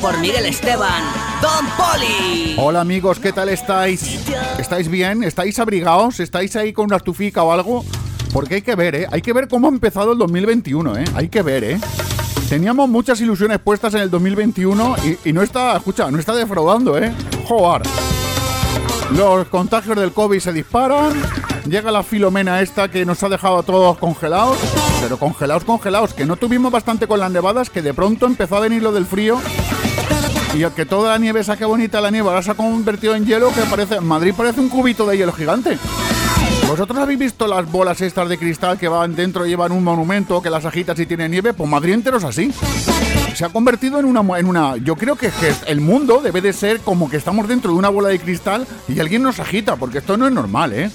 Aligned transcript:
por 0.00 0.18
Miguel 0.18 0.46
Esteban, 0.46 1.02
Don 1.42 1.66
Poli. 1.76 2.54
Hola 2.56 2.80
amigos, 2.80 3.18
¿qué 3.18 3.32
tal 3.32 3.48
estáis? 3.50 4.26
¿Estáis 4.58 4.88
bien? 4.88 5.22
¿Estáis 5.22 5.58
abrigados? 5.58 6.20
¿Estáis 6.20 6.56
ahí 6.56 6.72
con 6.72 6.86
una 6.86 6.96
estufica 6.96 7.42
o 7.42 7.52
algo? 7.52 7.84
Porque 8.32 8.56
hay 8.56 8.62
que 8.62 8.74
ver, 8.74 8.94
¿eh? 8.94 9.06
Hay 9.10 9.20
que 9.20 9.32
ver 9.32 9.48
cómo 9.48 9.66
ha 9.66 9.70
empezado 9.70 10.12
el 10.12 10.18
2021, 10.18 10.96
¿eh? 10.98 11.04
Hay 11.14 11.28
que 11.28 11.42
ver, 11.42 11.64
¿eh? 11.64 11.80
Teníamos 12.48 12.88
muchas 12.88 13.20
ilusiones 13.20 13.58
puestas 13.58 13.92
en 13.94 14.00
el 14.00 14.10
2021 14.10 14.96
y, 15.24 15.32
no 15.32 15.42
está, 15.42 15.76
escucha, 15.76 16.10
no 16.10 16.18
está 16.18 16.34
defraudando, 16.34 16.96
¿eh? 16.96 17.12
Joder. 17.46 17.82
Los 19.16 19.48
contagios 19.48 19.96
del 19.96 20.12
COVID 20.12 20.38
se 20.38 20.52
disparan. 20.52 21.12
Llega 21.66 21.90
la 21.90 22.02
filomena 22.02 22.62
esta 22.62 22.88
que 22.88 23.04
nos 23.04 23.22
ha 23.22 23.28
dejado 23.28 23.58
a 23.58 23.62
todos 23.62 23.98
congelados. 23.98 24.56
Pero 25.02 25.18
congelados, 25.18 25.64
congelados. 25.64 26.14
Que 26.14 26.24
no 26.24 26.36
tuvimos 26.36 26.72
bastante 26.72 27.06
con 27.06 27.20
las 27.20 27.30
nevadas, 27.30 27.70
que 27.70 27.82
de 27.82 27.92
pronto 27.92 28.26
empezó 28.26 28.56
a 28.56 28.60
venir 28.60 28.82
lo 28.82 28.92
del 28.92 29.06
frío. 29.06 29.40
Y 30.54 30.64
que 30.70 30.84
toda 30.84 31.10
la 31.12 31.18
nieve, 31.18 31.40
esa 31.40 31.56
que 31.56 31.64
bonita 31.64 32.00
la 32.00 32.10
nieve, 32.10 32.28
ahora 32.28 32.42
se 32.42 32.50
ha 32.50 32.54
convertido 32.54 33.14
en 33.14 33.24
hielo 33.24 33.52
que 33.52 33.62
parece. 33.62 34.00
Madrid 34.00 34.34
parece 34.36 34.60
un 34.60 34.68
cubito 34.68 35.06
de 35.06 35.16
hielo 35.16 35.32
gigante. 35.32 35.78
¿Vosotros 36.66 36.98
habéis 36.98 37.18
visto 37.18 37.46
las 37.46 37.70
bolas 37.70 38.00
estas 38.00 38.28
de 38.28 38.38
cristal 38.38 38.78
que 38.78 38.88
van 38.88 39.14
dentro 39.14 39.46
y 39.46 39.50
llevan 39.50 39.72
un 39.72 39.82
monumento 39.82 40.40
que 40.42 40.50
las 40.50 40.64
agitas 40.64 40.98
y 40.98 41.06
tiene 41.06 41.28
nieve? 41.28 41.52
Pues 41.52 41.68
Madrid 41.68 41.94
entero 41.94 42.18
es 42.18 42.24
así. 42.24 42.52
Se 43.34 43.44
ha 43.44 43.48
convertido 43.48 43.98
en 43.98 44.04
una, 44.04 44.38
en 44.38 44.46
una. 44.46 44.76
Yo 44.76 44.96
creo 44.96 45.16
que, 45.16 45.30
que 45.30 45.52
el 45.66 45.80
mundo 45.80 46.20
debe 46.20 46.40
de 46.40 46.52
ser 46.52 46.80
como 46.80 47.08
que 47.08 47.16
estamos 47.16 47.48
dentro 47.48 47.72
de 47.72 47.78
una 47.78 47.88
bola 47.88 48.08
de 48.08 48.18
cristal 48.18 48.66
y 48.88 49.00
alguien 49.00 49.22
nos 49.22 49.40
agita, 49.40 49.76
porque 49.76 49.98
esto 49.98 50.16
no 50.16 50.26
es 50.26 50.32
normal, 50.32 50.72
¿eh? 50.72 50.90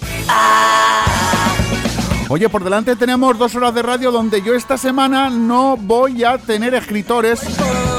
Oye, 2.28 2.50
por 2.50 2.64
delante 2.64 2.96
tenemos 2.96 3.38
dos 3.38 3.54
horas 3.56 3.76
de 3.76 3.84
radio 3.84 4.12
donde 4.12 4.42
yo 4.42 4.56
esta 4.56 4.78
semana 4.78 5.30
no 5.30 5.78
voy 5.78 6.24
a 6.24 6.40
tener 6.40 6.74
escritores. 6.74 7.40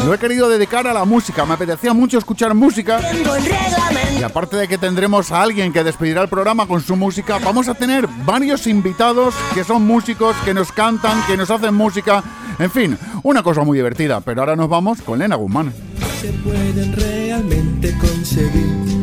Lo 0.05 0.13
he 0.13 0.19
querido 0.19 0.49
dedicar 0.49 0.87
a 0.89 0.93
la 0.93 1.05
música. 1.05 1.47
Me 1.47 1.55
apetecía 1.55 1.95
mucho 1.95 2.19
escuchar 2.19 2.53
música. 2.53 3.01
Y 4.19 4.23
aparte 4.25 4.57
de 4.57 4.67
que 4.67 4.79
tendremos 4.79 5.31
a 5.31 5.43
alguien 5.43 5.73
que 5.73 5.85
despedirá 5.85 6.23
el 6.23 6.29
programa 6.29 6.67
con 6.67 6.83
su 6.83 6.97
música, 6.97 7.39
vamos 7.39 7.69
a 7.69 7.75
tener 7.75 8.09
varios 8.25 8.67
invitados 8.67 9.33
que 9.55 9.63
son 9.63 9.87
músicos, 9.87 10.35
que 10.45 10.55
nos 10.55 10.73
cantan, 10.73 11.23
que 11.29 11.37
nos 11.37 11.51
hacen 11.51 11.75
música. 11.75 12.25
En 12.59 12.71
fin, 12.71 12.99
una 13.23 13.45
cosa 13.45 13.63
muy 13.63 13.79
divertida. 13.79 14.21
Pero 14.21 14.41
ahora 14.43 14.57
nos 14.57 14.69
vamos 14.69 15.03
con 15.03 15.21
Lena 15.21 15.37
Guzmán. 15.37 15.73
se 16.21 16.33
pueden 16.33 16.93
realmente 16.95 17.97
conseguir. 17.99 18.96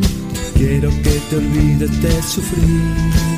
Quiero 0.66 0.90
que 1.04 1.20
te 1.30 1.36
olvides 1.36 2.02
de 2.02 2.22
sufrir. 2.22 2.82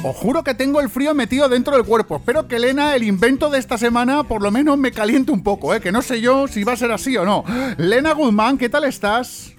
Os 0.03 0.15
juro 0.15 0.43
que 0.43 0.53
tengo 0.53 0.79
el 0.79 0.89
frío 0.89 1.15
metido 1.15 1.49
dentro 1.49 1.75
del 1.75 1.83
cuerpo. 1.83 2.17
Espero 2.17 2.47
que 2.47 2.59
Lena, 2.59 2.95
el 2.95 3.01
invento 3.01 3.49
de 3.49 3.57
esta 3.57 3.79
semana, 3.79 4.25
por 4.25 4.43
lo 4.43 4.51
menos 4.51 4.77
me 4.77 4.91
caliente 4.91 5.31
un 5.31 5.41
poco, 5.41 5.73
¿eh? 5.73 5.81
que 5.81 5.91
no 5.91 6.03
sé 6.03 6.21
yo 6.21 6.47
si 6.47 6.63
va 6.63 6.73
a 6.73 6.77
ser 6.77 6.91
así 6.91 7.17
o 7.17 7.25
no. 7.25 7.43
Lena 7.79 8.13
Guzmán, 8.13 8.59
¿qué 8.59 8.69
tal 8.69 8.83
estás? 8.83 9.53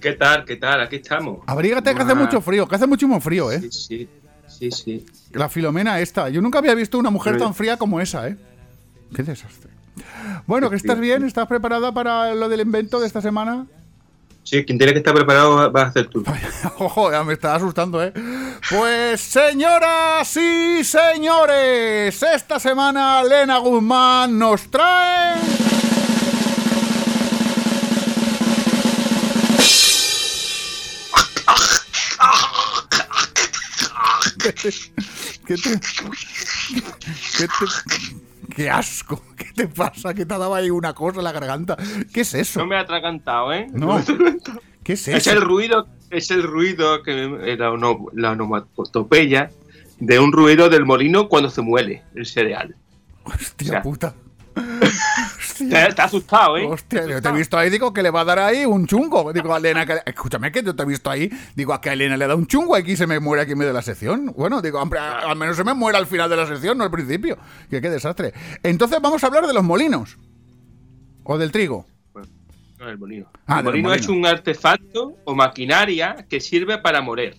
¿Qué 0.00 0.14
tal? 0.14 0.46
¿Qué 0.46 0.56
tal? 0.56 0.80
Aquí 0.80 0.96
estamos. 0.96 1.40
Abrígate 1.46 1.94
que 1.94 2.00
hace 2.00 2.14
mucho 2.14 2.40
frío, 2.40 2.66
que 2.66 2.76
hace 2.76 2.86
muchísimo 2.86 3.20
frío, 3.20 3.52
¿eh? 3.52 3.60
Sí, 3.60 3.70
sí, 3.70 4.08
sí, 4.48 4.70
sí. 4.70 5.06
La 5.32 5.50
filomena 5.50 6.00
esta. 6.00 6.30
Yo 6.30 6.40
nunca 6.40 6.60
había 6.60 6.74
visto 6.74 6.96
una 6.96 7.10
mujer 7.10 7.36
tan 7.36 7.54
fría 7.54 7.76
como 7.76 8.00
esa, 8.00 8.26
¿eh? 8.26 8.38
Qué 9.14 9.22
desastre. 9.22 9.70
Bueno, 10.46 10.70
que 10.70 10.76
estás 10.76 10.98
bien, 10.98 11.26
¿estás 11.26 11.46
preparada 11.46 11.92
para 11.92 12.34
lo 12.34 12.48
del 12.48 12.60
invento 12.62 13.00
de 13.00 13.06
esta 13.06 13.20
semana? 13.20 13.66
Sí, 14.48 14.64
quien 14.64 14.78
tiene 14.78 14.92
que 14.92 14.98
estar 14.98 15.12
preparado 15.12 15.72
va- 15.72 15.82
a 15.82 15.86
hacer 15.86 16.06
tú. 16.06 16.22
Ojo, 16.78 17.10
ya 17.10 17.24
me 17.24 17.32
está 17.32 17.56
asustando, 17.56 18.00
¿eh? 18.00 18.12
Pues 18.70 19.20
señoras 19.20 20.36
y 20.36 20.84
señores, 20.84 22.22
esta 22.22 22.60
semana 22.60 23.24
Lena 23.24 23.58
Guzmán 23.58 24.38
nos 24.38 24.70
trae... 24.70 25.34
¿Qué 34.42 34.52
te, 34.52 34.70
qué 35.46 35.56
te- 35.56 35.80
qué 37.38 37.48
te- 37.48 38.25
qué 38.56 38.70
asco, 38.70 39.22
¿qué 39.36 39.52
te 39.54 39.68
pasa? 39.68 40.14
¿Qué 40.14 40.24
te 40.24 40.34
ha 40.34 40.38
dado 40.38 40.54
ahí 40.54 40.70
una 40.70 40.94
cosa 40.94 41.18
en 41.18 41.24
la 41.24 41.32
garganta? 41.32 41.76
¿Qué 42.12 42.22
es 42.22 42.34
eso? 42.34 42.60
No 42.60 42.66
me 42.66 42.76
ha 42.76 42.80
atragantado, 42.80 43.52
¿eh? 43.52 43.66
No. 43.72 44.02
¿Qué 44.82 44.94
es 44.94 45.06
Es 45.08 45.26
eso? 45.26 45.32
el 45.32 45.42
ruido, 45.42 45.86
es 46.10 46.30
el 46.30 46.42
ruido 46.42 47.02
que 47.02 47.56
la, 47.58 47.76
la 48.14 48.30
onomatopeya 48.32 49.50
de 49.98 50.18
un 50.18 50.32
ruido 50.32 50.68
del 50.70 50.86
molino 50.86 51.28
cuando 51.28 51.50
se 51.50 51.60
muele 51.60 52.02
el 52.14 52.24
cereal. 52.24 52.74
Hostia 53.24 53.68
o 53.68 53.70
sea, 53.72 53.82
puta. 53.82 54.14
Te, 55.58 55.64
te 55.68 56.02
ha 56.02 56.04
asustado, 56.04 56.56
¿eh? 56.56 56.66
Hostia, 56.66 57.06
yo 57.06 57.20
te 57.22 57.28
he 57.28 57.32
visto 57.32 57.56
ahí, 57.56 57.70
digo 57.70 57.92
que 57.92 58.02
le 58.02 58.10
va 58.10 58.20
a 58.20 58.24
dar 58.24 58.38
ahí 58.38 58.64
un 58.64 58.86
chungo. 58.86 59.32
Digo 59.32 59.54
a 59.54 59.58
Elena, 59.58 59.86
que, 59.86 59.98
escúchame 60.06 60.52
que 60.52 60.62
yo 60.62 60.74
te 60.76 60.82
he 60.82 60.86
visto 60.86 61.10
ahí, 61.10 61.30
digo 61.54 61.72
a 61.72 61.80
que 61.80 61.90
a 61.90 61.92
Elena 61.94 62.16
le 62.16 62.26
da 62.26 62.34
un 62.34 62.46
chungo 62.46 62.74
aquí 62.74 62.92
y 62.92 62.96
se 62.96 63.06
me 63.06 63.20
muere 63.20 63.42
aquí 63.42 63.52
en 63.52 63.58
medio 63.58 63.70
de 63.70 63.74
la 63.74 63.82
sección. 63.82 64.32
Bueno, 64.36 64.60
digo, 64.62 64.78
a- 64.78 65.18
al 65.30 65.36
menos 65.36 65.56
se 65.56 65.64
me 65.64 65.74
muere 65.74 65.98
al 65.98 66.06
final 66.06 66.28
de 66.30 66.36
la 66.36 66.46
sección, 66.46 66.76
no 66.78 66.84
al 66.84 66.90
principio. 66.90 67.38
Que 67.70 67.80
qué 67.80 67.90
desastre. 67.90 68.32
Entonces 68.62 68.98
vamos 69.00 69.22
a 69.24 69.26
hablar 69.28 69.46
de 69.46 69.54
los 69.54 69.64
molinos. 69.64 70.18
O 71.24 71.38
del 71.38 71.50
trigo. 71.52 71.86
No, 72.78 72.88
el 72.90 72.98
molino. 72.98 73.30
Ah, 73.46 73.60
el 73.60 73.64
molino 73.64 73.88
molino. 73.88 74.02
es 74.04 74.08
un 74.08 74.26
artefacto 74.26 75.14
o 75.24 75.34
maquinaria 75.34 76.26
que 76.28 76.40
sirve 76.40 76.78
para 76.78 77.00
moler. 77.00 77.34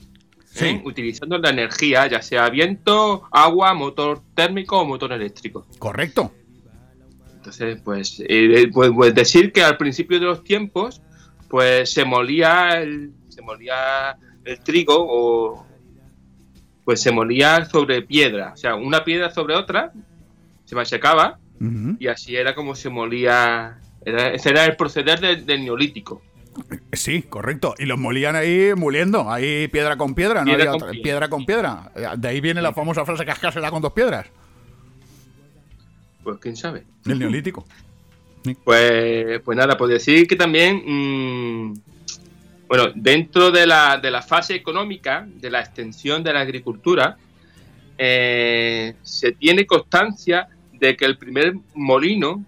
Sí. 0.45 0.65
¿eh? 0.65 0.81
Utilizando 0.83 1.37
la 1.37 1.51
energía, 1.51 2.07
ya 2.07 2.21
sea 2.23 2.49
viento, 2.49 3.23
agua, 3.31 3.75
motor 3.75 4.21
térmico 4.33 4.79
o 4.79 4.85
motor 4.85 5.11
eléctrico. 5.11 5.67
Correcto. 5.77 6.31
Entonces, 7.47 7.79
pues, 7.81 8.21
eh, 8.27 8.69
pues, 8.73 8.91
pues 8.93 9.15
decir 9.15 9.53
que 9.53 9.63
al 9.63 9.77
principio 9.77 10.19
de 10.19 10.25
los 10.25 10.43
tiempos, 10.43 11.01
pues 11.47 11.89
se 11.93 12.03
molía 12.03 12.81
el, 12.81 13.11
se 13.29 13.41
molía 13.41 14.17
el 14.43 14.59
trigo 14.59 14.95
o 14.97 15.65
pues 16.83 17.01
se 17.01 17.09
molía 17.13 17.63
sobre 17.63 18.01
piedra, 18.01 18.51
o 18.53 18.57
sea, 18.57 18.75
una 18.75 19.05
piedra 19.05 19.29
sobre 19.33 19.55
otra, 19.55 19.93
se 20.65 20.75
machacaba 20.75 21.39
y 21.99 22.07
así 22.07 22.35
era 22.35 22.53
como 22.53 22.75
se 22.75 22.89
molía, 22.89 23.79
era, 24.05 24.27
ese 24.33 24.49
era 24.49 24.65
el 24.65 24.75
proceder 24.75 25.21
del, 25.21 25.45
del 25.45 25.63
neolítico. 25.63 26.21
Sí, 26.91 27.21
correcto. 27.23 27.75
Y 27.79 27.85
los 27.85 27.97
molían 27.97 28.35
ahí 28.35 28.71
moliendo, 28.75 29.31
ahí 29.31 29.69
piedra 29.69 29.95
con 29.95 30.15
piedra, 30.15 30.43
no 30.43 30.51
había 30.51 30.65
con 30.67 30.75
otra- 30.75 30.89
piedra. 30.91 31.03
piedra 31.03 31.29
con 31.29 31.45
piedra. 31.45 31.91
Eh, 31.95 32.05
De 32.17 32.27
ahí 32.27 32.41
viene 32.41 32.61
la 32.61 32.73
famosa 32.73 33.05
frase 33.05 33.23
cascársela 33.25 33.71
con 33.71 33.81
dos 33.81 33.93
piedras. 33.93 34.27
Pues 36.27 36.39
quién 36.41 36.57
sabe. 36.57 36.83
Del 37.05 37.19
neolítico. 37.19 37.65
Pues, 38.63 39.41
pues 39.43 39.57
nada, 39.57 39.75
pues 39.75 39.91
decir 39.91 40.25
que 40.25 40.37
también, 40.37 40.81
mm, 40.85 41.73
bueno, 42.69 42.93
dentro 42.95 43.51
de 43.51 43.67
la, 43.67 43.97
de 43.97 44.09
la 44.09 44.21
fase 44.21 44.55
económica, 44.55 45.27
de 45.27 45.49
la 45.49 45.59
extensión 45.59 46.23
de 46.23 46.31
la 46.31 46.39
agricultura, 46.39 47.17
eh, 47.97 48.93
se 49.01 49.33
tiene 49.33 49.65
constancia 49.65 50.47
de 50.71 50.95
que 50.95 51.03
el 51.03 51.17
primer 51.17 51.55
molino 51.75 52.45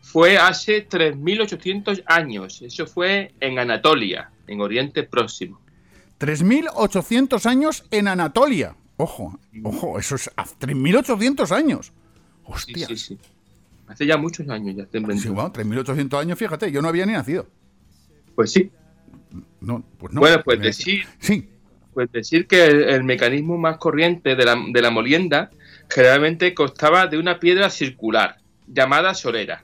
fue 0.00 0.38
hace 0.38 0.88
3.800 0.88 2.04
años. 2.06 2.62
Eso 2.62 2.86
fue 2.86 3.34
en 3.38 3.58
Anatolia, 3.58 4.30
en 4.46 4.62
Oriente 4.62 5.02
Próximo. 5.02 5.60
3.800 6.20 7.44
años 7.44 7.84
en 7.90 8.08
Anatolia. 8.08 8.76
Ojo, 8.96 9.38
ojo, 9.62 9.98
eso 9.98 10.14
es 10.14 10.30
a 10.36 10.46
3.800 10.46 11.50
años. 11.50 11.92
Hostia. 12.44 12.86
sí, 12.86 12.96
sí. 12.96 13.18
Hace 13.86 14.06
ya 14.06 14.16
muchos 14.16 14.48
años 14.48 14.76
ya 14.76 14.86
se 14.90 14.98
inventó. 14.98 15.22
Sí, 15.22 15.28
bueno, 15.28 15.52
3.800 15.52 16.18
años, 16.18 16.38
fíjate, 16.38 16.72
yo 16.72 16.80
no 16.80 16.88
había 16.88 17.04
ni 17.04 17.12
nacido. 17.12 17.46
Pues 18.34 18.52
sí. 18.52 18.70
No, 19.60 19.84
pues 19.98 20.12
no. 20.12 20.20
bueno, 20.20 20.42
pues 20.44 20.60
decir 20.60 21.04
Sí, 21.18 21.48
Pues 21.92 22.10
decir 22.12 22.46
que 22.46 22.66
el, 22.66 22.82
el 22.84 23.04
mecanismo 23.04 23.58
más 23.58 23.78
corriente 23.78 24.36
de 24.36 24.44
la, 24.44 24.56
de 24.72 24.82
la 24.82 24.90
molienda 24.90 25.50
generalmente 25.88 26.54
constaba 26.54 27.06
de 27.06 27.18
una 27.18 27.38
piedra 27.38 27.68
circular 27.70 28.38
llamada 28.66 29.14
solera, 29.14 29.62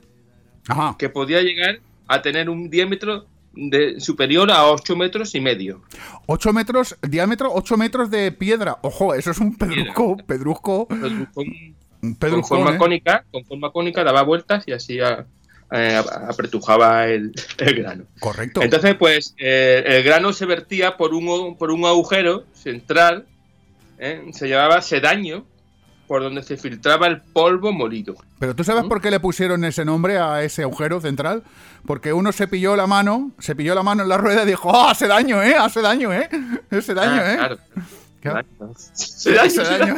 ajá. 0.67 0.95
que 0.97 1.09
podía 1.09 1.41
llegar 1.41 1.79
a 2.07 2.21
tener 2.21 2.49
un 2.49 2.69
diámetro 2.69 3.25
de, 3.53 3.99
superior 3.99 4.51
a 4.51 4.65
8 4.67 4.95
metros 4.95 5.35
y 5.35 5.41
medio. 5.41 5.81
8 6.27 6.53
metros, 6.53 6.97
diámetro, 7.01 7.51
8 7.53 7.77
metros 7.77 8.11
de 8.11 8.31
piedra. 8.31 8.77
Ojo, 8.81 9.13
eso 9.13 9.31
es 9.31 9.39
un 9.39 9.55
pedrusco, 9.57 10.17
pedrusco, 10.17 10.87
Con, 12.01 12.43
forma 12.43 12.75
¿eh? 12.75 12.77
cónica, 12.77 13.23
con 13.31 13.45
forma 13.45 13.71
cónica 13.71 14.03
daba 14.03 14.23
vueltas 14.23 14.63
y 14.67 14.71
así 14.73 14.99
a- 14.99 15.25
eh, 15.71 16.01
apretujaba 16.27 17.07
el, 17.07 17.31
el 17.59 17.75
grano. 17.75 18.03
Correcto. 18.19 18.61
Entonces, 18.61 18.95
pues 18.95 19.35
eh, 19.37 19.83
el 19.85 20.03
grano 20.03 20.33
se 20.33 20.45
vertía 20.45 20.97
por 20.97 21.13
un, 21.13 21.55
por 21.57 21.71
un 21.71 21.85
agujero 21.85 22.43
central, 22.53 23.25
¿eh? 23.99 24.21
se 24.33 24.49
llamaba 24.49 24.81
sedaño, 24.81 25.45
por 26.07 26.23
donde 26.23 26.43
se 26.43 26.57
filtraba 26.57 27.07
el 27.07 27.21
polvo 27.21 27.71
molido. 27.71 28.15
Pero 28.37 28.53
tú 28.53 28.65
sabes 28.65 28.83
por 28.83 28.99
qué 29.01 29.09
le 29.11 29.21
pusieron 29.21 29.63
ese 29.63 29.85
nombre 29.85 30.17
a 30.17 30.43
ese 30.43 30.63
agujero 30.63 30.99
central? 30.99 31.43
Porque 31.85 32.11
uno 32.11 32.33
se 32.33 32.49
pilló 32.49 32.75
la 32.75 32.85
mano, 32.85 33.31
se 33.39 33.55
pilló 33.55 33.73
la 33.75 33.81
mano 33.83 34.03
en 34.03 34.09
la 34.09 34.17
rueda 34.17 34.43
y 34.43 34.47
dijo, 34.47 34.67
¡oh, 34.69 34.89
hace 34.89 35.07
daño, 35.07 35.41
eh! 35.41 35.55
Hace 35.57 35.81
daño, 35.81 36.11
eh! 36.11 36.27
Hace 36.69 36.93
daño, 36.93 37.21
Ah, 37.21 37.31
eh. 37.31 37.35
Claro. 37.37 37.57
Se 38.93 39.33
daño, 39.33 39.51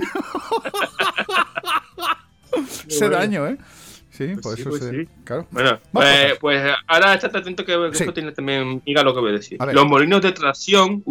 se 2.88 3.10
daño. 3.10 3.48
eh. 3.48 3.58
Sí, 4.12 4.28
Pues 4.28 4.42
por 4.42 4.56
sí, 4.56 4.62
eso 4.62 4.70
pues 4.70 4.84
se- 4.84 4.92
sí. 4.92 5.08
Claro. 5.24 5.48
Bueno, 5.50 5.80
pues, 5.92 6.38
pues 6.40 6.72
ahora 6.88 7.16
estate 7.16 7.40
atento 7.40 7.66
que 7.66 7.74
Sí. 7.94 8.04
eso 8.04 8.14
tiene 8.14 8.32
también, 8.32 8.82
diga 8.86 9.02
lo 9.02 9.12
que 9.14 9.20
voy 9.20 9.32
a 9.32 9.34
decir. 9.34 9.58
A. 9.62 9.66
Los 9.74 9.88
molinos 9.88 10.22
de 10.22 10.32
tracción, 10.34 11.04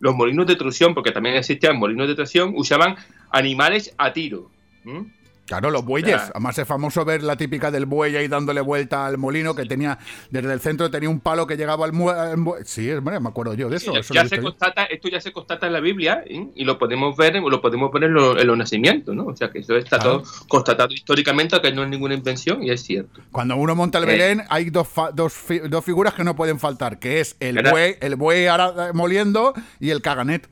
los 0.00 0.14
molinos 0.16 0.46
de 0.48 0.56
tracción, 0.56 0.92
porque 0.92 1.12
también 1.12 1.36
existían 1.36 1.78
molinos 1.78 2.08
de 2.08 2.16
tracción, 2.16 2.52
usaban 2.56 2.96
animales 3.30 3.94
a 3.96 4.12
tiro. 4.12 4.50
¿m? 4.84 5.06
Claro, 5.44 5.70
los 5.70 5.84
bueyes. 5.84 6.10
Ya. 6.16 6.30
Además 6.34 6.56
es 6.58 6.66
famoso 6.68 7.04
ver 7.04 7.22
la 7.22 7.36
típica 7.36 7.70
del 7.72 7.84
buey 7.84 8.14
ahí 8.16 8.28
dándole 8.28 8.60
vuelta 8.60 9.06
al 9.06 9.18
molino 9.18 9.54
que 9.56 9.66
tenía, 9.66 9.98
desde 10.30 10.52
el 10.52 10.60
centro 10.60 10.88
tenía 10.90 11.10
un 11.10 11.18
palo 11.20 11.46
que 11.48 11.56
llegaba 11.56 11.84
al 11.84 11.92
muelle. 11.92 12.64
Sí, 12.64 12.90
hombre, 12.92 13.18
me 13.18 13.28
acuerdo 13.28 13.52
yo 13.54 13.68
de 13.68 13.76
eso. 13.76 13.92
Ya- 13.92 13.98
eso 14.00 14.14
ya 14.14 14.26
se 14.28 14.40
constata, 14.40 14.84
esto 14.84 15.08
ya 15.08 15.20
se 15.20 15.32
constata 15.32 15.66
en 15.66 15.72
la 15.72 15.80
Biblia 15.80 16.22
¿eh? 16.26 16.46
y 16.54 16.64
lo 16.64 16.78
podemos 16.78 17.16
ver, 17.16 17.34
lo 17.34 17.60
podemos 17.60 17.90
ver 17.92 18.04
en, 18.04 18.14
lo- 18.14 18.38
en 18.38 18.46
los 18.46 18.56
nacimientos, 18.56 19.14
¿no? 19.16 19.26
O 19.26 19.36
sea 19.36 19.50
que 19.50 19.58
eso 19.58 19.76
está 19.76 19.98
Claro. 19.98 20.22
todo 20.22 20.32
constatado 20.48 20.94
históricamente, 20.94 21.60
que 21.60 21.72
no 21.72 21.82
es 21.82 21.88
ninguna 21.90 22.14
invención 22.14 22.62
y 22.62 22.70
es 22.70 22.82
cierto. 22.82 23.20
Cuando 23.32 23.56
uno 23.56 23.74
monta 23.74 23.98
el 23.98 24.04
Eh. 24.04 24.06
Belén, 24.06 24.42
hay 24.48 24.70
dos, 24.70 24.88
fa- 24.88 25.10
dos, 25.10 25.32
fi- 25.32 25.58
dos 25.58 25.84
figuras 25.84 26.14
que 26.14 26.22
no 26.24 26.36
pueden 26.36 26.60
faltar, 26.60 26.98
que 27.00 27.20
es 27.20 27.36
el 27.40 27.56
¿Verdad? 27.56 27.72
buey, 27.72 27.96
el 28.00 28.14
buey 28.16 28.46
ara- 28.46 28.92
moliendo 28.94 29.54
y 29.80 29.90
el 29.90 30.00
caganet. 30.02 30.48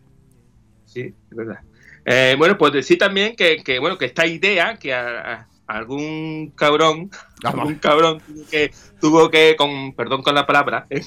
Sí, 0.84 1.00
es 1.30 1.36
verdad. 1.36 1.60
Eh, 2.04 2.34
bueno, 2.38 2.56
pues 2.56 2.72
decir 2.72 2.98
también 2.98 3.36
que, 3.36 3.58
que, 3.58 3.78
bueno 3.78 3.98
que 3.98 4.06
esta 4.06 4.26
idea 4.26 4.76
que 4.76 4.94
a, 4.94 5.32
a 5.32 5.48
algún 5.66 6.52
cabrón, 6.56 7.10
Ah, 7.44 7.50
algún 7.50 7.76
cabrón 7.76 8.20
tuvo 8.20 8.46
que, 8.50 8.70
tuvo 9.00 9.30
que 9.30 9.56
con 9.56 9.94
perdón 9.94 10.22
con 10.22 10.34
la 10.34 10.46
palabra, 10.46 10.86
¿eh? 10.90 11.02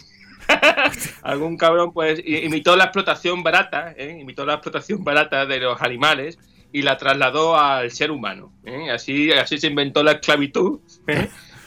algún 1.22 1.57
cabrón 1.57 1.94
pues 1.94 2.22
imitó 2.25 2.75
la 2.75 2.86
explotación 2.86 3.44
barata, 3.44 3.94
¿eh? 3.95 4.18
imitó 4.19 4.45
la 4.45 4.54
explotación 4.56 5.04
barata 5.04 5.45
de 5.45 5.60
los 5.60 5.81
animales 5.81 6.40
y 6.72 6.81
la 6.81 6.98
trasladó 6.98 7.56
al 7.56 7.92
ser 7.92 8.10
humano. 8.10 8.51
¿eh? 8.66 8.89
Así, 8.89 9.31
así 9.31 9.60
se 9.60 9.68
inventó 9.68 10.01
la 10.01 10.13
esclavitud. 10.13 10.80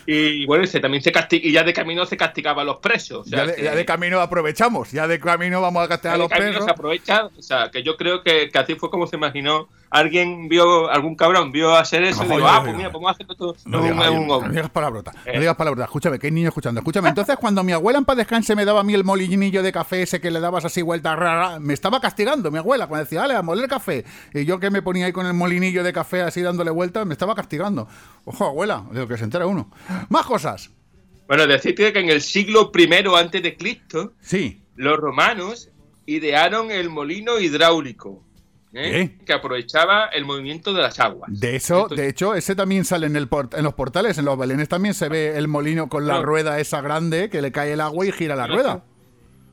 Y 0.06 0.47
bueno, 0.47 0.64
y 0.64 0.67
se, 0.69 0.81
también 0.81 1.03
se 1.03 1.12
casti- 1.12 1.41
y 1.43 1.53
ya 1.53 1.64
de 1.64 1.73
camino 1.73 2.06
se 2.06 2.17
castigaba 2.17 2.62
a 2.62 2.64
los 2.64 2.76
presos. 2.79 3.26
o 3.26 3.29
sea 3.29 3.38
Ya 3.41 3.47
de, 3.47 3.55
que- 3.56 3.62
ya 3.64 3.75
de 3.75 3.85
camino 3.85 4.20
aprovechamos, 4.20 4.93
ya 4.93 5.06
de 5.08 5.19
camino 5.19 5.61
vamos 5.61 5.85
a 5.85 5.88
castigar 5.88 6.14
a 6.14 6.19
los 6.19 6.29
perros. 6.29 6.64
se 6.64 6.70
aprovecha, 6.70 7.26
o 7.37 7.43
sea, 7.43 7.70
que 7.70 7.82
yo 7.82 7.97
creo 7.97 8.23
que, 8.23 8.49
que 8.50 8.58
así 8.58 8.75
fue 8.76 8.91
como 8.91 9.06
se 9.06 9.17
imaginó. 9.17 9.69
Alguien 9.88 10.49
vio, 10.49 10.91
algún 10.91 11.14
cabrón 11.14 11.53
vio 11.53 11.75
hacer 11.76 12.03
eso 12.03 12.25
y 12.25 12.29
No, 12.29 12.35
dijo, 12.35 12.47
yo- 12.49 12.53
ah, 12.55 12.61
pues 12.64 12.76
mira, 12.76 12.88
vamos 12.88 13.08
a 13.08 13.12
hacer 13.12 13.26
esto 13.31 13.56
No 13.67 13.82
digas, 13.82 14.11
un 14.11 14.26
no 14.26 14.35
hombre. 14.35 14.50
digas 14.53 14.69
palabrota, 14.70 15.12
no 15.12 15.32
Eh. 15.32 15.38
digas 15.38 15.55
palabrota. 15.55 15.85
Escúchame, 15.85 16.19
que 16.19 16.26
hay 16.26 16.32
niños 16.32 16.49
escuchando. 16.49 16.81
Escúchame, 16.81 17.08
entonces 17.08 17.37
cuando 17.37 17.62
mi 17.62 17.73
abuela 17.73 17.99
en 17.99 18.05
paz 18.05 18.17
descanse 18.17 18.56
me 18.56 18.64
daba 18.64 18.81
a 18.81 18.82
mí 18.82 18.94
el 18.94 19.05
molinillo 19.05 19.62
de 19.62 19.70
café 19.73 20.03
ese 20.03 20.20
que 20.20 20.31
le 20.32 20.41
dabas 20.41 20.64
así 20.64 20.82
vuelta, 20.82 21.14
ra, 21.14 21.38
ra, 21.38 21.61
me 21.61 21.73
estaba 21.73 22.00
castigando 22.00 22.50
mi 22.50 22.58
abuela 22.58 22.88
cuando 22.88 23.05
decía, 23.05 23.20
dale, 23.20 23.35
a 23.37 23.43
moler 23.43 23.69
café. 23.69 24.05
Y 24.35 24.44
yo 24.44 24.58
que 24.58 24.70
me 24.70 24.82
ponía 24.82 25.06
ahí 25.06 25.12
con 25.12 25.25
el 25.25 25.35
molinillo 25.35 25.85
de 25.85 25.93
café 25.93 26.23
así 26.23 26.43
dándole 26.43 26.70
vueltas, 26.73 27.06
me 27.06 27.12
estaba 27.14 27.35
castigando. 27.37 27.87
Ojo, 28.25 28.44
abuela, 28.47 28.82
de 28.91 29.00
lo 29.00 29.06
que 29.08 29.17
se 29.17 29.23
entera 29.25 29.47
uno. 29.47 29.70
Más 30.08 30.26
cosas. 30.26 30.70
Bueno, 31.26 31.46
decirte 31.46 31.93
que 31.93 31.98
en 32.00 32.08
el 32.08 32.20
siglo 32.20 32.70
I 32.76 32.88
antes 33.19 33.43
de 33.43 33.56
Cristo, 33.56 34.12
Sí. 34.20 34.60
los 34.76 34.96
romanos 34.98 35.70
idearon 36.06 36.70
el 36.70 36.88
molino 36.88 37.40
hidráulico, 37.40 38.22
¿eh? 38.72 39.16
Que 39.26 39.32
aprovechaba 39.32 40.06
el 40.06 40.25
movimiento 40.25 40.72
de 40.72 40.82
las 40.82 41.00
aguas. 41.00 41.28
De 41.40 41.56
eso, 41.56 41.88
de 41.88 42.08
hecho, 42.08 42.34
ese 42.34 42.54
también 42.54 42.84
sale 42.84 43.06
en, 43.06 43.16
el 43.16 43.26
port- 43.28 43.54
en 43.54 43.64
los 43.64 43.75
portales, 43.75 44.19
en 44.19 44.25
los 44.25 44.38
belenes 44.38 44.69
también 44.69 44.94
se 44.94 45.08
ve 45.08 45.37
el 45.37 45.48
molino 45.48 45.88
con 45.88 46.06
la 46.06 46.22
rueda 46.22 46.60
esa 46.60 46.81
grande 46.81 47.28
que 47.28 47.43
le 47.43 47.50
cae 47.50 47.72
el 47.72 47.81
agua 47.81 48.06
y 48.06 48.12
gira 48.12 48.37
la 48.37 48.46
rueda. 48.46 48.84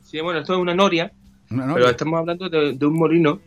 Sí, 0.03 0.19
bueno, 0.21 0.41
esto 0.41 0.53
es 0.53 0.59
una 0.59 0.75
noria, 0.75 1.11
Una 1.49 1.73
pero 1.73 1.89
estamos 1.89 2.19
hablando 2.19 2.49
de, 2.49 2.73
de 2.73 2.85
un 2.85 2.93
molino. 2.95 3.39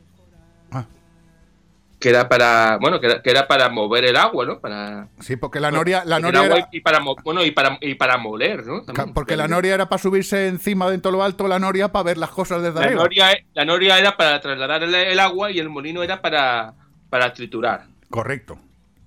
Que 2.06 2.11
era 2.11 2.29
para, 2.29 2.79
bueno, 2.81 3.00
que 3.00 3.06
era, 3.08 3.20
que 3.20 3.31
era 3.31 3.49
para 3.49 3.69
mover 3.69 4.05
el 4.05 4.14
agua, 4.14 4.47
¿no? 4.47 4.61
Para 4.61 5.08
Sí, 5.19 5.35
porque 5.35 5.58
la 5.58 5.73
noria, 5.73 6.05
la 6.05 6.20
noria 6.20 6.44
era- 6.44 6.69
y 6.70 6.81
para 6.81 7.00
bueno 7.25 7.44
y 7.44 7.50
para 7.50 7.79
y 7.81 7.97
para 7.97 8.17
moler, 8.17 8.64
¿no? 8.64 8.82
También. 8.85 9.12
Porque 9.12 9.35
la 9.37 9.49
noria 9.49 9.75
era 9.75 9.88
para 9.88 10.00
subirse 10.00 10.47
encima 10.47 10.88
de 10.88 10.99
todo 10.99 11.14
lo 11.14 11.25
alto 11.25 11.49
la 11.49 11.58
noria 11.58 11.91
para 11.91 12.05
ver 12.05 12.17
las 12.19 12.31
cosas 12.31 12.62
desde 12.62 12.79
la 12.79 12.87
arriba. 12.87 13.03
noria, 13.03 13.37
la 13.55 13.64
noria 13.64 13.99
era 13.99 14.17
para 14.17 14.41
trasladar 14.41 14.85
el, 14.85 14.94
el 14.94 15.19
agua 15.19 15.50
y 15.50 15.58
el 15.58 15.69
molino 15.69 16.05
era 16.05 16.23
para, 16.23 16.75
para 17.11 17.32
triturar. 17.32 17.87
Correcto. 18.08 18.56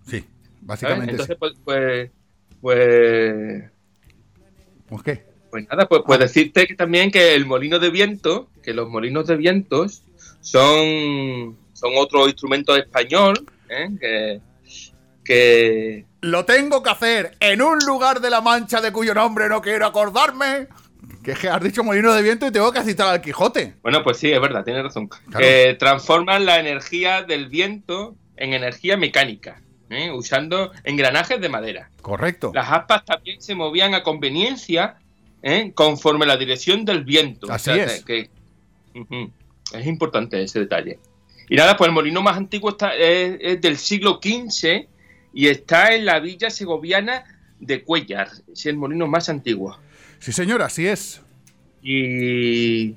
Sí, 0.05 0.19
¿sabes? 0.19 0.27
básicamente 0.61 1.11
Entonces, 1.11 1.35
sí. 1.35 1.39
pues, 1.39 1.53
pues, 1.63 2.11
pues, 2.59 3.63
Pues 4.89 5.03
qué. 5.03 5.23
pues 5.51 5.67
nada, 5.69 5.87
pues, 5.87 6.01
Ah. 6.01 6.03
pues 6.05 6.19
decirte 6.19 6.67
que 6.67 6.75
también 6.75 7.11
que 7.11 7.33
el 7.33 7.45
molino 7.45 7.79
de 7.79 7.91
viento, 7.91 8.49
que 8.61 8.73
los 8.73 8.89
molinos 8.89 9.25
de 9.25 9.37
vientos 9.37 10.03
son, 10.41 11.55
son 11.79 11.91
otro 11.95 12.27
instrumento 12.27 12.75
español, 12.75 13.45
¿eh? 13.69 13.89
que, 13.99 14.41
que 15.23 16.05
Lo 16.21 16.43
tengo 16.43 16.83
que 16.83 16.89
hacer 16.89 17.37
en 17.39 17.61
un 17.61 17.79
lugar 17.79 18.19
de 18.19 18.29
la 18.29 18.41
Mancha 18.41 18.81
de 18.81 18.91
cuyo 18.91 19.13
nombre 19.13 19.47
no 19.47 19.61
quiero 19.61 19.85
acordarme. 19.85 20.67
Que 21.23 21.31
es 21.31 21.39
que 21.39 21.47
has 21.47 21.61
dicho 21.61 21.83
molino 21.83 22.13
de 22.13 22.21
viento 22.21 22.47
y 22.47 22.51
tengo 22.51 22.71
que 22.71 22.81
citar 22.83 23.07
al 23.07 23.21
Quijote. 23.21 23.75
Bueno, 23.81 24.03
pues 24.03 24.17
sí, 24.17 24.31
es 24.31 24.41
verdad, 24.41 24.63
tienes 24.63 24.83
razón. 24.83 25.07
Claro. 25.07 25.39
Que 25.39 25.75
transforman 25.79 26.45
la 26.45 26.59
energía 26.59 27.23
del 27.23 27.47
viento 27.47 28.15
en 28.35 28.53
energía 28.53 28.97
mecánica, 28.97 29.61
¿eh? 29.89 30.11
usando 30.11 30.71
engranajes 30.83 31.39
de 31.39 31.49
madera. 31.49 31.89
Correcto. 32.01 32.51
Las 32.53 32.71
aspas 32.71 33.05
también 33.05 33.41
se 33.41 33.55
movían 33.55 33.93
a 33.93 34.03
conveniencia 34.03 34.97
¿eh? 35.41 35.71
conforme 35.73 36.25
la 36.25 36.37
dirección 36.37 36.83
del 36.83 37.03
viento. 37.03 37.51
Así 37.51 37.71
es. 37.71 38.03
que-. 38.03 38.29
Es 39.73 39.85
importante 39.85 40.41
ese 40.41 40.59
detalle. 40.59 40.99
Y 41.49 41.55
nada, 41.55 41.75
pues 41.75 41.87
el 41.87 41.93
molino 41.93 42.21
más 42.21 42.37
antiguo 42.37 42.69
está, 42.69 42.95
es, 42.95 43.37
es 43.41 43.61
del 43.61 43.77
siglo 43.77 44.19
XV 44.21 44.87
y 45.33 45.47
está 45.47 45.93
en 45.95 46.05
la 46.05 46.19
villa 46.19 46.49
segoviana 46.49 47.23
de 47.59 47.83
Cuellar. 47.83 48.29
Es 48.51 48.65
el 48.65 48.77
molino 48.77 49.07
más 49.07 49.29
antiguo. 49.29 49.77
Sí, 50.19 50.31
señor, 50.31 50.61
así 50.61 50.87
es. 50.87 51.21
Y, 51.81 52.95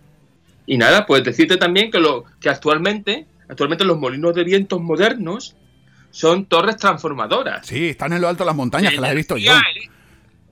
y 0.67 0.79
nada, 0.79 1.07
pues 1.07 1.25
decirte 1.25 1.57
también 1.57 1.91
que, 1.91 1.99
lo, 1.99 2.25
que 2.41 2.51
actualmente, 2.51 3.27
actualmente 3.49 3.85
los 3.85 3.99
molinos 3.99 4.35
de 4.35 4.45
vientos 4.45 4.81
modernos 4.81 5.57
son 6.11 6.47
torres 6.47 6.77
transformadoras. 6.77 7.67
Sí, 7.67 7.89
están 7.89 8.13
en 8.13 8.21
lo 8.21 8.29
alto 8.29 8.45
de 8.45 8.47
las 8.49 8.57
montañas, 8.57 8.93
que 8.93 9.01
las 9.01 9.13
he 9.13 9.15
visto 9.15 9.37
yo. 9.39 9.53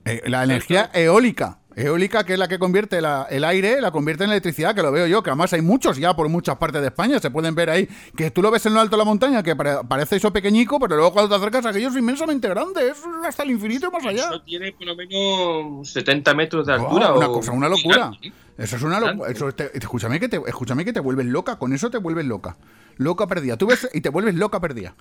Eh, 0.05 0.23
la 0.25 0.43
energía 0.43 0.89
eólica. 0.93 1.59
Eólica, 1.75 2.23
que 2.25 2.33
es 2.33 2.39
la 2.39 2.47
que 2.47 2.59
convierte 2.59 2.99
la- 3.01 3.27
el 3.29 3.43
aire, 3.43 3.79
la 3.81 3.91
convierte 3.91 4.23
en 4.25 4.29
electricidad, 4.31 4.75
que 4.75 4.81
lo 4.81 4.91
veo 4.91 5.07
yo, 5.07 5.23
que 5.23 5.29
además 5.29 5.53
hay 5.53 5.61
muchos 5.61 5.97
ya 5.97 6.13
por 6.15 6.27
muchas 6.29 6.57
partes 6.57 6.81
de 6.81 6.87
España, 6.87 7.19
se 7.19 7.31
pueden 7.31 7.55
ver 7.55 7.69
ahí, 7.69 7.87
que 8.15 8.29
tú 8.31 8.41
lo 8.41 8.51
ves 8.51 8.65
en 8.65 8.73
lo 8.73 8.81
alto 8.81 8.95
de 8.95 8.99
la 8.99 9.05
montaña, 9.05 9.41
que 9.41 9.55
pare- 9.55 9.77
parece 9.87 10.17
eso 10.17 10.31
pequeñico, 10.33 10.79
pero 10.79 10.95
luego 10.97 11.13
cuando 11.13 11.29
te 11.29 11.35
acercas 11.35 11.65
aquello 11.65 11.89
es 11.89 11.95
inmensamente 11.95 12.49
grande, 12.49 12.89
es 12.89 13.01
hasta 13.25 13.43
el 13.43 13.51
infinito 13.51 13.87
y 13.87 13.91
más 13.91 14.05
allá. 14.05 14.23
Eso 14.29 14.41
tiene 14.41 14.71
por 14.73 14.87
lo 14.87 14.95
menos 14.95 15.89
70 15.89 16.33
metros 16.33 16.65
de 16.67 16.73
altura. 16.73 17.13
una 17.13 17.27
o- 17.27 17.33
cosa, 17.33 17.51
una 17.51 17.69
locura. 17.69 18.11
gigante, 18.11 18.27
¿eh? 18.27 18.33
Eso 18.61 18.75
es 18.75 18.81
una 18.83 18.99
locura. 18.99 19.31
Escúchame, 19.73 20.19
que 20.19 20.29
te, 20.29 20.41
escúchame 20.45 20.85
que 20.85 20.93
te 20.93 20.99
vuelves 20.99 21.25
loca, 21.25 21.57
con 21.57 21.73
eso 21.73 21.89
te 21.89 21.97
vuelves 21.97 22.25
loca. 22.25 22.57
Loca 22.97 23.25
perdida. 23.27 23.57
Tú 23.57 23.67
ves 23.67 23.89
y 23.93 24.01
te 24.01 24.09
vuelves 24.09 24.35
loca 24.35 24.59
perdida. 24.59 24.95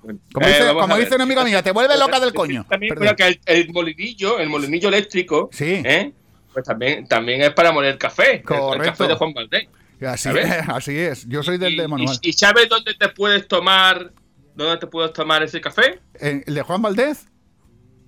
Como 0.00 0.46
eh, 0.46 0.48
dice, 0.48 0.64
vamos 0.66 0.82
como 0.82 0.96
dice 0.98 1.14
una 1.14 1.24
amiga 1.24 1.44
mía, 1.44 1.62
te 1.62 1.72
vuelves 1.72 1.98
loca 1.98 2.20
del 2.20 2.32
coño. 2.32 2.64
También 2.68 2.94
que 3.16 3.26
el, 3.26 3.40
el 3.46 3.72
molinillo, 3.72 4.38
el 4.38 4.48
molinillo 4.48 4.88
eléctrico, 4.88 5.48
Sí. 5.52 5.82
¿eh? 5.84 6.12
pues 6.52 6.64
también, 6.66 7.06
también 7.08 7.40
es 7.42 7.50
para 7.52 7.72
moler 7.72 7.96
café. 7.98 8.30
el- 8.30 8.36
El, 8.38 8.42
Correcto. 8.44 8.90
café 8.90 9.08
de 9.08 9.14
Juan 9.14 9.32
Valdés. 9.32 9.68
Así 10.06 10.28
es, 10.30 10.68
así 10.68 10.98
es. 10.98 11.28
Yo 11.28 11.42
soy 11.42 11.58
del 11.58 11.74
y, 11.74 11.76
de 11.78 11.88
manual. 11.88 12.16
y- 12.22 12.28
y 12.30 12.32
sabes 12.32 12.68
dónde 12.68 12.94
te 12.94 13.08
puedes 13.08 13.46
tomar 13.48 14.12
dónde 14.54 14.76
te 14.76 14.86
puedes 14.86 15.12
tomar 15.14 15.42
ese 15.42 15.60
café? 15.62 16.00
¿En- 16.20 16.44
¿El 16.46 16.54
de 16.54 16.62
Juan 16.62 16.82
Valdez? 16.82 17.26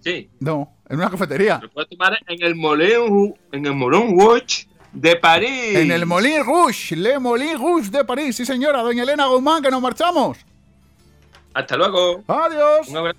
Sí, 0.00 0.28
No, 0.40 0.76
en 0.90 0.96
una 0.98 1.08
cafetería. 1.10 1.58
lo 1.62 1.70
puedes 1.70 1.88
tomar 1.88 2.18
en 2.26 2.42
el 2.42 2.54
Moulin, 2.54 3.34
en 3.52 3.64
el 3.64 3.72
Moulin 3.72 4.10
Watch 4.20 4.66
de 4.94 5.16
París. 5.16 5.76
En 5.76 5.90
el 5.90 6.06
Molin 6.06 6.44
Rouge, 6.44 6.96
Le 6.96 7.18
Molin 7.18 7.58
Rouge 7.58 7.90
de 7.90 8.04
París. 8.04 8.36
Sí, 8.36 8.46
señora, 8.46 8.80
doña 8.82 9.02
Elena 9.02 9.26
Guzmán, 9.26 9.62
que 9.62 9.70
nos 9.70 9.82
marchamos. 9.82 10.38
Hasta 11.52 11.76
luego. 11.76 12.22
Adiós. 12.26 12.88
Un 12.88 12.96
abrazo. 12.96 13.18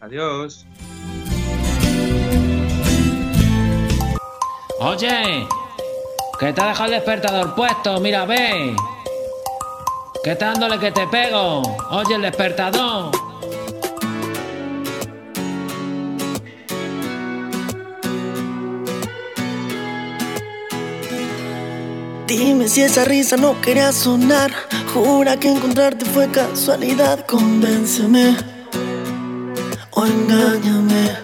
Adiós. 0.00 0.66
Oye, 4.80 5.46
que 6.40 6.52
te 6.52 6.60
ha 6.60 6.68
dejado 6.68 6.86
el 6.86 6.90
despertador 6.90 7.54
puesto, 7.54 8.00
mira, 8.00 8.24
ve. 8.24 8.74
Que 10.24 10.32
está 10.32 10.46
dándole 10.46 10.78
que 10.78 10.90
te 10.90 11.06
pego. 11.06 11.62
Oye, 11.90 12.16
el 12.16 12.22
despertador. 12.22 13.31
Dime 22.26 22.68
si 22.68 22.82
esa 22.82 23.04
risa 23.04 23.36
no 23.36 23.60
quería 23.60 23.92
sonar 23.92 24.52
Jura 24.92 25.38
que 25.38 25.48
encontrarte 25.48 26.04
fue 26.04 26.30
casualidad, 26.30 27.24
convénceme 27.26 28.36
o 29.90 30.04
engáñame. 30.04 31.16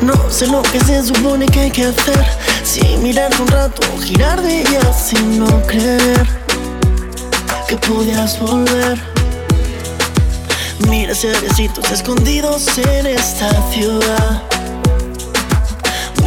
No 0.00 0.30
sé 0.30 0.46
lo 0.46 0.62
que 0.62 0.80
se 0.80 1.02
supone 1.02 1.44
que 1.46 1.60
hay 1.60 1.70
que 1.70 1.84
hacer, 1.84 2.24
si 2.64 2.96
mirar 2.98 3.30
un 3.38 3.48
rato, 3.48 3.82
girar 4.02 4.40
de 4.40 4.60
ella 4.60 4.92
sin 4.94 5.40
no 5.40 5.62
creer 5.66 6.26
que 7.68 7.76
podías 7.76 8.40
volver. 8.40 8.98
Mira 10.88 11.14
cerecitos 11.14 11.90
escondidos 11.90 12.66
en 12.78 13.06
esta 13.06 13.50
ciudad. 13.70 14.42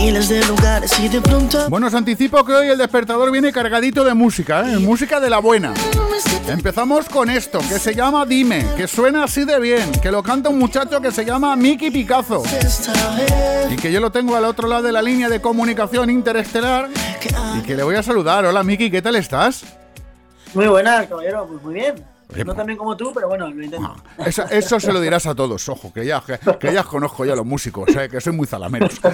Miles 0.03 0.27
de 0.27 0.45
lugares 0.47 0.99
y 0.99 1.07
de 1.07 1.21
pronto. 1.21 1.69
Bueno, 1.69 1.87
os 1.87 1.93
anticipo 1.93 2.43
que 2.43 2.51
hoy 2.51 2.67
el 2.67 2.77
despertador 2.77 3.31
viene 3.31 3.53
cargadito 3.53 4.03
de 4.03 4.13
música, 4.13 4.69
¿eh? 4.69 4.77
música 4.77 5.21
de 5.21 5.29
la 5.29 5.39
buena. 5.39 5.73
Empezamos 6.45 7.07
con 7.07 7.29
esto, 7.29 7.59
que 7.59 7.79
se 7.79 7.95
llama 7.95 8.25
Dime, 8.25 8.65
que 8.75 8.85
suena 8.85 9.23
así 9.23 9.45
de 9.45 9.57
bien, 9.61 9.93
que 10.01 10.11
lo 10.11 10.21
canta 10.21 10.49
un 10.49 10.59
muchacho 10.59 10.99
que 10.99 11.09
se 11.09 11.23
llama 11.23 11.55
Miki 11.55 11.89
Picazo. 11.89 12.43
Y 13.71 13.77
que 13.77 13.93
yo 13.93 14.01
lo 14.01 14.11
tengo 14.11 14.35
al 14.35 14.43
otro 14.43 14.67
lado 14.67 14.83
de 14.83 14.91
la 14.91 15.01
línea 15.01 15.29
de 15.29 15.39
comunicación 15.39 16.09
interestelar 16.09 16.89
y 17.57 17.61
que 17.61 17.77
le 17.77 17.83
voy 17.83 17.95
a 17.95 18.03
saludar. 18.03 18.43
Hola 18.43 18.61
Miki, 18.61 18.91
¿qué 18.91 19.01
tal 19.01 19.15
estás? 19.15 19.63
Muy 20.53 20.67
buenas, 20.67 21.07
caballero, 21.07 21.47
pues 21.47 21.63
muy 21.63 21.75
bien. 21.75 22.12
No 22.45 22.55
tan 22.55 22.65
bien 22.65 22.77
como 22.77 22.97
tú, 22.97 23.11
pero 23.13 23.27
bueno, 23.27 23.49
lo 23.49 23.63
intento. 23.63 23.95
Ah, 24.17 24.25
eso, 24.25 24.43
eso, 24.49 24.79
se 24.79 24.91
lo 24.91 24.99
dirás 24.99 25.25
a 25.25 25.35
todos, 25.35 25.67
ojo, 25.69 25.93
que 25.93 26.05
ya, 26.05 26.23
que, 26.59 26.73
ya 26.73 26.83
conozco 26.83 27.25
ya 27.25 27.35
los 27.35 27.45
músicos, 27.45 27.95
eh, 27.95 28.09
que 28.09 28.19
soy 28.21 28.33
muy 28.33 28.47
zalameros. 28.47 28.99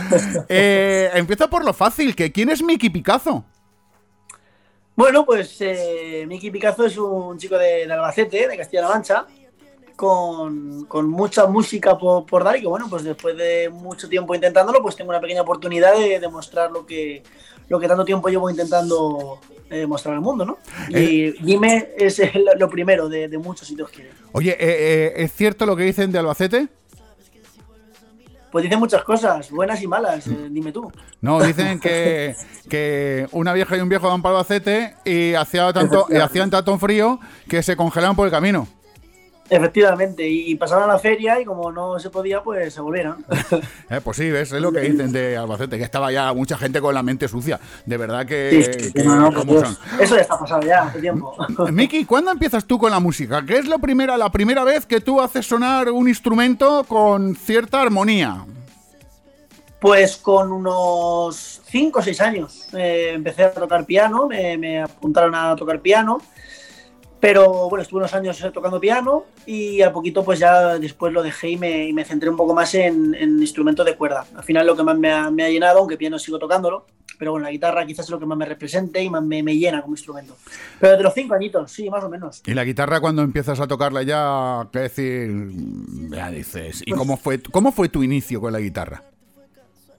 Eh, 0.48 1.10
empieza 1.14 1.48
por 1.50 1.64
lo 1.64 1.74
fácil, 1.74 2.16
que 2.16 2.32
¿quién 2.32 2.50
es 2.50 2.64
Miki 2.64 2.90
Picazo? 2.90 3.44
Bueno, 4.96 5.26
pues 5.26 5.56
eh, 5.62 6.26
Miki 6.28 6.52
Picazo 6.52 6.86
es 6.86 6.98
un 6.98 7.38
chico 7.38 7.58
de, 7.58 7.84
Albacete, 7.84 8.48
de 8.48 8.58
Castilla-La 8.58 8.90
Mancha, 8.90 9.26
con, 9.96 10.88
mucha 11.10 11.46
música 11.46 11.98
por, 11.98 12.44
dar 12.44 12.56
y 12.56 12.62
que 12.62 12.68
bueno, 12.68 12.88
pues 12.90 13.04
después 13.04 13.36
de 13.38 13.70
mucho 13.70 14.08
tiempo 14.08 14.34
intentándolo, 14.34 14.82
pues 14.82 14.96
tengo 14.96 15.10
una 15.10 15.20
pequeña 15.20 15.42
oportunidad 15.42 15.98
de 15.98 16.20
demostrar 16.20 16.72
lo 16.72 16.86
que, 16.86 17.22
lo 17.68 17.80
que 17.80 17.88
tanto 17.88 18.06
tiempo 18.06 18.30
llevo 18.30 18.50
intentando 18.50 19.40
eh, 19.70 19.86
mostrar 19.86 20.16
al 20.16 20.22
mundo, 20.22 20.46
¿no? 20.46 20.58
Y 20.90 21.26
eh, 21.26 21.36
dime, 21.42 21.90
es 21.98 22.22
lo 22.58 22.70
primero 22.70 23.08
de, 23.08 23.38
muchos 23.38 23.68
sitios 23.68 23.90
que... 23.90 24.10
Oye, 24.32 24.58
eh, 24.60 25.14
¿es 25.18 25.32
cierto 25.34 25.66
lo 25.66 25.76
que 25.76 25.84
dicen 25.84 26.12
de 26.12 26.20
Albacete? 26.20 26.68
Pues 28.52 28.64
dicen 28.64 28.80
muchas 28.80 29.04
cosas, 29.04 29.52
buenas 29.52 29.80
y 29.84 29.88
malas, 29.88 30.26
dime 30.50 30.72
tú. 30.72 30.92
No, 31.22 31.40
dicen 31.44 31.80
que, 31.80 32.36
que, 32.70 33.28
una 33.32 33.54
vieja 33.54 33.78
y 33.78 33.82
un 33.82 33.90
viejo 33.90 34.08
van 34.08 34.24
para 34.24 34.38
Albacete 34.38 34.96
y 35.06 35.36
hacía 35.36 35.72
tanto, 35.72 36.08
y 36.10 36.16
hacían 36.16 36.50
tanto 36.50 36.76
frío 36.80 37.20
que 37.48 37.62
se 37.62 37.76
congelaban 37.76 38.16
por 38.16 38.26
el 38.26 38.32
camino. 38.32 38.68
Efectivamente, 39.50 40.28
y 40.28 40.54
pasaron 40.56 40.84
a 40.84 40.94
la 40.94 41.00
feria 41.00 41.40
y 41.42 41.46
como 41.46 41.72
no 41.72 41.98
se 41.98 42.12
podía, 42.12 42.44
pues 42.44 42.72
se 42.72 42.82
volvieron. 42.82 43.26
eh, 43.90 44.00
pues 44.04 44.18
sí, 44.18 44.30
¿ves? 44.30 44.52
es 44.52 44.62
lo 44.62 44.72
que 44.72 44.82
dicen 44.82 45.12
de 45.12 45.38
Albacete, 45.38 45.78
que 45.78 45.84
estaba 45.84 46.12
ya 46.12 46.32
mucha 46.34 46.56
gente 46.56 46.80
con 46.80 46.94
la 46.94 47.02
mente 47.02 47.28
sucia. 47.28 47.60
De 47.86 47.98
verdad 47.98 48.28
que... 48.28 48.60
eso 48.60 50.16
ya 50.16 50.22
está 50.22 50.38
pasado 50.38 50.62
ya 50.62 50.84
hace 50.84 51.00
tiempo. 51.00 51.36
Miki, 51.72 52.06
¿cuándo 52.06 52.32
empiezas 52.32 52.66
tú 52.66 52.78
con 52.78 52.92
la 52.92 53.00
música? 53.00 53.44
¿Qué 53.44 53.58
es 53.58 53.68
lo 53.68 53.80
primera, 53.80 54.18
la 54.18 54.32
primera 54.32 54.64
vez 54.64 54.86
que 54.86 55.02
tú 55.02 55.20
haces 55.20 55.48
sonar 55.48 55.90
un 55.90 56.08
instrumento 56.08 56.84
con 56.88 57.36
cierta 57.36 57.82
armonía? 57.82 58.46
Pues 59.80 60.18
con 60.18 60.52
unos 60.52 61.62
5 61.66 62.00
o 62.00 62.02
6 62.04 62.22
años 62.22 62.68
eh, 62.74 63.14
empecé 63.16 63.46
a 63.46 63.54
tocar 63.54 63.86
piano, 63.86 64.28
me 64.28 64.82
apuntaron 64.82 65.34
a 65.34 65.56
tocar 65.56 65.80
piano 65.80 66.22
pero 67.20 67.70
bueno, 67.70 67.84
estuve 67.84 68.00
unos 68.00 68.14
años 68.14 68.46
tocando 68.54 68.80
piano 68.80 69.26
y 69.46 69.82
a 69.82 69.92
poquito 69.92 70.24
pues 70.24 70.40
ya 70.40 70.80
después 70.80 71.12
lo 71.12 71.22
dejé 71.22 71.50
y 71.50 71.58
me, 71.58 72.06
centré 72.06 72.30
un 72.30 72.38
poco 72.38 72.54
más 72.54 72.74
en, 72.76 73.16
instrumentos 73.20 73.86
de 73.86 73.96
cuerda. 73.96 74.26
Al 74.36 74.44
final 74.44 74.66
lo 74.66 74.76
que 74.76 74.84
más 74.84 74.98
me 74.98 75.12
ha, 75.12 75.50
llenado, 75.50 75.80
aunque 75.80 75.98
piano 75.98 76.18
sigo 76.18 76.40
tocándolo, 76.40 76.86
pero 77.18 77.32
bueno, 77.32 77.46
la 77.46 77.52
guitarra 77.52 77.86
quizás 77.86 78.06
es 78.06 78.12
lo 78.12 78.20
que 78.20 78.26
más 78.26 78.38
me 78.38 78.46
represente 78.46 79.04
y 79.04 79.10
más 79.10 79.22
me, 79.22 79.44
llena 79.44 79.82
como 79.82 79.96
instrumento. 79.96 80.38
Pero 80.80 80.96
de 80.96 81.04
los 81.04 81.14
cinco 81.14 81.34
añitos, 81.34 81.72
sí, 81.72 81.90
más 81.90 82.04
o 82.04 82.10
menos. 82.10 82.42
¿Y 82.46 82.54
la 82.54 82.64
guitarra 82.64 83.02
cuando 83.02 83.22
empiezas 83.22 83.60
a 83.60 83.68
tocarla 83.68 84.04
ya, 84.04 84.70
qué 84.72 84.80
decir, 84.80 85.30
ya 86.10 86.32
dices, 86.32 86.82
¿y 86.86 86.92
cómo 86.94 87.18
fue, 87.18 87.42
cómo 87.42 87.74
fue 87.74 87.90
tu 87.90 88.02
inicio 88.04 88.40
con 88.40 88.54
la 88.54 88.60
guitarra? 88.60 89.04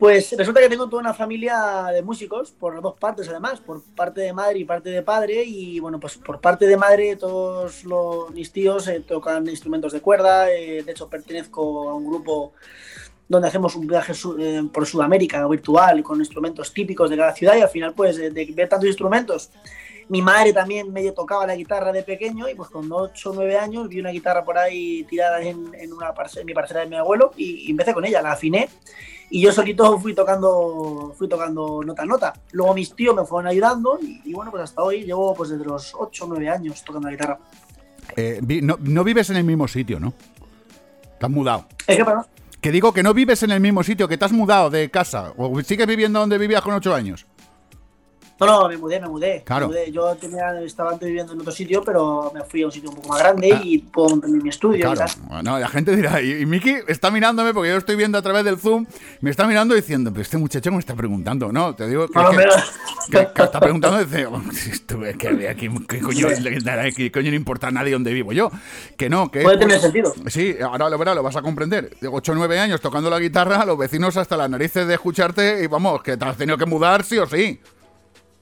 Pues 0.00 0.34
resulta 0.34 0.62
que 0.62 0.70
tengo 0.70 0.88
toda 0.88 1.02
una 1.02 1.12
familia 1.12 1.88
de 1.92 2.00
músicos, 2.00 2.52
por 2.52 2.80
dos 2.80 2.94
partes 2.98 3.28
además, 3.28 3.60
por 3.60 3.82
parte 3.82 4.22
de 4.22 4.32
madre 4.32 4.58
y 4.58 4.64
parte 4.64 4.88
de 4.88 5.02
padre, 5.02 5.44
y 5.44 5.78
bueno, 5.78 6.00
pues 6.00 6.16
por 6.16 6.40
parte 6.40 6.66
de 6.66 6.78
madre 6.78 7.16
todos 7.16 7.84
los, 7.84 8.30
mis 8.30 8.50
tíos 8.50 8.88
eh, 8.88 9.00
tocan 9.06 9.46
instrumentos 9.46 9.92
de 9.92 10.00
cuerda, 10.00 10.50
eh, 10.50 10.82
de 10.82 10.90
hecho 10.90 11.10
pertenezco 11.10 11.90
a 11.90 11.94
un 11.94 12.06
grupo 12.06 12.54
donde 13.28 13.48
hacemos 13.48 13.76
un 13.76 13.86
viaje 13.86 14.14
eh, 14.38 14.62
por 14.72 14.86
Sudamérica 14.86 15.46
virtual 15.46 16.02
con 16.02 16.18
instrumentos 16.18 16.72
típicos 16.72 17.10
de 17.10 17.18
cada 17.18 17.34
ciudad 17.34 17.56
y 17.58 17.60
al 17.60 17.68
final 17.68 17.92
pues 17.92 18.16
de, 18.16 18.30
ver 18.54 18.70
tantos 18.70 18.88
instrumentos 18.88 19.50
mi 20.08 20.22
madre 20.22 20.54
también 20.54 20.90
medio 20.90 21.12
tocaba 21.12 21.46
la 21.46 21.54
guitarra 21.54 21.92
de 21.92 22.02
pequeño 22.02 22.48
y 22.48 22.54
pues 22.54 22.70
con 22.70 22.90
8 22.90 23.30
o 23.30 23.34
9 23.34 23.58
años 23.58 23.88
vi 23.88 24.00
una 24.00 24.10
guitarra 24.10 24.44
por 24.44 24.56
ahí 24.56 25.04
tirada 25.04 25.42
en, 25.42 25.58
una 25.92 26.14
en 26.36 26.46
mi 26.46 26.54
parcela 26.54 26.80
de 26.80 26.86
mi 26.86 26.96
abuelo 26.96 27.32
y, 27.36 27.66
y, 27.66 27.70
empecé 27.70 27.92
con 27.92 28.04
ella, 28.06 28.22
la 28.22 28.32
afiné 28.32 28.68
y 29.30 29.40
yo 29.40 29.52
solito 29.52 29.98
fui 29.98 30.12
tocando, 30.12 31.14
fui 31.16 31.28
tocando 31.28 31.82
nota 31.84 32.02
a 32.02 32.06
nota. 32.06 32.32
Luego 32.50 32.74
mis 32.74 32.94
tíos 32.94 33.14
me 33.14 33.24
fueron 33.24 33.48
ayudando 33.48 33.98
y, 34.02 34.32
bueno, 34.32 34.50
pues 34.50 34.64
hasta 34.64 34.82
hoy 34.82 35.04
llevo 35.04 35.34
pues 35.34 35.50
desde 35.50 35.64
los 35.64 35.94
8 35.96 36.24
o 36.24 36.28
9 36.28 36.48
años 36.48 36.82
tocando 36.84 37.08
la 37.08 37.12
guitarra. 37.12 37.38
Eh, 38.16 38.40
no, 38.42 39.04
vives 39.04 39.30
en 39.30 39.36
el 39.36 39.44
mismo 39.44 39.68
sitio, 39.68 40.00
¿no? 40.00 40.12
Te 41.18 41.26
has 41.26 41.30
mudado. 41.30 41.66
¿Es 41.86 41.96
que 41.96 42.04
pasa? 42.04 42.28
Que 42.60 42.72
digo 42.72 42.92
que 42.92 43.04
no 43.04 43.14
vives 43.14 43.42
en 43.44 43.52
el 43.52 43.60
mismo 43.60 43.84
sitio, 43.84 44.08
que 44.08 44.18
te 44.18 44.24
has 44.24 44.32
mudado 44.32 44.68
de 44.68 44.90
casa. 44.90 45.32
¿O 45.36 45.62
sigues 45.62 45.86
viviendo 45.86 46.18
donde 46.18 46.36
vivías 46.36 46.62
con 46.62 46.74
8 46.74 46.92
años? 46.92 47.24
No, 48.40 48.46
no, 48.46 48.68
me 48.68 48.76
mudé, 48.78 48.98
me 49.00 49.08
mudé. 49.08 49.42
Claro. 49.44 49.70
Yo 49.92 50.16
tenía, 50.16 50.58
estaba 50.62 50.92
antes 50.92 51.06
viviendo 51.06 51.34
en 51.34 51.40
otro 51.40 51.52
sitio, 51.52 51.82
pero 51.84 52.32
me 52.34 52.42
fui 52.44 52.62
a 52.62 52.66
un 52.66 52.72
sitio 52.72 52.88
un 52.88 52.96
poco 52.96 53.08
más 53.10 53.18
grande 53.18 53.52
ah. 53.52 53.60
y 53.62 53.78
puedo 53.78 54.16
mi 54.16 54.48
estudio. 54.48 54.90
Claro. 54.92 55.12
Bueno, 55.28 55.58
la 55.58 55.68
gente 55.68 55.94
dirá, 55.94 56.22
y, 56.22 56.46
Miki 56.46 56.74
está 56.88 57.10
mirándome 57.10 57.52
porque 57.52 57.68
yo 57.68 57.76
estoy 57.76 57.96
viendo 57.96 58.16
a 58.16 58.22
través 58.22 58.44
del 58.44 58.58
Zoom, 58.58 58.86
me 59.20 59.30
está 59.30 59.46
mirando 59.46 59.74
diciendo, 59.74 60.10
pero 60.10 60.22
este 60.22 60.38
muchacho 60.38 60.72
me 60.72 60.78
está 60.78 60.94
preguntando. 60.94 61.52
No, 61.52 61.74
te 61.74 61.86
digo 61.86 62.08
que, 62.08 63.20
está 63.20 63.60
preguntando, 63.60 63.98
dice, 63.98 64.24
oh, 64.24 64.40
¿qué, 65.18 65.86
coño, 65.98 66.30
¿qué 66.96 67.10
coño 67.12 67.30
no 67.30 67.36
importa 67.36 67.68
a 67.68 67.70
nadie 67.70 67.92
donde 67.92 68.12
vivo 68.14 68.32
yo? 68.32 68.50
Que 68.96 69.10
no, 69.10 69.30
que... 69.30 69.42
Puede 69.42 69.58
tener 69.58 69.80
sentido. 69.80 70.14
Sí, 70.28 70.56
ahora 70.62 70.88
lo 70.88 70.96
verás, 70.96 71.14
lo 71.14 71.22
vas 71.22 71.36
a 71.36 71.42
comprender. 71.42 71.94
De 72.00 72.08
8 72.08 72.32
o 72.32 72.34
9 72.34 72.58
años 72.58 72.80
tocando 72.80 73.10
la 73.10 73.18
guitarra, 73.18 73.66
los 73.66 73.76
vecinos 73.76 74.16
hasta 74.16 74.36
las 74.38 74.48
narices 74.48 74.86
de 74.86 74.94
escucharte 74.94 75.62
y 75.62 75.66
vamos, 75.66 76.02
que 76.02 76.16
te 76.16 76.24
has 76.24 76.36
tenido 76.36 76.56
que 76.56 76.66
mudar 76.66 77.04
sí 77.04 77.18
o 77.18 77.26
sí. 77.26 77.60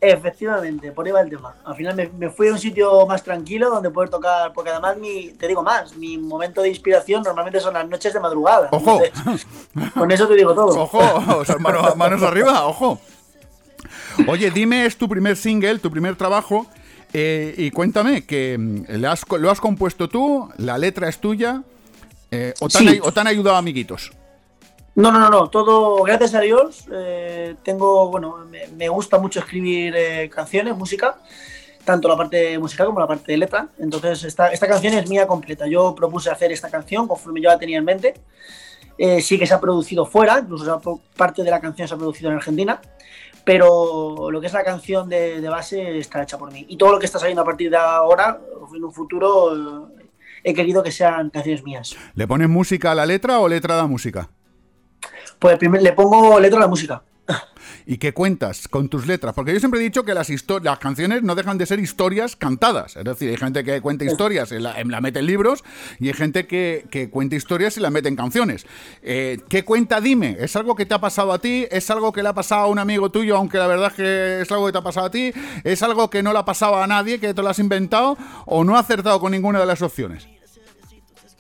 Efectivamente, 0.01 0.93
por 0.93 1.05
ahí 1.07 1.13
va 1.13 1.23
el 1.23 1.29
tema. 1.29 1.57
Al 1.65 1.75
final 1.75 2.11
me, 2.17 2.31
fui 2.31 2.49
a 2.49 2.53
un 2.53 2.59
sitio 2.59 3.05
más 3.07 3.25
tranquilo 3.25 3.69
donde 3.69 3.91
poder 3.91 4.09
tocar, 4.09 4.53
porque 4.53 4.71
además 4.71 4.97
mi, 4.97 5.31
te 5.31 5.49
digo 5.49 5.63
más, 5.63 5.97
mi 5.97 6.17
momento 6.17 6.63
de 6.63 6.69
inspiración 6.69 7.23
normalmente 7.25 7.59
son 7.59 7.75
las 7.75 7.89
noches 7.89 8.13
de 8.13 8.21
madrugada. 8.21 8.69
¡Ojo! 8.71 9.01
con 9.95 10.11
eso 10.13 10.29
te 10.29 10.35
digo 10.35 10.55
todo. 10.55 10.83
¡Ojo! 10.83 11.45
manos, 11.97 12.23
arriba, 12.23 12.65
ojo. 12.67 13.01
Oye, 14.29 14.53
dime, 14.53 14.87
es 14.87 14.97
tu 14.97 15.09
primer 15.09 15.37
single, 15.37 15.81
tu 15.81 15.91
primer 15.91 16.15
trabajo, 16.15 16.67
eh, 17.13 17.55
y 17.57 17.71
cuéntame, 17.73 18.25
que 18.25 18.57
mm, 18.57 18.85
¿lo 19.39 19.51
has 19.51 19.61
compuesto 19.61 20.09
tú? 20.09 20.49
¿La 20.59 20.79
letra 20.79 21.09
es 21.09 21.19
tuya? 21.19 21.63
Eh, 22.31 22.55
o, 22.61 22.67
o 23.03 23.13
te 23.13 23.21
han 23.21 23.27
ayudado 23.27 23.57
amiguitos? 23.57 24.13
No, 24.99 25.13
no, 25.13 25.21
no, 25.21 25.31
no, 25.31 25.49
todo, 25.49 26.03
gracias 26.03 26.35
a 26.35 26.41
Dios, 26.41 26.89
eh, 26.91 27.55
tengo, 27.63 28.11
bueno, 28.11 28.49
me, 28.77 28.89
gusta 28.89 29.17
mucho 29.17 29.39
escribir 29.39 29.95
eh, 29.97 30.29
canciones, 30.29 30.77
música, 30.77 31.19
tanto 31.85 32.09
la 32.09 32.17
parte 32.17 32.59
musical 32.59 32.89
como 32.89 32.99
la 32.99 33.07
parte 33.07 33.31
de 33.31 33.39
letra, 33.39 33.69
entonces 33.79 34.25
esta, 34.25 34.49
esta 34.49 34.67
canción 34.67 34.95
es 34.95 35.09
mía 35.09 35.29
completa, 35.29 35.69
yo 35.69 35.95
propuse 35.95 36.31
hacer 36.31 36.51
esta 36.51 36.69
canción 36.69 37.07
conforme 37.07 37.41
yo 37.41 37.49
la 37.49 37.61
tenía 37.61 37.79
en 37.79 37.85
mente, 37.85 38.15
eh, 38.99 39.23
sí 39.23 39.39
que 39.39 39.47
se 39.47 39.55
ha 39.55 39.61
producido 39.61 40.05
fuera, 40.05 40.41
incluso 40.41 41.01
parte 41.17 41.45
de 41.45 41.51
la 41.53 41.61
canción 41.61 41.87
se 41.87 41.95
ha 41.95 41.97
producido 41.97 42.31
en 42.31 42.39
Argentina, 42.39 42.81
pero 43.45 44.33
lo 44.33 44.41
que 44.41 44.49
es 44.49 44.53
la 44.53 44.65
canción 44.65 45.09
de, 45.09 45.41
de, 45.41 45.49
base 45.49 45.97
está 45.99 46.25
hecha 46.25 46.39
por 46.39 46.53
mí. 46.53 46.67
Y 46.69 46.77
todo 46.77 46.91
lo 46.91 46.99
que 46.99 47.07
está 47.07 47.21
saliendo 47.21 47.43
a 47.43 47.45
partir 47.45 47.71
de 47.71 47.77
ahora, 47.77 48.41
en 48.75 48.83
un 48.83 48.93
futuro, 48.93 49.93
he 50.43 50.53
querido 50.53 50.83
que 50.83 50.91
sean 50.91 51.31
canciones 51.31 51.63
mías. 51.63 51.97
¿Le 52.17 52.27
pones 52.27 52.49
música 52.49 52.91
a 52.91 52.95
la 52.97 53.07
letra 53.07 53.39
o 53.39 53.49
letra 53.49 53.75
a 53.75 53.83
la 53.83 53.87
música? 53.87 54.29
Pues 55.39 55.59
primero 55.59 55.83
le 55.83 55.93
pongo 55.93 56.39
letra 56.41 56.59
a 56.59 56.63
la 56.63 56.69
música. 56.69 57.03
y 57.87 57.99
que 57.99 58.13
cuentas 58.13 58.69
con 58.69 58.89
tus 58.89 59.07
letras. 59.07 59.35
Porque 59.35 59.53
yo 59.53 59.61
siempre 59.61 59.81
he 59.81 59.83
dicho 59.83 60.05
que 60.05 60.15
las, 60.15 60.31
canciones 60.79 61.23
no 61.23 61.35
dejan 61.35 61.59
de 61.59 61.67
ser 61.67 61.79
historias 61.79 62.37
cantadas. 62.37 62.97
Es 62.97 63.05
decir, 63.05 63.31
hay 63.31 63.37
gente 63.37 63.65
que 63.65 63.81
cuenta 63.81 64.05
historias 64.05 64.53
y 64.53 64.59
la, 64.59 64.77
la 64.83 65.01
mete 65.01 65.21
en 65.21 65.27
libros 65.27 65.65
y 65.99 66.09
hay 66.09 66.15
gente 66.15 66.47
que, 66.47 66.87
que 66.91 67.11
cuenta 67.11 67.37
historias 67.37 67.77
y 67.77 67.81
la 67.81 67.91
mete 67.91 68.09
en 68.09 68.17
canciones. 68.17 68.67
Eh, 69.03 69.39
¿Qué 69.49 69.65
cuenta 69.65 70.01
Dime? 70.01 70.37
¿Es 70.41 70.57
algo 70.57 70.75
que 70.75 70.87
te 70.87 70.95
ha 70.95 71.01
pasado 71.01 71.33
a 71.33 71.39
ti? 71.39 71.67
¿Es 71.71 71.91
algo 71.91 72.13
que 72.13 72.23
le 72.23 72.29
ha 72.29 72.35
pasado 72.35 72.63
a 72.63 72.67
un 72.67 72.79
amigo 72.79 73.11
tuyo, 73.11 73.37
aunque 73.37 73.59
la 73.59 73.67
verdad 73.67 73.89
es 73.89 73.95
que 73.95 74.41
es 74.43 74.53
algo 74.53 74.67
que 74.67 74.73
te 74.73 74.79
ha 74.79 74.83
pasado 74.83 75.07
a 75.07 75.11
ti? 75.11 75.33
¿Es 75.65 75.83
algo 75.83 76.11
que 76.11 76.23
no 76.23 76.33
le 76.33 76.39
ha 76.39 76.45
pasado 76.45 76.77
a 76.77 76.87
nadie, 76.87 77.19
que 77.21 77.35
te 77.35 77.43
lo 77.43 77.49
has 77.49 77.59
inventado? 77.59 78.17
¿O 78.47 78.65
no 78.65 78.77
ha 78.77 78.81
acertado 78.81 79.21
con 79.21 79.33
ninguna 79.33 79.61
de 79.61 79.67
las 79.67 79.83
opciones? 79.83 80.29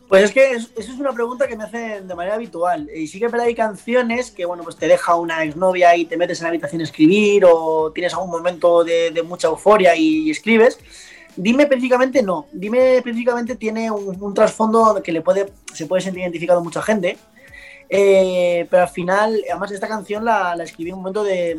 Pues 0.08 0.24
es 0.24 0.32
que 0.32 0.52
es- 0.52 0.70
eso 0.76 0.92
es 0.92 0.98
una 0.98 1.12
pregunta 1.12 1.46
que 1.46 1.56
me 1.56 1.64
hacen 1.64 2.08
de 2.08 2.14
manera 2.14 2.36
habitual. 2.36 2.88
Y 2.94 3.06
sí 3.08 3.20
que 3.20 3.28
hay 3.40 3.54
canciones 3.54 4.30
que, 4.30 4.46
bueno, 4.46 4.62
pues 4.64 4.76
te 4.76 4.88
deja 4.88 5.14
una 5.16 5.44
exnovia 5.44 5.94
y 5.96 6.06
te 6.06 6.16
metes 6.16 6.38
en 6.40 6.44
la 6.44 6.48
habitación 6.48 6.80
a 6.80 6.84
escribir 6.84 7.44
o 7.46 7.92
tienes 7.94 8.14
algún 8.14 8.30
momento 8.30 8.84
de, 8.84 9.10
de 9.10 9.22
mucha 9.22 9.48
euforia 9.48 9.94
y, 9.94 10.30
escribes. 10.30 10.78
Dime 11.36 11.64
específicamente 11.64 12.22
no. 12.22 12.46
Dime 12.52 12.96
específicamente 12.96 13.54
tiene 13.56 13.90
un, 13.90 14.20
un 14.20 14.34
trasfondo 14.34 15.00
que 15.04 15.12
le 15.12 15.20
puede, 15.20 15.52
se 15.74 15.86
puede 15.86 16.00
sentir 16.02 16.22
identificado 16.22 16.64
mucha 16.64 16.80
gente. 16.82 17.18
Eh, 17.90 18.66
pero 18.70 18.82
al 18.82 18.88
final, 18.88 19.42
además 19.50 19.70
esta 19.72 19.88
canción 19.88 20.24
la, 20.24 20.54
la 20.54 20.64
escribí 20.64 20.90
en 20.90 20.96
un 20.96 21.00
momento 21.02 21.24
de, 21.24 21.56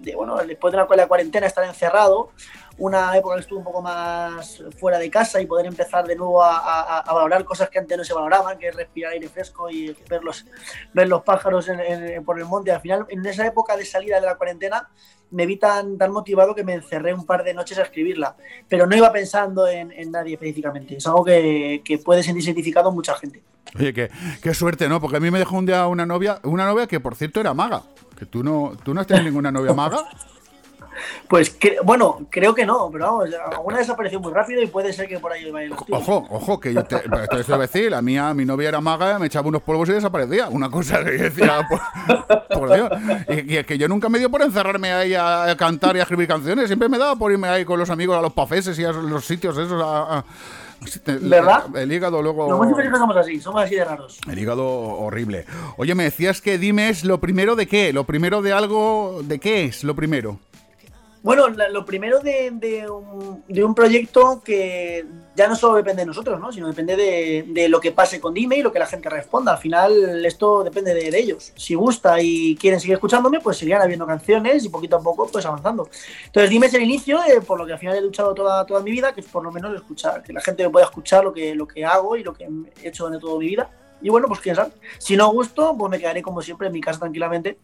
de, 0.00 0.14
bueno, 0.14 0.36
después 0.38 0.72
de 0.72 0.78
la, 0.78 0.86
la 0.96 1.06
cuarentena, 1.06 1.46
estar 1.46 1.64
encerrado, 1.64 2.30
una 2.78 3.16
época 3.16 3.36
que 3.36 3.40
estuve 3.40 3.58
un 3.60 3.64
poco 3.64 3.80
más 3.80 4.62
fuera 4.78 4.98
de 4.98 5.10
casa 5.10 5.40
y 5.40 5.46
poder 5.46 5.66
empezar 5.66 6.06
de 6.06 6.14
nuevo 6.14 6.42
a, 6.42 6.58
a- 6.58 6.98
a 7.00 7.12
valorar 7.14 7.44
cosas 7.44 7.70
que 7.70 7.78
antes 7.78 7.96
no 7.96 8.04
se 8.04 8.12
valoraban, 8.12 8.58
que 8.58 8.68
es 8.68 8.74
respirar 8.76 9.12
aire 9.12 9.28
fresco 9.28 9.70
y 9.70 9.96
ver 10.10 10.22
los, 10.22 10.44
ver 10.92 11.08
los 11.08 11.22
pájaros 11.22 11.68
en- 11.68 11.80
en- 11.80 12.24
por 12.24 12.38
el 12.38 12.44
monte. 12.44 12.72
Al 12.72 12.80
final, 12.82 13.06
en 13.08 13.24
esa 13.24 13.46
época 13.46 13.76
de 13.76 13.84
salida 13.86 14.20
de 14.20 14.26
la 14.26 14.36
cuarentena, 14.36 14.88
me 15.30 15.46
vi 15.46 15.56
tan, 15.56 15.96
tan 15.98 16.12
motivado 16.12 16.54
que 16.54 16.62
me 16.64 16.74
encerré 16.74 17.12
un 17.14 17.24
par 17.26 17.42
de 17.44 17.54
noches 17.54 17.78
a 17.78 17.82
escribirla, 17.82 18.36
pero 18.68 18.86
no 18.86 18.94
iba 18.94 19.10
pensando 19.10 19.66
en, 19.66 19.90
en 19.92 20.10
nadie 20.12 20.34
específicamente. 20.34 20.96
Es 20.98 21.06
algo 21.06 21.24
que, 21.24 21.82
que 21.84 21.98
puede 21.98 22.22
sentirse 22.22 22.50
identificado 22.50 22.92
mucha 22.92 23.14
gente. 23.16 23.42
Oye, 23.76 23.92
qué, 23.92 24.10
qué 24.42 24.54
suerte, 24.54 24.88
¿no? 24.88 25.00
Porque 25.00 25.16
a 25.16 25.20
mí 25.20 25.30
me 25.30 25.38
dejó 25.40 25.56
un 25.56 25.66
día 25.66 25.86
una 25.88 26.06
novia, 26.06 26.38
una 26.44 26.64
novia 26.66 26.86
que 26.86 27.00
por 27.00 27.16
cierto 27.16 27.40
era 27.40 27.54
maga. 27.54 27.82
Que 28.16 28.24
tú 28.26 28.44
no, 28.44 28.74
tú 28.84 28.94
no 28.94 29.00
has 29.00 29.06
tenido 29.06 29.24
ninguna 29.24 29.50
novia 29.50 29.72
maga. 29.72 29.98
Pues 31.28 31.58
cre- 31.58 31.78
bueno, 31.84 32.26
creo 32.30 32.54
que 32.54 32.64
no, 32.66 32.88
pero 32.92 33.04
vamos, 33.06 33.28
alguna 33.52 33.78
desapareció 33.78 34.20
muy 34.20 34.32
rápido 34.32 34.62
y 34.62 34.66
puede 34.66 34.92
ser 34.92 35.08
que 35.08 35.18
por 35.18 35.32
ahí 35.32 35.50
vaya. 35.50 35.74
Ojo, 35.90 36.26
ojo, 36.30 36.60
que 36.60 36.72
yo 36.74 36.84
te, 36.84 36.96
te 36.98 37.08
voy 37.08 37.52
a 37.54 37.58
decir, 37.58 37.90
la 37.90 38.02
mía, 38.02 38.32
mi 38.34 38.44
novia 38.44 38.68
era 38.68 38.80
maga, 38.80 39.18
me 39.18 39.26
echaba 39.26 39.48
unos 39.48 39.62
polvos 39.62 39.88
y 39.88 39.92
desaparecía. 39.92 40.48
Una 40.48 40.70
cosa 40.70 41.02
que 41.04 41.16
yo 41.18 41.24
decía, 41.24 41.66
por, 41.68 42.48
por 42.48 42.74
Dios. 42.74 42.90
Y, 43.28 43.54
y 43.54 43.56
es 43.56 43.66
que 43.66 43.78
yo 43.78 43.88
nunca 43.88 44.08
me 44.08 44.18
dio 44.18 44.30
por 44.30 44.42
encerrarme 44.42 44.92
ahí 44.92 45.14
a, 45.14 45.44
a 45.44 45.56
cantar 45.56 45.96
y 45.96 46.00
a 46.00 46.02
escribir 46.02 46.28
canciones. 46.28 46.66
Siempre 46.66 46.88
me 46.88 46.98
daba 46.98 47.16
por 47.16 47.32
irme 47.32 47.48
ahí 47.48 47.64
con 47.64 47.78
los 47.78 47.90
amigos 47.90 48.16
a 48.16 48.22
los 48.22 48.32
pafeses 48.32 48.78
y 48.78 48.84
a 48.84 48.92
los 48.92 49.24
sitios 49.24 49.56
esos. 49.58 49.82
A, 49.82 50.18
a- 50.18 50.24
el- 51.06 51.18
¿Verdad? 51.30 51.74
El, 51.76 51.90
hígado 51.90 52.20
luego. 52.22 52.62
Siempre 52.66 52.90
somos 52.98 53.16
así, 53.16 53.40
somos 53.40 53.62
así 53.62 53.74
de 53.76 53.84
raros. 53.84 54.18
El 54.30 54.38
hígado 54.38 54.66
horrible. 54.68 55.46
Oye, 55.78 55.94
me 55.94 56.04
decías 56.04 56.40
que 56.42 56.58
dime 56.58 56.90
es 56.90 57.02
lo 57.04 57.18
primero 57.18 57.56
de 57.56 57.66
qué, 57.66 57.92
lo 57.94 58.04
primero 58.04 58.42
de 58.42 58.52
algo, 58.52 59.20
¿de 59.24 59.38
qué 59.40 59.64
es 59.64 59.84
lo 59.84 59.96
primero? 59.96 60.38
Bueno, 61.26 61.48
lo 61.48 61.84
primero 61.84 62.20
de, 62.20 62.52
de 62.52 62.88
un, 62.88 63.42
de 63.48 63.64
un 63.64 63.74
proyecto 63.74 64.40
que 64.44 65.04
ya 65.34 65.48
no 65.48 65.56
solo 65.56 65.74
depende 65.74 66.02
de 66.02 66.06
nosotros, 66.06 66.38
¿no? 66.38 66.52
sino 66.52 66.68
depende 66.68 66.94
de, 66.94 67.68
lo 67.68 67.80
que 67.80 67.90
pase 67.90 68.20
con 68.20 68.32
Dime 68.32 68.58
y 68.58 68.62
lo 68.62 68.72
que 68.72 68.78
la 68.78 68.86
gente 68.86 69.10
responda. 69.10 69.50
Al 69.54 69.58
final 69.58 70.24
esto 70.24 70.62
depende 70.62 70.94
de, 70.94 71.08
ellos. 71.18 71.52
Si 71.56 71.74
gusta 71.74 72.22
y 72.22 72.54
quieren 72.54 72.78
seguir 72.78 72.94
escuchándome, 72.94 73.40
pues 73.40 73.56
seguirán 73.56 73.82
habiendo 73.82 74.06
canciones 74.06 74.64
y 74.64 74.68
poquito 74.68 74.98
a 74.98 75.02
poco 75.02 75.26
pues 75.26 75.44
avanzando. 75.44 75.88
Entonces 76.26 76.48
Dime 76.48 76.66
es 76.66 76.74
el 76.74 76.82
inicio, 76.82 77.18
eh, 77.24 77.40
por 77.40 77.58
lo 77.58 77.66
que 77.66 77.72
al 77.72 77.80
final 77.80 77.96
he 77.96 78.02
luchado 78.02 78.32
toda, 78.32 78.64
toda 78.64 78.78
mi 78.78 78.92
vida, 78.92 79.12
que 79.12 79.20
es 79.20 79.26
por 79.26 79.42
lo 79.42 79.50
menos 79.50 79.74
escuchar, 79.74 80.22
que 80.22 80.32
la 80.32 80.40
gente 80.40 80.70
pueda 80.70 80.86
escuchar 80.86 81.24
lo 81.24 81.32
que, 81.32 81.56
lo 81.56 81.66
que 81.66 81.84
hago 81.84 82.16
y 82.16 82.22
lo 82.22 82.34
que 82.34 82.48
he 82.84 82.86
hecho 82.86 83.02
durante 83.02 83.20
toda 83.26 83.36
mi 83.40 83.46
vida. 83.46 83.68
Y 84.02 84.08
bueno, 84.08 84.28
pues 84.28 84.40
quién 84.40 84.54
sabe. 84.54 84.72
Si 84.98 85.16
no 85.16 85.30
gusto, 85.30 85.74
pues 85.76 85.90
me 85.90 85.98
quedaré 85.98 86.22
como 86.22 86.42
siempre 86.42 86.66
en 86.66 86.72
mi 86.72 86.80
casa 86.80 87.00
tranquilamente 87.00 87.58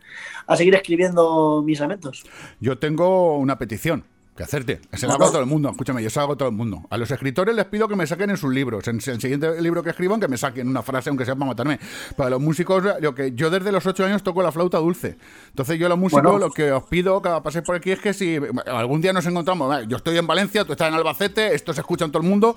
a 0.47 0.57
seguir 0.57 0.75
escribiendo 0.75 1.62
mis 1.62 1.81
lamentos. 1.81 2.25
Yo 2.61 2.79
tengo 2.79 3.37
una 3.37 3.59
petición 3.59 4.05
que 4.37 4.42
hacerte. 4.42 4.81
Se 4.95 5.07
la 5.07 5.14
hago 5.14 5.25
a 5.25 5.29
todo 5.29 5.40
el 5.40 5.47
mundo. 5.47 5.68
Escúchame, 5.71 6.03
yo 6.03 6.09
se 6.09 6.18
la 6.18 6.23
hago 6.23 6.33
a 6.33 6.37
todo 6.37 6.49
el 6.49 6.55
mundo. 6.55 6.83
A 6.88 6.97
los 6.97 7.11
escritores 7.11 7.55
les 7.55 7.66
pido 7.66 7.87
que 7.87 7.97
me 7.97 8.07
saquen 8.07 8.31
en 8.31 8.37
sus 8.37 8.53
libros. 8.53 8.88
En 8.88 8.97
el 8.97 9.21
siguiente 9.21 9.61
libro 9.61 9.83
que 9.83 9.90
escriban, 9.90 10.21
que 10.21 10.29
me 10.29 10.38
saquen 10.38 10.68
una 10.68 10.83
frase, 10.83 11.11
aunque 11.11 11.25
sea 11.27 11.35
para 11.35 11.47
matarme. 11.47 11.79
Para 12.16 12.31
los 12.31 12.40
músicos, 12.40 12.83
lo 13.01 13.14
que 13.14 13.33
yo 13.33 13.51
desde 13.51 13.71
los 13.71 13.85
ocho 13.87 14.05
años 14.05 14.23
toco 14.23 14.42
la 14.42 14.51
flauta 14.51 14.79
dulce. 14.79 15.18
Entonces, 15.49 15.79
yo 15.79 15.87
a 15.87 15.88
los 15.90 15.99
músicos 15.99 16.23
Bueno. 16.23 16.38
lo 16.38 16.51
que 16.51 16.73
os 16.73 16.85
pido 16.85 17.21
cada 17.21 17.42
paséis 17.42 17.64
por 17.64 17.77
aquí 17.77 17.90
es 17.90 18.01
que 18.01 18.14
si 18.14 18.38
algún 18.66 19.03
día 19.03 19.12
nos 19.12 19.27
encontramos, 19.27 19.87
yo 19.87 19.99
estoy 19.99 20.16
en 20.16 20.27
Valencia, 20.27 20.64
tú 20.64 20.73
estás 20.73 20.88
en 20.88 20.95
Albacete, 20.95 21.55
esto 21.55 21.75
se 21.75 21.81
escucha 21.81 22.07
en 22.07 22.12
todo 22.12 22.23
el 22.23 22.29
mundo, 22.29 22.57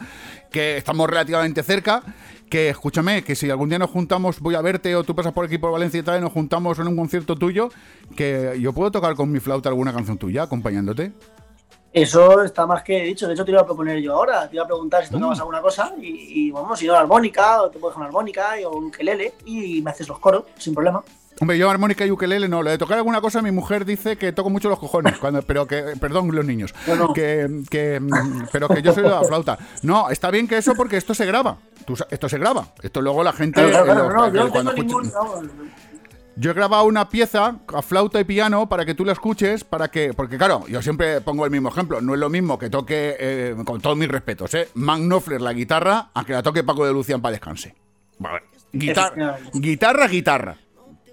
que 0.52 0.78
estamos 0.78 1.10
relativamente 1.10 1.62
cerca. 1.64 2.04
Que 2.50 2.70
escúchame, 2.70 3.24
que 3.24 3.36
si 3.36 3.50
algún 3.50 3.70
día 3.70 3.80
nos 3.80 3.90
juntamos, 3.90 4.40
voy 4.40 4.54
a 4.54 4.62
verte 4.62 4.96
o 4.96 5.04
tú 5.04 5.16
pasas 5.16 5.34
por 5.34 5.46
aquí 5.46 5.58
por 5.58 5.72
Valencia 5.72 6.00
y 6.00 6.04
tal, 6.04 6.20
y 6.20 6.22
nos 6.22 6.32
juntamos 6.32 6.78
en 6.78 6.88
un 6.88 6.96
concierto 6.96 7.36
tuyo, 7.36 7.70
que 8.16 8.58
yo 8.62 8.72
puedo 8.72 8.92
tocar 8.92 9.16
con 9.16 9.32
mi 9.32 9.40
flauta 9.40 9.68
alguna 9.68 9.92
canción 9.92 10.18
tuya 10.20 10.44
acompañándote. 10.44 11.12
Eso 11.96 12.44
está 12.44 12.68
más 12.68 12.84
que 12.84 13.04
dicho. 13.04 13.26
De 13.26 13.34
hecho, 13.34 13.46
te 13.46 13.52
iba 13.52 13.62
a 13.62 13.66
proponer 13.66 14.00
yo 14.02 14.14
ahora. 14.16 14.50
Te 14.50 14.56
iba 14.58 14.66
a 14.66 14.68
preguntar 14.68 15.06
si 15.06 15.12
tocabas 15.12 15.40
alguna 15.40 15.62
cosa. 15.62 15.94
Y, 16.00 16.48
y 16.48 16.52
vamos, 16.52 16.78
si 16.78 16.86
no, 16.88 16.94
la 16.94 17.00
armónica, 17.00 17.62
o 17.62 17.70
te 17.70 17.80
puedes 17.80 17.96
una 17.96 18.08
armónica 18.08 18.50
o 18.68 18.78
un 18.78 18.88
ukelele. 18.88 19.34
Y 19.46 19.82
me 19.82 19.92
haces 19.92 20.08
los 20.10 20.20
coros, 20.20 20.44
sin 20.58 20.74
problema. 20.74 21.02
Hombre, 21.40 21.58
yo 21.58 21.70
armónica 21.70 22.06
y 22.06 22.12
ukelele 22.12 22.48
no. 22.50 22.62
Lo 22.64 22.70
de 22.70 22.78
tocar 22.78 22.98
alguna 22.98 23.22
cosa, 23.22 23.42
mi 23.42 23.52
mujer 23.52 23.86
dice 23.86 24.18
que 24.18 24.34
toco 24.34 24.50
mucho 24.50 24.68
los 24.68 24.78
cojones. 24.80 25.18
Cuando, 25.20 25.42
pero 25.42 25.66
que, 25.68 25.94
perdón, 26.00 26.30
los 26.36 26.46
niños. 26.46 26.74
No, 26.86 26.96
no. 26.96 27.14
Que, 27.14 27.64
que, 27.70 28.00
mm, 28.02 28.48
pero 28.52 28.68
que 28.68 28.82
yo 28.82 28.94
soy 28.94 29.04
de 29.04 29.10
la 29.10 29.24
flauta. 29.24 29.58
No, 29.82 30.10
está 30.10 30.32
bien 30.32 30.48
que 30.50 30.58
eso 30.58 30.74
porque 30.76 30.98
esto 30.98 31.14
se 31.14 31.26
graba. 31.26 31.58
Tú 31.86 31.94
esto 32.10 32.28
se 32.28 32.38
graba. 32.38 32.68
Esto 32.84 33.02
luego 33.02 33.24
la 33.24 33.32
gente. 33.32 33.66
Claro, 33.70 33.86
claro, 33.86 34.26
eh, 34.26 34.32
lo- 34.34 34.44
no, 34.46 34.50
cuando 34.52 34.74
tengo 34.74 35.00
escucha- 35.02 35.20
ningún. 35.22 35.72
Yo 36.38 36.52
he 36.52 36.54
grabado 36.54 36.84
una 36.86 37.08
pieza 37.10 37.60
a 37.74 37.82
flauta 37.82 38.20
y 38.20 38.26
piano 38.26 38.68
para 38.68 38.86
que 38.86 38.94
tú 38.94 39.06
la 39.06 39.14
escuches, 39.14 39.64
para 39.64 39.88
que, 39.90 40.14
porque 40.14 40.38
claro, 40.38 40.66
yo 40.68 40.82
siempre 40.82 41.22
pongo 41.22 41.46
el 41.46 41.52
mismo 41.52 41.70
ejemplo, 41.70 42.02
no 42.02 42.14
es 42.14 42.20
lo 42.20 42.30
mismo 42.30 42.60
que 42.60 42.70
toque, 42.70 43.16
eh, 43.20 43.56
con 43.66 43.80
todos 43.80 43.96
mis 43.96 44.10
respetos, 44.10 44.54
¿eh? 44.54 44.68
Mac 44.74 45.00
Knopfler 45.00 45.40
la 45.42 45.54
guitarra 45.54 46.10
a 46.14 46.26
que 46.26 46.34
la 46.34 46.44
toque 46.44 46.64
Paco 46.64 46.86
de 46.86 46.92
Lucian 46.92 47.22
para 47.22 47.32
descanse. 47.32 47.74
Vale. 48.20 48.44
Guitar- 48.74 49.14
guitarra, 49.54 50.08
guitarra. 50.08 50.58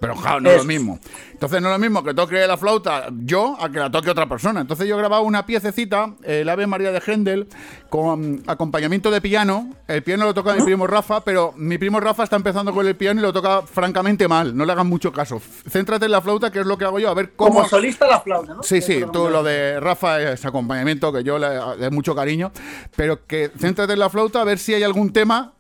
Pero 0.02 0.16
claro, 0.16 0.40
no 0.40 0.50
es 0.50 0.56
lo 0.56 0.64
mismo. 0.64 0.98
Entonces 1.30 1.62
no 1.62 1.68
es 1.68 1.74
lo 1.74 1.78
mismo 1.78 2.02
que 2.02 2.12
toque 2.12 2.44
la 2.44 2.56
flauta 2.56 3.06
yo 3.20 3.56
a 3.60 3.70
que 3.70 3.78
la 3.78 3.88
toque 3.88 4.10
otra 4.10 4.28
persona. 4.28 4.60
Entonces 4.60 4.88
yo 4.88 4.96
he 4.96 4.98
grabado 4.98 5.22
una 5.22 5.46
piececita, 5.46 6.14
el 6.24 6.48
Ave 6.48 6.66
María 6.66 6.90
de 6.90 7.00
Händel, 7.00 7.46
con 7.88 8.42
acompañamiento 8.48 9.12
de 9.12 9.20
piano. 9.20 9.76
El 9.86 10.02
piano 10.02 10.24
lo 10.24 10.34
toca 10.34 10.54
mi 10.54 10.62
primo 10.64 10.88
Rafa, 10.88 11.22
pero 11.22 11.54
mi 11.56 11.78
primo 11.78 12.00
Rafa 12.00 12.24
está 12.24 12.34
empezando 12.34 12.74
con 12.74 12.84
el 12.84 12.96
piano 12.96 13.20
y 13.20 13.22
lo 13.22 13.32
toca 13.32 13.62
francamente 13.62 14.26
mal. 14.26 14.56
No 14.56 14.64
le 14.64 14.72
hagan 14.72 14.88
mucho 14.88 15.12
caso. 15.12 15.40
Céntrate 15.70 16.06
en 16.06 16.10
la 16.10 16.20
flauta, 16.20 16.50
que 16.50 16.58
es 16.58 16.66
lo 16.66 16.76
que 16.76 16.84
hago 16.84 16.98
yo, 16.98 17.08
a 17.08 17.14
ver 17.14 17.34
cómo... 17.36 17.54
Como 17.54 17.68
solista 17.68 18.08
la 18.08 18.18
flauta, 18.20 18.54
¿no? 18.54 18.62
Sí, 18.64 18.82
sí, 18.82 19.04
tú 19.12 19.28
lo 19.28 19.44
de 19.44 19.78
Rafa 19.78 20.20
es 20.20 20.44
acompañamiento 20.44 21.12
que 21.12 21.22
yo 21.22 21.38
le 21.38 21.48
de 21.78 21.90
mucho 21.90 22.12
cariño, 22.16 22.50
pero 22.96 23.24
que 23.24 23.52
céntrate 23.56 23.92
en 23.92 24.00
la 24.00 24.10
flauta 24.10 24.40
a 24.40 24.44
ver 24.44 24.58
si 24.58 24.74
hay 24.74 24.82
algún 24.82 25.12
tema, 25.12 25.52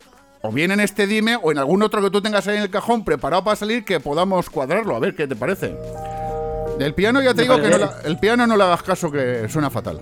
o 0.42 0.50
bien 0.52 0.70
en 0.72 0.80
este 0.80 1.06
dime, 1.06 1.36
o 1.40 1.50
en 1.52 1.58
algún 1.58 1.82
otro 1.82 2.02
que 2.02 2.10
tú 2.10 2.20
tengas 2.20 2.46
ahí 2.48 2.56
en 2.56 2.62
el 2.64 2.70
cajón 2.70 3.04
preparado 3.04 3.44
para 3.44 3.56
salir, 3.56 3.84
que 3.84 4.00
podamos 4.00 4.50
cuadrarlo, 4.50 4.96
a 4.96 4.98
ver 4.98 5.14
qué 5.14 5.26
te 5.26 5.36
parece. 5.36 5.74
Del 6.78 6.94
piano 6.94 7.20
ya 7.22 7.30
te 7.34 7.36
Me 7.36 7.42
digo 7.42 7.56
que 7.60 7.68
no 7.70 7.78
la- 7.78 7.94
el 8.04 8.18
piano 8.18 8.46
no 8.46 8.56
le 8.56 8.64
hagas 8.64 8.82
caso, 8.82 9.10
que 9.10 9.46
suena 9.48 9.70
fatal. 9.70 10.00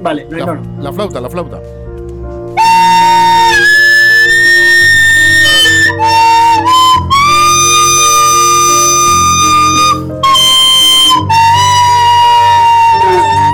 Vale, 0.00 0.24
no 0.24 0.30
La, 0.32 0.38
ignoro. 0.38 0.62
la 0.80 0.92
flauta, 0.92 1.20
la 1.20 1.30
flauta. 1.30 1.60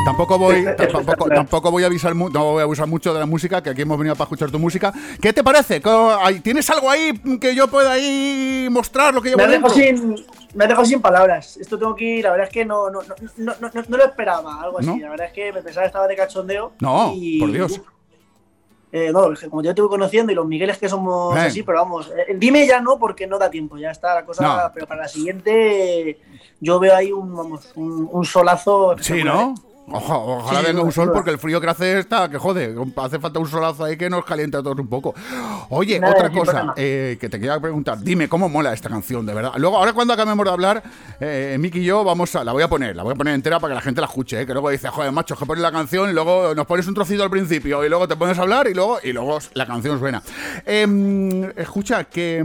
Tampoco 0.04 0.38
voy, 0.38 0.64
tampoco, 0.92 1.28
tampoco 1.28 1.70
voy 1.70 1.82
a 1.82 1.86
avisar 1.86 2.16
no 2.16 2.30
voy 2.30 2.60
a 2.60 2.62
abusar 2.62 2.86
mucho 2.86 3.12
de 3.12 3.20
la 3.20 3.26
música, 3.26 3.62
que 3.62 3.70
aquí 3.70 3.82
hemos 3.82 3.98
venido 3.98 4.14
para 4.16 4.24
escuchar 4.24 4.50
tu 4.50 4.58
música. 4.58 4.92
¿Qué 5.20 5.32
te 5.32 5.44
parece? 5.44 5.80
¿Cómo- 5.82 6.10
hay- 6.20 6.40
¿Tienes 6.40 6.68
algo 6.70 6.88
ahí 6.90 7.12
que 7.40 7.54
yo 7.54 7.68
pueda 7.68 7.92
ahí 7.92 8.68
mostrar 8.70 9.12
lo 9.14 9.20
que 9.20 9.30
llevo 9.30 9.42
Me 9.42 9.48
dentro? 9.48 9.70
sin, 9.70 10.16
me 10.54 10.66
dejado 10.66 10.86
sin 10.86 11.00
palabras. 11.00 11.56
Esto 11.58 11.78
tengo 11.78 11.94
que 11.94 12.04
ir, 12.04 12.24
la 12.24 12.30
verdad 12.30 12.46
es 12.46 12.52
que 12.52 12.64
no, 12.64 12.88
no, 12.90 13.02
no, 13.02 13.14
no, 13.36 13.52
no, 13.60 13.70
no- 13.74 13.82
no 13.88 13.96
lo 13.96 14.04
esperaba, 14.04 14.62
algo 14.62 14.78
así. 14.78 14.88
¿No? 14.88 14.96
La 14.98 15.10
verdad 15.10 15.26
es 15.26 15.32
que 15.32 15.52
me 15.52 15.62
pensaba 15.62 15.84
que 15.84 15.88
estaba 15.88 16.08
de 16.08 16.16
cachondeo. 16.16 16.72
No, 16.80 17.12
por 17.38 17.52
Dios. 17.52 17.80
Eh, 18.92 19.12
no, 19.12 19.28
como 19.48 19.62
yo 19.62 19.72
te 19.72 19.82
voy 19.82 19.88
conociendo 19.90 20.32
y 20.32 20.34
los 20.34 20.46
Migueles 20.46 20.76
que 20.78 20.88
somos 20.88 21.36
Eh. 21.36 21.40
así, 21.42 21.62
pero 21.62 21.78
vamos, 21.78 22.10
eh, 22.26 22.34
dime 22.36 22.66
ya 22.66 22.80
no 22.80 22.98
porque 22.98 23.24
no 23.26 23.38
da 23.38 23.48
tiempo, 23.48 23.78
ya 23.78 23.90
está 23.92 24.14
la 24.16 24.24
cosa, 24.24 24.42
No. 24.42 24.70
pero 24.74 24.86
para 24.88 25.02
la 25.02 25.08
siguiente 25.08 26.18
yo 26.58 26.80
veo 26.80 26.96
ahí 26.96 27.12
un, 27.12 27.36
vamos, 27.36 27.70
un, 27.76 28.08
un 28.10 28.24
solazo. 28.24 28.96
Sí, 29.00 29.22
¿no? 29.22 29.54
Oja- 29.92 30.16
ojalá 30.18 30.60
Sí, 30.60 30.66
venga 30.66 30.82
un 30.82 30.92
sol 30.92 31.10
porque 31.12 31.30
el 31.30 31.38
frío 31.38 31.60
que 31.60 31.68
hace 31.68 31.98
está, 31.98 32.28
que 32.28 32.38
jode. 32.38 32.74
Hace 32.96 33.18
falta 33.18 33.38
un 33.40 33.48
solazo 33.48 33.84
ahí 33.84 33.96
que 33.96 34.08
nos 34.08 34.24
caliente 34.24 34.56
a 34.56 34.62
todos 34.62 34.78
un 34.78 34.88
poco. 34.88 35.14
Oye, 35.70 35.98
Nada, 35.98 36.12
otra 36.14 36.30
cosa 36.30 36.72
eh, 36.76 37.16
que 37.20 37.28
te 37.28 37.38
quería 37.38 37.58
preguntar. 37.60 37.98
Dime, 38.00 38.28
¿cómo 38.28 38.48
mola 38.48 38.72
esta 38.72 38.88
canción, 38.88 39.26
de 39.26 39.34
verdad? 39.34 39.52
Luego, 39.56 39.76
ahora 39.78 39.92
cuando 39.92 40.12
acabemos 40.14 40.44
de 40.44 40.50
hablar, 40.52 40.82
eh, 41.20 41.56
Miki 41.58 41.80
y 41.80 41.84
yo 41.84 42.04
vamos 42.04 42.34
a... 42.36 42.44
La 42.44 42.52
voy 42.52 42.62
a 42.62 42.68
poner, 42.68 42.94
la 42.94 43.02
voy 43.02 43.12
a 43.12 43.16
poner 43.16 43.34
entera 43.34 43.58
para 43.58 43.72
que 43.72 43.76
la 43.76 43.80
gente 43.82 44.00
la 44.00 44.06
escuche, 44.06 44.40
eh, 44.40 44.46
que 44.46 44.52
luego 44.52 44.70
dice, 44.70 44.88
joder, 44.88 45.10
macho, 45.12 45.36
que 45.36 45.44
pones 45.46 45.62
la 45.62 45.72
canción 45.72 46.08
y 46.08 46.12
luego 46.12 46.54
nos 46.54 46.66
pones 46.66 46.86
un 46.86 46.94
trocito 46.94 47.22
al 47.22 47.30
principio 47.30 47.84
y 47.84 47.88
luego 47.88 48.06
te 48.06 48.16
pones 48.16 48.38
a 48.38 48.42
hablar 48.42 48.68
y 48.68 48.74
luego, 48.74 48.98
y 49.02 49.12
luego 49.12 49.38
la 49.54 49.66
canción 49.66 49.98
suena. 49.98 50.22
Em, 50.64 51.44
escucha, 51.56 52.04
que... 52.04 52.42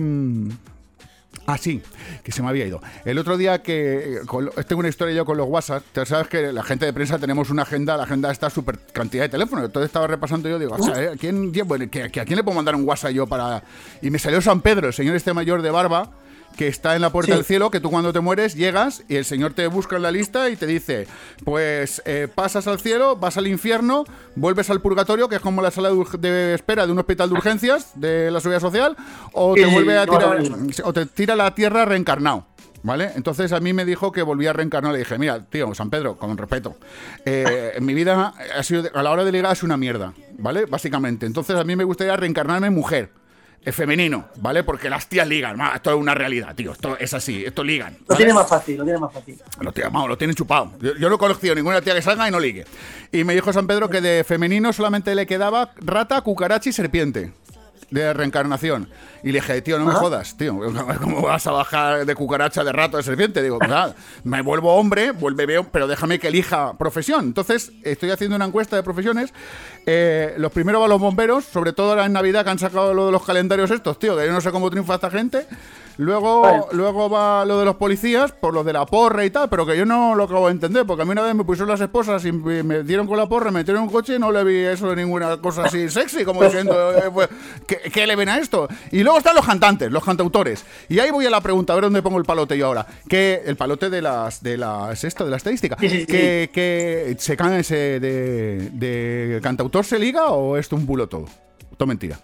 Ah, 1.47 1.57
sí, 1.59 1.81
que 2.23 2.31
se 2.31 2.41
me 2.41 2.49
había 2.49 2.65
ido. 2.65 2.81
El 3.05 3.19
otro 3.19 3.37
día 3.37 3.61
que 3.61 4.15
eh, 4.15 4.19
con 4.25 4.49
tengo 4.67 4.79
una 4.79 4.89
historia 4.89 5.13
yo 5.13 5.25
con 5.25 5.37
los 5.37 5.47
WhatsApp. 5.47 5.83
Sabes 6.05 6.27
que 6.27 6.51
la 6.51 6.63
gente 6.63 6.85
de 6.85 6.93
prensa 6.93 7.19
tenemos 7.19 7.49
una 7.51 7.61
agenda, 7.61 7.95
la 7.97 8.03
agenda 8.03 8.31
está 8.31 8.49
súper 8.49 8.79
cantidad 8.91 9.23
de 9.23 9.29
teléfonos. 9.29 9.65
Entonces 9.65 9.87
estaba 9.87 10.07
repasando 10.07 10.49
yo, 10.49 10.57
digo, 10.57 10.75
o 10.75 10.83
sea, 10.83 11.01
¿eh? 11.03 11.09
¿a 11.13 11.17
quién, 11.17 11.51
quién- 11.51 11.67
bueno, 11.67 11.85
que- 11.89 12.09
que 12.09 12.19
¿a 12.19 12.25
quién 12.25 12.37
le 12.37 12.43
puedo 12.43 12.55
mandar 12.55 12.73
un 12.75 12.83
WhatsApp 12.87 13.11
yo 13.11 13.27
para...? 13.27 13.63
Y 14.01 14.09
me 14.09 14.17
salió 14.17 14.41
San 14.41 14.61
Pedro, 14.61 14.87
el 14.87 14.93
señor 14.93 15.15
este 15.15 15.33
mayor 15.33 15.61
de 15.61 15.69
barba, 15.69 16.09
que 16.55 16.67
está 16.67 16.95
en 16.95 17.01
la 17.01 17.11
puerta 17.11 17.31
Sí. 17.33 17.37
del 17.37 17.45
cielo, 17.45 17.69
que 17.71 17.79
tú 17.79 17.89
cuando 17.89 18.13
te 18.13 18.19
mueres 18.19 18.55
llegas 18.55 19.03
y 19.07 19.15
el 19.15 19.25
señor 19.25 19.53
te 19.53 19.67
busca 19.67 19.95
en 19.97 20.01
la 20.03 20.11
lista 20.11 20.49
y 20.49 20.55
te 20.55 20.65
dice, 20.65 21.07
pues 21.43 22.01
eh, 22.05 22.27
pasas 22.33 22.67
al 22.67 22.79
cielo, 22.79 23.15
vas 23.17 23.37
al 23.37 23.47
infierno, 23.47 24.05
vuelves 24.35 24.69
al 24.69 24.81
purgatorio, 24.81 25.27
que 25.29 25.35
es 25.35 25.41
como 25.41 25.61
la 25.61 25.71
sala 25.71 25.91
de, 26.19 26.53
espera 26.53 26.85
de 26.85 26.91
un 26.91 26.99
hospital 26.99 27.29
de 27.29 27.35
urgencias 27.35 27.91
de 27.95 28.31
la 28.31 28.39
seguridad 28.39 28.61
social, 28.61 28.95
o 29.33 29.53
te 29.55 29.65
vuelve 29.65 29.97
a 29.97 30.05
tirar, 30.05 30.39
o 30.83 30.93
te 30.93 31.05
tira 31.05 31.33
a 31.33 31.37
la 31.37 31.53
tierra 31.53 31.85
reencarnado. 31.85 32.47
¿Vale? 32.83 33.13
Entonces 33.15 33.51
a 33.51 33.59
mí 33.59 33.73
me 33.73 33.83
dijo 33.83 34.11
que 34.11 34.21
volvía 34.21 34.51
a 34.51 34.53
reencarnar. 34.53 34.93
Le 34.93 34.99
dije, 34.99 35.17
mira, 35.17 35.43
tío, 35.43 35.73
San 35.73 35.89
Pedro, 35.89 36.17
con 36.17 36.37
respeto, 36.37 36.77
eh, 37.25 37.71
en 37.75 37.83
mi 37.83 37.95
vida 37.95 38.35
ha 38.55 38.61
sido, 38.61 38.83
a 38.93 39.01
la 39.01 39.09
hora 39.09 39.23
de 39.25 39.31
ligar, 39.31 39.51
es 39.53 39.63
una 39.63 39.75
mierda, 39.75 40.13
¿vale? 40.37 40.65
Básicamente. 40.67 41.25
Entonces 41.25 41.55
a 41.55 41.63
mí 41.63 41.75
me 41.75 41.83
gustaría 41.83 42.15
reencarnarme 42.15 42.67
en 42.67 42.75
mujer. 42.75 43.09
Eh, 43.65 43.71
femenino, 43.71 44.25
¿vale? 44.37 44.63
Porque 44.63 44.89
las 44.89 45.07
tías 45.07 45.27
ligan. 45.27 45.59
Esto 45.73 45.91
es 45.91 45.95
una 45.97 46.13
realidad, 46.13 46.53
tío. 46.55 46.71
Esto 46.71 46.97
es 46.97 47.13
así. 47.13 47.43
Esto 47.43 47.63
ligan. 47.63 47.97
Lo 48.07 48.15
tiene 48.15 48.33
más 48.33 48.47
fácil, 48.47 48.77
lo 48.77 48.83
tiene 48.83 48.99
más 48.99 49.11
fácil. 49.11 49.37
Lo, 49.59 49.71
tiene, 49.71 49.89
vamos, 49.89 50.09
lo 50.09 50.17
tienen 50.17 50.35
chupado. 50.35 50.71
Yo, 50.79 50.95
yo 50.95 51.09
no 51.09 51.15
he 51.15 51.17
conocido 51.17 51.55
ninguna 51.55 51.81
tía 51.81 51.95
que 51.95 52.01
salga 52.01 52.27
y 52.27 52.31
no 52.31 52.39
ligue. 52.39 52.65
Y 53.11 53.23
me 53.23 53.33
dijo 53.33 53.51
San 53.51 53.67
Pedro 53.67 53.89
que 53.89 54.01
de 54.01 54.23
femenino 54.23 54.71
solamente 54.71 55.15
le 55.15 55.25
quedaba 55.25 55.71
rata, 55.77 56.21
cucaracha 56.21 56.69
y 56.69 56.73
serpiente. 56.73 57.31
De 57.91 58.13
reencarnación. 58.13 58.89
Y 59.23 59.31
le 59.31 59.39
dije, 59.39 59.61
tío, 59.61 59.77
no 59.79 59.85
me 59.85 59.93
jodas, 59.93 60.37
tío. 60.37 60.59
¿Cómo 61.01 61.21
vas 61.21 61.45
a 61.47 61.51
bajar 61.51 62.05
de 62.05 62.15
cucaracha, 62.15 62.63
de 62.63 62.71
rato, 62.71 62.97
de 62.97 63.03
serpiente? 63.03 63.41
Digo, 63.41 63.59
"Nada, 63.59 63.95
me 64.23 64.41
vuelvo 64.41 64.75
hombre, 64.75 65.11
vuelve 65.11 65.45
veo, 65.45 65.67
pero 65.71 65.87
déjame 65.87 66.19
que 66.19 66.27
elija 66.27 66.77
profesión. 66.77 67.25
Entonces, 67.25 67.71
estoy 67.83 68.11
haciendo 68.11 68.35
una 68.35 68.45
encuesta 68.45 68.75
de 68.75 68.83
profesiones. 68.83 69.33
Eh, 69.85 70.33
los 70.37 70.51
primeros 70.51 70.81
van 70.81 70.89
los 70.89 70.99
bomberos, 70.99 71.45
sobre 71.45 71.73
todo 71.73 71.89
ahora 71.91 72.05
en 72.05 72.13
Navidad 72.13 72.43
que 72.43 72.49
han 72.51 72.59
sacado 72.59 72.93
lo 72.93 73.05
de 73.07 73.11
los 73.11 73.23
calendarios 73.23 73.71
estos, 73.71 73.99
tío, 73.99 74.17
que 74.17 74.25
yo 74.25 74.31
no 74.31 74.41
sé 74.41 74.51
cómo 74.51 74.69
triunfa 74.69 74.95
esta 74.95 75.09
gente. 75.09 75.45
Luego, 75.97 76.41
Vale. 76.41 76.63
luego 76.71 77.09
va 77.09 77.45
lo 77.45 77.59
de 77.59 77.65
los 77.65 77.75
policías, 77.75 78.31
por 78.31 78.53
lo 78.53 78.63
de 78.63 78.73
la 78.73 78.85
porra 78.85 79.23
y 79.25 79.29
tal, 79.29 79.49
pero 79.49 79.65
que 79.65 79.77
yo 79.77 79.85
no 79.85 80.15
lo 80.15 80.25
acabo 80.25 80.47
de 80.47 80.53
entender, 80.53 80.85
porque 80.85 81.03
a 81.03 81.05
mí 81.05 81.11
una 81.11 81.21
vez 81.21 81.33
me 81.35 81.43
pusieron 81.43 81.69
las 81.69 81.79
esposas 81.81 82.25
y 82.25 82.31
me 82.31 82.83
dieron 82.83 83.07
con 83.07 83.17
la 83.17 83.27
porra, 83.27 83.51
me 83.51 83.59
metieron 83.59 83.83
en 83.83 83.87
un 83.87 83.93
coche 83.93 84.15
y 84.15 84.19
no 84.19 84.31
le 84.31 84.43
vi 84.43 84.57
eso 84.57 84.89
de 84.89 84.97
ninguna 84.97 85.37
cosa 85.37 85.63
así 85.65 85.89
sexy, 85.89 86.25
como 86.25 86.43
diciendo, 86.43 86.91
eh, 86.97 87.09
pues, 87.13 87.29
¿qué, 87.67 87.77
qué 87.91 88.05
le 88.05 88.15
ven 88.15 88.29
a 88.29 88.39
esto? 88.39 88.67
Y 88.91 89.03
luego 89.03 89.17
están 89.17 89.35
los 89.35 89.45
cantantes, 89.45 89.91
los 89.91 90.03
cantautores. 90.03 90.65
Y 90.89 90.99
ahí 90.99 91.11
voy 91.11 91.25
a 91.25 91.29
la 91.29 91.41
pregunta, 91.41 91.73
a 91.73 91.75
ver 91.75 91.85
dónde 91.85 92.01
pongo 92.01 92.17
el 92.17 92.25
palote 92.25 92.57
yo 92.57 92.67
ahora. 92.67 92.85
Que 93.07 93.43
el 93.45 93.55
palote 93.55 93.89
de 93.89 94.01
las, 94.01 94.43
de 94.43 94.57
las, 94.57 95.03
esto, 95.03 95.23
de 95.23 95.31
la 95.31 95.37
estadística. 95.37 95.77
Sí, 95.79 95.89
sí, 95.89 95.99
sí. 96.01 96.05
Que, 96.05 96.49
que 96.53 97.15
se 97.19 97.37
can 97.37 97.53
ese 97.53 97.99
de, 97.99 98.69
de 98.71 99.39
cantautor 99.41 99.85
se 99.85 99.97
liga 99.99 100.25
o 100.31 100.57
es 100.57 100.71
un 100.71 100.85
bulo 100.85 101.07
todo. 101.07 101.25
Todo 101.77 101.87
mentira. 101.87 102.19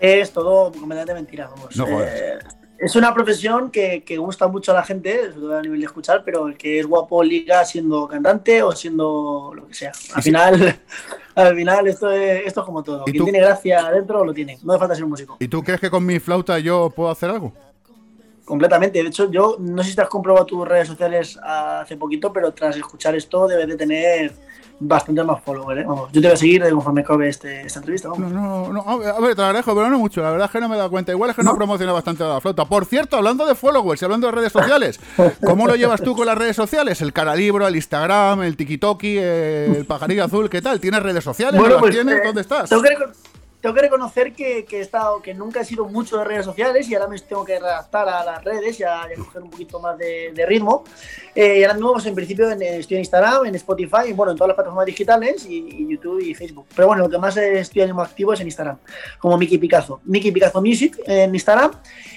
Es 0.00 0.32
todo 0.32 0.70
completamente 0.72 1.14
mentira, 1.14 1.48
vamos. 1.48 1.74
No 1.76 1.86
jodas. 1.86 2.10
Eh, 2.12 2.38
es 2.78 2.96
una 2.96 3.14
profesión 3.14 3.70
que, 3.70 4.02
que 4.04 4.16
gusta 4.18 4.48
mucho 4.48 4.72
a 4.72 4.74
la 4.74 4.82
gente, 4.82 5.28
sobre 5.28 5.34
todo 5.40 5.58
a 5.58 5.62
nivel 5.62 5.80
de 5.80 5.86
escuchar, 5.86 6.22
pero 6.24 6.46
el 6.46 6.56
que 6.56 6.80
es 6.80 6.86
guapo 6.86 7.22
liga 7.22 7.64
siendo 7.64 8.06
cantante 8.08 8.62
o 8.62 8.72
siendo 8.72 9.52
lo 9.54 9.66
que 9.66 9.74
sea. 9.74 9.92
Al 10.14 10.22
final, 10.22 10.80
al 11.34 11.56
final 11.56 11.86
esto 11.88 12.10
es, 12.10 12.46
esto 12.46 12.60
es 12.60 12.66
como 12.66 12.82
todo. 12.82 13.04
¿Y 13.06 13.12
Quien 13.12 13.18
tú? 13.18 13.24
tiene 13.24 13.40
gracia 13.40 13.86
adentro 13.86 14.24
lo 14.24 14.34
tiene. 14.34 14.58
No 14.62 14.72
hace 14.72 14.80
falta 14.80 14.94
ser 14.94 15.04
un 15.04 15.10
músico. 15.10 15.36
¿Y 15.40 15.48
tú 15.48 15.62
crees 15.62 15.80
que 15.80 15.90
con 15.90 16.04
mi 16.04 16.18
flauta 16.18 16.58
yo 16.58 16.90
puedo 16.90 17.10
hacer 17.10 17.30
algo? 17.30 17.52
Completamente. 18.44 19.02
De 19.02 19.08
hecho, 19.08 19.30
yo 19.30 19.56
no 19.58 19.82
sé 19.82 19.90
si 19.90 19.96
te 19.96 20.02
has 20.02 20.08
comprobado 20.08 20.44
tus 20.46 20.66
redes 20.68 20.88
sociales 20.88 21.38
hace 21.42 21.96
poquito, 21.96 22.32
pero 22.32 22.52
tras 22.52 22.76
escuchar 22.76 23.14
esto 23.14 23.46
debes 23.48 23.68
de 23.68 23.76
tener 23.76 24.32
bastante 24.80 25.22
más 25.24 25.42
followers. 25.42 25.80
¿eh? 25.80 25.84
Vamos, 25.86 26.10
yo 26.12 26.20
te 26.20 26.26
voy 26.26 26.34
a 26.34 26.36
seguir 26.36 26.62
de 26.62 26.70
conforme 26.72 27.00
acabe 27.02 27.28
este, 27.28 27.62
esta 27.62 27.78
entrevista. 27.78 28.08
No, 28.08 28.14
Vamos. 28.14 28.32
no, 28.32 28.72
no. 28.72 28.80
A 28.86 28.96
ver, 28.98 29.08
a 29.08 29.20
ver, 29.20 29.30
te 29.34 29.40
lo 29.40 29.46
agradezco, 29.46 29.74
pero 29.74 29.88
no 29.88 29.98
mucho. 29.98 30.20
La 30.20 30.30
verdad 30.30 30.46
es 30.46 30.50
que 30.52 30.60
no 30.60 30.68
me 30.68 30.74
he 30.74 30.78
dado 30.78 30.90
cuenta. 30.90 31.12
Igual 31.12 31.30
es 31.30 31.36
que 31.36 31.42
no, 31.42 31.54
promociona 31.56 31.92
bastante 31.92 32.22
la 32.24 32.40
flauta. 32.40 32.64
Por 32.66 32.84
cierto, 32.84 33.16
hablando 33.16 33.46
de 33.46 33.54
followers 33.54 34.02
y 34.02 34.04
hablando 34.04 34.26
de 34.26 34.32
redes 34.32 34.52
sociales, 34.52 35.00
¿cómo 35.46 35.66
lo 35.66 35.76
llevas 35.76 36.02
tú 36.02 36.14
con 36.14 36.26
las 36.26 36.36
redes 36.36 36.56
sociales? 36.56 37.00
El 37.00 37.12
cara 37.14 37.34
libro, 37.34 37.66
el 37.66 37.76
Instagram, 37.76 38.42
el 38.42 38.56
tikitoki, 38.58 39.16
el 39.16 39.86
pajarillo 39.86 40.24
azul, 40.24 40.50
¿qué 40.50 40.60
tal? 40.60 40.80
¿Tienes 40.80 41.02
redes 41.02 41.24
sociales? 41.24 41.58
¿No 41.58 41.66
las 41.66 41.82
tienes? 41.90 42.16
eh, 42.16 42.20
¿Dónde 42.24 42.40
estás? 42.42 42.68
Tengo 42.68 42.82
que, 42.82 42.90
reco- 42.90 43.12
tengo 43.64 43.76
que 43.76 43.80
reconocer 43.80 44.34
que, 44.34 44.66
que 44.66 44.76
he 44.76 44.80
estado, 44.82 45.22
que 45.22 45.32
nunca 45.32 45.62
he 45.62 45.64
sido 45.64 45.86
mucho 45.86 46.18
de 46.18 46.24
redes 46.24 46.44
sociales 46.44 46.86
y 46.86 46.94
ahora 46.94 47.08
me 47.08 47.18
tengo 47.18 47.46
que 47.46 47.56
adaptar 47.56 48.06
a 48.06 48.22
las 48.22 48.44
redes 48.44 48.78
y 48.78 48.82
a, 48.82 49.08
coger 49.16 49.40
un 49.42 49.48
poquito 49.48 49.80
más 49.80 49.96
de, 49.96 50.32
de 50.34 50.44
ritmo. 50.44 50.84
Eh, 51.34 51.60
y 51.60 51.62
ahora 51.62 51.72
mismo, 51.72 51.94
pues, 51.94 52.04
en 52.04 52.14
principio, 52.14 52.50
en- 52.50 52.60
estoy 52.60 52.96
en 52.98 53.00
Instagram, 53.00 53.46
en 53.46 53.54
Spotify, 53.54 54.12
bueno, 54.14 54.32
en 54.32 54.36
todas 54.36 54.48
las 54.48 54.54
plataformas 54.56 54.84
digitales 54.84 55.46
y, 55.46 55.56
y 55.78 55.88
YouTube 55.90 56.20
y 56.20 56.34
Facebook. 56.34 56.66
Pero 56.76 56.88
bueno, 56.88 57.04
lo 57.04 57.08
que 57.08 57.16
más 57.16 57.34
estoy 57.38 57.80
ánimo 57.80 58.02
activo 58.02 58.34
es 58.34 58.40
en 58.40 58.48
Instagram, 58.48 58.76
como 59.18 59.38
Miki 59.38 59.56
Picazo. 59.56 60.02
Miki 60.04 60.30
Picazo 60.30 60.60
Music 60.60 60.98
en 61.06 61.34
Instagram 61.34 61.70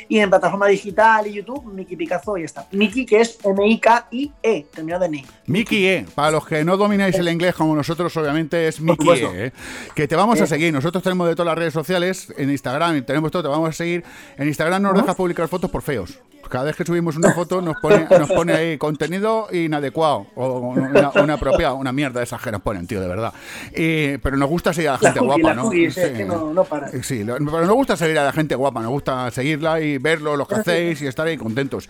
y 0.09 0.19
en 0.19 0.29
plataforma 0.29 0.67
digital 0.67 1.27
y 1.27 1.33
YouTube, 1.33 1.63
Miki 1.73 1.95
Picazo 1.95 2.37
y 2.37 2.41
ya 2.41 2.45
está. 2.47 2.67
Miki, 2.73 3.05
que 3.05 3.21
es 3.21 3.37
M-I-K-I-E, 3.45 4.65
terminado 4.73 5.05
en 5.05 5.15
E. 5.15 5.25
Miki 5.45 5.87
E, 5.87 6.05
para 6.13 6.31
los 6.31 6.45
que 6.45 6.65
no 6.65 6.75
domináis 6.75 7.15
el 7.15 7.29
inglés 7.29 7.55
como 7.55 7.73
nosotros, 7.73 8.15
obviamente 8.17 8.67
es 8.67 8.81
Miki. 8.81 9.09
E, 9.09 9.45
¿eh? 9.47 9.51
que 9.95 10.07
te 10.07 10.15
vamos 10.17 10.39
a 10.41 10.43
Eh. 10.43 10.47
seguir. 10.47 10.73
Nosotros 10.73 11.01
tenemos 11.03 11.27
de 11.29 11.35
todas 11.37 11.51
las 11.51 11.57
redes 11.57 11.73
sociales, 11.73 12.33
en 12.37 12.49
Instagram 12.49 13.03
tenemos 13.05 13.31
todo, 13.31 13.43
te 13.43 13.47
vamos 13.47 13.69
a 13.69 13.73
seguir. 13.73 14.03
En 14.37 14.47
Instagram 14.47 14.81
no 14.81 14.91
nos 14.91 15.01
dejas 15.01 15.15
publicar 15.15 15.47
fotos 15.47 15.71
por 15.71 15.81
feos. 15.81 16.19
Cada 16.49 16.65
vez 16.65 16.75
que 16.75 16.85
subimos 16.85 17.15
una 17.17 17.33
foto 17.33 17.61
nos 17.61 17.77
pone, 17.77 18.07
nos 18.09 18.29
pone 18.31 18.53
ahí 18.53 18.77
contenido 18.77 19.47
inadecuado 19.51 20.27
o 20.35 20.59
una, 20.59 21.11
una 21.21 21.33
apropiado, 21.33 21.75
una 21.75 21.91
mierda 21.91 22.19
de 22.19 22.23
esas 22.25 22.41
que 22.41 22.51
nos 22.51 22.61
ponen, 22.61 22.87
tío, 22.87 23.01
de 23.01 23.07
verdad. 23.07 23.33
Y- 23.75 24.17
pero 24.17 24.37
nos 24.37 24.49
gusta 24.49 24.73
seguir 24.73 24.89
a 24.89 24.93
la 24.93 24.99
La 25.01 25.09
gente 25.11 25.19
cookie, 25.19 25.41
guapa, 25.41 25.49
la 25.49 25.55
¿no? 25.55 25.63
cookie, 25.63 25.85
es 25.85 25.93
Sí. 25.95 26.01
que 26.15 26.25
no, 26.25 26.53
no 26.53 26.63
para. 26.63 26.89
Sí, 27.03 27.23
pero 27.25 27.39
nos 27.65 27.75
gusta 27.75 27.95
seguir 27.97 28.17
a 28.19 28.25
la 28.25 28.31
gente 28.31 28.55
guapa, 28.55 28.81
nos 28.81 28.91
gusta 28.91 29.29
seguirla 29.31 29.79
y 29.81 29.97
verlo, 29.97 30.35
lo 30.35 30.47
que 30.47 30.55
hacéis 30.55 31.01
y 31.01 31.07
estar 31.07 31.27
ahí 31.27 31.37
contentos. 31.37 31.89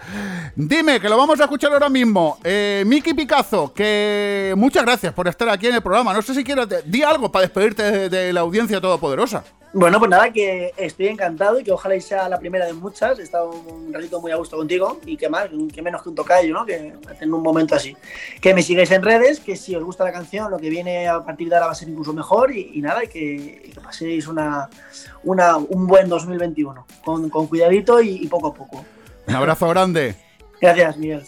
Dime, 0.56 1.00
que 1.00 1.10
lo 1.10 1.18
vamos 1.18 1.40
a 1.40 1.44
escuchar 1.44 1.72
ahora 1.74 1.90
mismo. 1.90 2.38
Eh, 2.44 2.84
Miki 2.86 3.14
Picazo, 3.14 3.74
que 3.74 4.54
muchas 4.58 4.84
gracias 4.84 5.14
por 5.14 5.28
estar 5.28 5.50
aquí 5.50 5.68
en 5.68 5.76
el 5.76 5.82
programa. 5.82 6.14
No 6.14 6.22
sé 6.22 6.34
si 6.34 6.44
quieres, 6.44 6.68
di 6.86 7.04
algo 7.04 7.32
para 7.32 7.44
despedirte 7.44 7.84
de, 7.84 8.10
de 8.10 8.34
la 8.34 8.42
audiencia 8.42 8.80
todopoderosa. 8.82 9.44
Bueno, 9.74 10.00
pues 10.00 10.10
nada, 10.10 10.32
que 10.32 10.72
estoy 10.78 11.08
encantado 11.08 11.60
y 11.60 11.64
que 11.64 11.72
ojalá 11.74 11.96
y 11.96 12.02
sea 12.02 12.30
la 12.30 12.40
primera 12.40 12.66
de 12.66 12.74
muchas. 12.74 13.20
He 13.20 13.24
estado 13.24 13.50
un 13.52 13.94
ratito 13.94 14.20
muy 14.22 14.32
a 14.32 14.38
gusto 14.38 14.47
contigo 14.56 15.00
y 15.06 15.18
que 15.18 15.28
más, 15.28 15.50
que 15.74 15.82
menos 15.82 16.02
que 16.02 16.10
un 16.10 16.16
tocayo, 16.16 16.54
¿no? 16.54 16.66
Que 16.66 16.94
en 17.20 17.34
un 17.34 17.44
momento 17.44 17.76
así. 17.76 17.96
Que 18.40 18.54
me 18.54 18.62
sigáis 18.62 18.92
en 18.92 19.04
redes, 19.04 19.40
que 19.40 19.56
si 19.56 19.76
os 19.76 19.84
gusta 19.84 20.04
la 20.04 20.12
canción, 20.12 20.50
lo 20.50 20.58
que 20.58 20.70
viene 20.70 21.08
a 21.08 21.24
partir 21.24 21.50
de 21.50 21.56
ahora 21.56 21.68
va 21.68 21.72
a 21.74 21.76
ser 21.76 21.90
incluso 21.90 22.14
mejor 22.14 22.56
y, 22.56 22.72
y 22.74 22.82
nada, 22.82 23.04
y 23.04 23.08
que, 23.08 23.64
y 23.66 23.70
que 23.72 23.82
paséis 23.82 24.28
una, 24.28 24.70
una, 25.24 25.58
un 25.58 25.88
buen 25.88 26.08
2021 26.08 26.86
con, 27.04 27.30
con 27.30 27.48
cuidadito 27.48 28.02
y, 28.02 28.24
y 28.24 28.28
poco 28.28 28.48
a 28.48 28.54
poco. 28.54 28.86
Un 29.28 29.36
abrazo 29.36 29.68
grande. 29.68 30.16
Gracias, 30.62 30.98
Miguel. 30.98 31.24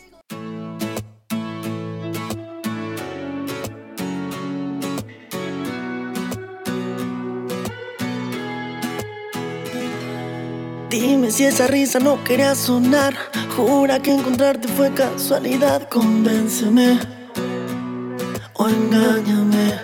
Dime 10.89 11.29
si 11.29 11.45
esa 11.45 11.67
risa 11.67 11.99
no 11.99 12.23
quería 12.23 12.55
sonar. 12.55 13.13
Jura 13.55 13.99
que 13.99 14.11
encontrarte 14.11 14.67
fue 14.69 14.91
casualidad. 14.91 15.87
Convénceme 15.87 16.99
o 18.53 18.67
engáñame. 18.67 19.75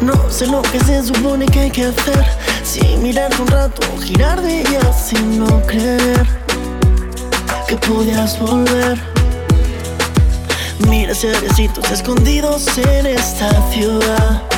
No 0.00 0.30
sé 0.30 0.46
lo 0.46 0.62
que 0.62 0.78
se 0.78 1.02
supone 1.02 1.46
que 1.46 1.60
hay 1.62 1.70
que 1.72 1.86
hacer. 1.86 2.24
Si 2.62 2.96
mirarte 2.98 3.42
un 3.42 3.48
rato, 3.48 3.82
girar 4.04 4.40
de 4.40 4.60
ella 4.60 4.92
sin 4.92 5.40
no 5.40 5.60
creer 5.66 6.26
que 7.66 7.76
podías 7.76 8.38
volver. 8.38 9.00
Mira 10.88 11.12
cerecitos 11.12 11.90
escondidos 11.90 12.78
en 12.78 13.06
esta 13.06 13.50
ciudad 13.72 14.53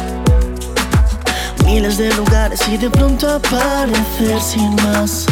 miles 1.66 1.98
de 1.98 2.14
lugares 2.14 2.60
y 2.68 2.76
de 2.76 2.88
pronto 2.88 3.28
aparecer 3.28 4.40
sin 4.40 4.74
más. 4.76 5.26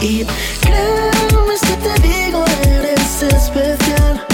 Y 0.00 0.24
créeme 0.60 1.56
si 1.60 1.74
te 1.84 2.08
digo, 2.08 2.44
eres 2.62 3.22
especial. 3.22 4.24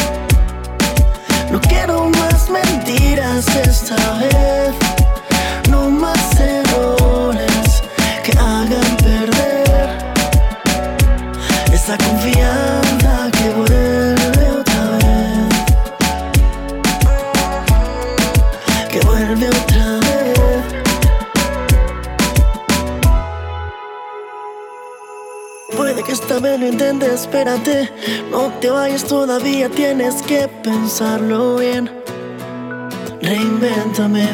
No 1.51 1.61
quiero 1.61 2.11
más 2.11 2.49
mentiras 2.51 3.47
esta 3.57 3.97
vez. 4.19 4.80
Intentes, 26.71 27.23
espérate. 27.23 27.91
No 28.31 28.53
te 28.61 28.71
vayas 28.71 29.05
todavía, 29.05 29.69
tienes 29.69 30.23
que 30.23 30.49
pensarlo 30.63 31.57
bien. 31.57 31.91
Reinvéntame. 33.23 34.29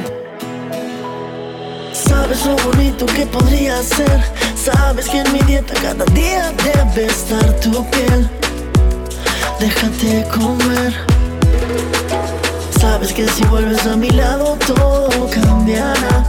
Sabes 1.92 2.44
lo 2.46 2.56
bonito 2.56 3.06
que 3.06 3.26
podría 3.26 3.82
ser. 3.82 4.22
Sabes 4.54 5.08
que 5.08 5.20
en 5.20 5.32
mi 5.32 5.40
dieta 5.40 5.74
cada 5.80 6.04
día 6.06 6.52
debe 6.64 7.06
estar 7.06 7.60
tu 7.60 7.84
piel. 7.90 8.28
Déjate 9.58 10.26
comer. 10.28 10.94
Sabes 12.78 13.12
que 13.12 13.26
si 13.28 13.44
vuelves 13.44 13.86
a 13.86 13.96
mi 13.96 14.10
lado 14.10 14.58
todo 14.66 15.28
cambiará. 15.30 16.24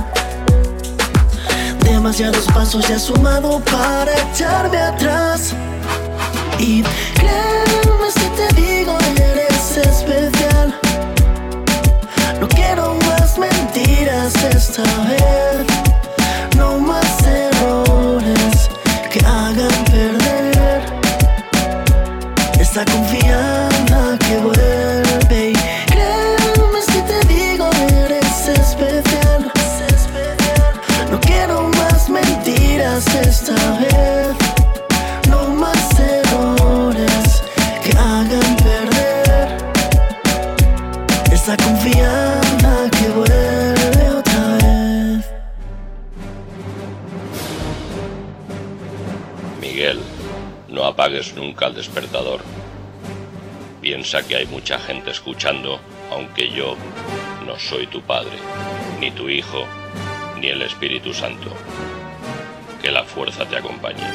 Demasiados 1.81 2.45
pasos 2.53 2.87
ya 2.87 2.97
sumado 2.97 3.59
para 3.71 4.13
echarme 4.31 4.77
atrás. 4.77 5.53
Y 6.59 6.81
créeme 7.13 8.11
si 8.11 8.29
te 8.35 8.61
digo 8.61 8.97
eres 9.15 9.77
especial. 9.77 10.79
No 12.39 12.47
quiero 12.47 12.95
más 13.07 13.37
mentiras 13.37 14.33
esta 14.43 14.83
vez. 15.03 15.16
Escuchando, 55.27 55.77
aunque 56.09 56.49
yo 56.49 56.77
no 57.45 57.59
soy 57.59 57.85
tu 57.87 58.01
padre, 58.01 58.31
ni 59.01 59.11
tu 59.11 59.27
hijo, 59.27 59.65
ni 60.39 60.47
el 60.47 60.61
Espíritu 60.61 61.13
Santo. 61.13 61.49
Que 62.81 62.89
la 62.91 63.03
fuerza 63.03 63.45
te 63.45 63.57
acompañe. 63.57 64.07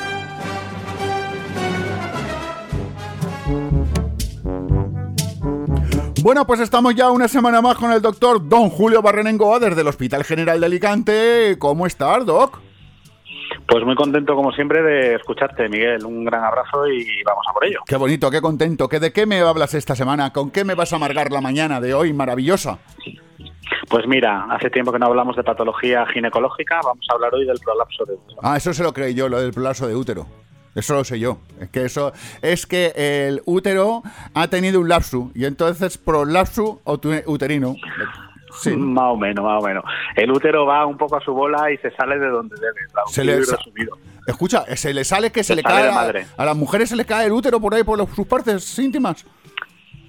Bueno, 6.22 6.46
pues 6.46 6.60
estamos 6.60 6.94
ya 6.94 7.10
una 7.10 7.28
semana 7.28 7.60
más 7.60 7.76
con 7.76 7.92
el 7.92 8.00
doctor 8.00 8.48
Don 8.48 8.70
Julio 8.70 9.02
Barrenengoa 9.02 9.58
desde 9.58 9.82
el 9.82 9.88
Hospital 9.88 10.24
General 10.24 10.58
de 10.60 10.66
Alicante. 10.66 11.56
¿Cómo 11.58 11.86
estás, 11.86 12.24
Doc? 12.24 12.58
Pues 13.72 13.86
muy 13.86 13.94
contento, 13.94 14.34
como 14.34 14.52
siempre, 14.52 14.82
de 14.82 15.14
escucharte, 15.14 15.66
Miguel. 15.66 16.04
Un 16.04 16.26
gran 16.26 16.44
abrazo 16.44 16.86
y 16.88 17.22
vamos 17.22 17.42
a 17.48 17.54
por 17.54 17.64
ello. 17.64 17.80
Qué 17.86 17.96
bonito, 17.96 18.30
qué 18.30 18.42
contento. 18.42 18.86
¿Qué, 18.86 19.00
¿De 19.00 19.14
qué 19.14 19.24
me 19.24 19.40
hablas 19.40 19.72
esta 19.72 19.96
semana? 19.96 20.30
¿Con 20.30 20.50
qué 20.50 20.62
me 20.62 20.74
vas 20.74 20.92
a 20.92 20.96
amargar 20.96 21.32
la 21.32 21.40
mañana 21.40 21.80
de 21.80 21.94
hoy? 21.94 22.12
Maravillosa. 22.12 22.80
Pues 23.88 24.06
mira, 24.06 24.44
hace 24.50 24.68
tiempo 24.68 24.92
que 24.92 24.98
no 24.98 25.06
hablamos 25.06 25.36
de 25.36 25.42
patología 25.42 26.04
ginecológica, 26.12 26.80
vamos 26.84 27.06
a 27.10 27.14
hablar 27.14 27.34
hoy 27.34 27.46
del 27.46 27.58
prolapso 27.60 28.04
de 28.04 28.12
útero. 28.12 28.40
Ah, 28.42 28.58
eso 28.58 28.74
se 28.74 28.82
lo 28.82 28.92
creí 28.92 29.14
yo, 29.14 29.30
lo 29.30 29.40
del 29.40 29.54
prolapso 29.54 29.88
de 29.88 29.96
útero. 29.96 30.26
Eso 30.74 30.92
lo 30.92 31.04
sé 31.04 31.18
yo. 31.18 31.38
Es 31.58 31.70
que 31.70 31.86
eso 31.86 32.12
es 32.42 32.66
que 32.66 32.92
el 32.94 33.40
útero 33.46 34.02
ha 34.34 34.48
tenido 34.48 34.80
un 34.80 34.90
lapsu 34.90 35.32
y 35.34 35.46
entonces 35.46 35.96
prolapso 35.96 36.82
uterino. 36.84 37.76
Sí. 38.60 38.70
Más 38.76 39.04
o 39.12 39.16
menos, 39.16 39.44
más 39.44 39.62
o 39.62 39.66
menos. 39.66 39.84
El 40.16 40.30
útero 40.30 40.66
va 40.66 40.84
un 40.86 40.96
poco 40.96 41.16
a 41.16 41.20
su 41.20 41.32
bola 41.32 41.70
y 41.72 41.78
se 41.78 41.90
sale 41.92 42.18
de 42.18 42.28
donde 42.28 42.54
debe. 42.56 42.80
Se 43.08 43.24
le. 43.24 43.38
Escucha, 44.26 44.64
se 44.76 44.92
le 44.94 45.04
sale 45.04 45.32
que 45.32 45.42
se, 45.42 45.48
Se 45.48 45.56
le 45.56 45.62
cae 45.62 45.84
de 45.84 45.88
a, 45.88 45.92
madre. 45.94 46.26
a 46.36 46.44
las 46.44 46.56
mujeres 46.56 46.88
se 46.88 46.96
le 46.96 47.04
cae 47.04 47.26
el 47.26 47.32
útero 47.32 47.60
por 47.60 47.74
ahí 47.74 47.82
por 47.82 47.98
los- 47.98 48.10
sus 48.10 48.26
partes 48.26 48.78
íntimas. 48.78 49.26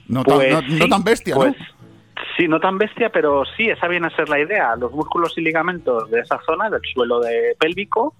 No 0.08 0.24
tan, 0.24 0.36
Pues 0.36 0.52
no, 0.54 0.62
no 0.62 0.84
sí, 0.84 0.90
tan 0.90 1.04
bestia, 1.04 1.36
pues, 1.36 1.56
¿no? 1.58 1.66
Sí, 2.38 2.48
no 2.48 2.60
tan 2.60 2.78
bestia, 2.78 3.10
pero 3.12 3.44
sí, 3.58 3.70
esa 3.70 3.88
viene 3.88 4.08
a 4.08 4.16
ser 4.16 4.30
la 4.30 4.40
idea. 4.40 4.76
Los 4.76 4.92
músculos 4.92 5.36
y 5.38 5.42
ligamentos 5.42 6.10
de 6.12 6.20
esa 6.20 6.40
zona, 6.46 6.70
del 6.70 6.82
suelo 6.94 7.20
de 7.22 7.56
pélvico, 7.60 8.16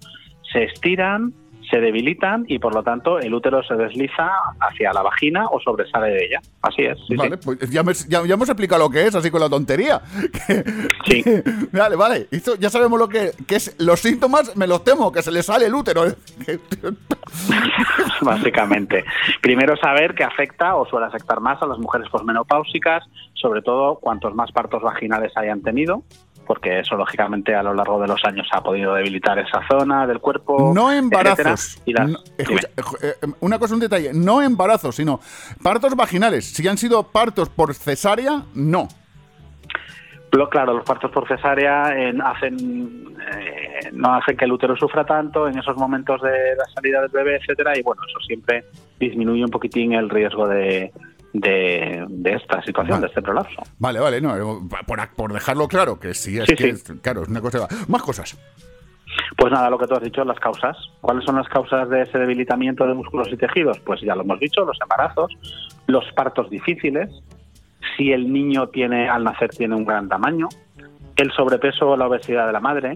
se 0.52 0.64
estiran, 0.64 1.32
se 1.74 1.80
debilitan 1.80 2.44
y 2.46 2.60
por 2.60 2.72
lo 2.72 2.84
tanto 2.84 3.18
el 3.18 3.34
útero 3.34 3.62
se 3.64 3.74
desliza 3.74 4.30
hacia 4.60 4.92
la 4.92 5.02
vagina 5.02 5.46
o 5.50 5.58
sobresale 5.58 6.08
de 6.10 6.24
ella. 6.26 6.40
Así 6.62 6.82
es. 6.82 6.96
sí, 7.08 7.16
vale, 7.16 7.36
sí. 7.36 7.40
pues 7.44 7.70
ya, 7.70 7.82
me- 7.82 7.92
ya- 7.94 8.24
ya 8.24 8.34
hemos 8.34 8.48
explicado 8.48 8.84
lo 8.84 8.90
que 8.90 9.06
es, 9.06 9.14
así 9.16 9.28
con 9.30 9.40
la 9.40 9.48
tontería. 9.48 10.00
Que- 10.46 10.64
Sí. 11.04 11.22
que- 11.24 11.42
vale, 11.72 11.96
vale. 11.96 12.28
Esto 12.30 12.54
ya 12.56 12.70
sabemos 12.70 12.98
lo 12.98 13.08
que, 13.08 13.32
que 13.48 13.56
es. 13.56 13.74
Los 13.80 13.98
síntomas 14.00 14.56
me 14.56 14.66
los 14.68 14.84
temo, 14.84 15.10
que 15.10 15.22
se 15.22 15.32
le 15.32 15.42
sale 15.42 15.66
el 15.66 15.74
útero. 15.74 16.04
Básicamente. 18.20 19.04
Primero 19.40 19.76
saber 19.76 20.14
que 20.14 20.24
afecta 20.24 20.76
o 20.76 20.86
suele 20.86 21.06
afectar 21.06 21.40
más 21.40 21.60
a 21.62 21.66
las 21.66 21.78
mujeres 21.78 22.08
posmenopáusicas, 22.08 23.04
sobre 23.34 23.62
todo 23.62 23.96
cuantos 23.96 24.34
más 24.34 24.52
partos 24.52 24.82
vaginales 24.82 25.32
hayan 25.36 25.60
tenido, 25.62 26.02
porque 26.46 26.80
eso 26.80 26.96
lógicamente 26.96 27.54
a 27.54 27.62
lo 27.62 27.74
largo 27.74 28.00
de 28.00 28.08
los 28.08 28.22
años 28.24 28.46
ha 28.52 28.62
podido 28.62 28.94
debilitar 28.94 29.38
esa 29.38 29.60
zona 29.70 30.06
del 30.06 30.20
cuerpo. 30.20 30.72
No 30.74 30.92
embarazos. 30.92 31.78
Y 31.84 31.92
No- 31.94 32.06
dime. 32.06 32.18
escucha, 32.38 32.68
eh, 33.02 33.14
eh, 33.22 33.26
una 33.40 33.58
cosa, 33.58 33.74
un 33.74 33.80
detalle. 33.80 34.12
No 34.14 34.40
embarazos, 34.42 34.96
sino 34.96 35.20
partos 35.62 35.94
vaginales. 35.96 36.44
Si 36.44 36.66
han 36.68 36.78
sido 36.78 37.02
partos 37.04 37.48
por 37.48 37.74
cesárea, 37.74 38.42
no. 38.54 38.88
Lo- 40.32 40.48
Claro, 40.50 40.74
los 40.74 40.84
partos 40.84 41.10
por 41.12 41.28
cesárea 41.28 41.96
en- 41.96 42.20
hacen, 42.20 43.16
eh, 43.36 43.90
no 43.92 44.14
hacen 44.14 44.36
que 44.36 44.44
el 44.44 44.52
útero 44.52 44.76
sufra 44.76 45.04
tanto 45.04 45.46
en 45.48 45.56
esos 45.58 45.76
momentos 45.76 46.20
de 46.22 46.56
la 46.56 46.64
salida 46.74 47.00
del 47.02 47.10
bebé, 47.10 47.36
etcétera, 47.36 47.78
y 47.78 47.82
bueno, 47.82 48.02
eso 48.08 48.18
siempre 48.26 48.64
disminuye 48.98 49.44
un 49.44 49.50
poquitín 49.50 49.92
el 49.92 50.10
riesgo 50.10 50.48
de, 50.48 50.92
de, 51.34 52.06
de 52.08 52.32
esta 52.32 52.62
situación, 52.62 52.92
Vale. 52.96 53.00
de 53.02 53.06
este 53.08 53.20
prolapso. 53.20 53.62
Vale, 53.78 53.98
vale, 54.00 54.20
no. 54.20 54.34
eh, 54.36 54.58
Por, 54.86 55.08
por 55.16 55.32
dejarlo 55.32 55.68
claro, 55.68 55.98
que 56.00 56.14
sí, 56.14 56.38
es 56.38 56.46
Sí, 56.46 56.54
que. 56.54 56.74
sí. 56.76 56.94
claro, 57.02 57.22
es 57.22 57.28
una 57.28 57.40
cosa. 57.42 57.68
Más 57.88 58.02
cosas. 58.02 58.38
Pues 59.36 59.52
nada, 59.52 59.68
lo 59.68 59.76
que 59.78 59.86
tú 59.86 59.94
has 59.94 60.02
dicho, 60.02 60.24
las 60.24 60.38
causas. 60.40 60.76
¿Cuáles 61.00 61.24
son 61.24 61.36
las 61.36 61.48
causas 61.48 61.88
de 61.90 62.02
ese 62.02 62.18
debilitamiento 62.18 62.86
de 62.86 62.94
músculos 62.94 63.28
y 63.32 63.36
tejidos? 63.36 63.78
Pues 63.80 64.00
ya 64.00 64.14
lo 64.14 64.22
hemos 64.22 64.38
dicho, 64.40 64.64
los 64.64 64.78
embarazos, 64.80 65.32
los 65.86 66.04
partos 66.14 66.48
difíciles, 66.50 67.10
si 67.96 68.12
el 68.12 68.32
niño 68.32 68.68
tiene 68.68 69.08
al 69.08 69.24
nacer 69.24 69.50
tiene 69.50 69.74
un 69.74 69.84
gran 69.84 70.08
tamaño, 70.08 70.48
el 71.16 71.30
sobrepeso 71.32 71.90
o 71.90 71.96
la 71.96 72.06
obesidad 72.06 72.46
de 72.46 72.52
la 72.52 72.60
madre, 72.60 72.94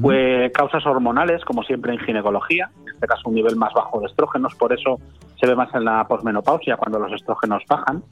pues 0.00 0.50
causas 0.52 0.84
hormonales, 0.86 1.44
como 1.44 1.62
siempre 1.62 1.92
en 1.92 1.98
ginecología, 2.00 2.70
este 2.94 3.06
caso 3.06 3.28
un 3.28 3.34
nivel 3.34 3.56
más 3.56 3.72
bajo 3.74 4.00
de 4.00 4.06
estrógenos, 4.06 4.54
por 4.54 4.72
eso 4.72 4.98
se 5.38 5.46
ve 5.46 5.54
más 5.54 5.74
en 5.74 5.84
la 5.84 6.06
posmenopausia 6.06 6.76
cuando 6.76 6.98
los 6.98 7.12
estrógenos 7.12 7.62
bajan. 7.68 8.02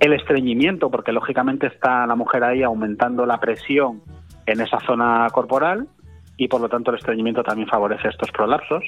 El 0.00 0.12
estreñimiento, 0.12 0.90
porque 0.90 1.12
lógicamente 1.12 1.68
está 1.68 2.06
la 2.06 2.16
mujer 2.16 2.44
ahí 2.44 2.62
aumentando 2.62 3.24
la 3.24 3.38
presión 3.38 4.02
en 4.46 4.60
esa 4.60 4.78
zona 4.80 5.28
corporal 5.32 5.88
y 6.36 6.48
por 6.48 6.60
lo 6.60 6.68
tanto 6.68 6.90
el 6.90 6.98
estreñimiento 6.98 7.42
también 7.42 7.68
favorece 7.68 8.08
estos 8.08 8.30
prolapsos. 8.30 8.84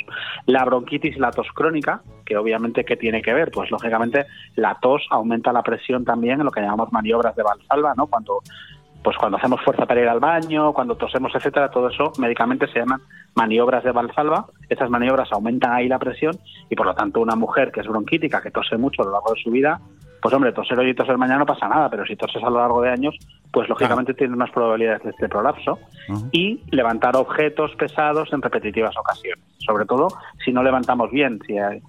La 0.46 0.64
bronquitis 0.64 1.18
la 1.18 1.30
tos 1.30 1.48
crónica, 1.54 2.02
que 2.24 2.36
obviamente 2.36 2.84
¿qué 2.84 2.96
tiene 2.96 3.22
que 3.22 3.32
ver? 3.32 3.50
Pues 3.50 3.70
lógicamente 3.70 4.26
la 4.56 4.76
tos 4.80 5.06
aumenta 5.10 5.52
la 5.52 5.62
presión 5.62 6.04
también 6.04 6.40
en 6.40 6.44
lo 6.44 6.52
que 6.52 6.60
llamamos 6.60 6.92
maniobras 6.92 7.34
de 7.36 7.42
Valsalva, 7.42 7.94
¿no? 7.96 8.06
Cuando 8.06 8.40
pues 9.02 9.16
cuando 9.16 9.38
hacemos 9.38 9.61
fuerza 9.62 9.87
para 9.87 10.00
ir 10.00 10.08
al 10.08 10.20
baño, 10.20 10.72
cuando 10.72 10.96
tosemos, 10.96 11.32
etcétera, 11.34 11.70
todo 11.70 11.88
eso 11.88 12.12
médicamente 12.18 12.66
se 12.68 12.80
llaman 12.80 13.00
maniobras 13.34 13.84
de 13.84 13.92
Valsalva. 13.92 14.46
Esas 14.68 14.90
maniobras 14.90 15.30
aumentan 15.32 15.72
ahí 15.72 15.88
la 15.88 15.98
presión 15.98 16.37
y 16.68 16.74
por 16.74 16.87
lo 16.87 16.94
tanto 16.94 17.20
una 17.20 17.37
mujer 17.37 17.70
que 17.72 17.80
es 17.80 17.87
bronquítica, 17.87 18.42
que 18.42 18.50
tose 18.50 18.76
mucho 18.76 19.02
a 19.02 19.06
lo 19.06 19.12
largo 19.12 19.32
de 19.34 19.40
su 19.40 19.50
vida, 19.50 19.80
pues 20.20 20.34
hombre, 20.34 20.52
toser 20.52 20.78
hoy 20.80 20.90
y 20.90 20.94
toser 20.94 21.16
mañana 21.16 21.38
no 21.38 21.46
pasa 21.46 21.68
nada, 21.68 21.88
pero 21.88 22.04
si 22.04 22.16
toses 22.16 22.42
a 22.42 22.50
lo 22.50 22.58
largo 22.58 22.82
de 22.82 22.90
años, 22.90 23.14
pues 23.52 23.68
lógicamente 23.68 24.14
tiene 24.14 24.34
unas 24.34 24.50
probabilidades 24.50 25.04
de 25.04 25.11
este 25.11 25.28
prolapso. 25.28 25.78
Y 26.32 26.61
levantar 26.72 27.16
objetos 27.16 27.70
pesados 27.76 28.32
en 28.32 28.42
repetitivas 28.42 28.96
ocasiones. 28.96 29.44
Sobre 29.64 29.84
todo 29.84 30.08
si 30.44 30.52
no 30.52 30.62
levantamos 30.64 31.11
bien, 31.12 31.38
si 31.46 31.56
hay- 31.56 31.80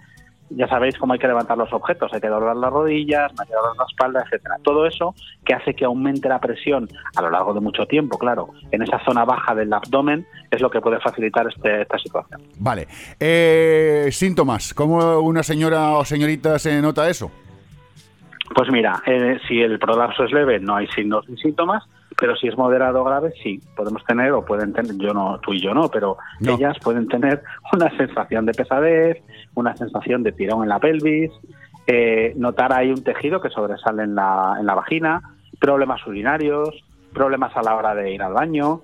ya 0.49 0.67
sabéis 0.67 0.97
cómo 0.97 1.13
hay 1.13 1.19
que 1.19 1.27
levantar 1.27 1.57
los 1.57 1.71
objetos, 1.73 2.11
hay 2.13 2.21
que 2.21 2.27
doblar 2.27 2.55
las 2.55 2.71
rodillas, 2.71 3.31
hay 3.39 3.47
que 3.47 3.53
doblar 3.53 3.75
la 3.77 3.85
espalda, 3.89 4.23
etcétera. 4.25 4.55
Todo 4.63 4.85
eso 4.85 5.13
que 5.45 5.53
hace 5.53 5.73
que 5.73 5.85
aumente 5.85 6.27
la 6.29 6.39
presión 6.39 6.87
a 7.15 7.21
lo 7.21 7.29
largo 7.29 7.53
de 7.53 7.59
mucho 7.59 7.85
tiempo, 7.85 8.17
claro, 8.17 8.49
en 8.71 8.81
esa 8.81 8.99
zona 9.05 9.25
baja 9.25 9.53
del 9.55 9.71
abdomen 9.73 10.25
es 10.51 10.61
lo 10.61 10.69
que 10.69 10.81
puede 10.81 10.99
facilitar 10.99 11.47
este- 11.47 11.81
esta 11.83 11.97
situación. 11.99 12.41
Vale. 12.57 12.87
Eh, 13.19 14.09
síntomas. 14.11 14.73
¿Cómo 14.73 15.19
una 15.19 15.43
señora 15.43 15.91
o 15.97 16.05
señorita 16.05 16.57
se 16.59 16.81
nota 16.81 17.09
eso? 17.09 17.31
Pues 18.55 18.71
mira, 18.71 19.01
eh, 19.05 19.39
si 19.47 19.61
el 19.61 19.77
prolapso 19.77 20.23
es 20.23 20.31
leve 20.31 20.59
no 20.59 20.75
hay 20.75 20.87
signos 20.87 21.29
ni 21.29 21.37
síntomas, 21.37 21.83
pero 22.19 22.35
si 22.35 22.47
es 22.47 22.57
moderado 22.57 23.01
o 23.01 23.03
grave 23.05 23.31
sí, 23.41 23.59
podemos 23.75 24.03
tener 24.03 24.31
o 24.33 24.43
pueden 24.43 24.73
tener, 24.73 24.97
yo 24.97 25.13
no, 25.13 25.39
tú 25.39 25.53
y 25.53 25.61
yo 25.61 25.73
no, 25.73 25.89
pero 25.89 26.17
No. 26.41 26.55
ellas 26.55 26.77
pueden 26.83 27.07
tener 27.07 27.41
una 27.73 27.89
sensación 27.97 28.45
de 28.45 28.53
pesadez, 28.53 29.23
una 29.55 29.75
sensación 29.77 30.23
de 30.23 30.31
tirón 30.33 30.63
en 30.63 30.69
la 30.69 30.79
pelvis, 30.79 31.31
eh, 31.87 32.33
notar 32.35 32.73
ahí 32.73 32.89
un 32.89 33.03
tejido 33.03 33.41
que 33.41 33.49
sobresale 33.49 34.03
en 34.03 34.15
la, 34.15 34.57
en 34.59 34.65
la 34.65 34.75
vagina, 34.75 35.21
problemas 35.59 36.05
urinarios, 36.05 36.69
problemas 37.13 37.55
a 37.55 37.63
la 37.63 37.75
hora 37.75 37.95
de 37.95 38.11
ir 38.11 38.21
al 38.21 38.33
baño, 38.33 38.81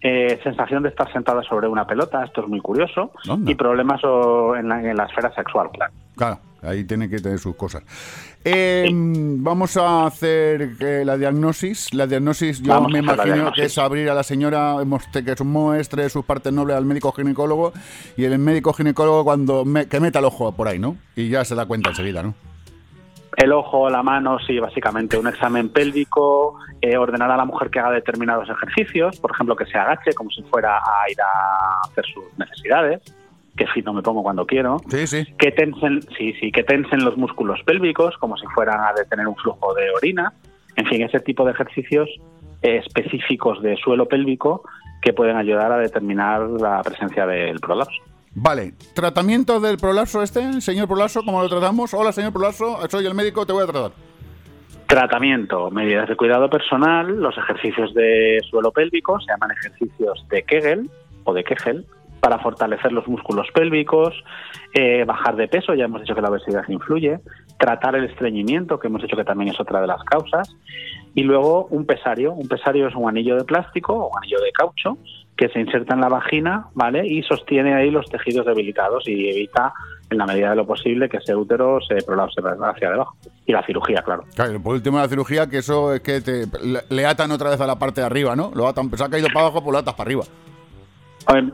eh, 0.00 0.38
sensación 0.42 0.82
de 0.82 0.90
estar 0.90 1.12
sentada 1.12 1.42
sobre 1.42 1.66
una 1.68 1.86
pelota, 1.86 2.24
esto 2.24 2.42
es 2.42 2.48
muy 2.48 2.60
curioso, 2.60 3.12
y 3.46 3.54
problemas 3.54 4.02
o, 4.04 4.54
en, 4.56 4.68
la, 4.68 4.80
en 4.82 4.96
la 4.96 5.04
esfera 5.04 5.34
sexual, 5.34 5.68
claro. 5.72 5.92
Claro, 6.16 6.38
ahí 6.62 6.84
tiene 6.84 7.08
que 7.08 7.18
tener 7.18 7.38
sus 7.38 7.54
cosas. 7.56 7.82
Eh, 8.44 8.88
Vamos 8.92 9.76
a 9.76 10.06
hacer 10.06 10.70
eh, 10.80 11.02
la 11.04 11.16
diagnosis. 11.16 11.92
La 11.94 12.06
diagnosis, 12.06 12.60
yo 12.62 12.72
Vamos 12.72 12.92
me 12.92 13.00
imagino 13.00 13.52
que 13.52 13.64
es 13.64 13.78
abrir 13.78 14.08
a 14.10 14.14
la 14.14 14.22
señora, 14.22 14.76
que 15.12 15.44
muestre 15.44 16.08
sus 16.08 16.24
partes 16.24 16.52
nobles 16.52 16.76
al 16.76 16.84
médico 16.84 17.12
ginecólogo 17.12 17.72
y 18.16 18.24
el 18.24 18.38
médico 18.38 18.72
ginecólogo 18.72 19.24
cuando 19.24 19.64
me- 19.64 19.86
que 19.86 20.00
meta 20.00 20.18
el 20.20 20.24
ojo 20.24 20.52
por 20.52 20.66
ahí, 20.68 20.78
¿no? 20.78 20.96
Y 21.16 21.28
ya 21.28 21.44
se 21.44 21.54
da 21.54 21.66
cuenta 21.66 21.90
enseguida, 21.90 22.22
¿no? 22.22 22.34
El 23.36 23.52
ojo, 23.52 23.88
la 23.88 24.02
mano, 24.02 24.38
sí, 24.40 24.58
básicamente 24.58 25.16
un 25.16 25.28
examen 25.28 25.68
pélvico, 25.68 26.58
eh, 26.80 26.96
ordenar 26.96 27.30
a 27.30 27.36
la 27.36 27.44
mujer 27.44 27.70
que 27.70 27.78
haga 27.78 27.90
determinados 27.92 28.48
ejercicios, 28.48 29.18
por 29.20 29.32
ejemplo, 29.32 29.54
que 29.56 29.66
se 29.66 29.78
agache 29.78 30.12
como 30.14 30.30
si 30.30 30.42
fuera 30.44 30.78
a 30.78 31.10
ir 31.10 31.20
a 31.20 31.80
hacer 31.88 32.04
sus 32.06 32.24
necesidades, 32.38 33.00
que 33.56 33.66
fino 33.68 33.92
me 33.92 34.02
pongo 34.02 34.22
cuando 34.22 34.46
quiero, 34.46 34.78
Sí, 34.88 35.06
sí. 35.06 35.24
que 35.38 35.50
tensen, 35.52 36.02
sí, 36.16 36.32
sí, 36.40 36.50
que 36.52 36.62
tensen 36.62 37.04
los 37.04 37.16
músculos 37.16 37.60
pélvicos 37.64 38.16
como 38.18 38.36
si 38.36 38.46
fueran 38.48 38.80
a 38.80 38.92
detener 38.92 39.26
un 39.26 39.36
flujo 39.36 39.74
de 39.74 39.90
orina, 39.90 40.32
en 40.76 40.86
fin, 40.86 41.02
ese 41.02 41.20
tipo 41.20 41.44
de 41.44 41.52
ejercicios 41.52 42.08
eh, 42.62 42.78
específicos 42.78 43.60
de 43.62 43.76
suelo 43.76 44.06
pélvico 44.06 44.62
que 45.02 45.12
pueden 45.12 45.36
ayudar 45.36 45.70
a 45.72 45.78
determinar 45.78 46.42
la 46.42 46.82
presencia 46.82 47.26
del 47.26 47.60
prolapso. 47.60 48.02
Vale, 48.34 48.72
tratamiento 48.94 49.60
del 49.60 49.78
prolapso 49.78 50.22
este, 50.22 50.60
señor 50.60 50.86
prolapso, 50.86 51.22
¿cómo 51.24 51.42
lo 51.42 51.48
tratamos? 51.48 51.92
Hola, 51.94 52.12
señor 52.12 52.32
prolapso, 52.32 52.78
soy 52.88 53.06
el 53.06 53.14
médico, 53.14 53.46
te 53.46 53.52
voy 53.52 53.64
a 53.64 53.66
tratar. 53.66 53.92
Tratamiento, 54.86 55.70
medidas 55.70 56.08
de 56.08 56.16
cuidado 56.16 56.48
personal, 56.48 57.08
los 57.20 57.36
ejercicios 57.36 57.92
de 57.94 58.38
suelo 58.48 58.70
pélvico, 58.70 59.20
se 59.20 59.32
llaman 59.32 59.50
ejercicios 59.50 60.26
de 60.30 60.42
Kegel 60.44 60.90
o 61.24 61.34
de 61.34 61.44
Kegel, 61.44 61.84
para 62.20 62.38
fortalecer 62.38 62.92
los 62.92 63.06
músculos 63.06 63.46
pélvicos, 63.54 64.14
eh, 64.74 65.04
bajar 65.04 65.36
de 65.36 65.48
peso, 65.48 65.74
ya 65.74 65.84
hemos 65.84 66.00
dicho 66.00 66.14
que 66.14 66.22
la 66.22 66.30
obesidad 66.30 66.64
influye, 66.68 67.20
tratar 67.58 67.96
el 67.96 68.04
estreñimiento, 68.04 68.78
que 68.78 68.88
hemos 68.88 69.02
dicho 69.02 69.16
que 69.16 69.24
también 69.24 69.50
es 69.52 69.60
otra 69.60 69.80
de 69.80 69.86
las 69.86 70.02
causas, 70.04 70.56
y 71.14 71.22
luego 71.22 71.66
un 71.70 71.86
pesario. 71.86 72.32
Un 72.32 72.48
pesario 72.48 72.88
es 72.88 72.94
un 72.94 73.08
anillo 73.08 73.36
de 73.36 73.44
plástico 73.44 73.94
o 73.94 74.10
un 74.10 74.18
anillo 74.18 74.40
de 74.40 74.52
caucho 74.52 74.98
que 75.38 75.48
se 75.50 75.60
inserta 75.60 75.94
en 75.94 76.00
la 76.00 76.08
vagina, 76.08 76.66
¿vale? 76.74 77.06
Y 77.06 77.22
sostiene 77.22 77.72
ahí 77.72 77.92
los 77.92 78.10
tejidos 78.10 78.44
debilitados 78.44 79.06
y 79.06 79.30
evita, 79.30 79.72
en 80.10 80.18
la 80.18 80.26
medida 80.26 80.50
de 80.50 80.56
lo 80.56 80.66
posible, 80.66 81.08
que 81.08 81.18
ese 81.18 81.34
útero 81.36 81.78
se 81.80 81.94
prolapse 82.04 82.40
hacia 82.42 82.90
debajo. 82.90 83.16
Y 83.46 83.52
la 83.52 83.64
cirugía, 83.64 84.02
claro. 84.02 84.24
Claro, 84.34 84.60
por 84.60 84.74
último 84.74 84.98
la 84.98 85.06
cirugía, 85.06 85.48
que 85.48 85.58
eso 85.58 85.94
es 85.94 86.00
que 86.00 86.20
te, 86.20 86.46
le, 86.90 87.06
atan 87.06 87.30
otra 87.30 87.50
vez 87.50 87.60
a 87.60 87.68
la 87.68 87.78
parte 87.78 88.00
de 88.00 88.06
arriba, 88.06 88.34
¿no? 88.34 88.50
Lo 88.52 88.66
atan, 88.66 88.90
se 88.90 89.04
ha 89.04 89.08
caído 89.08 89.28
para 89.28 89.46
abajo, 89.46 89.62
pues 89.62 89.72
lo 89.72 89.78
atas 89.78 89.94
para 89.94 90.08
arriba. 90.08 90.24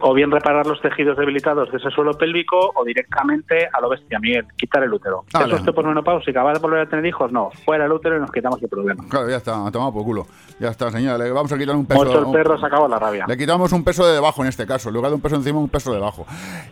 O- 0.02 0.14
bien 0.14 0.30
reparar 0.30 0.64
los 0.66 0.80
tejidos 0.80 1.16
debilitados 1.16 1.68
de 1.72 1.78
ese 1.78 1.90
suelo 1.90 2.12
pélvico 2.16 2.70
o 2.76 2.84
directamente 2.84 3.68
a 3.72 3.80
lo 3.80 3.88
bestia, 3.88 4.20
Miguel, 4.20 4.46
quitar 4.56 4.84
el 4.84 4.92
útero. 4.92 5.24
¿Eso 5.28 5.56
usted 5.56 5.72
por 5.74 5.84
menopausia? 5.84 6.32
¿Va 6.44 6.52
a 6.52 6.58
volver 6.60 6.82
a 6.82 6.88
tener 6.88 7.04
hijos? 7.06 7.32
No, 7.32 7.50
fuera 7.64 7.86
el 7.86 7.90
útero 7.92 8.16
y 8.16 8.20
nos 8.20 8.30
quitamos 8.30 8.62
el 8.62 8.68
problema. 8.68 9.02
Claro, 9.08 9.28
ya 9.28 9.38
está, 9.38 9.68
toma 9.72 9.92
por 9.92 10.04
culo. 10.04 10.26
Ya 10.60 10.68
está, 10.68 10.92
señora, 10.92 11.18
le 11.18 11.30
vamos 11.32 11.50
a 11.52 11.58
quitar 11.58 11.74
un 11.74 11.86
peso. 11.86 12.04
Muerto 12.04 12.18
el 12.20 12.32
perro, 12.32 12.56
se 12.56 12.66
acabó 12.66 12.86
la 12.86 13.00
rabia. 13.00 13.24
Le 13.26 13.36
quitamos 13.36 13.72
un 13.72 13.82
peso 13.82 14.06
de 14.06 14.12
debajo 14.14 14.42
en 14.42 14.48
este 14.48 14.64
caso, 14.64 14.90
en 14.90 14.94
lugar 14.94 15.10
de 15.10 15.16
un 15.16 15.20
peso 15.20 15.34
encima, 15.34 15.58
un 15.58 15.68
peso 15.68 15.92
debajo. 15.92 16.24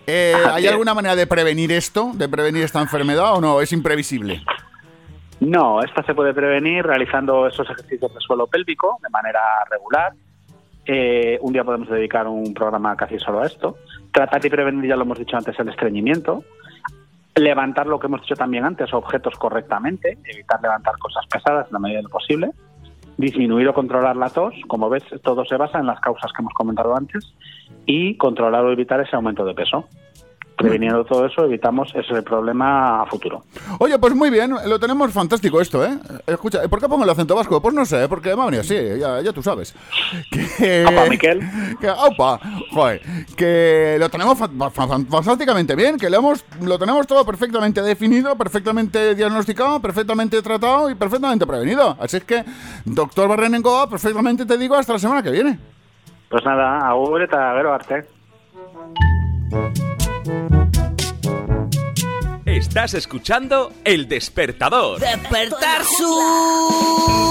Eh, 0.06 0.34
Así 0.36 0.48
¿Hay 0.58 0.64
es. 0.66 0.70
alguna 0.70 0.94
manera 0.94 1.16
de 1.16 1.26
prevenir 1.26 1.72
esto, 1.72 2.12
de 2.14 2.28
prevenir 2.28 2.62
esta 2.62 2.80
enfermedad 2.80 3.34
o 3.34 3.40
no? 3.40 3.60
Es 3.60 3.72
imprevisible. 3.72 4.42
No, 5.40 5.82
esta 5.82 6.04
se 6.04 6.14
puede 6.14 6.32
prevenir 6.32 6.86
realizando 6.86 7.48
esos 7.48 7.68
ejercicios 7.68 8.14
de 8.14 8.20
suelo 8.20 8.46
pélvico 8.46 8.98
de 9.02 9.08
manera 9.10 9.40
regular. 9.68 10.12
Eh, 10.86 11.38
un 11.40 11.52
día 11.52 11.64
podemos 11.64 11.88
dedicar 11.88 12.26
un 12.26 12.52
programa 12.54 12.96
casi 12.96 13.18
solo 13.18 13.40
a 13.40 13.46
esto. 13.46 13.76
Tratar 14.12 14.44
y 14.44 14.50
prevenir, 14.50 14.88
ya 14.88 14.96
lo 14.96 15.02
hemos 15.02 15.18
dicho 15.18 15.36
antes, 15.36 15.58
el 15.58 15.68
estreñimiento. 15.68 16.44
Levantar 17.34 17.86
lo 17.86 17.98
que 17.98 18.08
hemos 18.08 18.20
dicho 18.22 18.34
también 18.34 18.64
antes, 18.64 18.92
objetos 18.92 19.34
correctamente. 19.36 20.18
Evitar 20.24 20.60
levantar 20.60 20.98
cosas 20.98 21.24
pesadas 21.26 21.66
en 21.68 21.72
la 21.74 21.78
medida 21.78 21.98
de 21.98 22.04
lo 22.04 22.10
posible. 22.10 22.50
Disminuir 23.16 23.68
o 23.68 23.74
controlar 23.74 24.16
la 24.16 24.30
tos. 24.30 24.54
Como 24.66 24.90
ves, 24.90 25.04
todo 25.22 25.44
se 25.44 25.56
basa 25.56 25.78
en 25.78 25.86
las 25.86 26.00
causas 26.00 26.32
que 26.32 26.42
hemos 26.42 26.54
comentado 26.54 26.96
antes. 26.96 27.34
Y 27.86 28.16
controlar 28.16 28.64
o 28.64 28.72
evitar 28.72 29.00
ese 29.00 29.16
aumento 29.16 29.44
de 29.44 29.54
peso. 29.54 29.86
Previniendo 30.56 31.04
todo 31.04 31.26
eso, 31.26 31.44
evitamos 31.44 31.92
ese 31.94 32.22
problema 32.22 33.02
a 33.02 33.06
futuro. 33.06 33.42
Oye, 33.78 33.98
pues 33.98 34.14
muy 34.14 34.30
bien, 34.30 34.54
lo 34.66 34.78
tenemos 34.78 35.10
fantástico 35.12 35.60
esto, 35.60 35.84
¿eh? 35.84 35.98
Escucha, 36.26 36.60
¿por 36.68 36.78
qué 36.78 36.88
pongo 36.88 37.02
el 37.04 37.10
acento 37.10 37.34
vasco? 37.34 37.60
Pues 37.60 37.74
no 37.74 37.84
sé, 37.84 38.08
porque 38.08 38.36
me 38.36 38.42
ha 38.42 38.44
venido 38.44 38.60
así, 38.60 38.76
ya, 39.00 39.20
ya 39.22 39.32
tú 39.32 39.42
sabes. 39.42 39.74
Que, 40.30 40.84
Opa, 40.86 41.06
Miquel. 41.08 41.40
Que, 41.80 41.90
opa, 41.90 42.38
joder, 42.70 43.00
que 43.36 43.96
lo 43.98 44.08
tenemos 44.08 44.38
fa- 44.38 44.48
fa- 44.48 44.70
fa- 44.70 44.86
fantásticamente 45.10 45.74
bien, 45.74 45.96
que 45.98 46.08
lo, 46.10 46.18
hemos, 46.18 46.44
lo 46.60 46.78
tenemos 46.78 47.06
todo 47.06 47.24
perfectamente 47.24 47.82
definido, 47.82 48.36
perfectamente 48.36 49.14
diagnosticado, 49.14 49.80
perfectamente 49.80 50.40
tratado 50.42 50.90
y 50.90 50.94
perfectamente 50.94 51.46
prevenido. 51.46 51.96
Así 51.98 52.18
es 52.18 52.24
que, 52.24 52.44
doctor 52.84 53.28
Barrenengoa, 53.28 53.88
perfectamente 53.88 54.46
te 54.46 54.58
digo 54.58 54.76
hasta 54.76 54.92
la 54.92 54.98
semana 54.98 55.22
que 55.22 55.30
viene. 55.30 55.58
Pues 56.28 56.44
nada, 56.44 56.78
agur 56.88 57.22
eta 57.22 57.52
gero 57.56 57.72
arte. 57.74 58.04
Estás 62.46 62.94
escuchando 62.94 63.72
El 63.84 64.08
Despertador. 64.08 65.00
Despertar 65.00 65.82
su... 65.84 67.22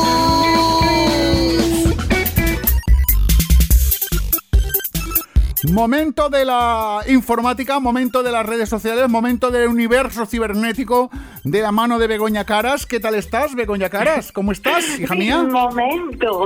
Momento 5.72 6.30
de 6.30 6.44
la 6.44 7.02
informática, 7.08 7.80
momento 7.80 8.24
de 8.24 8.32
las 8.32 8.46
redes 8.46 8.68
sociales, 8.68 9.08
momento 9.08 9.52
del 9.52 9.70
universo 9.70 10.26
cibernético 10.26 11.12
de 11.44 11.62
la 11.62 11.72
mano 11.72 12.00
de 12.00 12.08
Begoña 12.08 12.46
Caras. 12.46 12.86
¿Qué 12.86 13.00
tal 13.00 13.16
estás, 13.16 13.54
Begoña 13.56 13.90
Caras? 13.90 14.32
¿Cómo 14.32 14.52
estás, 14.52 15.00
hija 15.00 15.16
mía? 15.16 15.40
Un 15.40 15.52
momento. 15.52 16.46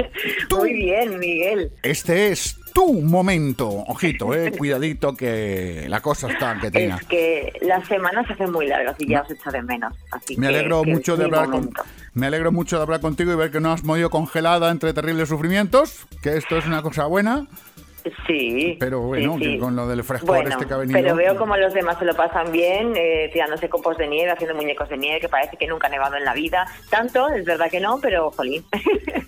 Muy 0.50 0.72
bien, 0.72 1.18
Miguel. 1.18 1.72
Este 1.82 2.32
es 2.32 2.58
tu 2.74 2.92
momento. 2.92 3.68
Ojito, 3.68 4.34
eh, 4.34 4.52
cuidadito 4.58 5.14
que 5.14 5.86
la 5.88 6.00
cosa 6.00 6.30
está 6.30 6.58
que 6.60 6.70
tenga. 6.70 6.96
Es 6.96 7.04
que 7.04 7.52
las 7.62 7.86
semanas 7.88 8.26
se 8.26 8.34
hacen 8.34 8.52
muy 8.52 8.66
largas 8.66 8.96
y 8.98 9.08
ya 9.08 9.22
os 9.22 9.30
echo 9.30 9.50
de 9.50 9.62
menos. 9.62 9.94
Así 10.10 10.36
Me 10.36 10.48
alegro 10.48 10.82
que 10.82 10.92
mucho 10.92 11.16
de 11.16 11.24
hablar 11.24 11.48
con, 11.48 11.70
me 12.12 12.26
alegro 12.26 12.52
mucho 12.52 12.76
de 12.76 12.82
hablar 12.82 13.00
contigo 13.00 13.32
y 13.32 13.36
ver 13.36 13.50
que 13.50 13.60
no 13.60 13.72
has 13.72 13.84
morido 13.84 14.10
congelada 14.10 14.70
entre 14.70 14.92
terribles 14.92 15.28
sufrimientos, 15.28 16.06
que 16.22 16.36
esto 16.36 16.58
es 16.58 16.66
una 16.66 16.82
cosa 16.82 17.06
buena. 17.06 17.46
Sí. 18.26 18.76
Pero 18.78 19.00
bueno, 19.00 19.38
sí, 19.38 19.56
con 19.56 19.74
lo 19.74 19.88
del 19.88 20.04
frescor 20.04 20.28
Bueno, 20.28 20.50
este 20.50 20.66
que 20.66 20.74
ha 20.74 20.76
venido. 20.76 21.00
pero 21.00 21.16
veo 21.16 21.36
como 21.38 21.56
los 21.56 21.72
demás 21.72 21.98
se 21.98 22.04
lo 22.04 22.14
pasan 22.14 22.52
bien, 22.52 22.92
eh, 22.96 23.30
tirándose 23.32 23.70
copos 23.70 23.96
de 23.96 24.06
nieve, 24.06 24.30
haciendo 24.30 24.54
muñecos 24.54 24.90
de 24.90 24.98
nieve, 24.98 25.20
que 25.20 25.28
parece 25.28 25.56
que 25.56 25.66
nunca 25.66 25.86
ha 25.86 25.90
nevado 25.90 26.16
en 26.16 26.24
la 26.24 26.34
vida. 26.34 26.66
Tanto, 26.90 27.30
es 27.30 27.46
verdad 27.46 27.70
que 27.70 27.80
no, 27.80 27.98
pero 28.00 28.30
jolín. 28.32 28.62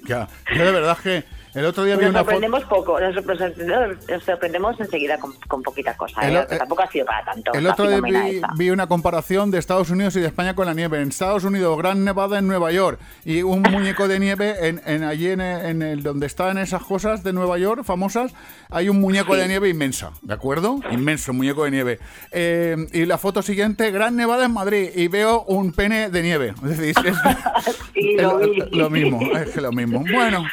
Ya, 0.06 0.28
yo 0.54 0.64
de 0.64 0.72
verdad 0.72 0.98
que 1.02 1.24
el 1.56 1.64
otro 1.64 1.84
día 1.84 1.96
vi 1.96 2.04
Nos 2.04 2.14
sorprendemos 2.14 2.64
poco, 2.64 3.00
nos, 3.00 3.14
sorprendemos- 3.14 4.08
nos 4.08 4.22
sorprendemos 4.24 4.80
enseguida 4.80 5.18
con, 5.18 5.32
con 5.48 5.62
poquita 5.62 5.96
cosa. 5.96 6.20
El 6.28 6.36
¿eh? 6.36 6.46
tampoco 6.58 6.82
ha 6.82 6.90
sido 6.90 7.06
para 7.06 7.24
tanto. 7.24 7.52
El 7.52 7.66
otro 7.66 7.88
día 7.88 8.00
vi, 8.00 8.40
vi 8.56 8.70
una 8.70 8.86
comparación 8.86 9.50
de 9.50 9.58
Estados 9.58 9.90
Unidos 9.90 10.14
y 10.16 10.20
de 10.20 10.26
España 10.26 10.54
con 10.54 10.66
la 10.66 10.74
nieve. 10.74 11.00
En 11.00 11.08
Estados 11.08 11.44
Unidos, 11.44 11.76
gran 11.78 12.04
nevada 12.04 12.38
en 12.38 12.46
Nueva 12.46 12.72
York 12.72 12.98
y 13.24 13.42
un 13.42 13.62
muñeco 13.62 14.06
de 14.08 14.18
nieve 14.20 14.68
en, 14.68 14.80
en 14.86 15.02
allí 15.04 15.28
en, 15.30 15.40
en 15.40 15.82
el 15.82 16.02
donde 16.02 16.26
están 16.26 16.58
esas 16.58 16.82
cosas 16.82 17.22
de 17.24 17.32
Nueva 17.32 17.58
York 17.58 17.84
famosas. 17.84 18.32
Hay 18.70 18.88
un 18.88 19.00
muñeco 19.00 19.36
de 19.36 19.48
nieve 19.48 19.68
inmensa, 19.68 20.12
¿de 20.22 20.34
acuerdo? 20.34 20.80
Inmenso, 20.90 21.32
muñeco 21.32 21.64
de 21.64 21.70
nieve. 21.70 21.98
Eh, 22.32 22.76
y 22.92 23.04
la 23.06 23.18
foto 23.18 23.42
siguiente, 23.42 23.90
gran 23.90 24.16
nevada 24.16 24.44
en 24.46 24.52
Madrid 24.52 24.90
y 24.94 25.08
veo 25.08 25.42
un 25.44 25.72
pene 25.72 26.10
de 26.10 26.22
nieve. 26.22 26.54
Es 26.64 26.78
decir, 26.78 26.94
es, 27.04 27.16
Sí, 27.94 28.14
es 28.16 28.22
lo 28.22 28.38
lo, 28.72 28.90
mismo, 28.90 29.20
es 29.36 29.50
que 29.50 29.60
lo 29.60 29.72
mismo. 29.72 30.04
Bueno, 30.12 30.44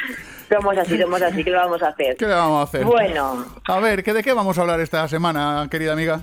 Somos 0.54 0.78
así, 0.78 0.98
somos 0.98 1.20
así, 1.22 1.42
¿qué 1.44 1.50
lo 1.50 1.58
vamos 1.58 1.82
a 1.82 1.88
hacer? 1.88 2.16
¿qué 2.16 2.26
le 2.26 2.34
vamos 2.34 2.60
a 2.60 2.62
hacer? 2.62 2.84
Bueno, 2.84 3.44
A 3.66 3.80
ver, 3.80 4.02
¿qué, 4.04 4.12
¿de 4.12 4.22
qué 4.22 4.32
vamos 4.32 4.56
a 4.58 4.60
hablar 4.62 4.80
esta 4.80 5.06
semana, 5.08 5.66
querida 5.70 5.92
amiga? 5.92 6.20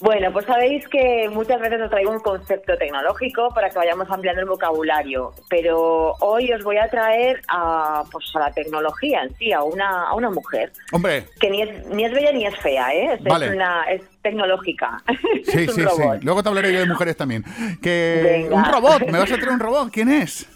Bueno, 0.00 0.32
pues 0.32 0.44
sabéis 0.46 0.88
que 0.88 1.28
muchas 1.32 1.60
veces 1.60 1.80
os 1.80 1.88
traigo 1.88 2.10
un 2.10 2.18
concepto 2.18 2.76
tecnológico 2.76 3.50
para 3.54 3.70
que 3.70 3.78
vayamos 3.78 4.10
ampliando 4.10 4.42
el 4.42 4.48
vocabulario, 4.48 5.32
pero 5.48 6.14
hoy 6.18 6.52
os 6.52 6.64
voy 6.64 6.76
a 6.78 6.88
traer 6.88 7.40
a, 7.46 8.02
pues, 8.10 8.24
a 8.34 8.40
la 8.40 8.50
tecnología 8.50 9.22
en 9.22 9.32
sí, 9.36 9.52
a 9.52 9.62
una, 9.62 10.08
a 10.08 10.14
una 10.14 10.28
mujer. 10.30 10.72
Hombre. 10.90 11.26
Que 11.38 11.50
ni 11.50 11.62
es, 11.62 11.86
ni 11.86 12.04
es 12.04 12.12
bella 12.12 12.32
ni 12.32 12.44
es 12.46 12.56
fea, 12.58 12.92
¿eh? 12.92 13.12
Es, 13.14 13.22
Vale. 13.22 13.50
una, 13.54 13.84
es 13.84 14.02
tecnológica. 14.22 15.00
Sí, 15.44 15.64
es 15.64 15.68
un 15.68 15.74
sí, 15.74 15.82
robot. 15.82 16.18
sí. 16.18 16.24
Luego 16.24 16.42
te 16.42 16.48
hablaré 16.48 16.72
yo 16.72 16.80
de 16.80 16.86
mujeres 16.86 17.16
también. 17.16 17.44
Que 17.80 18.40
Venga. 18.48 18.56
un 18.56 18.64
robot, 18.64 19.02
me 19.06 19.18
vas 19.18 19.30
a 19.30 19.36
traer 19.36 19.50
un 19.50 19.60
robot. 19.60 19.90
¿Quién 19.92 20.10
es? 20.10 20.48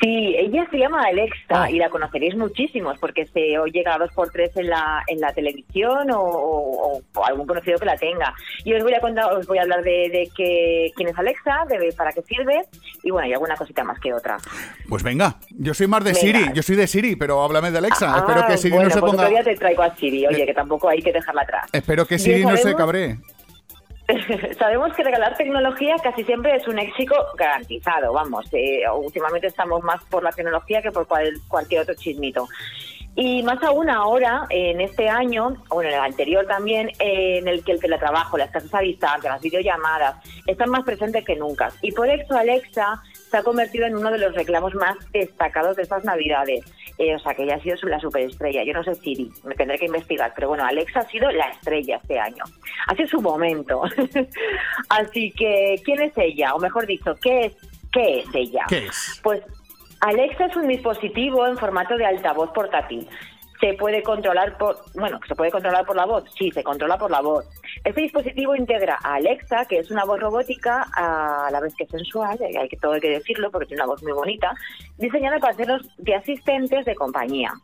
Sí, 0.00 0.34
ella 0.38 0.66
se 0.70 0.78
llama 0.78 1.02
Alexa 1.02 1.64
Ah. 1.64 1.70
y 1.70 1.78
la 1.78 1.88
conoceréis 1.88 2.34
muchísimos 2.36 2.98
porque 2.98 3.26
se 3.26 3.58
oye 3.58 3.82
cada 3.84 3.98
dos 3.98 4.12
por 4.12 4.28
tres 4.30 4.50
en 4.56 4.68
la, 4.68 5.02
en 5.06 5.20
la 5.20 5.32
televisión 5.32 6.10
o, 6.10 6.20
o- 6.20 7.02
o 7.14 7.24
algún 7.24 7.46
conocido 7.46 7.78
que 7.78 7.86
la 7.86 7.96
tenga. 7.96 8.34
Y 8.64 8.74
os 8.74 8.82
voy 8.82 8.94
a 8.94 9.00
contar, 9.00 9.32
os 9.32 9.46
voy 9.46 9.58
a 9.58 9.62
hablar 9.62 9.82
de, 9.82 10.08
de 10.10 10.28
que, 10.36 10.90
quién 10.96 11.08
es 11.10 11.18
Alexa, 11.18 11.64
de 11.68 11.92
para 11.96 12.12
qué 12.12 12.22
sirve 12.22 12.62
y 13.02 13.10
bueno, 13.10 13.28
y 13.28 13.32
alguna 13.32 13.56
cosita 13.56 13.84
más 13.84 13.98
que 14.00 14.12
otra. 14.12 14.36
Pues 14.88 15.02
venga, 15.02 15.36
yo 15.50 15.74
soy 15.74 15.86
más 15.86 16.02
de 16.02 16.12
Venga. 16.12 16.20
Siri. 16.20 16.52
Yo 16.54 16.62
soy 16.62 16.76
de 16.76 16.86
Siri, 16.86 17.16
pero 17.16 17.42
háblame 17.42 17.70
de 17.70 17.78
Alexa. 17.78 18.12
Ah, 18.14 18.18
Espero 18.18 18.46
que 18.46 18.56
Siri 18.58 18.74
bueno, 18.74 18.88
no 18.88 18.94
se 18.94 19.00
pues 19.00 19.12
ponga. 19.12 19.28
día 19.28 19.42
te 19.44 19.54
traigo 19.56 19.82
a 19.82 19.94
Siri, 19.96 20.26
oye, 20.26 20.42
Eh. 20.42 20.46
que 20.46 20.54
tampoco 20.54 20.88
hay 20.88 21.00
que 21.02 21.12
dejarla 21.12 21.42
atrás. 21.42 21.66
Espero 21.72 22.06
que 22.06 22.18
Siri 22.18 22.44
no 22.44 22.56
se 22.56 22.74
cabree. 22.74 23.16
Sabemos 24.58 24.92
que 24.94 25.02
regalar 25.02 25.36
tecnología 25.36 25.96
casi 26.02 26.24
siempre 26.24 26.54
es 26.56 26.68
un 26.68 26.78
éxito 26.78 27.14
garantizado, 27.36 28.12
vamos. 28.12 28.46
eh, 28.52 28.82
últimamente 28.94 29.46
estamos 29.46 29.82
más 29.82 30.02
por 30.04 30.22
la 30.22 30.30
tecnología 30.30 30.82
que 30.82 30.90
por 30.92 31.06
cual- 31.06 31.40
cualquier 31.48 31.82
otro 31.82 31.94
chismito. 31.94 32.46
Y 33.16 33.44
más 33.44 33.62
aún 33.62 33.88
ahora, 33.88 34.44
en 34.50 34.80
este 34.80 35.08
año, 35.08 35.54
o 35.70 35.80
en 35.80 35.88
el 35.88 35.94
anterior 35.94 36.44
también, 36.46 36.88
eh, 36.98 37.38
en 37.38 37.46
el 37.46 37.62
que 37.64 37.70
el 37.70 37.80
teletrabajo, 37.80 38.36
las 38.36 38.50
clases 38.50 38.74
a 38.74 38.80
distancia, 38.80 39.30
las 39.30 39.40
videollamadas, 39.40 40.16
están 40.48 40.68
más 40.70 40.82
presentes 40.82 41.24
que 41.24 41.36
nunca. 41.36 41.70
Y 41.80 41.92
por 41.92 42.08
eso 42.08 42.36
Alexa 42.36 43.00
se 43.30 43.36
ha 43.36 43.42
convertido 43.44 43.86
en 43.86 43.96
uno 43.96 44.10
de 44.10 44.18
los 44.18 44.34
reclamos 44.34 44.74
más 44.74 44.96
destacados 45.12 45.76
de 45.76 45.82
estas 45.82 46.02
navidades. 46.04 46.64
Eh, 46.96 47.14
o 47.14 47.18
sea, 47.18 47.34
que 47.34 47.42
ella 47.42 47.56
ha 47.56 47.60
sido 47.60 47.76
la 47.88 47.98
superestrella. 47.98 48.62
Yo 48.64 48.72
no 48.72 48.84
sé 48.84 48.94
Siri, 48.94 49.30
me 49.42 49.54
tendré 49.54 49.78
que 49.78 49.86
investigar, 49.86 50.32
pero 50.34 50.48
bueno, 50.48 50.64
Alexa 50.64 51.00
ha 51.00 51.08
sido 51.08 51.30
la 51.30 51.48
estrella 51.48 51.96
este 51.96 52.18
año. 52.18 52.44
Ha 52.86 52.94
sido 52.94 53.08
su 53.08 53.20
momento. 53.20 53.82
Así 54.88 55.32
que, 55.32 55.80
¿quién 55.84 56.00
es 56.02 56.12
ella? 56.16 56.54
O 56.54 56.60
mejor 56.60 56.86
dicho, 56.86 57.16
¿qué 57.20 57.46
es, 57.46 57.56
qué 57.92 58.20
es 58.20 58.26
ella? 58.32 58.64
¿Qué 58.68 58.86
es? 58.86 59.20
Pues 59.24 59.42
Alexa 60.00 60.46
es 60.46 60.56
un 60.56 60.68
dispositivo 60.68 61.46
en 61.46 61.56
formato 61.56 61.96
de 61.96 62.06
altavoz 62.06 62.50
portátil. 62.52 63.08
Se 63.64 63.72
puede 63.72 64.02
controlar 64.02 64.58
por, 64.58 64.76
bueno, 64.94 65.18
se 65.26 65.34
puede 65.34 65.50
controlar 65.50 65.86
por 65.86 65.96
la 65.96 66.04
voz. 66.04 66.24
Sí, 66.38 66.50
se 66.50 66.62
controla 66.62 66.98
por 66.98 67.10
la 67.10 67.22
voz. 67.22 67.46
Este 67.82 68.02
dispositivo 68.02 68.54
integra 68.54 68.98
a 69.02 69.14
Alexa, 69.14 69.64
que 69.64 69.78
es 69.78 69.90
una 69.90 70.04
voz 70.04 70.20
robótica 70.20 70.86
a 70.94 71.48
la 71.50 71.60
vez 71.60 71.74
que 71.74 71.86
sensual, 71.86 72.36
eh, 72.42 72.58
hay 72.58 72.68
que 72.68 72.76
todo 72.76 72.92
hay 72.92 73.00
que 73.00 73.08
decirlo 73.08 73.50
porque 73.50 73.68
tiene 73.68 73.82
una 73.82 73.90
voz 73.92 74.02
muy 74.02 74.12
bonita, 74.12 74.52
diseñada 74.98 75.38
para 75.38 75.54
hacerlos 75.54 75.80
de 75.96 76.14
asistentes 76.14 76.84
de 76.84 76.94
compañía. 76.94 77.54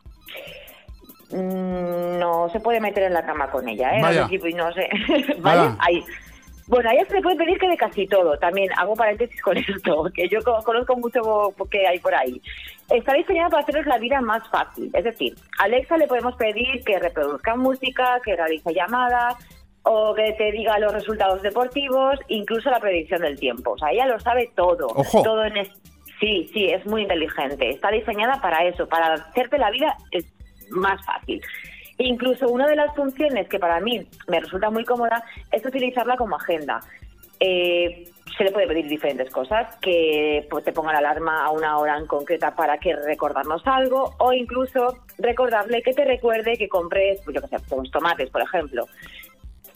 Mm, 1.33 2.19
No 2.19 2.49
se 2.51 2.61
puede 2.61 2.81
meter 2.81 3.03
en 3.05 3.13
la 3.15 3.25
cama 3.27 3.51
con 3.51 3.69
ella, 3.69 3.95
¿eh? 3.97 4.01
Vaya. 4.01 4.23
No 4.23 4.29
sé 4.29 4.39
si- 4.41 4.55
no 4.55 4.73
sé. 4.73 4.89
¿Vale? 5.39 5.75
Ahí. 5.81 6.03
Bueno, 6.71 6.89
a 6.89 6.93
ella 6.95 7.05
se 7.07 7.15
le 7.15 7.21
puede 7.21 7.37
pedir 7.37 7.59
que 7.59 7.69
de 7.69 7.77
casi 7.77 8.07
todo. 8.07 8.39
También 8.39 8.71
hago 8.79 8.95
paréntesis 8.95 9.41
con 9.43 9.57
esto, 9.59 10.05
que 10.15 10.29
yo 10.29 10.41
co- 10.43 10.63
conozco 10.65 10.97
mucho 10.97 11.21
que 11.71 11.87
hay 11.87 11.99
por 11.99 12.15
ahí. 12.15 12.41
Está 12.89 13.13
diseñada 13.15 13.51
para 13.51 13.63
hacerles 13.63 13.87
la 13.87 13.99
vida 13.99 14.21
más 14.21 14.49
fácil. 14.51 14.89
Es 14.95 15.05
decir, 15.05 15.35
a 15.59 15.65
Alexa 15.65 15.97
le 15.97 16.07
podemos 16.07 16.37
pedir 16.37 16.83
que 16.85 16.99
reproduzca 16.99 17.57
música, 17.57 18.21
que 18.25 18.37
realice 18.37 18.73
llamadas 18.73 19.35
o 19.83 20.15
que 20.15 20.33
te 20.39 20.53
diga 20.53 20.79
los 20.79 20.93
resultados 20.93 21.43
deportivos, 21.43 22.19
incluso 22.29 22.71
la 22.71 22.79
predicción 22.81 23.23
del 23.23 23.39
tiempo. 23.39 23.73
O 23.73 23.79
sea, 23.79 23.91
ella 23.91 24.07
lo 24.07 24.21
sabe 24.21 24.51
todo. 24.55 24.87
Ojo. 24.95 25.23
Todo 25.23 25.45
en 25.45 25.57
es- 25.59 25.71
Sí, 26.21 26.49
sí, 26.53 26.67
es 26.67 26.85
muy 26.87 27.03
inteligente. 27.03 27.71
Está 27.71 27.91
diseñada 27.91 28.39
para 28.43 28.63
eso, 28.67 28.87
para 28.87 29.15
hacerte 29.15 29.57
la 29.57 29.71
vida 29.71 29.97
más 30.71 31.03
fácil. 31.07 31.41
Incluso 32.01 32.49
una 32.49 32.67
de 32.67 32.77
las 32.77 32.95
funciones 32.95 33.47
que 33.47 33.59
para 33.59 33.79
mí 33.79 34.07
me 34.27 34.41
resulta 34.41 34.71
muy 34.71 34.85
cómoda 34.87 35.23
es 35.53 35.65
utilizarla 35.67 36.17
como 36.17 36.37
agenda. 36.37 36.81
Eh, 37.39 38.09
se 38.39 38.45
le 38.45 38.53
puede 38.53 38.67
pedir 38.69 38.89
diferentes 38.89 39.29
cosas, 39.31 39.77
que 39.83 40.47
pues, 40.49 40.65
te 40.65 40.73
ponga 40.73 40.93
la 40.93 40.99
alarma 40.99 41.45
a 41.45 41.51
una 41.51 41.77
hora 41.77 41.99
en 41.99 42.07
concreta 42.07 42.55
para 42.55 42.79
que 42.79 42.97
recordarnos 42.97 43.61
algo, 43.67 44.15
o 44.19 44.33
incluso 44.33 45.05
recordarle 45.19 45.83
que 45.83 45.93
te 45.93 46.07
recuerde 46.07 46.57
que 46.57 46.71
compres, 46.71 47.21
pues, 47.23 47.35
yo 47.35 47.43
qué 47.43 47.49
sé, 47.49 47.57
pues, 47.69 47.91
tomates, 47.91 48.31
por 48.31 48.41
ejemplo. 48.41 48.87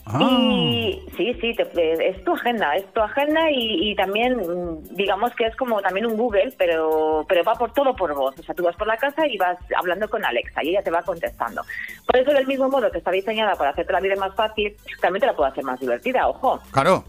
Ah. 0.06 0.18
Y 0.20 1.02
sí, 1.16 1.34
sí, 1.40 1.54
te- 1.54 2.08
es 2.08 2.22
tu 2.24 2.34
agenda, 2.34 2.76
es 2.76 2.84
tu 2.92 3.00
agenda 3.00 3.50
y, 3.50 3.90
y 3.90 3.94
también 3.96 4.36
mm, 4.36 4.94
digamos 4.94 5.34
que 5.34 5.46
es 5.46 5.56
como 5.56 5.80
también 5.80 6.04
un 6.04 6.16
Google, 6.16 6.52
pero 6.58 7.24
pero 7.26 7.42
va 7.42 7.54
por 7.54 7.72
todo 7.72 7.96
por 7.96 8.14
voz. 8.14 8.38
O 8.38 8.42
sea, 8.42 8.54
tú 8.54 8.62
vas 8.64 8.76
por 8.76 8.86
la 8.86 8.98
casa 8.98 9.26
y 9.26 9.38
vas 9.38 9.56
hablando 9.76 10.08
con 10.10 10.22
Alexa 10.24 10.62
y 10.62 10.68
ella 10.70 10.82
te 10.82 10.90
va 10.90 11.02
contestando. 11.02 11.62
Por 12.06 12.16
eso 12.18 12.32
del 12.32 12.46
mismo 12.46 12.68
modo 12.68 12.90
que 12.90 12.98
está 12.98 13.10
diseñada 13.10 13.54
para 13.56 13.70
hacerte 13.70 13.92
la 13.94 14.00
vida 14.00 14.16
más 14.16 14.34
fácil, 14.34 14.76
también 15.00 15.20
te 15.20 15.26
la 15.26 15.34
puede 15.36 15.50
hacer 15.50 15.64
más 15.64 15.80
divertida, 15.80 16.28
ojo. 16.28 16.60
Claro. 16.70 17.04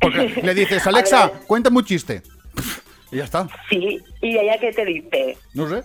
Porque 0.00 0.28
le 0.42 0.54
dices, 0.54 0.86
Alexa, 0.86 1.30
cuéntame 1.46 1.78
un 1.78 1.84
chiste. 1.84 2.22
Y 3.10 3.16
ya 3.18 3.24
está. 3.24 3.46
Sí, 3.70 4.00
y 4.20 4.36
ella 4.38 4.58
qué 4.58 4.70
te 4.72 4.84
dice, 4.84 5.38
No 5.54 5.66
sé. 5.68 5.82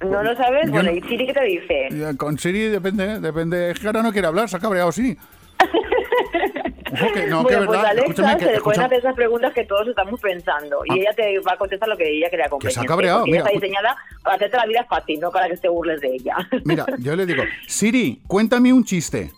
¿no 0.00 0.22
lo 0.22 0.36
sabes? 0.36 0.66
Yo 0.66 0.70
Bueno, 0.72 0.92
no- 0.92 0.96
¿y 0.96 1.02
Siri 1.02 1.26
qué 1.26 1.32
te 1.34 1.44
dice? 1.44 1.86
Eh, 1.90 2.16
Con 2.16 2.38
Siri 2.38 2.68
depende, 2.68 3.18
depende. 3.18 3.72
Es 3.72 3.80
que 3.80 3.88
ahora 3.88 4.02
no 4.02 4.12
quiere 4.12 4.28
hablar, 4.28 4.48
se 4.48 4.56
ha 4.56 4.60
cabreado 4.60 4.92
Siri. 4.92 5.16
Ojo 5.16 5.37
que 5.58 7.26
no, 7.26 7.44
que 7.44 7.56
bueno, 7.56 7.66
pues 7.66 7.68
verdad. 7.68 7.84
Alexa 7.86 8.06
Escúchame, 8.12 8.38
se 8.38 8.46
que, 8.46 8.52
le 8.52 8.60
pueden 8.60 8.80
hacer 8.82 8.98
esas 8.98 9.14
preguntas 9.14 9.52
que 9.52 9.64
todos 9.64 9.88
estamos 9.88 10.20
pensando 10.20 10.82
y 10.86 10.92
Ah. 10.92 10.96
ella 11.00 11.12
te 11.14 11.38
va 11.40 11.52
a 11.52 11.56
contestar 11.56 11.88
lo 11.88 11.96
que 11.96 12.08
ella 12.08 12.28
crea 12.30 12.48
conveniente. 12.48 12.80
se 12.80 12.84
ha 12.84 12.88
cabreado, 12.88 13.24
mira, 13.26 13.38
está 13.38 13.50
diseñada 13.50 13.96
para 14.22 14.36
hacerte 14.36 14.56
la 14.56 14.66
vida 14.66 14.86
fácil, 14.88 15.20
no 15.20 15.30
para 15.30 15.48
que 15.48 15.56
te 15.56 15.68
burles 15.68 16.00
de 16.00 16.14
ella. 16.14 16.36
Mira, 16.64 16.86
yo 16.98 17.14
le 17.16 17.26
digo, 17.26 17.42
Siri, 17.66 18.22
cuéntame 18.26 18.72
un 18.72 18.84
chiste. 18.84 19.32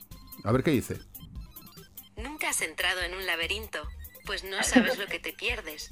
A 0.45 0.53
ver 0.53 0.63
qué 0.63 0.71
dice. 0.71 0.99
Nunca 2.17 2.51
has 2.51 2.63
entrado 2.63 3.01
en 3.03 3.15
un 3.15 3.27
laberinto, 3.27 3.79
pues 4.27 4.45
no 4.45 4.63
sabes 4.63 4.99
lo 4.99 5.07
que 5.07 5.19
te 5.19 5.33
pierdes. 5.33 5.91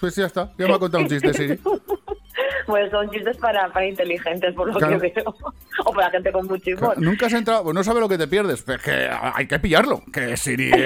Pues 0.00 0.16
ya 0.16 0.26
está, 0.26 0.52
ya 0.58 0.66
me 0.66 0.74
ha 0.74 0.78
contado 0.78 1.02
un 1.04 1.08
chiste, 1.08 1.32
Siri. 1.32 1.58
pues 2.66 2.90
son 2.90 3.10
chistes 3.10 3.36
para, 3.38 3.68
para 3.72 3.86
inteligentes, 3.86 4.54
por 4.54 4.68
lo 4.72 4.78
Claro. 4.78 5.00
que 5.00 5.12
veo. 5.14 5.34
o 5.84 5.92
para 5.92 6.10
gente 6.10 6.32
con 6.32 6.46
mucho 6.46 6.70
humor. 6.76 6.98
Nunca 6.98 7.26
has 7.26 7.32
entrado, 7.32 7.64
pues 7.64 7.74
no 7.74 7.84
sabe 7.84 8.00
lo 8.00 8.08
que 8.08 8.18
te 8.18 8.26
pierdes. 8.28 8.62
Pues 8.62 8.82
que 8.82 9.08
hay 9.10 9.46
que 9.46 9.58
pillarlo. 9.58 10.02
Que 10.12 10.36
Siri 10.36 10.70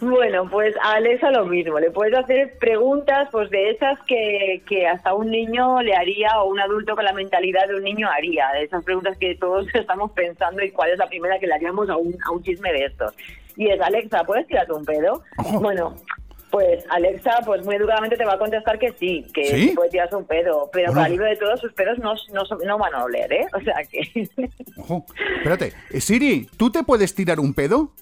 Bueno, 0.00 0.48
pues 0.50 0.74
a 0.82 0.94
Alexa 0.94 1.30
lo 1.30 1.46
mismo. 1.46 1.78
Le 1.80 1.90
puedes 1.90 2.14
hacer 2.14 2.56
preguntas 2.58 3.28
pues 3.32 3.48
de 3.50 3.70
esas 3.70 3.98
que, 4.06 4.62
que 4.68 4.86
hasta 4.86 5.14
un 5.14 5.30
niño 5.30 5.80
le 5.82 5.94
haría 5.94 6.40
o 6.40 6.50
un 6.50 6.60
adulto 6.60 6.94
con 6.94 7.04
la 7.04 7.12
mentalidad 7.12 7.66
de 7.68 7.76
un 7.76 7.82
niño 7.84 8.08
haría. 8.10 8.48
De 8.52 8.64
esas 8.64 8.84
preguntas 8.84 9.16
que 9.18 9.34
todos 9.36 9.66
estamos 9.74 10.12
pensando 10.12 10.62
y 10.62 10.70
cuál 10.70 10.90
es 10.90 10.98
la 10.98 11.08
primera 11.08 11.38
que 11.38 11.46
le 11.46 11.54
haríamos 11.54 11.88
a 11.88 11.96
un, 11.96 12.14
a 12.24 12.30
un 12.32 12.42
chisme 12.42 12.72
de 12.72 12.84
estos. 12.86 13.14
Y 13.56 13.68
es, 13.70 13.80
Alexa, 13.80 14.24
¿puedes 14.24 14.46
tirarte 14.46 14.72
un 14.72 14.84
pedo? 14.84 15.22
Bueno, 15.60 15.94
pues 16.54 16.84
Alexa, 16.88 17.40
pues 17.44 17.64
muy 17.64 17.74
educadamente 17.74 18.16
te 18.16 18.24
va 18.24 18.34
a 18.34 18.38
contestar 18.38 18.78
que 18.78 18.92
sí, 18.92 19.26
que 19.34 19.44
¿Sí? 19.44 19.72
puede 19.74 19.90
tirarse 19.90 20.14
un 20.14 20.24
pedo, 20.24 20.70
pero 20.72 20.86
Bueno. 20.92 21.00
para 21.00 21.08
libro 21.08 21.26
de 21.26 21.34
todos 21.34 21.58
sus 21.58 21.72
pedos 21.72 21.98
no, 21.98 22.14
no, 22.64 22.78
van 22.78 22.94
a 22.94 23.02
oler, 23.02 23.32
¿eh? 23.32 23.46
O 23.54 23.60
sea 23.60 23.74
que... 23.90 24.30
Ojo, 24.76 25.04
espérate. 25.38 25.72
Eh, 25.90 26.00
Siri, 26.00 26.48
¿tú 26.56 26.70
te 26.70 26.84
puedes 26.84 27.12
tirar 27.12 27.40
un 27.40 27.54
pedo? 27.54 27.92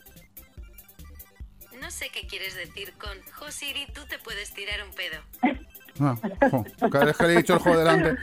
No 1.81 1.91
sé 1.91 2.11
qué 2.11 2.27
quieres 2.27 2.55
decir 2.55 2.93
con 2.99 3.17
Jo 3.33 3.51
Siri, 3.51 3.87
tú 3.95 4.03
te 4.07 4.19
puedes 4.19 4.53
tirar 4.53 4.81
un 4.87 4.95
pedo. 4.95 5.57
Ah, 5.99 6.15
ojo, 6.43 6.67
cada 6.91 7.07
vez 7.07 7.17
que 7.17 7.27
le 7.29 7.33
he 7.33 7.37
dicho 7.39 7.55
el 7.55 7.59
juego 7.61 7.79
delante. 7.79 8.19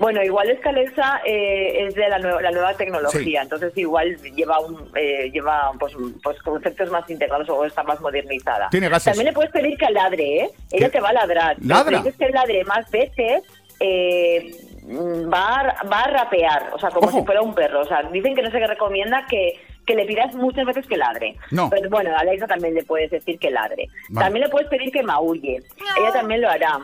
Bueno, 0.00 0.22
igual 0.24 0.48
es 0.50 0.58
que 0.60 0.68
Alexa 0.70 1.20
eh, 1.26 1.84
es 1.86 1.94
de 1.94 2.08
la, 2.08 2.18
nueva- 2.18 2.40
la 2.40 2.50
nueva 2.50 2.74
tecnología, 2.74 3.20
Sí. 3.20 3.36
entonces 3.36 3.76
igual 3.76 4.16
lleva 4.34 4.58
un, 4.58 4.90
eh, 4.96 5.30
lleva 5.30 5.70
pues, 5.78 5.92
pues 6.22 6.42
conceptos 6.42 6.90
más 6.90 7.08
integrados 7.10 7.48
o 7.50 7.64
está 7.66 7.82
más 7.82 8.00
modernizada. 8.00 8.68
Tiene 8.70 8.88
gases. 8.88 9.12
También 9.12 9.26
le 9.26 9.32
puedes 9.34 9.52
pedir 9.52 9.76
que 9.76 9.90
ladre, 9.90 10.36
¿eh? 10.44 10.50
Ella 10.72 10.86
¿Qué? 10.86 10.92
te 10.92 11.00
va 11.00 11.10
a 11.10 11.12
ladrar. 11.12 11.56
¿Ladra? 11.60 11.98
Si 11.98 12.04
dices 12.04 12.16
que 12.18 12.30
ladre 12.30 12.64
más 12.64 12.90
veces, 12.90 13.42
eh, 13.78 14.50
mm, 14.84 15.30
va, 15.32 15.60
a, 15.60 15.84
va 15.86 16.00
a 16.00 16.10
rapear, 16.10 16.70
o 16.72 16.78
sea, 16.78 16.88
como 16.90 17.06
Ojo. 17.08 17.18
si 17.20 17.24
fuera 17.26 17.42
un 17.42 17.54
perro. 17.54 17.80
O 17.82 17.86
sea, 17.86 18.02
dicen 18.04 18.34
que 18.34 18.42
no 18.42 18.50
se 18.50 18.66
recomienda 18.66 19.26
que, 19.28 19.52
que 19.86 19.94
le 19.94 20.06
pidas 20.06 20.34
muchas 20.34 20.64
veces 20.64 20.86
que 20.86 20.96
ladre. 20.96 21.36
No. 21.50 21.68
Pero 21.68 21.90
bueno, 21.90 22.10
a 22.16 22.20
Alexa 22.20 22.46
también 22.46 22.74
le 22.74 22.84
puedes 22.84 23.10
decir 23.10 23.38
que 23.38 23.50
ladre. 23.50 23.88
Vale. 24.08 24.24
También 24.24 24.44
le 24.46 24.50
puedes 24.50 24.68
pedir 24.68 24.90
que 24.92 25.02
maulle. 25.02 25.60
Ella 25.98 26.12
también 26.12 26.40
lo 26.40 26.48
hará. 26.48 26.78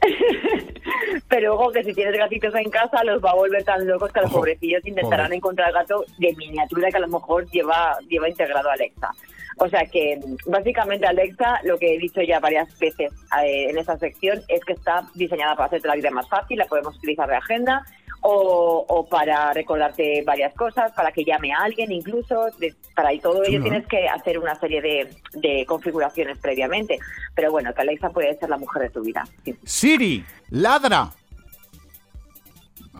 Pero 1.28 1.54
ojo 1.54 1.70
que 1.72 1.84
si 1.84 1.92
tienes 1.92 2.16
gatitos 2.16 2.54
en 2.54 2.70
casa 2.70 3.04
los 3.04 3.22
va 3.22 3.30
a 3.30 3.34
volver 3.34 3.62
tan 3.64 3.86
locos 3.86 4.12
que 4.12 4.20
los 4.20 4.30
Ojo. 4.30 4.38
pobrecillos 4.40 4.84
intentarán 4.86 5.26
Pobre. 5.26 5.36
encontrar 5.36 5.72
gato 5.72 6.04
de 6.18 6.34
miniatura 6.36 6.90
que 6.90 6.96
a 6.96 7.00
lo 7.00 7.08
mejor 7.08 7.46
lleva, 7.50 7.98
lleva 8.08 8.28
integrado 8.28 8.70
Alexa. 8.70 9.10
O 9.58 9.68
sea 9.68 9.84
que 9.84 10.18
básicamente 10.46 11.06
Alexa, 11.06 11.60
lo 11.64 11.76
que 11.78 11.94
he 11.94 11.98
dicho 11.98 12.22
ya 12.22 12.40
varias 12.40 12.78
veces 12.78 13.12
eh, 13.44 13.66
en 13.68 13.76
esta 13.76 13.98
sección, 13.98 14.40
es 14.48 14.64
que 14.64 14.72
está 14.72 15.06
diseñada 15.14 15.54
para 15.54 15.66
hacerte 15.66 15.88
la 15.88 15.96
vida 15.96 16.10
más 16.10 16.28
fácil, 16.28 16.56
la 16.56 16.64
podemos 16.64 16.96
utilizar 16.96 17.28
de 17.28 17.36
agenda 17.36 17.84
o, 18.22 18.84
o 18.88 19.06
para 19.08 19.52
recordarte 19.52 20.22
varias 20.26 20.54
cosas, 20.54 20.92
para 20.92 21.10
que 21.12 21.24
llame 21.24 21.52
a 21.52 21.58
alguien 21.62 21.90
incluso, 21.92 22.46
de- 22.58 22.74
para 22.94 23.12
y 23.12 23.18
todo 23.20 23.42
ello 23.44 23.62
tienes 23.62 23.86
que 23.86 24.08
hacer 24.08 24.38
una 24.38 24.54
serie 24.56 24.80
de, 24.82 25.08
de 25.34 25.64
configuraciones 25.66 26.38
previamente. 26.38 26.98
Pero 27.34 27.50
bueno, 27.50 27.72
que 27.74 27.80
Alexa 27.82 28.10
puede 28.10 28.36
ser 28.38 28.48
la 28.50 28.58
mujer 28.58 28.82
de 28.82 28.90
tu 28.90 29.02
vida. 29.02 29.24
sí. 29.44 29.54
Siri, 29.64 30.24
ladra. 30.50 31.10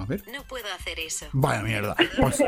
A 0.00 0.04
ver. 0.06 0.22
No 0.32 0.42
puedo 0.44 0.64
hacer 0.74 0.98
eso. 1.00 1.26
Vaya 1.32 1.62
mierda. 1.62 1.94
Pues. 2.20 2.36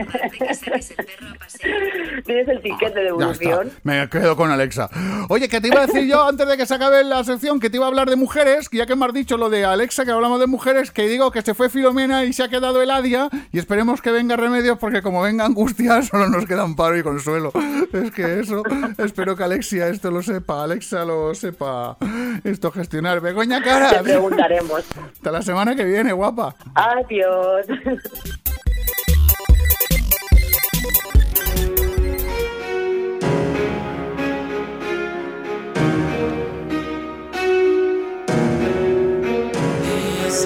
Tienes 2.24 2.48
el 2.48 2.62
ticket 2.62 2.94
de 2.94 3.04
devolución. 3.04 3.70
Me 3.82 4.08
quedo 4.08 4.36
con 4.36 4.50
Alexa. 4.50 4.88
Oye, 5.28 5.48
que 5.48 5.60
te 5.60 5.68
iba 5.68 5.80
a 5.82 5.86
decir 5.86 6.06
yo 6.08 6.26
antes 6.26 6.46
de 6.48 6.56
que 6.56 6.66
se 6.66 6.74
acabe 6.74 7.04
la 7.04 7.22
sección 7.24 7.60
que 7.60 7.70
te 7.70 7.76
iba 7.76 7.86
a 7.86 7.88
hablar 7.88 8.08
de 8.08 8.16
mujeres, 8.16 8.68
que 8.68 8.78
ya 8.78 8.86
que 8.86 8.96
me 8.96 9.06
has 9.06 9.12
dicho 9.12 9.36
lo 9.36 9.50
de 9.50 9.64
Alexa, 9.64 10.04
que 10.04 10.10
hablamos 10.12 10.40
de 10.40 10.46
mujeres, 10.46 10.90
que 10.90 11.06
digo 11.06 11.30
que 11.30 11.42
se 11.42 11.54
fue 11.54 11.68
Filomena 11.68 12.24
y 12.24 12.32
se 12.32 12.42
ha 12.42 12.48
quedado 12.48 12.80
Eladia 12.82 13.28
y 13.52 13.58
esperemos 13.58 14.00
que 14.00 14.10
venga 14.10 14.36
Remedios 14.36 14.78
porque 14.78 15.02
como 15.02 15.22
venga 15.22 15.44
Angustia 15.44 16.02
solo 16.12 16.28
nos 16.28 16.46
queda 16.46 16.62
amparo 16.62 16.96
y 16.96 17.02
consuelo. 17.02 17.52
Es 17.92 18.10
que 18.10 18.40
eso, 18.40 18.62
espero 18.98 19.36
que 19.36 19.44
Alexia 19.44 19.88
esto 19.88 20.10
lo 20.10 20.22
sepa, 20.22 20.64
Alexa 20.64 21.04
lo 21.04 21.34
sepa 21.34 21.96
esto 22.44 22.70
gestionar. 22.70 23.20
Begoña 23.20 23.58
Te 23.62 23.68
Cara, 23.68 24.02
preguntaremos. 24.02 24.84
hasta 25.12 25.30
la 25.30 25.42
semana 25.42 25.74
que 25.76 25.84
viene, 25.84 26.12
guapa. 26.12 26.54
Adiós. 26.74 27.41
Esa 27.42 27.74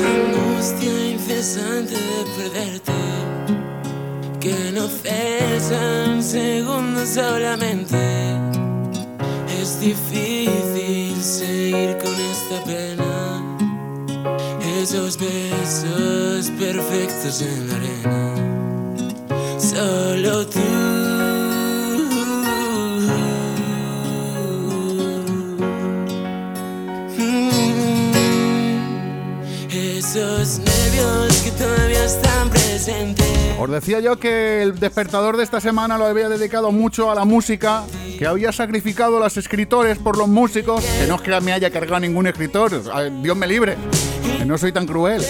angustia 0.08 1.10
incesante 1.10 1.92
de 1.92 2.24
perderte 2.34 2.92
Que 4.40 4.72
no 4.72 4.88
cesa 4.88 6.06
un 6.08 6.22
segundo 6.22 7.04
solamente. 7.04 7.98
Es 9.60 9.78
difícil 9.80 11.22
seguir 11.22 11.98
con 11.98 12.14
esta 12.14 12.64
pena 12.64 13.05
Esos 14.82 15.18
besos 15.18 16.50
perfectos 16.58 17.40
en 17.40 17.68
la 17.68 17.74
arena 17.76 18.34
Solo 19.58 20.46
tú 20.46 20.60
Mm. 27.18 28.12
Esos 29.70 30.58
nervios 30.58 31.42
que 31.42 31.50
todavía 31.52 32.04
están 32.04 32.50
presentes. 32.50 33.26
Os 33.58 33.70
decía 33.70 34.00
yo 34.00 34.18
que 34.18 34.62
el 34.62 34.78
despertador 34.78 35.36
de 35.36 35.44
esta 35.44 35.60
semana 35.60 35.96
lo 35.96 36.04
había 36.04 36.28
dedicado 36.28 36.70
mucho 36.72 37.10
a 37.10 37.14
la 37.14 37.24
música, 37.24 37.84
que 38.18 38.26
había 38.26 38.52
sacrificado 38.52 39.16
a 39.16 39.20
los 39.20 39.36
escritores 39.38 39.98
por 39.98 40.18
los 40.18 40.28
músicos, 40.28 40.84
que 40.84 41.06
no 41.06 41.16
es 41.16 41.22
que 41.22 41.40
me 41.40 41.52
haya 41.52 41.70
cargado 41.70 42.00
ningún 42.00 42.26
escritor, 42.26 42.70
Dios 43.22 43.36
me 43.36 43.46
libre, 43.46 43.76
no 44.46 44.58
soy 44.58 44.72
tan 44.72 44.86
cruel, 44.86 45.22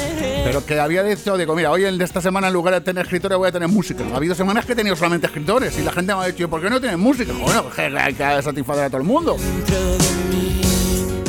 pero 0.44 0.64
que 0.64 0.78
había 0.78 1.02
dicho, 1.02 1.36
digo, 1.36 1.54
mira, 1.54 1.70
hoy 1.70 1.82
de 1.82 2.04
esta 2.04 2.20
semana 2.20 2.48
en 2.48 2.52
lugar 2.52 2.74
de 2.74 2.80
tener 2.80 3.04
escritores 3.04 3.38
voy 3.38 3.48
a 3.48 3.52
tener 3.52 3.68
música. 3.68 4.04
Ha 4.12 4.16
habido 4.16 4.34
semanas 4.34 4.66
que 4.66 4.72
he 4.72 4.76
tenido 4.76 4.96
solamente 4.96 5.26
escritores 5.26 5.78
y 5.78 5.82
la 5.82 5.92
gente 5.92 6.14
me 6.14 6.22
ha 6.22 6.26
dicho, 6.26 6.48
¿por 6.48 6.60
qué 6.60 6.70
no 6.70 6.80
tienes 6.80 6.98
música? 6.98 7.32
Bueno, 7.32 7.64
hay 7.98 8.14
que 8.14 8.42
satisfacer 8.42 8.84
a 8.84 8.88
todo 8.88 8.98
el 8.98 9.06
mundo. 9.06 9.36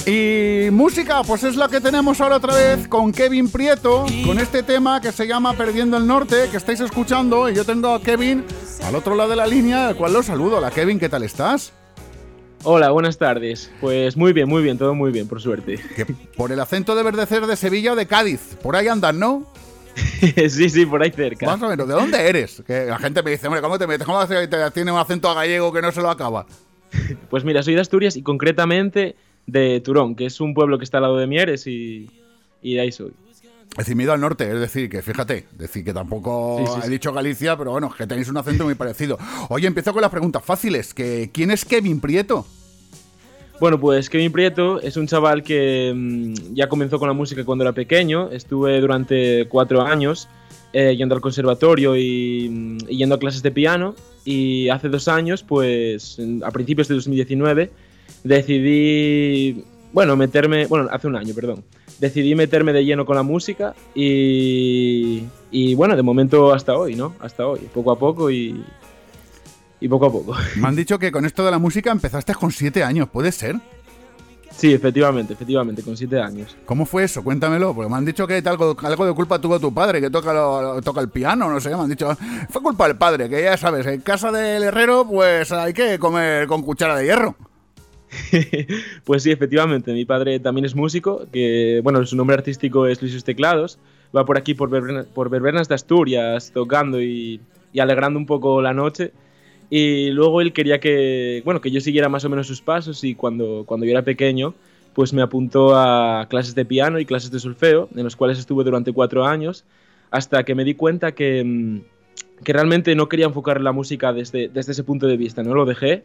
Y 0.06 0.70
música, 0.72 1.22
pues 1.24 1.44
es 1.44 1.58
la 1.58 1.68
que 1.68 1.82
tenemos 1.82 2.22
ahora 2.22 2.38
otra 2.38 2.56
vez 2.56 2.88
con 2.88 3.12
Kevin 3.12 3.50
Prieto, 3.50 4.06
con 4.26 4.40
este 4.40 4.64
tema 4.64 5.02
que 5.02 5.12
se 5.12 5.28
llama 5.28 5.54
Perdiendo 5.54 5.98
el 5.98 6.08
Norte, 6.08 6.48
que 6.50 6.56
estáis 6.56 6.80
escuchando. 6.80 7.50
Y 7.50 7.56
yo 7.56 7.66
tengo 7.66 7.94
a 7.94 8.02
Kevin 8.02 8.46
al 8.86 8.96
otro 8.96 9.16
lado 9.16 9.32
de 9.32 9.36
la 9.36 9.48
línea, 9.48 9.90
al 9.90 9.98
cual 9.98 10.14
lo 10.14 10.24
saludo. 10.24 10.58
Hola 10.58 10.72
Kevin, 10.72 10.98
¿qué 10.98 11.10
tal 11.10 11.24
estás? 11.24 11.74
Hola, 12.64 12.90
buenas 12.92 13.18
tardes. 13.18 13.72
Pues 13.80 14.18
muy 14.18 14.34
bien, 14.34 14.50
muy 14.50 14.62
bien, 14.62 14.78
todo 14.78 14.94
muy 14.94 15.12
bien, 15.12 15.28
por 15.28 15.42
suerte. 15.42 15.80
Que 15.96 16.06
por 16.06 16.52
el 16.52 16.60
acento 16.60 16.96
de 16.96 17.04
verdecer 17.04 17.46
de 17.46 17.56
Sevilla 17.56 17.94
o 17.94 17.96
de 17.96 18.06
Cádiz, 18.08 18.58
por 18.62 18.76
ahí 18.76 18.88
andas, 18.88 19.14
¿no? 19.16 19.46
sí, 20.50 20.70
sí, 20.70 20.86
por 20.86 21.02
ahí 21.02 21.12
cerca. 21.12 21.46
Más 21.46 21.62
o 21.62 21.70
menos, 21.70 21.88
¿de 21.88 21.94
dónde 21.94 22.28
eres? 22.30 22.62
Que 22.68 22.86
la 22.86 23.00
gente 23.00 23.24
me 23.24 23.32
dice, 23.32 23.48
hombre, 23.48 23.62
¿cómo 23.62 23.80
te 23.80 23.88
metes? 23.88 24.06
¿Cómo 24.06 24.26
te, 24.28 24.48
te- 24.48 24.72
tiene 24.72 24.92
un 24.92 25.00
acento 25.00 25.30
a 25.30 25.34
gallego 25.34 25.72
que 25.74 25.82
no 25.82 25.92
se 25.92 26.02
lo 26.02 26.10
acaba? 26.10 26.46
Pues 27.30 27.44
mira, 27.44 27.64
soy 27.64 27.76
de 27.76 27.82
Asturias 27.82 28.16
y 28.16 28.22
concretamente 28.22 29.16
de 29.46 29.82
Turón, 29.82 30.16
que 30.16 30.26
es 30.26 30.40
un 30.42 30.54
pueblo 30.54 30.78
que 30.78 30.84
está 30.84 30.98
al 30.98 31.04
lado 31.04 31.18
de 31.18 31.28
Mieres 31.28 31.68
y, 31.68 32.10
y 32.62 32.76
de 32.76 32.82
ahí 32.82 32.92
soy. 32.92 33.12
Es 33.72 33.86
decir, 33.86 34.02
ido 34.02 34.14
al 34.14 34.20
norte, 34.22 34.52
es 34.52 34.60
decir, 34.60 34.90
que 34.90 35.02
fíjate, 35.02 35.46
decir 35.52 35.84
que 35.84 35.94
tampoco 35.94 36.64
Sí, 36.66 36.82
sí, 36.82 36.88
he 36.88 36.90
dicho 36.90 37.14
Galicia, 37.14 37.56
pero 37.58 37.72
bueno, 37.72 37.94
que 37.96 38.08
tenéis 38.08 38.28
un 38.30 38.38
acento 38.38 38.66
muy 38.66 38.76
parecido. 38.76 39.18
Oye, 39.50 39.68
empiezo 39.68 39.94
con 39.94 40.02
las 40.02 40.10
preguntas 40.10 40.44
fáciles. 40.44 40.94
Que, 40.94 41.30
¿Quién 41.32 41.52
es 41.52 41.64
Kevin 41.64 42.00
Prieto? 42.00 42.46
Bueno, 43.60 43.80
pues 43.80 44.10
Kevin 44.10 44.32
Prieto 44.32 44.82
es 44.82 44.98
un 44.98 45.08
chaval 45.08 45.44
que 45.44 45.94
mm, 45.96 46.54
ya 46.56 46.70
comenzó 46.70 46.98
con 46.98 47.08
la 47.08 47.14
música 47.14 47.44
cuando 47.46 47.64
era 47.64 47.74
pequeño. 47.74 48.30
Estuve 48.32 48.80
durante 48.82 49.48
cuatro 49.48 49.82
años 49.82 50.28
eh, 50.74 50.96
yendo 50.96 51.16
al 51.16 51.22
conservatorio 51.22 51.96
y, 51.96 52.50
mm, 52.50 52.78
y 52.90 52.98
yendo 52.98 53.16
a 53.16 53.20
clases 53.20 53.44
de 53.44 53.52
piano. 53.52 53.96
Y 54.26 54.70
hace 54.70 54.90
dos 54.90 55.08
años, 55.08 55.44
pues 55.44 56.18
a 56.44 56.52
principios 56.52 56.88
de 56.88 56.96
2019, 56.96 57.72
decidí, 58.24 59.64
bueno, 59.94 60.16
meterme, 60.16 60.68
bueno, 60.68 60.90
hace 60.92 61.08
un 61.08 61.16
año, 61.16 61.34
perdón, 61.34 61.64
decidí 62.00 62.36
meterme 62.36 62.74
de 62.74 62.86
lleno 62.86 63.06
con 63.06 63.16
la 63.16 63.24
música 63.24 63.74
y, 63.96 65.24
y 65.52 65.76
bueno, 65.76 65.96
de 65.96 66.04
momento 66.04 66.54
hasta 66.54 66.76
hoy, 66.78 66.96
¿no? 66.96 67.14
Hasta 67.20 67.46
hoy, 67.48 67.60
poco 67.74 67.92
a 67.92 67.98
poco 68.00 68.30
y, 68.32 68.64
y 69.80 69.88
poco 69.88 70.06
a 70.08 70.12
poco. 70.12 70.36
Me 70.58 70.68
han 70.68 70.76
dicho 70.76 71.00
que 71.00 71.12
con 71.12 71.26
esto 71.26 71.44
de 71.46 71.52
la 71.52 71.60
música 71.60 71.92
empezaste 71.92 72.34
con 72.36 72.52
siete 72.52 72.84
años, 72.84 73.10
¿puede 73.10 73.32
ser? 73.32 73.56
Sí, 74.56 74.74
efectivamente, 74.74 75.34
efectivamente, 75.34 75.84
con 75.84 75.96
siete 75.96 76.20
años. 76.20 76.56
¿Cómo 76.66 76.86
fue 76.88 77.04
eso? 77.04 77.24
Cuéntamelo, 77.24 77.76
porque 77.76 77.92
me 77.92 77.98
han 77.98 78.06
dicho 78.06 78.26
que 78.26 78.42
algo, 78.44 78.76
algo 78.82 79.06
de 79.06 79.14
culpa 79.14 79.40
tuvo 79.40 79.60
tu 79.60 79.72
padre, 79.72 80.02
que 80.02 80.10
toca, 80.10 80.34
lo- 80.34 80.82
toca 80.82 81.00
el 81.02 81.10
piano, 81.10 81.48
no 81.48 81.60
sé, 81.60 81.70
me 81.70 81.76
han 81.76 81.90
dicho, 81.90 82.10
fue 82.50 82.64
culpa 82.64 82.88
del 82.88 82.98
padre, 82.98 83.30
que 83.30 83.44
ya 83.44 83.56
sabes, 83.56 83.86
en 83.86 84.02
casa 84.02 84.32
del 84.32 84.64
herrero 84.64 85.06
pues 85.08 85.52
hay 85.52 85.74
que 85.74 86.00
comer 86.00 86.48
con 86.48 86.64
cuchara 86.64 86.96
de 86.96 87.06
hierro. 87.06 87.36
Pues 89.06 89.24
sí, 89.24 89.32
efectivamente, 89.32 89.94
mi 89.94 90.06
padre 90.06 90.40
también 90.40 90.66
es 90.66 90.76
músico, 90.76 91.26
que 91.32 91.82
bueno, 91.84 92.06
su 92.06 92.16
nombre 92.16 92.36
artístico 92.36 92.88
es 92.88 93.02
Luis 93.02 93.24
Teclados, 93.24 93.80
va 94.16 94.26
por 94.26 94.38
aquí 94.38 94.54
por, 94.54 94.70
Verberna- 94.70 95.06
por 95.14 95.30
Verbernas 95.30 95.68
de 95.68 95.76
Asturias 95.76 96.52
tocando 96.54 97.02
y, 97.02 97.42
y 97.74 97.80
alegrando 97.80 98.20
un 98.20 98.26
poco 98.26 98.62
la 98.62 98.74
noche. 98.74 99.12
Y 99.70 100.12
luego 100.12 100.40
él 100.40 100.54
quería 100.54 100.80
que, 100.80 101.42
bueno, 101.44 101.60
que 101.60 101.72
yo 101.72 101.82
siguiera 101.82 102.08
más 102.08 102.24
o 102.24 102.30
menos 102.30 102.48
sus 102.48 102.62
pasos 102.62 103.04
y 103.04 103.16
cuando, 103.16 103.64
cuando 103.66 103.86
yo 103.86 103.92
era 103.92 104.02
pequeño, 104.02 104.54
pues 104.94 105.14
me 105.14 105.22
apuntó 105.22 105.76
a 105.76 106.28
clases 106.30 106.56
de 106.56 106.64
piano 106.66 107.00
y 107.00 107.06
clases 107.06 107.32
de 107.32 107.40
solfeo, 107.40 107.90
en 107.94 108.04
los 108.06 108.16
cuales 108.16 108.40
estuve 108.40 108.64
durante 108.64 108.94
cuatro 108.94 109.26
años, 109.26 109.66
hasta 110.10 110.44
que 110.44 110.56
me 110.56 110.64
di 110.64 110.74
cuenta 110.74 111.12
que, 111.12 111.44
mm, 111.44 111.80
que 112.44 112.54
realmente 112.54 112.96
no 112.96 113.10
quería 113.10 113.26
enfocar 113.26 113.60
la 113.62 113.74
música 113.74 114.14
desde, 114.14 114.48
desde 114.48 114.72
ese 114.72 114.84
punto 114.86 115.06
de 115.08 115.18
vista, 115.18 115.44
¿no? 115.44 115.54
Lo 115.54 115.66
dejé 115.66 116.04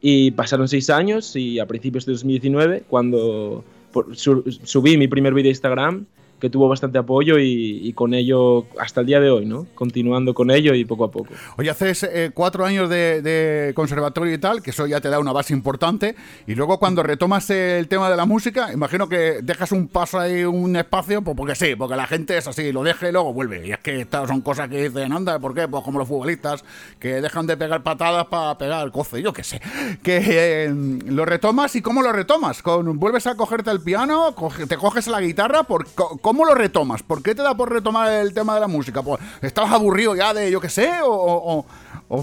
y 0.00 0.30
pasaron 0.30 0.66
seis 0.68 0.88
años 0.90 1.36
y 1.36 1.58
a 1.58 1.66
principios 1.66 2.06
de 2.06 2.12
2019, 2.12 2.84
cuando 2.88 3.64
por- 3.92 4.16
su- 4.16 4.44
subí 4.64 4.96
mi 4.96 5.08
primer 5.08 5.34
vídeo 5.34 5.48
a 5.48 5.52
Instagram, 5.52 6.06
que 6.40 6.50
tuvo 6.50 6.68
bastante 6.68 6.98
apoyo 6.98 7.38
y, 7.38 7.92
con 7.94 8.14
ello 8.14 8.66
hasta 8.78 9.00
el 9.00 9.06
día 9.06 9.20
de 9.20 9.30
hoy, 9.30 9.46
¿no? 9.46 9.66
Continuando 9.74 10.32
con 10.32 10.50
ello 10.50 10.74
y 10.74 10.84
poco 10.84 11.04
a 11.04 11.10
poco. 11.10 11.34
Oye, 11.58 11.70
haces 11.70 12.04
eh, 12.04 12.30
cuatro 12.32 12.64
años 12.64 12.88
de, 12.88 13.20
de 13.20 13.74
conservatorio 13.74 14.32
y 14.32 14.38
tal, 14.38 14.62
que 14.62 14.70
eso 14.70 14.86
ya 14.86 15.00
te 15.00 15.08
da 15.08 15.18
una 15.18 15.32
base 15.32 15.52
importante. 15.52 16.14
Y 16.46 16.54
luego 16.54 16.78
cuando 16.78 17.02
retomas 17.02 17.50
el 17.50 17.88
tema 17.88 18.08
de 18.10 18.16
la 18.16 18.24
música, 18.24 18.72
imagino 18.72 19.08
que 19.08 19.40
dejas 19.42 19.72
un 19.72 19.88
paso 19.88 20.18
ahí, 20.18 20.44
un 20.44 20.74
espacio, 20.76 21.22
pues 21.22 21.36
porque 21.36 21.54
sí, 21.54 21.74
porque 21.76 21.96
la 21.96 22.06
gente 22.06 22.38
es 22.38 22.46
así, 22.46 22.72
lo 22.72 22.82
deja 22.82 23.08
y 23.08 23.12
luego 23.12 23.32
vuelve. 23.32 23.66
Y 23.66 23.72
es 23.72 23.78
que 23.78 24.00
estas 24.00 24.28
son 24.28 24.40
cosas 24.40 24.68
que 24.68 24.88
dicen, 24.88 25.12
anda, 25.12 25.38
¿por 25.38 25.54
qué? 25.54 25.68
Pues 25.68 25.84
como 25.84 25.98
los 25.98 26.08
futbolistas, 26.08 26.64
que 26.98 27.20
dejan 27.20 27.46
de 27.46 27.56
pegar 27.56 27.82
patadas 27.82 28.26
para 28.26 28.56
pegar 28.56 28.90
coce, 28.90 29.22
yo 29.22 29.32
qué 29.32 29.44
sé. 29.44 29.60
Que 30.02 30.20
eh, 30.26 30.74
lo 31.06 31.24
retomas 31.24 31.74
y 31.76 31.82
¿cómo 31.82 32.02
lo 32.02 32.12
retomas? 32.12 32.62
¿Con, 32.62 32.98
¿Vuelves 32.98 33.26
a 33.26 33.34
cogerte 33.34 33.70
el 33.70 33.80
piano? 33.80 34.34
¿Te 34.68 34.76
coges 34.76 35.06
la 35.08 35.20
guitarra? 35.20 35.64
¿Por, 35.64 35.86
¿Cómo 36.30 36.44
lo 36.44 36.54
retomas? 36.54 37.02
¿Por 37.02 37.24
qué 37.24 37.34
te 37.34 37.42
da 37.42 37.56
por 37.56 37.72
retomar 37.72 38.08
el 38.12 38.32
tema 38.32 38.54
de 38.54 38.60
la 38.60 38.68
música? 38.68 39.02
Pues, 39.02 39.20
¿Estabas 39.42 39.72
aburrido 39.72 40.14
ya 40.14 40.32
de, 40.32 40.48
yo 40.48 40.60
qué 40.60 40.68
sé? 40.68 40.88
O, 41.02 41.66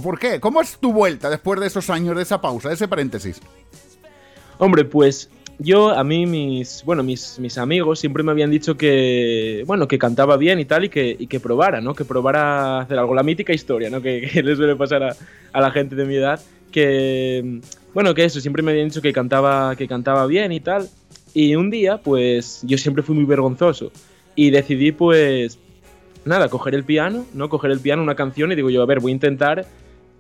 por 0.02 0.18
qué? 0.18 0.40
¿Cómo 0.40 0.62
es 0.62 0.78
tu 0.78 0.94
vuelta 0.94 1.30
después 1.30 1.60
de 1.60 1.68
esos 1.68 1.90
años, 1.90 2.16
de 2.16 2.22
esa 2.22 2.40
pausa, 2.40 2.70
de 2.70 2.76
ese 2.76 2.88
paréntesis? 2.88 3.42
Hombre, 4.60 4.86
pues 4.86 5.30
yo, 5.60 5.90
a 5.90 6.06
mí, 6.06 6.26
mis, 6.26 6.84
bueno, 6.86 7.04
mis, 7.04 7.38
mis 7.40 7.58
amigos 7.58 8.00
siempre 8.00 8.24
me 8.24 8.32
habían 8.32 8.50
dicho 8.50 8.78
que, 8.78 9.66
bueno, 9.68 9.90
que 9.90 10.00
cantaba 10.00 10.38
bien 10.38 10.62
y 10.62 10.64
tal, 10.64 10.86
y 10.86 10.90
que, 10.90 11.14
y 11.20 11.28
que 11.28 11.42
probara, 11.42 11.82
¿no? 11.82 11.94
Que 11.94 12.06
probara 12.06 12.80
hacer 12.80 12.98
algo. 12.98 13.14
La 13.14 13.24
mítica 13.24 13.52
historia, 13.52 13.90
¿no? 13.90 14.02
Que, 14.02 14.22
que 14.34 14.42
le 14.42 14.56
suele 14.56 14.78
pasar 14.78 15.04
a, 15.04 15.18
a 15.52 15.60
la 15.60 15.70
gente 15.72 15.98
de 15.98 16.06
mi 16.06 16.16
edad. 16.16 16.40
Que, 16.72 17.60
bueno, 17.94 18.14
que 18.14 18.24
eso, 18.24 18.40
siempre 18.40 18.64
me 18.64 18.72
habían 18.72 18.88
dicho 18.88 19.02
que 19.02 19.12
cantaba, 19.12 19.76
que 19.76 19.86
cantaba 19.86 20.28
bien 20.28 20.54
y 20.54 20.62
tal. 20.62 20.90
Y 21.38 21.56
un 21.56 21.70
día, 21.70 22.00
pues, 22.00 22.62
yo 22.64 22.80
siempre 22.80 23.04
fui 23.04 23.14
muy 23.14 23.26
vergonzoso. 23.26 23.92
Y 24.34 24.50
decidí, 24.50 24.92
pues, 24.92 25.60
nada, 26.26 26.50
coger 26.50 26.74
el 26.74 26.84
piano, 26.84 27.28
¿no? 27.36 27.48
Coger 27.48 27.70
el 27.70 27.80
piano, 27.80 28.02
una 28.02 28.16
canción 28.16 28.52
y 28.52 28.56
digo 28.56 28.72
yo, 28.72 28.82
a 28.82 28.88
ver, 28.88 29.02
voy 29.02 29.12
a 29.12 29.14
intentar 29.14 29.68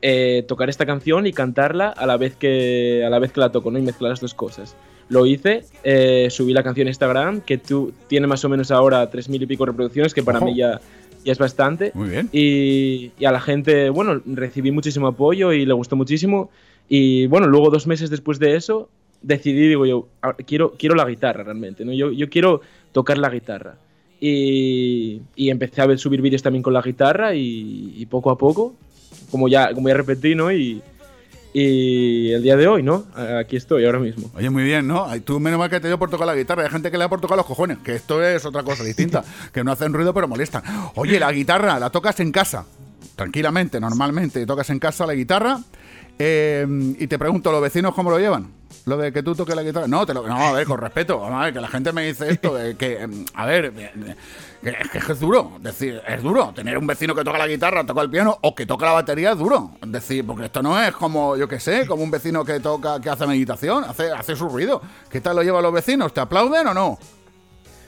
eh, 0.03 0.45
tocar 0.47 0.70
esta 0.70 0.86
canción 0.86 1.26
y 1.26 1.34
cantarla 1.34 1.89
a 1.89 2.05
la 2.05 2.18
vez 2.18 2.36
que, 2.36 3.03
a 3.03 3.09
la, 3.09 3.18
vez 3.18 3.32
que 3.32 3.39
la 3.39 3.51
toco, 3.51 3.72
¿no? 3.72 3.80
Y 3.80 3.82
mezclar 3.82 4.11
las 4.11 4.20
dos 4.20 4.36
cosas. 4.36 4.76
Lo 5.09 5.26
hice, 5.26 5.63
eh, 5.84 6.28
subí 6.30 6.53
la 6.53 6.61
canción 6.61 6.86
a 6.86 6.91
Instagram, 6.91 7.41
que 7.41 7.57
tú, 7.57 7.93
tiene 8.07 8.28
más 8.28 8.45
o 8.45 8.49
menos 8.49 8.70
ahora 8.70 9.09
tres 9.09 9.28
mil 9.28 9.41
y 9.41 9.47
pico 9.47 9.65
reproducciones, 9.65 10.13
que 10.13 10.22
para 10.22 10.38
Ojo. 10.38 10.45
mí 10.45 10.55
ya, 10.55 10.82
ya 11.26 11.32
es 11.32 11.39
bastante. 11.39 11.93
Muy 11.95 12.09
bien. 12.09 12.30
Y, 12.32 13.11
y 13.18 13.26
a 13.26 13.32
la 13.32 13.41
gente, 13.41 13.89
bueno, 13.89 14.22
recibí 14.24 14.70
muchísimo 14.70 15.07
apoyo 15.07 15.51
y 15.51 15.65
le 15.65 15.74
gustó 15.74 15.95
muchísimo. 15.95 16.51
Y 16.88 17.26
bueno, 17.26 17.47
luego 17.47 17.72
dos 17.72 17.88
meses 17.88 18.11
después 18.11 18.38
de 18.38 18.55
eso, 18.55 18.88
decidí, 19.22 19.68
digo 19.68 19.86
yo, 19.86 20.07
"Ah, 20.22 20.34
quiero, 20.34 20.74
quiero 20.78 20.95
la 20.95 21.05
guitarra 21.05 21.43
realmente, 21.43 21.84
¿no? 21.86 21.93
Yo, 21.93 22.11
yo 22.11 22.30
quiero 22.30 22.61
tocar 22.91 23.18
la 23.18 23.30
guitarra. 23.30 23.76
Y, 24.20 25.22
y 25.36 25.49
empecé 25.49 25.82
a 25.82 25.86
ver- 25.86 25.99
subir 25.99 26.22
vídeos 26.22 26.41
también 26.41 26.63
con 26.63 26.74
la 26.74 26.82
guitarra 26.82 27.36
y, 27.36 27.93
y 27.95 28.05
poco 28.07 28.32
a 28.32 28.38
poco, 28.38 28.76
como 29.32 29.47
ya, 29.47 29.74
como 29.74 29.88
ya 29.88 29.93
repetí, 29.95 30.34
¿no? 30.36 30.51
Y, 30.51 30.82
y 31.53 32.32
el 32.32 32.43
día 32.43 32.55
de 32.55 32.68
hoy, 32.68 32.84
¿no? 32.84 33.05
Aquí 33.39 33.55
estoy 33.55 33.86
ahora 33.86 33.99
mismo. 33.99 34.30
Oye, 34.36 34.49
muy 34.49 34.63
bien, 34.63 34.88
¿no? 34.88 35.07
Tú 35.22 35.39
menos 35.39 35.57
mal 35.59 35.70
que 35.70 35.80
te 35.80 35.88
dio 35.88 35.97
por 35.97 36.09
tocar 36.09 36.28
la 36.28 36.36
guitarra. 36.36 36.63
Hay 36.63 36.70
gente 36.70 36.91
que 36.91 36.97
le 36.97 37.03
da 37.03 37.09
por 37.09 37.22
tocar 37.22 37.38
los 37.38 37.45
cojones, 37.45 37.78
que 37.80 37.95
esto 37.95 38.24
es 38.24 38.45
otra 38.45 38.63
cosa 38.63 38.84
distinta, 38.84 39.24
que 39.53 39.63
no 39.63 39.72
hacen 39.72 39.93
ruido 39.93 40.13
pero 40.13 40.28
molestan. 40.28 40.63
Oye, 40.95 41.20
la 41.20 41.32
guitarra 41.32 41.80
la 41.80 41.89
tocas 41.89 42.20
en 42.20 42.32
casa, 42.32 42.65
tranquilamente, 43.15 43.80
normalmente. 43.80 44.45
Tocas 44.45 44.70
en 44.70 44.80
casa 44.80 45.05
la 45.07 45.13
guitarra 45.13 45.59
eh, 46.20 46.65
y 46.99 47.07
te 47.07 47.18
pregunto, 47.18 47.51
¿los 47.51 47.61
vecinos 47.61 47.93
cómo 47.93 48.09
lo 48.11 48.20
llevan? 48.20 48.47
Lo 48.88 48.95
de 48.97 49.11
que 49.11 49.21
tú 49.21 49.35
toques 49.35 49.53
la 49.55 49.63
guitarra. 49.63 49.85
No, 49.88 50.05
te 50.05 50.13
lo, 50.13 50.25
no, 50.25 50.35
a 50.47 50.51
ver, 50.53 50.65
con 50.65 50.79
respeto. 50.79 51.19
Vamos 51.19 51.39
a 51.41 51.45
ver, 51.45 51.53
que 51.53 51.59
la 51.59 51.67
gente 51.67 51.91
me 51.91 52.07
dice 52.07 52.29
esto, 52.31 52.55
que, 52.77 53.01
em, 53.01 53.25
a 53.33 53.45
ver, 53.45 53.71
que- 53.73 54.75
que 54.91 55.11
es 55.11 55.19
duro. 55.19 55.51
Es 55.57 55.63
decir, 55.63 56.01
es 56.07 56.23
duro. 56.23 56.53
Tener 56.55 56.77
un 56.77 56.88
vecino 56.88 57.13
que 57.13 57.23
toca 57.23 57.38
la 57.38 57.47
guitarra, 57.47 57.85
toca 57.85 58.01
el 58.01 58.09
piano 58.09 58.38
o 58.41 58.55
que 58.55 58.65
toca 58.65 58.85
la 58.85 58.93
batería 58.93 59.33
es 59.33 59.38
duro. 59.38 59.71
Es 59.81 59.91
decir, 59.91 60.25
porque 60.25 60.45
esto 60.45 60.61
no 60.63 60.81
es 60.81 60.93
como, 60.93 61.35
yo 61.35 61.47
qué 61.49 61.59
sé, 61.59 61.85
como 61.85 62.01
un 62.01 62.11
vecino 62.11 62.45
que 62.45 62.59
toca, 62.61 62.99
que 63.01 63.09
hace 63.09 63.27
meditación, 63.27 63.83
hace, 63.83 64.09
hace 64.11 64.35
su 64.38 64.47
ruido. 64.47 64.81
¿Qué 65.09 65.19
tal 65.21 65.35
lo 65.35 65.43
llevan 65.43 65.63
los 65.63 65.73
vecinos? 65.73 66.13
¿Te 66.13 66.21
aplauden 66.21 66.67
o 66.67 66.73
no? 66.73 66.97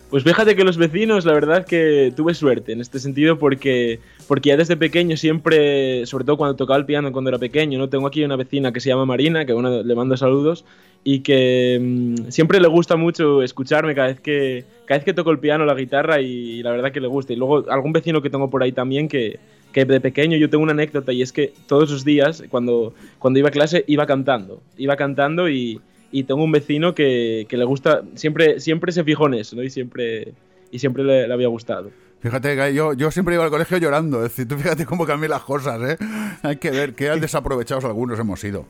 Pues 0.10 0.24
fíjate 0.24 0.55
que 0.55 0.64
los 0.64 0.78
vecinos, 0.78 1.24
la 1.26 1.34
verdad 1.34 1.68
que 1.68 2.12
tuve 2.16 2.34
suerte 2.34 2.72
en 2.72 2.82
este 2.82 2.97
sentido 2.97 3.38
porque, 3.38 3.99
porque 4.28 4.49
ya 4.49 4.57
desde 4.57 4.76
pequeño 4.76 5.16
siempre, 5.18 6.03
sobre 6.07 6.26
todo 6.26 6.36
cuando 6.36 6.55
tocaba 6.55 6.80
el 6.80 6.86
piano 6.86 7.12
cuando 7.12 7.30
era 7.30 7.38
pequeño, 7.38 7.78
¿no? 7.78 7.89
Tengo 7.89 8.07
aquí 8.07 8.24
una 8.24 8.36
vecina 8.36 8.72
que 8.72 8.80
se 8.80 8.89
llama 8.89 9.05
Marina, 9.05 9.45
que 9.45 9.53
bueno, 9.53 9.84
le 9.84 9.95
mando 9.95 10.18
saludos, 10.18 10.66
y 11.03 11.20
que 11.20 11.78
mm, 11.80 12.32
siempre 12.32 12.60
le 12.60 12.68
gusta 12.68 12.95
mucho 12.95 13.43
escucharme 13.43 13.93
cada 13.93 14.07
vez 14.07 14.20
que 14.20 14.66
cada 14.86 14.97
vez 14.97 15.05
que 15.05 15.14
toco 15.14 15.30
el 15.30 15.38
piano, 15.38 15.64
la 15.66 15.76
guitarra 15.76 16.20
y, 16.20 16.64
la 16.64 16.72
verdad 16.72 16.91
que 16.91 17.01
le 17.01 17.07
gusta. 17.07 17.34
Y 17.34 17.36
luego 17.36 17.70
algún 17.70 17.93
vecino 17.93 18.24
que 18.24 18.32
tengo 18.32 18.49
por 18.49 18.64
ahí 18.64 18.72
también 18.72 19.07
que, 19.07 19.39
que 19.72 19.86
de 19.86 20.01
pequeño 20.01 20.38
yo 20.38 20.49
tengo 20.49 20.64
una 20.64 20.74
anécdota 20.74 21.14
y 21.14 21.22
es 21.22 21.32
que 21.32 21.53
todos 21.68 21.91
los 21.91 22.03
días 22.03 22.43
cuando, 22.49 22.95
cuando 23.20 23.38
iba 23.38 23.49
a 23.49 23.51
clase 23.51 23.84
iba 23.86 24.07
cantando, 24.07 24.64
iba 24.76 24.95
cantando 24.95 25.47
y, 25.47 25.80
y 26.12 26.24
tengo 26.24 26.43
un 26.43 26.51
vecino 26.51 26.95
que, 26.95 27.45
que 27.47 27.57
le 27.57 27.66
gusta, 27.66 28.03
siempre, 28.16 28.60
siempre 28.60 28.91
se 28.91 29.03
fijó 29.03 29.28
en 29.28 29.36
eso, 29.36 29.55
¿no? 29.55 29.64
Y 29.64 29.70
siempre, 29.70 30.34
y 30.72 30.80
siempre 30.80 31.03
le, 31.03 31.28
le 31.28 31.34
había 31.34 31.47
gustado. 31.47 31.91
Fíjate 32.22 32.55
que 32.55 32.74
yo, 32.74 32.93
yo 32.93 33.12
siempre 33.12 33.36
iba 33.36 33.45
al 33.45 33.49
colegio 33.49 33.78
llorando. 33.78 34.18
Es 34.26 34.32
decir, 34.32 34.47
tú 34.47 34.57
fíjate 34.57 34.86
cómo 34.86 35.05
cambian 35.05 35.32
las 35.32 35.43
cosas, 35.43 35.82
¿eh? 35.82 35.97
Hay 36.43 36.57
que 36.57 36.70
ver 36.72 36.93
qué 36.93 37.10
desaprovechados 37.12 37.86
algunos 37.86 38.20
hemos 38.20 38.39
sido. 38.41 38.66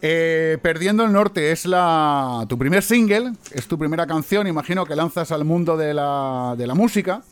Eh, 0.00 0.56
Perdiendo 0.62 1.04
el 1.04 1.12
Norte 1.12 1.50
es 1.50 1.66
la 1.66 2.46
tu 2.48 2.56
primer 2.56 2.82
single, 2.82 3.32
es 3.52 3.66
tu 3.66 3.78
primera 3.78 4.06
canción, 4.06 4.46
imagino 4.46 4.86
que 4.86 4.94
lanzas 4.94 5.32
al 5.32 5.44
mundo 5.44 5.76
de 5.76 5.92
la, 5.92 6.54
de 6.56 6.66
la 6.66 6.74
música. 6.74 7.22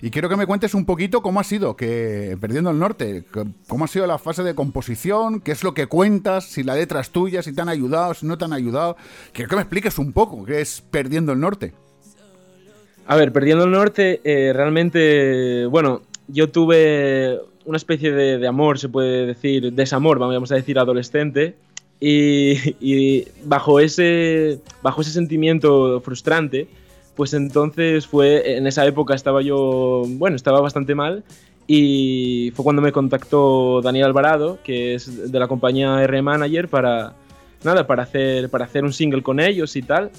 Y 0.00 0.10
quiero 0.10 0.28
que 0.28 0.36
me 0.36 0.46
cuentes 0.46 0.74
un 0.74 0.84
poquito 0.84 1.22
cómo 1.22 1.40
ha 1.40 1.44
sido 1.44 1.76
que 1.76 2.36
Perdiendo 2.40 2.70
el 2.70 2.78
Norte, 2.78 3.24
cómo 3.68 3.84
ha 3.84 3.88
sido 3.88 4.06
la 4.06 4.18
fase 4.18 4.42
de 4.42 4.54
composición, 4.54 5.40
qué 5.40 5.52
es 5.52 5.64
lo 5.64 5.72
que 5.72 5.86
cuentas, 5.86 6.44
si 6.44 6.62
la 6.62 6.74
letra 6.74 7.00
es 7.00 7.10
tuya, 7.10 7.42
si 7.42 7.54
te 7.54 7.62
han 7.62 7.68
ayudado, 7.68 8.12
si 8.14 8.26
no 8.26 8.36
te 8.36 8.44
han 8.44 8.52
ayudado. 8.52 8.96
Quiero 9.32 9.48
que 9.48 9.56
me 9.56 9.62
expliques 9.62 9.98
un 9.98 10.12
poco 10.12 10.44
qué 10.44 10.60
es 10.60 10.82
Perdiendo 10.82 11.32
el 11.32 11.40
Norte. 11.40 11.72
A 13.06 13.16
ver, 13.16 13.32
Perdiendo 13.32 13.64
el 13.64 13.70
Norte, 13.70 14.20
eh, 14.24 14.52
realmente, 14.52 15.66
bueno, 15.66 16.02
yo 16.28 16.50
tuve 16.50 17.38
una 17.64 17.76
especie 17.76 18.12
de, 18.12 18.38
de 18.38 18.46
amor, 18.46 18.78
se 18.78 18.88
puede 18.88 19.26
decir, 19.26 19.72
desamor, 19.72 20.18
vamos 20.18 20.52
a 20.52 20.56
decir, 20.56 20.78
adolescente, 20.78 21.54
y, 22.00 22.54
y 22.80 23.26
bajo, 23.44 23.80
ese, 23.80 24.60
bajo 24.82 25.00
ese 25.00 25.10
sentimiento 25.10 26.00
frustrante, 26.00 26.68
pues 27.16 27.34
entonces 27.34 28.06
fue, 28.06 28.56
en 28.56 28.66
esa 28.66 28.84
época 28.86 29.14
estaba 29.14 29.42
yo, 29.42 30.02
bueno, 30.06 30.36
estaba 30.36 30.60
bastante 30.60 30.94
mal, 30.94 31.24
y 31.66 32.52
fue 32.54 32.62
cuando 32.62 32.82
me 32.82 32.92
contactó 32.92 33.80
Daniel 33.82 34.06
Alvarado, 34.06 34.58
que 34.62 34.94
es 34.94 35.30
de 35.30 35.38
la 35.38 35.48
compañía 35.48 36.02
R 36.02 36.20
Manager, 36.20 36.68
para, 36.68 37.14
nada, 37.62 37.86
para 37.86 38.02
hacer, 38.02 38.50
para 38.50 38.66
hacer 38.66 38.84
un 38.84 38.92
single 38.92 39.22
con 39.22 39.40
ellos 39.40 39.74
y 39.76 39.82
tal. 39.82 40.10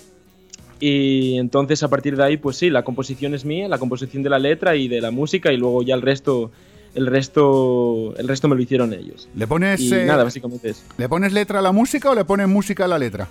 Y 0.80 1.38
entonces 1.38 1.84
a 1.84 1.88
partir 1.88 2.18
de 2.18 2.24
ahí, 2.24 2.38
pues 2.38 2.58
sí, 2.58 2.70
la 2.70 2.84
composición 2.84 3.34
es 3.34 3.46
mía, 3.46 3.68
la 3.68 3.78
composición 3.78 4.24
de 4.24 4.30
la 4.30 4.40
letra 4.40 4.76
y 4.76 4.88
de 4.88 5.02
la 5.02 5.12
música 5.12 5.54
y 5.54 5.58
luego 5.58 5.84
ya 5.84 5.96
el 5.96 6.02
resto, 6.02 6.52
el 6.96 7.08
resto, 7.08 8.14
el 8.18 8.28
resto 8.28 8.48
me 8.48 8.56
lo 8.56 8.62
hicieron 8.62 8.94
ellos. 8.94 9.30
¿Le 9.36 9.48
pones, 9.48 9.80
Y 9.80 9.94
eh, 9.94 10.06
nada, 10.06 10.24
básicamente 10.24 10.70
eso. 10.70 10.82
¿Le 10.98 11.08
pones 11.08 11.32
letra 11.32 11.60
a 11.60 11.62
la 11.62 11.72
música 11.72 12.10
o 12.10 12.16
le 12.16 12.26
pones 12.26 12.48
música 12.48 12.86
a 12.86 12.88
la 12.88 12.98
letra? 12.98 13.28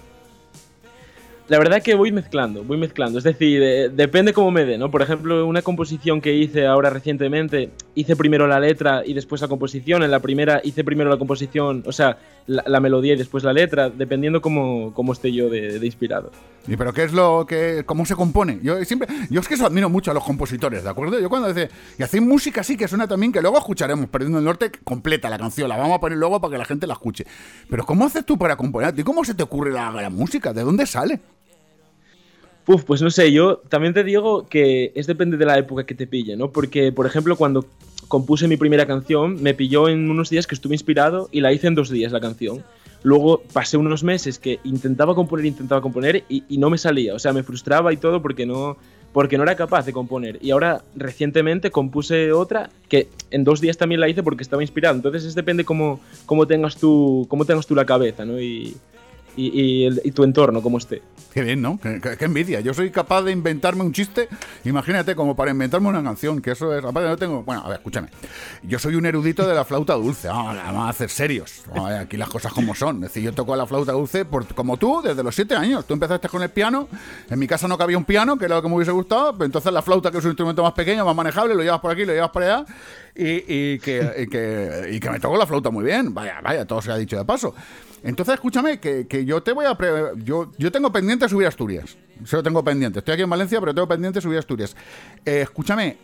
La 1.46 1.58
verdad 1.58 1.82
que 1.82 1.94
voy 1.94 2.10
mezclando, 2.10 2.64
voy 2.64 2.78
mezclando. 2.78 3.18
Es 3.18 3.24
decir, 3.24 3.62
eh, 3.62 3.90
depende 3.90 4.32
cómo 4.32 4.50
me 4.50 4.64
dé, 4.64 4.78
¿no? 4.78 4.90
Por 4.90 5.02
ejemplo, 5.02 5.46
una 5.46 5.60
composición 5.60 6.22
que 6.22 6.32
hice 6.32 6.66
ahora 6.66 6.88
recientemente, 6.88 7.68
hice 7.94 8.16
primero 8.16 8.46
la 8.46 8.58
letra 8.58 9.02
y 9.04 9.12
después 9.12 9.42
la 9.42 9.48
composición. 9.48 10.02
En 10.02 10.10
la 10.10 10.20
primera 10.20 10.62
hice 10.64 10.84
primero 10.84 11.10
la 11.10 11.18
composición, 11.18 11.82
o 11.84 11.92
sea, 11.92 12.16
la, 12.46 12.80
melodía 12.80 13.12
y 13.12 13.18
después 13.18 13.44
la 13.44 13.52
letra, 13.52 13.90
dependiendo 13.90 14.40
cómo, 14.40 14.94
cómo 14.94 15.12
esté 15.12 15.32
yo 15.32 15.50
de, 15.50 15.78
inspirado. 15.84 16.30
¿Y 16.66 16.78
pero 16.78 16.94
qué 16.94 17.04
es 17.04 17.12
lo 17.12 17.44
que 17.46 17.84
cómo 17.84 18.06
se 18.06 18.16
compone? 18.16 18.60
Yo 18.62 18.82
siempre 18.86 19.06
yo 19.28 19.40
es 19.40 19.46
que 19.46 19.52
eso 19.52 19.66
admiro 19.66 19.90
mucho 19.90 20.10
a 20.10 20.14
los 20.14 20.24
compositores, 20.24 20.82
¿de 20.82 20.88
acuerdo? 20.88 21.20
Yo 21.20 21.28
cuando 21.28 21.48
dice 21.48 21.68
y 21.98 22.02
hacéis 22.02 22.22
música 22.22 22.62
así 22.62 22.74
que 22.74 22.88
suena 22.88 23.06
también 23.06 23.32
que 23.32 23.42
luego 23.42 23.58
escucharemos 23.58 24.08
Perdiendo 24.08 24.38
el 24.38 24.44
Norte 24.46 24.72
completa 24.82 25.28
la 25.28 25.36
canción, 25.36 25.68
la 25.68 25.76
vamos 25.76 25.98
a 25.98 26.00
poner 26.00 26.16
luego 26.16 26.40
para 26.40 26.52
que 26.52 26.58
la 26.58 26.64
gente 26.64 26.86
la 26.86 26.94
escuche. 26.94 27.26
Pero 27.68 27.84
¿cómo 27.84 28.06
haces 28.06 28.24
tú 28.24 28.38
para 28.38 28.56
componer? 28.56 28.98
¿Y 28.98 29.02
cómo 29.02 29.24
se 29.26 29.34
te 29.34 29.42
ocurre 29.42 29.72
la 29.72 30.08
música? 30.08 30.54
¿De 30.54 30.62
dónde 30.62 30.86
sale? 30.86 31.20
Uf, 32.66 32.84
pues 32.84 33.02
no 33.02 33.10
sé, 33.10 33.30
yo 33.30 33.58
también 33.68 33.92
te 33.92 34.04
digo 34.04 34.48
que 34.48 34.92
es 34.94 35.06
depende 35.06 35.36
de 35.36 35.44
la 35.44 35.58
época 35.58 35.84
que 35.84 35.94
te 35.94 36.06
pille, 36.06 36.34
¿no? 36.36 36.50
Porque, 36.50 36.92
por 36.92 37.06
ejemplo, 37.06 37.36
cuando 37.36 37.66
compuse 38.08 38.48
mi 38.48 38.56
primera 38.56 38.86
canción, 38.86 39.42
me 39.42 39.52
pilló 39.52 39.88
en 39.88 40.10
unos 40.10 40.30
días 40.30 40.46
que 40.46 40.54
estuve 40.54 40.74
inspirado 40.74 41.28
y 41.30 41.40
la 41.40 41.52
hice 41.52 41.66
en 41.66 41.74
dos 41.74 41.90
días 41.90 42.12
la 42.12 42.20
canción. 42.20 42.64
Luego 43.02 43.42
pasé 43.52 43.76
unos 43.76 44.02
meses 44.02 44.38
que 44.38 44.60
intentaba 44.64 45.14
componer, 45.14 45.44
intentaba 45.44 45.82
componer 45.82 46.24
y, 46.28 46.42
no 46.56 46.70
me 46.70 46.78
salía. 46.78 47.14
O 47.14 47.18
sea, 47.18 47.34
me 47.34 47.42
frustraba 47.42 47.92
y 47.92 47.98
todo 47.98 48.22
porque 48.22 48.46
no, 48.46 48.78
porque 49.12 49.36
no 49.36 49.42
era 49.42 49.56
capaz 49.56 49.84
de 49.84 49.92
componer. 49.92 50.38
Y 50.40 50.52
ahora, 50.52 50.82
recientemente, 50.96 51.70
compuse 51.70 52.32
otra 52.32 52.70
que 52.88 53.08
en 53.30 53.44
dos 53.44 53.60
días 53.60 53.76
también 53.76 54.00
la 54.00 54.08
hice 54.08 54.22
porque 54.22 54.42
estaba 54.42 54.62
inspirado. 54.62 54.96
Entonces, 54.96 55.24
es 55.24 55.34
depende 55.34 55.66
cómo, 55.66 56.00
cómo, 56.24 56.46
tengas, 56.46 56.76
tú, 56.76 57.26
cómo 57.28 57.44
tengas 57.44 57.66
tú 57.66 57.74
la 57.74 57.84
cabeza, 57.84 58.24
¿no? 58.24 58.40
Y, 58.40 58.74
y, 59.36 59.60
y 59.60 59.84
el- 59.86 60.00
y 60.04 60.10
tu 60.12 60.24
entorno, 60.24 60.62
cómo 60.62 60.78
esté. 60.78 61.02
Qué 61.32 61.42
bien, 61.42 61.60
¿no? 61.60 61.80
Qué, 61.82 62.16
envidia. 62.24 62.60
Yo 62.60 62.72
soy 62.74 62.90
capaz 62.92 63.22
de 63.22 63.32
inventarme 63.32 63.82
un 63.82 63.92
chiste, 63.92 64.28
imagínate, 64.64 65.16
como 65.16 65.34
para 65.34 65.50
inventarme 65.50 65.88
una 65.88 66.00
canción, 66.00 66.40
que 66.40 66.52
eso 66.52 66.72
es... 66.78 66.84
Aparte 66.84 67.08
no 67.08 67.16
tengo... 67.16 67.42
Bueno, 67.42 67.62
a 67.64 67.68
ver, 67.68 67.78
escúchame. 67.78 68.06
Yo 68.62 68.78
soy 68.78 68.94
un 68.94 69.04
erudito 69.04 69.44
de 69.44 69.52
la 69.52 69.64
flauta 69.64 69.94
dulce. 69.94 70.28
Vamos, 70.28 70.54
vamos 70.56 70.86
a 70.86 70.90
hacer 70.90 71.10
serios. 71.10 71.64
Aquí 72.00 72.16
las 72.16 72.28
cosas 72.28 72.52
como 72.52 72.72
son. 72.76 72.96
Es 72.98 73.10
decir, 73.12 73.24
yo 73.24 73.32
toco 73.32 73.56
la 73.56 73.66
flauta 73.66 73.90
dulce 73.90 74.24
por- 74.24 74.46
como 74.54 74.76
tú 74.76 75.02
desde 75.02 75.24
los 75.24 75.34
siete 75.34 75.56
años. 75.56 75.84
Tú 75.86 75.94
empezaste 75.94 76.28
con 76.28 76.40
el 76.40 76.50
piano. 76.50 76.86
En 77.28 77.36
mi 77.36 77.48
casa 77.48 77.66
no 77.66 77.76
cabía 77.76 77.98
un 77.98 78.04
piano, 78.04 78.38
que 78.38 78.44
era 78.44 78.54
lo 78.54 78.62
que 78.62 78.68
me 78.68 78.76
hubiese 78.76 78.92
gustado. 78.92 79.32
Pero 79.32 79.46
entonces 79.46 79.72
la 79.72 79.82
flauta, 79.82 80.12
que 80.12 80.18
es 80.18 80.24
un 80.24 80.30
instrumento 80.30 80.62
más 80.62 80.72
pequeño, 80.74 81.04
más 81.04 81.16
manejable, 81.16 81.56
lo 81.56 81.62
llevas 81.64 81.80
por 81.80 81.90
aquí, 81.90 82.04
lo 82.04 82.12
llevas 82.12 82.30
por 82.30 82.44
allá. 82.44 82.64
Y, 83.16 83.42
y 83.72 83.78
que, 83.80 84.08
y, 84.20 84.26
que, 84.28 84.88
y 84.92 85.00
que 85.00 85.10
me 85.10 85.18
toco 85.18 85.36
la 85.36 85.46
flauta 85.48 85.70
muy 85.70 85.84
bien. 85.84 86.14
Vaya, 86.14 86.40
vaya, 86.44 86.64
todo 86.64 86.80
se 86.80 86.92
ha 86.92 86.96
dicho 86.96 87.16
de 87.18 87.24
paso. 87.24 87.56
Entonces, 88.04 88.34
escúchame, 88.34 88.78
que, 88.78 89.06
que 89.08 89.24
yo 89.24 89.42
te 89.42 89.52
voy 89.52 89.66
a... 89.66 89.74
pre- 89.76 90.12
yo, 90.18 90.52
yo 90.58 90.70
tengo 90.70 90.92
pendiente 90.92 91.28
subir 91.28 91.46
a 91.46 91.48
Asturias. 91.48 91.96
Eso 92.22 92.36
lo 92.36 92.42
tengo 92.42 92.62
pendiente. 92.62 93.00
Estoy 93.00 93.14
aquí 93.14 93.22
en 93.22 93.30
Valencia, 93.30 93.58
pero 93.60 93.74
tengo 93.74 93.88
pendiente 93.88 94.20
subir 94.20 94.36
a 94.36 94.40
Asturias. 94.40 94.76
Eh, 95.24 95.40
escúchame, 95.42 95.96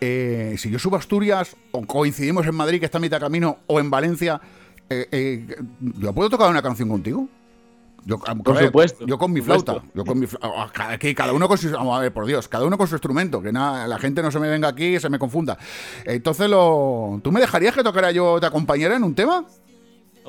eh, 0.00 0.54
si 0.58 0.70
yo 0.70 0.78
subo 0.78 0.96
a 0.96 0.98
Asturias, 1.00 1.56
o 1.72 1.84
coincidimos 1.86 2.46
en 2.46 2.54
Madrid, 2.54 2.78
que 2.78 2.84
está 2.84 2.98
a 2.98 3.00
mitad 3.00 3.18
camino, 3.18 3.58
o 3.66 3.80
en 3.80 3.90
Valencia, 3.90 4.40
eh, 4.90 5.08
eh, 5.10 5.56
¿yo 5.80 6.12
puedo 6.12 6.30
tocar 6.30 6.50
una 6.50 6.62
canción 6.62 6.88
contigo? 6.88 7.26
Yo, 8.04 8.18
Por 8.18 8.54
ver, 8.54 8.66
supuesto, 8.66 9.06
Yo 9.06 9.18
con 9.18 9.32
mi 9.32 9.40
flauta. 9.42 9.74
supuesto. 9.74 9.92
Yo 9.98 10.04
con 10.04 10.18
mi 10.18 10.26
fla- 10.26 10.38
ah, 10.42 10.70
cada, 10.72 10.92
aquí, 10.92 11.14
cada 11.14 11.32
uno 11.32 11.46
con 11.48 11.58
su. 11.58 11.70
Vamos 11.70 11.98
a 11.98 12.00
ver, 12.00 12.12
por 12.12 12.24
Dios. 12.24 12.48
Cada 12.48 12.64
uno 12.64 12.78
con 12.78 12.86
su 12.86 12.94
instrumento. 12.94 13.42
Que 13.42 13.52
nada, 13.52 13.86
la 13.86 13.98
gente 13.98 14.22
no 14.22 14.30
se 14.30 14.38
me 14.38 14.48
venga 14.48 14.68
aquí 14.68 14.96
y 14.96 15.00
se 15.00 15.10
me 15.10 15.18
confunda. 15.18 15.58
Entonces, 16.06 16.48
lo, 16.48 17.20
¿tú 17.22 17.32
me 17.32 17.40
dejarías 17.40 17.74
que 17.74 17.82
tocara 17.82 18.10
yo 18.12 18.38
te 18.40 18.46
acompañara 18.46 18.96
en 18.96 19.02
un 19.04 19.14
tema? 19.14 19.44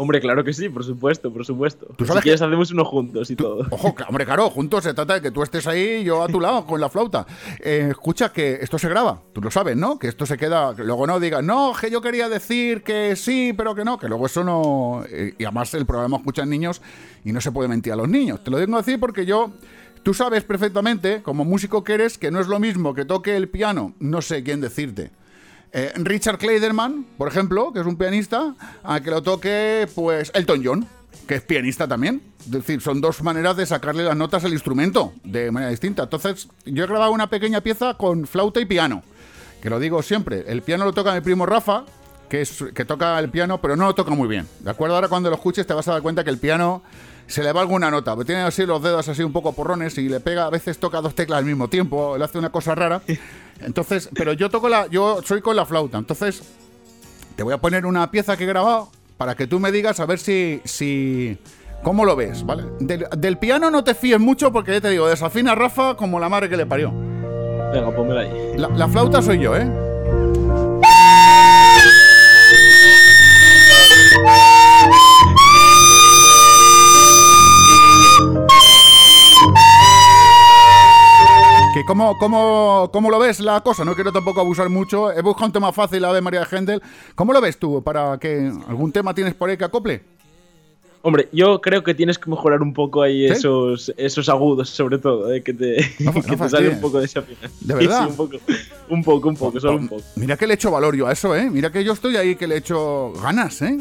Hombre, 0.01 0.21
claro 0.21 0.45
que 0.45 0.53
sí, 0.53 0.69
por 0.69 0.85
supuesto, 0.85 1.29
por 1.29 1.45
supuesto. 1.45 1.87
¿Tú 1.97 2.05
si 2.05 2.07
sabes 2.07 2.23
quieres 2.23 2.41
hacemos 2.41 2.71
uno 2.71 2.85
juntos 2.85 3.29
y 3.31 3.35
todo. 3.35 3.67
Ojo, 3.69 3.93
hombre, 4.07 4.25
claro, 4.25 4.49
juntos 4.49 4.85
se 4.85 4.93
trata 4.93 5.15
de 5.15 5.21
que 5.21 5.29
tú 5.29 5.43
estés 5.43 5.67
ahí 5.67 6.05
yo 6.05 6.23
a 6.23 6.29
tu 6.29 6.39
lado 6.41 6.65
con 6.65 6.79
la 6.79 6.87
flauta. 6.87 7.27
Eh, 7.59 7.87
escucha 7.91 8.31
que 8.31 8.59
esto 8.61 8.79
se 8.79 8.87
graba, 8.87 9.21
tú 9.33 9.41
lo 9.41 9.51
sabes, 9.51 9.75
¿no? 9.75 9.99
Que 9.99 10.07
esto 10.07 10.25
se 10.25 10.37
queda, 10.37 10.73
que 10.73 10.85
luego 10.85 11.05
no 11.05 11.19
digas, 11.19 11.43
no, 11.43 11.73
que 11.77 11.91
yo 11.91 11.99
quería 11.99 12.29
decir 12.29 12.81
que 12.81 13.17
sí, 13.17 13.51
pero 13.51 13.75
que 13.75 13.83
no, 13.83 13.99
que 13.99 14.07
luego 14.07 14.25
eso 14.25 14.41
no... 14.41 15.03
eh, 15.09 15.35
y 15.37 15.43
además 15.43 15.73
el 15.73 15.85
programa 15.85 16.15
escuchan 16.15 16.49
niños 16.49 16.81
y 17.25 17.33
no 17.33 17.41
se 17.41 17.51
puede 17.51 17.67
mentir 17.67 17.91
a 17.91 17.97
los 17.97 18.07
niños. 18.07 18.41
Te 18.41 18.51
lo 18.51 18.57
digo 18.57 18.77
así 18.77 18.95
porque 18.95 19.25
yo... 19.25 19.51
Tú 20.01 20.13
sabes 20.13 20.45
perfectamente, 20.45 21.21
como 21.21 21.43
músico 21.43 21.83
que 21.83 21.93
eres, 21.93 22.17
que 22.17 22.31
no 22.31 22.39
es 22.39 22.47
lo 22.47 22.57
mismo 22.57 22.93
que 22.93 23.03
toque 23.03 23.35
el 23.35 23.49
piano, 23.49 23.95
no 23.99 24.21
sé 24.21 24.43
quién 24.43 24.61
decirte. 24.61 25.11
Eh, 25.71 25.93
Richard 25.97 26.37
Kleiderman, 26.37 27.05
por 27.17 27.27
ejemplo, 27.27 27.71
que 27.71 27.79
es 27.79 27.85
un 27.85 27.95
pianista, 27.97 28.55
a 28.83 29.01
que 29.01 29.11
lo 29.11 29.21
toque, 29.21 29.87
pues, 29.93 30.31
Elton 30.33 30.61
John, 30.63 30.87
que 31.27 31.35
es 31.35 31.41
pianista 31.41 31.87
también. 31.87 32.21
Es 32.39 32.51
decir, 32.51 32.81
son 32.81 33.01
dos 33.01 33.21
maneras 33.21 33.55
de 33.55 33.65
sacarle 33.65 34.03
las 34.03 34.17
notas 34.17 34.43
al 34.45 34.53
instrumento 34.53 35.13
de 35.23 35.51
manera 35.51 35.69
distinta. 35.69 36.03
Entonces, 36.03 36.47
yo 36.65 36.83
he 36.83 36.87
grabado 36.87 37.11
una 37.11 37.29
pequeña 37.29 37.61
pieza 37.61 37.93
con 37.95 38.25
flauta 38.25 38.59
y 38.59 38.65
piano, 38.65 39.03
que 39.61 39.69
lo 39.69 39.79
digo 39.79 40.01
siempre. 40.01 40.45
El 40.47 40.63
piano 40.63 40.85
lo 40.85 40.93
toca 40.93 41.13
mi 41.13 41.21
primo 41.21 41.45
Rafa, 41.45 41.85
que, 42.29 42.47
que 42.73 42.85
toca 42.85 43.19
el 43.19 43.29
piano, 43.29 43.61
pero 43.61 43.75
no 43.75 43.85
lo 43.85 43.93
toca 43.93 44.11
muy 44.11 44.27
bien. 44.27 44.47
¿De 44.61 44.71
acuerdo? 44.71 44.95
Ahora 44.95 45.07
cuando 45.07 45.29
lo 45.29 45.35
escuches 45.35 45.67
te 45.67 45.73
vas 45.73 45.87
a 45.87 45.93
dar 45.93 46.01
cuenta 46.01 46.23
que 46.23 46.29
el 46.29 46.37
piano 46.37 46.81
se 47.29 47.43
le 47.43 47.53
va 47.53 47.61
alguna 47.61 47.91
nota. 47.91 48.15
porque 48.15 48.27
Tiene 48.27 48.41
así 48.41 48.65
los 48.65 48.81
dedos 48.81 49.07
así 49.07 49.23
un 49.23 49.31
poco 49.31 49.53
porrones 49.53 49.97
y 49.97 50.09
le 50.09 50.19
pega, 50.19 50.45
a 50.45 50.49
veces 50.49 50.79
toca 50.79 50.99
dos 50.99 51.13
teclas 51.15 51.39
al 51.39 51.45
mismo 51.45 51.67
tiempo, 51.67 52.17
le 52.17 52.25
hace 52.25 52.37
una 52.37 52.51
cosa 52.51 52.75
rara. 52.75 53.01
Entonces, 53.61 54.09
pero 54.13 54.33
yo 54.33 54.49
toco 54.49 54.67
la, 54.67 54.87
yo 54.87 55.21
soy 55.23 55.41
con 55.41 55.55
la 55.55 55.65
flauta. 55.65 55.97
Entonces, 55.97 56.41
te 57.35 57.43
voy 57.43 57.53
a 57.53 57.59
poner 57.59 57.85
una 57.85 58.09
pieza 58.11 58.35
que 58.35 58.43
he 58.43 58.47
grabado 58.47 58.89
para 59.17 59.35
que 59.35 59.47
tú 59.47 59.59
me 59.59 59.71
digas 59.71 59.99
a 59.99 60.05
ver 60.05 60.17
si, 60.17 60.61
si, 60.65 61.37
cómo 61.83 62.03
lo 62.03 62.15
ves, 62.15 62.45
¿vale? 62.45 62.63
Del, 62.79 63.05
del 63.15 63.37
piano 63.37 63.69
no 63.69 63.83
te 63.83 63.93
fíes 63.93 64.19
mucho 64.19 64.51
porque 64.51 64.71
ya 64.71 64.81
te 64.81 64.89
digo, 64.89 65.07
desafina 65.07 65.51
a 65.51 65.55
Rafa 65.55 65.95
como 65.95 66.19
la 66.19 66.29
madre 66.29 66.49
que 66.49 66.57
le 66.57 66.65
parió. 66.65 66.91
Venga, 67.71 67.95
pónmela 67.95 68.21
ahí. 68.21 68.53
La, 68.57 68.69
la 68.69 68.87
flauta 68.87 69.21
soy 69.21 69.39
yo, 69.39 69.55
¿eh? 69.55 69.88
Que 81.73 81.85
cómo, 81.85 82.17
cómo, 82.17 82.89
¿Cómo 82.91 83.11
lo 83.11 83.19
ves 83.19 83.39
la 83.39 83.61
cosa? 83.61 83.85
No 83.85 83.93
quiero 83.93 84.11
tampoco 84.11 84.41
abusar 84.41 84.69
mucho. 84.69 85.11
He 85.11 85.21
buscado 85.21 85.45
un 85.47 85.51
tema 85.53 85.71
fácil, 85.71 86.01
la 86.01 86.11
de 86.11 86.19
María 86.21 86.39
de 86.39 86.47
Händel. 86.57 86.81
¿Cómo 87.13 87.31
lo 87.31 87.39
ves 87.41 87.59
tú? 87.59 87.83
¿Para 87.83 88.17
que 88.17 88.51
algún 88.67 88.91
tema 88.91 89.13
tienes 89.13 89.35
por 89.35 89.49
ahí 89.49 89.57
que 89.57 89.65
acople? 89.65 90.01
Hombre, 91.01 91.29
yo 91.31 91.61
creo 91.61 91.83
que 91.83 91.93
tienes 91.93 92.17
que 92.17 92.29
mejorar 92.29 92.61
un 92.61 92.73
poco 92.73 93.01
ahí 93.03 93.27
¿Sí? 93.27 93.33
esos, 93.33 93.93
esos 93.95 94.27
agudos, 94.27 94.69
sobre 94.69 94.97
todo, 94.97 95.31
eh, 95.31 95.41
que 95.43 95.53
te, 95.53 95.77
No, 95.99 96.11
que 96.13 96.19
no 96.21 96.25
te 96.25 96.37
fastidies. 96.37 96.51
sale 96.51 96.69
un 96.69 96.81
poco 96.81 96.99
de 96.99 97.05
esa. 97.05 97.21
¿De 97.61 97.73
verdad? 97.75 98.03
Sí, 98.03 98.09
un 98.09 98.15
poco, 98.17 98.37
un 98.89 99.03
poco, 99.03 99.29
un 99.29 99.35
poco, 99.37 99.59
solo 99.59 99.77
un 99.77 99.87
poco. 99.87 100.01
Mira 100.15 100.35
que 100.35 100.47
le 100.47 100.55
echo 100.55 100.71
valor 100.71 100.95
yo 100.95 101.07
a 101.07 101.13
eso, 101.13 101.35
¿eh? 101.35 101.49
Mira 101.49 101.71
que 101.71 101.83
yo 101.83 101.93
estoy 101.93 102.17
ahí 102.17 102.35
que 102.35 102.47
le 102.47 102.57
echo 102.57 103.13
ganas, 103.21 103.61
¿eh? 103.61 103.77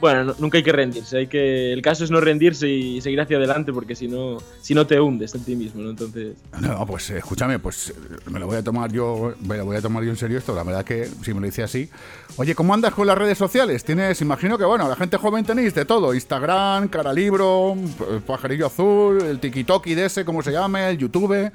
Bueno, 0.00 0.24
no- 0.24 0.34
nunca 0.38 0.58
hay 0.58 0.64
que 0.64 0.72
rendirse, 0.72 1.16
hay 1.18 1.26
que 1.28 1.72
el 1.72 1.80
caso 1.80 2.04
es 2.04 2.10
no 2.10 2.20
rendirse 2.20 2.68
y 2.68 3.00
seguir 3.00 3.20
hacia 3.20 3.36
adelante 3.36 3.72
porque 3.72 3.94
si 3.94 4.08
no, 4.08 4.38
si 4.60 4.74
no 4.74 4.86
te 4.86 5.00
hundes 5.00 5.34
en 5.34 5.44
ti 5.44 5.56
mismo, 5.56 5.82
¿no? 5.82 5.90
Entonces, 5.90 6.34
No, 6.60 6.84
pues 6.84 7.08
eh, 7.10 7.18
escúchame, 7.18 7.58
pues 7.58 7.90
eh, 7.90 7.94
me 8.30 8.38
lo 8.40 8.46
voy 8.46 8.56
a 8.56 8.62
tomar 8.62 8.92
yo, 8.92 9.34
me 9.40 9.56
lo 9.56 9.64
voy 9.64 9.76
a 9.76 9.80
tomar 9.80 10.02
yo 10.04 10.10
en 10.10 10.16
serio 10.16 10.36
esto, 10.38 10.54
la 10.54 10.62
verdad 10.64 10.84
que 10.84 11.08
si 11.22 11.32
me 11.32 11.40
lo 11.40 11.46
dice 11.46 11.62
así. 11.62 11.88
Oye, 12.36 12.54
¿cómo 12.54 12.74
andas 12.74 12.92
con 12.92 13.06
las 13.06 13.16
redes 13.16 13.38
sociales? 13.38 13.84
Tienes, 13.84 14.20
imagino 14.20 14.58
que 14.58 14.64
bueno, 14.64 14.88
la 14.88 14.96
gente 14.96 15.16
joven 15.16 15.44
tenéis 15.44 15.74
de 15.74 15.84
todo, 15.84 16.12
Instagram, 16.12 16.88
Caralibro, 16.88 17.74
p- 17.98 18.20
Pajarillo 18.26 18.66
Azul, 18.66 19.22
el 19.22 19.38
TikTok 19.38 19.86
de 19.86 20.04
ese, 20.06 20.24
como 20.24 20.42
se 20.42 20.50
llame, 20.52 20.90
el 20.90 20.98
YouTube. 20.98 21.50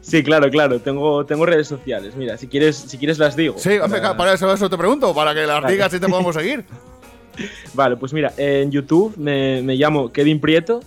sí, 0.00 0.22
claro, 0.24 0.50
claro, 0.50 0.80
tengo, 0.80 1.24
tengo 1.24 1.46
redes 1.46 1.68
sociales. 1.68 2.16
Mira, 2.16 2.36
si 2.36 2.48
quieres, 2.48 2.76
si 2.76 2.98
quieres 2.98 3.18
las 3.18 3.36
digo. 3.36 3.54
Sí, 3.56 3.78
Para- 3.78 4.16
para 4.16 4.32
eso, 4.34 4.52
eso 4.52 4.68
te 4.68 4.76
pregunto, 4.76 5.14
para 5.14 5.32
que 5.32 5.46
las 5.46 5.62
Vale. 5.62 5.72
digas 5.72 5.94
y 5.94 6.00
te 6.00 6.08
podemos 6.08 6.34
seguir. 6.34 6.64
Vale, 7.74 7.96
pues 7.96 8.12
mira, 8.12 8.32
en 8.36 8.70
YouTube 8.70 9.16
me, 9.16 9.62
me 9.62 9.76
llamo 9.76 10.12
Kevin 10.12 10.40
Prieto, 10.40 10.80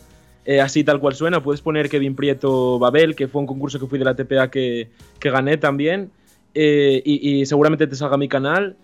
eh, 0.46 0.62
así 0.62 0.84
tal 0.84 1.00
cual 1.00 1.16
suena. 1.16 1.42
Puedes 1.42 1.62
poner 1.62 1.90
Kevin 1.90 2.16
Prieto 2.16 2.78
Babel, 2.80 3.16
que 3.16 3.28
fue 3.28 3.42
un 3.42 3.48
concurso 3.48 3.80
que 3.80 3.88
fui 3.88 3.98
de 3.98 4.06
la 4.06 4.16
TPA 4.16 4.50
que, 4.50 4.90
que 5.20 5.30
gané 5.30 5.58
también. 5.58 6.12
eh, 6.54 7.02
y, 7.04 7.46
seguramente 7.46 7.88
te 7.88 7.96
salga 7.96 8.18
mi 8.18 8.28
canal. 8.28 8.76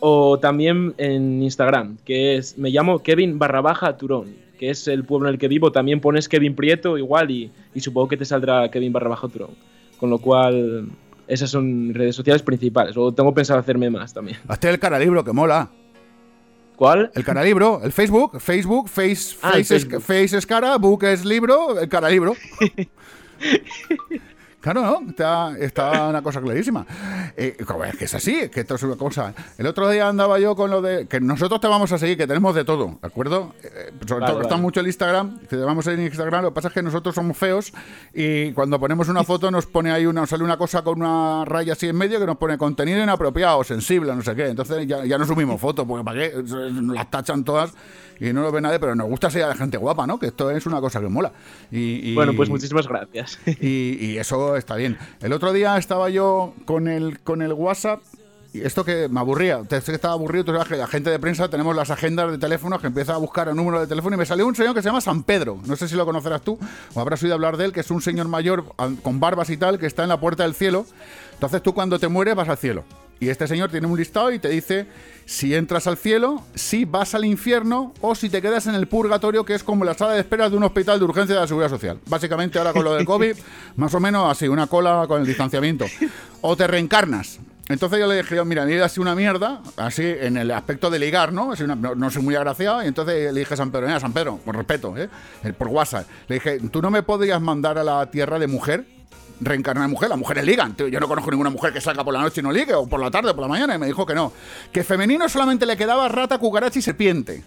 O 0.00 0.38
también 0.38 0.94
en 0.96 1.42
Instagram, 1.42 1.98
que 2.04 2.36
es, 2.36 2.56
me 2.56 2.70
llamo 2.70 3.00
Kevin 3.00 3.36
barra 3.36 3.60
baja 3.60 3.96
Turón, 3.96 4.36
que 4.56 4.70
es 4.70 4.86
el 4.86 5.02
pueblo 5.02 5.28
en 5.28 5.34
el 5.34 5.40
que 5.40 5.48
vivo. 5.48 5.72
También 5.72 6.00
pones 6.00 6.28
Kevin 6.28 6.54
Prieto 6.54 6.96
igual 6.96 7.32
y, 7.32 7.50
y 7.74 7.80
supongo 7.80 8.06
que 8.06 8.16
te 8.16 8.24
saldrá 8.24 8.70
Kevin 8.70 8.92
barra 8.92 9.08
baja 9.08 9.26
Turón. 9.26 9.50
Con 9.98 10.08
lo 10.10 10.18
cual, 10.18 10.88
esas 11.26 11.50
son 11.50 11.92
redes 11.94 12.14
sociales 12.14 12.42
principales. 12.42 12.96
O 12.96 13.12
tengo 13.12 13.34
pensado 13.34 13.58
hacerme 13.58 13.90
más 13.90 14.14
también. 14.14 14.38
Hazte 14.46 14.70
el 14.70 14.78
Caralibro, 14.78 15.24
que 15.24 15.32
mola. 15.32 15.68
¿Cuál? 16.78 17.10
El 17.16 17.24
Caralibro, 17.24 17.80
el 17.82 17.90
Facebook, 17.90 18.40
Facebook, 18.40 18.88
Face, 18.88 19.36
Ah, 19.42 19.50
face, 19.50 19.60
es, 19.62 19.68
Facebook. 19.82 20.00
face 20.00 20.38
es 20.38 20.46
cara, 20.46 20.76
Book 20.78 21.02
es 21.02 21.24
libro, 21.24 21.76
el 21.80 21.88
Caralibro. 21.88 22.36
Claro, 24.60 24.82
¿no? 24.82 25.08
Está, 25.08 25.56
está 25.58 26.08
una 26.08 26.20
cosa 26.20 26.40
clarísima. 26.40 26.84
Eh, 27.36 27.56
es 27.58 27.96
que 27.96 28.04
es 28.06 28.14
así, 28.14 28.34
es 28.34 28.50
que 28.50 28.60
esto 28.60 28.74
es 28.74 28.82
una 28.82 28.96
cosa. 28.96 29.32
El 29.56 29.66
otro 29.68 29.88
día 29.88 30.08
andaba 30.08 30.40
yo 30.40 30.56
con 30.56 30.70
lo 30.70 30.82
de 30.82 31.06
que 31.06 31.20
nosotros 31.20 31.60
te 31.60 31.68
vamos 31.68 31.92
a 31.92 31.98
seguir, 31.98 32.16
que 32.16 32.26
tenemos 32.26 32.56
de 32.56 32.64
todo, 32.64 32.98
¿de 33.00 33.06
acuerdo? 33.06 33.54
Eh, 33.62 33.92
sobre 34.06 34.22
Vale, 34.22 34.32
todo 34.32 34.42
está 34.42 34.54
vale. 34.54 34.62
mucho 34.62 34.80
el 34.80 34.88
Instagram, 34.88 35.38
que 35.40 35.46
te 35.46 35.58
vamos 35.58 35.86
a 35.86 35.92
ir 35.92 36.00
en 36.00 36.06
Instagram. 36.06 36.42
Lo 36.42 36.50
que 36.50 36.54
pasa 36.56 36.68
es 36.68 36.74
que 36.74 36.82
nosotros 36.82 37.14
somos 37.14 37.36
feos 37.36 37.72
y 38.12 38.50
cuando 38.52 38.80
ponemos 38.80 39.08
una 39.08 39.22
foto 39.22 39.48
nos 39.52 39.66
pone 39.66 39.92
ahí 39.92 40.06
una, 40.06 40.26
sale 40.26 40.42
una 40.42 40.56
cosa 40.56 40.82
con 40.82 41.00
una 41.02 41.44
raya 41.44 41.74
así 41.74 41.88
en 41.88 41.96
medio 41.96 42.18
que 42.18 42.26
nos 42.26 42.36
pone 42.36 42.58
contenido 42.58 43.00
inapropiado, 43.00 43.62
sensible, 43.62 44.14
no 44.14 44.22
sé 44.22 44.34
qué. 44.34 44.48
Entonces 44.48 44.88
ya, 44.88 45.04
ya 45.04 45.18
no 45.18 45.24
subimos 45.24 45.60
fotos, 45.60 45.86
porque 45.86 46.04
¿para 46.04 46.18
qué? 46.18 46.32
Las 46.92 47.08
tachan 47.10 47.44
todas 47.44 47.72
y 48.20 48.32
no 48.32 48.42
lo 48.42 48.50
ve 48.52 48.60
nadie, 48.60 48.78
pero 48.80 48.94
nos 48.94 49.08
gusta 49.08 49.30
ser 49.30 49.54
gente 49.56 49.76
guapa, 49.78 50.06
¿no? 50.06 50.18
Que 50.18 50.26
esto 50.26 50.50
es 50.50 50.66
una 50.66 50.80
cosa 50.80 51.00
que 51.00 51.08
mola. 51.08 51.32
Y, 51.70 52.10
y- 52.10 52.14
Bueno, 52.14 52.32
pues 52.36 52.48
muchísimas 52.48 52.86
gracias. 52.88 53.38
y, 53.46 53.96
y 54.04 54.18
eso 54.18 54.56
está 54.56 54.76
bien. 54.76 54.98
El 55.20 55.32
otro 55.32 55.52
día 55.52 55.76
estaba 55.78 56.10
yo 56.10 56.54
con 56.64 56.88
el, 56.88 57.20
con 57.20 57.42
el 57.42 57.52
WhatsApp. 57.52 58.00
Y 58.50 58.62
esto 58.62 58.82
que 58.82 59.08
me 59.10 59.20
aburría, 59.20 59.60
que 59.68 59.76
estaba 59.76 60.14
aburrido, 60.14 60.42
tú 60.42 60.52
sabes 60.52 60.68
que 60.68 60.76
la 60.76 60.86
gente 60.86 61.10
de 61.10 61.18
prensa 61.18 61.50
tenemos 61.50 61.76
las 61.76 61.90
agendas 61.90 62.30
de 62.30 62.38
teléfonos 62.38 62.80
que 62.80 62.86
empieza 62.86 63.12
a 63.14 63.18
buscar 63.18 63.46
el 63.48 63.54
número 63.54 63.78
de 63.78 63.86
teléfono 63.86 64.16
y 64.16 64.18
me 64.18 64.24
salió 64.24 64.46
un 64.46 64.54
señor 64.56 64.74
que 64.74 64.80
se 64.80 64.88
llama 64.88 65.02
San 65.02 65.22
Pedro, 65.22 65.60
no 65.66 65.76
sé 65.76 65.86
si 65.86 65.94
lo 65.96 66.06
conocerás 66.06 66.40
tú 66.40 66.58
o 66.94 66.98
habrás 67.00 67.22
oído 67.22 67.34
hablar 67.34 67.58
de 67.58 67.66
él, 67.66 67.72
que 67.74 67.80
es 67.80 67.90
un 67.90 68.00
señor 68.00 68.26
mayor 68.26 68.64
con 69.02 69.20
barbas 69.20 69.50
y 69.50 69.58
tal, 69.58 69.78
que 69.78 69.84
está 69.84 70.02
en 70.02 70.08
la 70.08 70.18
puerta 70.18 70.44
del 70.44 70.54
cielo. 70.54 70.86
Entonces 71.34 71.62
tú 71.62 71.74
cuando 71.74 71.98
te 71.98 72.08
mueres 72.08 72.34
vas 72.36 72.48
al 72.48 72.56
cielo. 72.56 72.84
Y 73.20 73.28
este 73.30 73.46
señor 73.48 73.70
tiene 73.70 73.86
un 73.86 73.96
listado 73.96 74.30
y 74.30 74.38
te 74.38 74.48
dice 74.48 74.86
si 75.24 75.54
entras 75.54 75.86
al 75.86 75.96
cielo, 75.98 76.42
si 76.54 76.84
vas 76.84 77.14
al 77.14 77.24
infierno 77.24 77.92
o 78.00 78.14
si 78.14 78.30
te 78.30 78.40
quedas 78.40 78.66
en 78.66 78.74
el 78.74 78.86
purgatorio, 78.86 79.44
que 79.44 79.54
es 79.54 79.62
como 79.62 79.84
la 79.84 79.94
sala 79.94 80.12
de 80.14 80.20
espera 80.20 80.48
de 80.48 80.56
un 80.56 80.62
hospital 80.62 80.98
de 80.98 81.04
urgencia 81.04 81.34
de 81.34 81.40
la 81.42 81.46
seguridad 81.46 81.68
social. 81.70 81.98
Básicamente 82.06 82.58
ahora 82.58 82.72
con 82.72 82.84
lo 82.84 82.94
del 82.94 83.04
COVID, 83.04 83.36
más 83.76 83.92
o 83.94 84.00
menos 84.00 84.30
así, 84.30 84.46
una 84.48 84.66
cola 84.68 85.04
con 85.08 85.20
el 85.20 85.26
distanciamiento. 85.26 85.84
O 86.40 86.56
te 86.56 86.66
reencarnas. 86.66 87.40
Entonces 87.68 87.98
yo 87.98 88.06
le 88.06 88.16
dije, 88.16 88.42
mira, 88.44 88.64
mira, 88.64 88.86
así 88.86 88.98
una 89.00 89.14
mierda, 89.14 89.60
así 89.76 90.02
en 90.02 90.38
el 90.38 90.50
aspecto 90.52 90.88
de 90.88 90.98
ligar, 90.98 91.34
¿no? 91.34 91.50
Una- 91.62 91.74
no, 91.74 91.94
no 91.94 92.10
soy 92.10 92.22
muy 92.22 92.34
agraciado. 92.34 92.82
Y 92.82 92.86
entonces 92.86 93.30
le 93.30 93.40
dije 93.40 93.52
a 93.52 93.56
San 93.58 93.70
Pedro, 93.70 93.86
mira, 93.88 94.00
San 94.00 94.14
Pedro, 94.14 94.38
con 94.42 94.54
respeto. 94.54 94.94
Eh, 94.96 95.08
Por 95.58 95.68
WhatsApp. 95.68 96.06
Le 96.28 96.36
dije, 96.36 96.60
¿tú 96.70 96.80
no 96.80 96.90
me 96.90 97.02
podrías 97.02 97.40
mandar 97.42 97.76
a 97.76 97.84
la 97.84 98.10
tierra 98.10 98.38
de 98.38 98.46
mujer? 98.46 98.86
Reencarnar 99.40 99.84
en 99.84 99.90
mujer, 99.90 100.08
las 100.08 100.18
mujeres 100.18 100.44
ligan. 100.44 100.76
Yo 100.76 101.00
no 101.00 101.08
conozco 101.08 101.30
ninguna 101.30 101.50
mujer 101.50 101.72
que 101.72 101.80
salga 101.80 102.04
por 102.04 102.14
la 102.14 102.20
noche 102.20 102.40
y 102.40 102.44
no 102.44 102.52
ligue, 102.52 102.74
o 102.74 102.86
por 102.86 103.00
la 103.00 103.10
tarde 103.10 103.30
o 103.30 103.34
por 103.34 103.42
la 103.42 103.48
mañana, 103.48 103.74
y 103.74 103.78
me 103.78 103.86
dijo 103.86 104.06
que 104.06 104.14
no. 104.14 104.32
Que 104.72 104.84
femenino 104.84 105.28
solamente 105.28 105.66
le 105.66 105.76
quedaba 105.76 106.08
rata, 106.08 106.38
cucaracha 106.38 106.78
y 106.78 106.82
serpiente. 106.82 107.44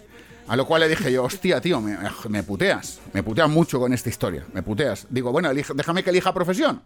A 0.48 0.56
lo 0.56 0.66
cual 0.66 0.80
le 0.80 0.88
dije 0.88 1.12
yo, 1.12 1.24
hostia, 1.24 1.60
tío, 1.60 1.80
me, 1.80 1.96
me 2.28 2.42
puteas. 2.42 3.00
Me 3.12 3.22
puteas 3.22 3.48
mucho 3.48 3.78
con 3.78 3.92
esta 3.92 4.08
historia. 4.08 4.44
Me 4.52 4.62
puteas. 4.62 5.06
Digo, 5.08 5.30
bueno, 5.30 5.50
déjame 5.54 6.02
que 6.02 6.10
elija 6.10 6.34
profesión. 6.34 6.82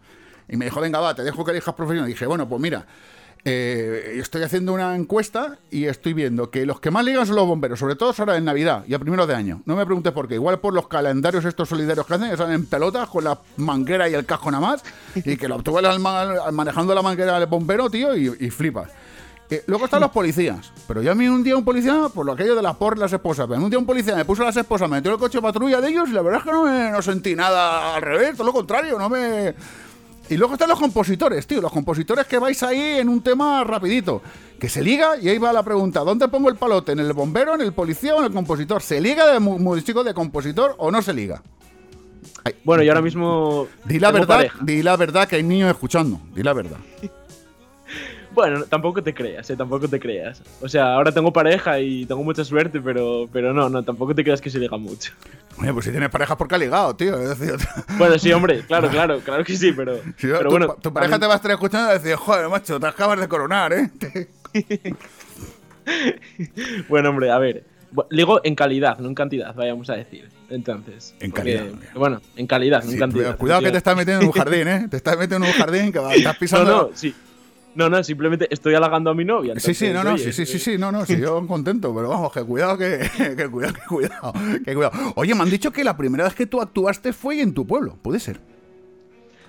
Y 0.47 0.55
me 0.57 0.65
dijo, 0.65 0.79
venga, 0.79 0.99
va, 0.99 1.15
te 1.15 1.23
dejo 1.23 1.43
que 1.43 1.51
elijas 1.51 1.73
profesión. 1.73 2.05
Y 2.05 2.09
dije, 2.09 2.25
bueno, 2.27 2.47
pues 2.47 2.61
mira, 2.61 2.85
eh, 3.49 4.19
estoy 4.19 4.43
haciendo 4.43 4.73
una 4.73 4.93
encuesta 4.93 5.57
y 5.71 5.85
estoy 5.85 6.11
viendo 6.11 6.49
que 6.51 6.65
los 6.65 6.81
que 6.81 6.91
más 6.91 7.05
ligan 7.05 7.25
son 7.25 7.37
los 7.37 7.47
bomberos, 7.47 7.79
sobre 7.79 7.95
todo 7.95 8.13
ahora 8.17 8.35
en 8.35 8.43
Navidad 8.43 8.83
y 8.87 8.93
a 8.93 8.99
primeros 8.99 9.25
de 9.25 9.35
año. 9.35 9.61
No 9.65 9.77
me 9.77 9.85
preguntes 9.85 10.11
por 10.11 10.27
qué. 10.27 10.33
Igual 10.35 10.59
por 10.59 10.73
los 10.73 10.89
calendarios 10.89 11.45
estos 11.45 11.69
solidarios 11.69 12.05
que 12.05 12.13
hacen, 12.15 12.29
que 12.29 12.35
salen 12.35 12.55
en 12.55 12.65
pelotas 12.65 13.07
con 13.07 13.23
la 13.23 13.39
manguera 13.55 14.09
y 14.09 14.13
el 14.15 14.25
casco 14.25 14.51
nada 14.51 14.67
más. 14.67 14.83
Y 15.15 15.37
que 15.37 15.47
lo 15.47 15.59
ma- 15.99 16.51
manejando 16.51 16.93
la 16.93 17.01
manguera 17.01 17.39
del 17.39 17.47
bombero, 17.47 17.89
tío, 17.89 18.15
y, 18.17 18.35
y 18.37 18.49
flipas. 18.49 18.89
Eh, 19.49 19.63
luego 19.67 19.85
están 19.85 20.01
los 20.01 20.11
policías. 20.11 20.73
Pero 20.85 21.01
yo 21.01 21.13
a 21.13 21.15
mí 21.15 21.29
un 21.29 21.41
día 21.41 21.55
un 21.55 21.63
policía, 21.63 22.09
por 22.13 22.25
lo 22.25 22.33
aquello 22.33 22.53
de 22.53 22.61
las 22.61 22.75
por 22.75 22.97
las 22.97 23.13
esposas, 23.13 23.47
pero 23.47 23.61
un 23.63 23.69
día 23.69 23.79
un 23.79 23.85
policía 23.85 24.13
me 24.13 24.25
puso 24.25 24.43
las 24.43 24.57
esposas, 24.57 24.89
me 24.89 24.97
metió 24.97 25.13
el 25.13 25.17
coche 25.17 25.37
de 25.37 25.41
patrulla 25.41 25.79
de 25.79 25.87
ellos 25.87 26.09
y 26.09 26.11
la 26.11 26.21
verdad 26.21 26.39
es 26.39 26.45
que 26.45 26.51
no, 26.51 26.63
me, 26.65 26.91
no 26.91 27.01
sentí 27.01 27.33
nada 27.33 27.95
al 27.95 28.01
revés, 28.01 28.35
todo 28.35 28.47
lo 28.47 28.51
contrario, 28.51 28.99
no 28.99 29.07
me... 29.07 29.55
Y 30.29 30.37
luego 30.37 30.53
están 30.53 30.69
los 30.69 30.79
compositores, 30.79 31.47
tío. 31.47 31.61
Los 31.61 31.71
compositores 31.71 32.25
que 32.25 32.37
vais 32.37 32.61
ahí 32.63 32.99
en 32.99 33.09
un 33.09 33.21
tema 33.21 33.63
rapidito. 33.63 34.21
Que 34.59 34.69
se 34.69 34.81
liga 34.83 35.17
y 35.21 35.29
ahí 35.29 35.37
va 35.37 35.53
la 35.53 35.63
pregunta. 35.63 36.01
¿Dónde 36.01 36.27
pongo 36.27 36.49
el 36.49 36.55
palote? 36.55 36.91
¿En 36.91 36.99
el 36.99 37.13
bombero, 37.13 37.55
en 37.55 37.61
el 37.61 37.73
policía 37.73 38.15
o 38.15 38.19
en 38.19 38.25
el 38.25 38.33
compositor? 38.33 38.81
¿Se 38.81 38.99
liga 38.99 39.31
de 39.31 39.39
músico 39.39 40.03
de 40.03 40.13
compositor 40.13 40.75
o 40.77 40.91
no 40.91 41.01
se 41.01 41.13
liga? 41.13 41.41
Bueno, 42.63 42.83
y 42.83 42.89
ahora 42.89 43.01
mismo. 43.01 43.67
Di 43.85 43.99
la 43.99 44.11
verdad, 44.11 44.37
pareja. 44.37 44.57
di 44.61 44.81
la 44.81 44.95
verdad 44.95 45.27
que 45.27 45.37
hay 45.37 45.43
niños 45.43 45.69
escuchando. 45.69 46.19
Di 46.33 46.43
la 46.43 46.53
verdad. 46.53 46.77
Bueno, 48.37 48.65
tampoco 48.65 49.01
te 49.01 49.15
creas, 49.15 49.49
eh, 49.49 49.55
tampoco 49.57 49.87
te 49.87 49.99
creas. 49.99 50.43
O 50.61 50.69
sea, 50.69 50.93
ahora 50.93 51.11
tengo 51.11 51.33
pareja 51.33 51.79
y 51.79 52.05
tengo 52.05 52.23
mucha 52.23 52.43
suerte, 52.43 52.79
pero, 52.79 53.27
pero 53.33 53.51
no, 53.51 53.67
no, 53.67 53.81
tampoco 53.83 54.13
te 54.13 54.23
creas 54.23 54.39
que 54.41 54.51
se 54.51 54.59
liga 54.59 54.77
mucho. 54.77 55.11
Oye, 55.59 55.73
pues 55.73 55.85
si 55.85 55.89
tienes 55.91 56.11
pareja 56.11 56.37
porque 56.37 56.53
ha 56.53 56.59
ligado, 56.59 56.95
tío. 56.95 57.17
Bueno, 57.97 58.19
sí, 58.19 58.31
hombre, 58.31 58.61
claro, 58.67 58.89
claro, 58.89 59.21
claro 59.21 59.43
que 59.43 59.57
sí, 59.57 59.71
pero. 59.71 59.97
si 60.17 60.27
pero 60.27 60.41
tu, 60.43 60.49
bueno, 60.51 60.75
tu 60.79 60.93
pareja 60.93 61.17
te 61.17 61.25
va 61.25 61.33
a 61.33 61.37
estar 61.37 61.49
escuchando 61.49 61.89
y 61.89 61.93
decir, 61.97 62.15
joder, 62.15 62.47
macho, 62.47 62.79
te 62.79 62.85
acabas 62.85 63.19
de 63.19 63.27
coronar, 63.27 63.73
¿eh? 63.73 63.89
Bueno, 66.89 67.09
hombre, 67.09 67.31
a 67.31 67.39
ver. 67.39 67.63
Ligo 68.11 68.39
en 68.43 68.53
calidad, 68.53 68.99
no 68.99 69.07
en 69.07 69.15
cantidad, 69.15 69.55
vayamos 69.55 69.89
a 69.89 69.93
decir. 69.95 70.29
Entonces. 70.51 71.15
En 71.21 71.31
porque- 71.31 71.55
calidad, 71.55 71.79
Bueno, 71.95 72.21
en 72.35 72.45
calidad, 72.45 72.83
no 72.83 72.87
Sí, 72.89 72.93
en 72.93 72.99
cantidad. 72.99 73.19
cuidado, 73.21 73.37
cuidado 73.37 73.61
que 73.61 73.71
te 73.71 73.77
estás 73.77 73.95
metiendo 73.97 74.21
en 74.21 74.27
un 74.27 74.33
jardín, 74.33 74.67
¿eh? 74.67 74.87
Te 74.91 74.97
estás 74.97 75.17
metiendo 75.17 75.47
en 75.47 75.53
un 75.53 75.57
jardín 75.57 75.91
que 75.91 75.99
estás 75.99 76.23
No, 76.35 76.39
pisando. 76.39 76.71
no, 76.71 76.89
sí. 76.93 77.15
No, 77.77 77.91
no, 77.91 78.03
simplemente 78.03 78.47
estoy 78.49 78.73
halagando 78.73 79.11
a 79.11 79.13
mi 79.13 79.23
novia. 79.23 79.53
Sí, 79.59 79.75
sí, 79.75 79.89
no, 79.93 80.03
no, 80.03 80.13
oye, 80.13 80.23
sí, 80.23 80.33
sí, 80.33 80.47
sí, 80.47 80.57
sí, 80.57 80.77
no, 80.79 80.91
no, 80.91 81.05
sí, 81.05 81.19
yo 81.19 81.45
contento, 81.45 81.93
pero 81.93 82.09
vamos, 82.09 82.33
que 82.33 82.41
cuidado, 82.41 82.75
que, 82.75 83.07
que 83.37 83.47
cuidado, 83.47 83.75
que 83.75 83.81
cuidado, 83.87 84.33
que 84.65 84.73
cuidado. 84.73 85.13
Oye, 85.15 85.35
me 85.35 85.43
han 85.43 85.51
dicho 85.51 85.71
que 85.71 85.83
la 85.83 85.95
primera 85.95 86.23
vez 86.23 86.33
que 86.33 86.47
tú 86.47 86.59
actuaste 86.59 87.13
fue 87.13 87.39
en 87.39 87.53
tu 87.53 87.67
pueblo, 87.67 87.95
¿puede 88.01 88.19
ser? 88.19 88.39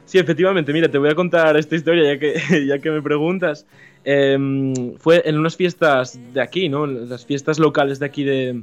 Sí, 0.05 0.19
efectivamente, 0.19 0.75
mira, 0.75 0.91
te 0.91 0.99
voy 0.99 1.09
a 1.09 1.15
contar 1.15 1.57
esta 1.57 1.75
historia 1.75 2.13
ya 2.13 2.19
que, 2.19 2.67
ya 2.69 2.79
que 2.81 2.91
me 2.91 3.01
preguntas. 3.01 3.65
Em, 4.05 4.75
fue 4.99 5.23
en 5.25 5.39
unas 5.39 5.57
fiestas 5.57 6.21
de 6.35 6.43
aquí, 6.43 6.69
¿no? 6.69 6.87
Las 6.87 7.25
fiestas 7.25 7.59
locales 7.59 7.99
de 7.99 8.05
aquí 8.05 8.25
de, 8.25 8.63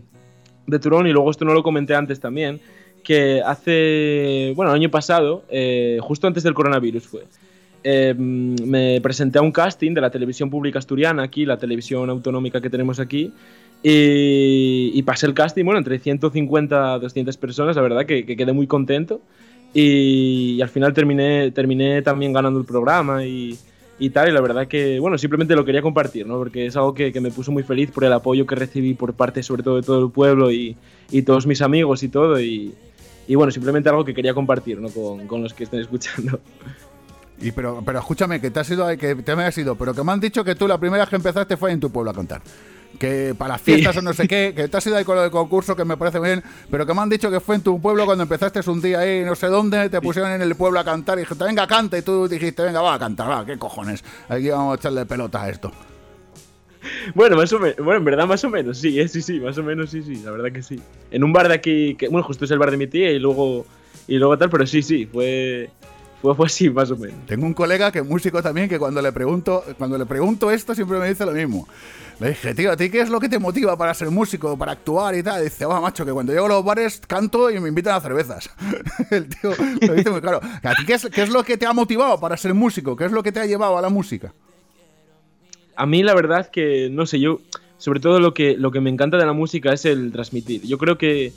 de 0.68 0.80
Turón, 0.80 1.08
y 1.08 1.12
luego 1.12 1.32
esto 1.32 1.44
no 1.44 1.56
lo 1.56 1.64
comenté 1.64 1.96
antes 1.96 2.20
también, 2.20 2.62
que 3.04 3.42
hace, 3.44 4.54
bueno, 4.56 4.72
el 4.72 4.76
año 4.76 4.92
pasado, 4.92 5.44
eh, 5.50 5.98
justo 6.02 6.28
antes 6.28 6.44
del 6.44 6.54
coronavirus 6.54 7.08
fue, 7.08 7.24
em, 7.86 8.56
me 8.66 9.00
presenté 9.00 9.38
a 9.38 9.44
un 9.44 9.52
casting 9.52 9.94
de 9.94 10.02
la 10.02 10.10
televisión 10.10 10.50
pública 10.50 10.80
asturiana 10.80 11.22
aquí, 11.22 11.46
la 11.46 11.58
televisión 11.58 12.10
autonómica 12.10 12.60
que 12.60 12.70
tenemos 12.70 13.00
aquí, 13.00 13.32
y, 13.84 14.90
y 14.96 15.04
pasé 15.04 15.28
el 15.28 15.36
casting, 15.36 15.64
bueno, 15.64 15.78
entre 15.78 16.00
150 16.00 16.98
200 16.98 17.38
personas, 17.38 17.76
la 17.76 17.84
verdad 17.84 18.06
que, 18.08 18.26
que 18.26 18.36
quedé 18.36 18.52
muy 18.52 18.66
contento. 18.66 19.22
Y, 19.76 20.56
y 20.58 20.62
al 20.62 20.70
final 20.70 20.94
terminé, 20.94 21.52
terminé 21.52 22.02
también 22.02 22.34
ganando 22.34 22.60
el 22.60 22.66
programa 22.66 23.26
y, 23.26 23.56
y 24.00 24.10
tal. 24.10 24.30
Y 24.30 24.32
la 24.32 24.42
verdad 24.42 24.68
que, 24.68 25.00
bueno, 25.00 25.20
simplemente 25.20 25.56
lo 25.56 25.66
quería 25.66 25.84
compartir, 25.84 26.26
¿no? 26.26 26.38
Porque 26.40 26.66
es 26.66 26.76
algo 26.76 26.96
que, 26.96 27.14
que 27.14 27.22
me 27.22 27.30
puso 27.30 27.52
muy 27.52 27.62
feliz 27.62 27.92
por 27.92 28.04
el 28.06 28.14
apoyo 28.14 28.48
que 28.48 28.56
recibí 28.56 28.96
por 28.96 29.14
parte, 29.14 29.44
sobre 29.44 29.62
todo, 29.62 29.76
de 29.76 29.84
todo 29.84 30.04
el 30.04 30.12
pueblo 30.12 30.52
y, 30.52 30.76
todos 31.24 31.46
mis 31.46 31.62
amigos 31.62 32.02
y 32.02 32.10
todo. 32.10 32.40
Y 32.40 32.74
bueno, 33.36 33.52
simplemente 33.52 33.90
algo 33.90 34.06
que 34.06 34.16
quería 34.16 34.34
compartir, 34.34 34.80
¿no? 34.80 34.90
Con, 34.90 35.28
con 35.28 35.44
los 35.44 35.54
que 35.54 35.66
estén 35.66 35.82
escuchando. 35.82 36.40
Y 37.42 37.52
pero, 37.52 37.82
pero 37.86 38.00
escúchame, 38.00 38.40
que 38.40 38.52
te 38.52 38.60
has 38.60 38.70
ido, 38.70 38.88
que 38.98 39.16
te 39.16 39.36
me 39.36 39.44
has 39.44 39.58
ido, 39.58 39.76
pero 39.76 39.94
que 39.94 40.04
me 40.04 40.12
han 40.12 40.20
dicho 40.20 40.44
que 40.44 40.56
tú 40.56 40.68
la 40.68 40.78
primera 40.78 41.04
vez 41.04 41.10
que 41.10 41.18
empezaste 41.18 41.58
fue 41.58 41.72
en 41.72 41.80
tu 41.80 41.92
pueblo 41.92 42.12
a 42.12 42.14
cantar. 42.14 42.42
Que 42.98 43.36
para 43.38 43.54
las 43.54 43.62
fiestas 43.62 43.98
o 43.98 44.02
no 44.02 44.14
sé 44.14 44.26
qué, 44.26 44.54
que 44.56 44.70
te 44.70 44.78
has 44.78 44.88
ido 44.88 44.96
ahí 44.96 45.04
con 45.04 45.18
lo 45.18 45.22
del 45.22 45.32
concurso, 45.32 45.76
que 45.76 45.84
me 45.84 45.98
parece 45.98 46.20
muy 46.20 46.30
bien, 46.30 46.44
pero 46.72 46.86
que 46.86 46.94
me 46.94 47.02
han 47.02 47.10
dicho 47.10 47.30
que 47.30 47.42
fue 47.42 47.56
en 47.56 47.62
tu 47.62 47.82
pueblo 47.82 48.06
cuando 48.06 48.24
empezaste 48.24 48.62
un 48.70 48.82
día 48.82 49.00
ahí, 49.00 49.24
no 49.26 49.36
sé 49.36 49.48
dónde, 49.48 49.90
te 49.90 50.00
pusieron 50.00 50.32
en 50.32 50.42
el 50.42 50.56
pueblo 50.56 50.80
a 50.80 50.86
cantar 50.86 51.18
y 51.18 51.22
dijiste, 51.22 51.44
venga, 51.44 51.68
canta, 51.68 51.98
y 51.98 52.02
tú 52.04 52.28
dijiste, 52.28 52.64
venga, 52.64 52.82
va 52.82 52.94
a 52.94 53.00
cantar, 53.00 53.30
va, 53.30 53.46
qué 53.46 53.58
cojones, 53.58 54.02
aquí 54.30 54.50
vamos 54.50 54.74
a 54.74 54.76
echarle 54.80 55.06
pelota 55.06 55.44
a 55.44 55.50
esto. 55.50 55.72
Bueno, 57.14 57.36
más 57.36 57.52
o 57.52 57.60
menos, 57.60 57.78
bueno, 57.78 57.98
en 57.98 58.06
verdad 58.06 58.28
más 58.28 58.44
o 58.44 58.50
menos, 58.50 58.78
sí, 58.78 59.00
eh, 59.00 59.08
sí, 59.08 59.22
sí, 59.22 59.40
más 59.40 59.58
o 59.58 59.64
menos 59.64 59.90
sí, 59.90 60.02
sí, 60.02 60.22
la 60.24 60.32
verdad 60.32 60.52
que 60.52 60.62
sí. 60.62 60.80
En 61.12 61.24
un 61.24 61.34
bar 61.34 61.48
de 61.48 61.56
aquí, 61.56 61.96
que, 61.96 62.08
bueno, 62.08 62.24
justo 62.26 62.46
es 62.46 62.52
el 62.52 62.60
bar 62.60 62.72
de 62.72 62.78
mi 62.78 62.88
tía 62.88 63.12
y 63.12 63.20
luego, 63.20 63.66
y 64.08 64.18
luego 64.18 64.38
tal, 64.38 64.50
pero 64.50 64.66
sí, 64.66 64.82
sí, 64.82 65.06
fue, 65.06 65.70
fue, 66.26 66.36
fue 66.36 66.46
así, 66.48 66.70
más 66.70 66.90
o 66.90 66.98
menos. 66.98 67.26
Tengo 67.28 67.46
un 67.46 67.54
colega 67.54 67.92
que 67.92 68.00
es 68.00 68.06
músico 68.06 68.42
también 68.42 68.68
que 68.68 68.80
cuando 68.80 69.02
le 69.02 69.12
pregunto, 69.12 69.64
cuando 69.78 69.98
le 69.98 70.06
pregunto 70.06 70.50
esto 70.50 70.74
siempre 70.74 70.98
me 70.98 71.08
dice 71.08 71.26
lo 71.26 71.32
mismo. 71.32 71.68
Le 72.20 72.30
dije, 72.30 72.56
tío, 72.56 72.72
¿a 72.72 72.78
ti 72.78 72.90
qué 72.90 73.02
es 73.02 73.10
lo 73.10 73.20
que 73.20 73.30
te 73.30 73.38
motiva 73.38 73.78
para 73.78 73.94
ser 73.94 74.10
músico, 74.10 74.58
para 74.58 74.72
actuar 74.72 75.16
y 75.16 75.22
tal? 75.22 75.42
Y 75.42 75.46
dice, 75.46 75.66
va, 75.66 75.82
macho, 75.82 76.06
que 76.06 76.14
cuando 76.14 76.34
llego 76.34 76.46
a 76.46 76.50
los 76.50 76.64
bares 76.64 77.02
canto 77.06 77.52
y 77.52 77.60
me 77.60 77.70
invitan 77.70 77.96
a 77.96 78.02
cervezas. 78.02 78.50
El 79.12 79.28
tío 79.28 79.52
lo 79.82 79.94
dice 79.94 80.10
muy 80.10 80.22
claro. 80.22 80.40
¿A 80.42 80.74
ti 80.76 80.86
qué 80.86 80.94
es, 80.94 81.08
qué 81.14 81.24
es 81.24 81.30
lo 81.30 81.44
que 81.44 81.58
te 81.58 81.66
ha 81.66 81.74
motivado 81.74 82.20
para 82.20 82.38
ser 82.38 82.54
músico? 82.54 82.96
¿Qué 82.96 83.06
es 83.06 83.12
lo 83.12 83.22
que 83.22 83.32
te 83.32 83.42
ha 83.42 83.46
llevado 83.46 83.78
a 83.78 83.82
la 83.82 83.90
música? 83.90 84.34
A 85.76 85.86
mí 85.86 86.04
la 86.04 86.16
verdad 86.16 86.50
que, 86.50 86.90
no 86.90 87.06
sé, 87.06 87.20
yo, 87.20 87.42
sobre 87.78 88.00
todo 88.00 88.20
lo 88.20 88.34
que, 88.34 88.56
lo 88.58 88.72
que 88.72 88.80
me 88.80 88.90
encanta 88.90 89.18
de 89.18 89.26
la 89.26 89.34
música 89.34 89.74
es 89.74 89.86
el 89.86 90.12
transmitir. 90.12 90.62
Yo 90.64 90.78
creo 90.78 90.98
que 90.98 91.34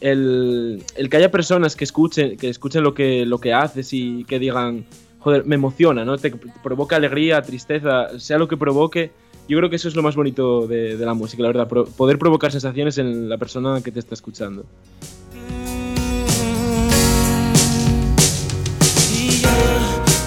el, 0.00 0.84
que 1.10 1.16
haya 1.16 1.30
personas 1.30 1.76
que 1.76 1.84
escuchen, 1.84 2.36
que 2.36 2.48
escuchen 2.48 2.82
lo 2.82 2.94
que, 2.94 3.26
lo 3.26 3.38
que 3.38 3.52
haces 3.52 3.92
y 3.92 4.24
que 4.24 4.38
digan, 4.38 4.86
joder, 5.18 5.44
me 5.44 5.54
emociona, 5.56 6.04
¿no? 6.04 6.18
Te 6.18 6.30
provoca 6.62 6.96
alegría, 6.96 7.42
tristeza, 7.42 8.18
sea 8.18 8.38
lo 8.38 8.48
que 8.48 8.56
provoque. 8.56 9.10
Yo 9.48 9.56
creo 9.58 9.70
que 9.70 9.76
eso 9.76 9.88
es 9.88 9.96
lo 9.96 10.02
más 10.02 10.14
bonito 10.14 10.66
de, 10.66 10.96
la 10.98 11.14
música, 11.14 11.42
la 11.42 11.48
verdad, 11.48 11.66
poder 11.68 12.18
provocar 12.18 12.52
sensaciones 12.52 12.98
en 12.98 13.28
la 13.28 13.38
persona 13.38 13.80
que 13.82 13.90
te 13.90 13.98
está 13.98 14.14
escuchando. 14.14 14.66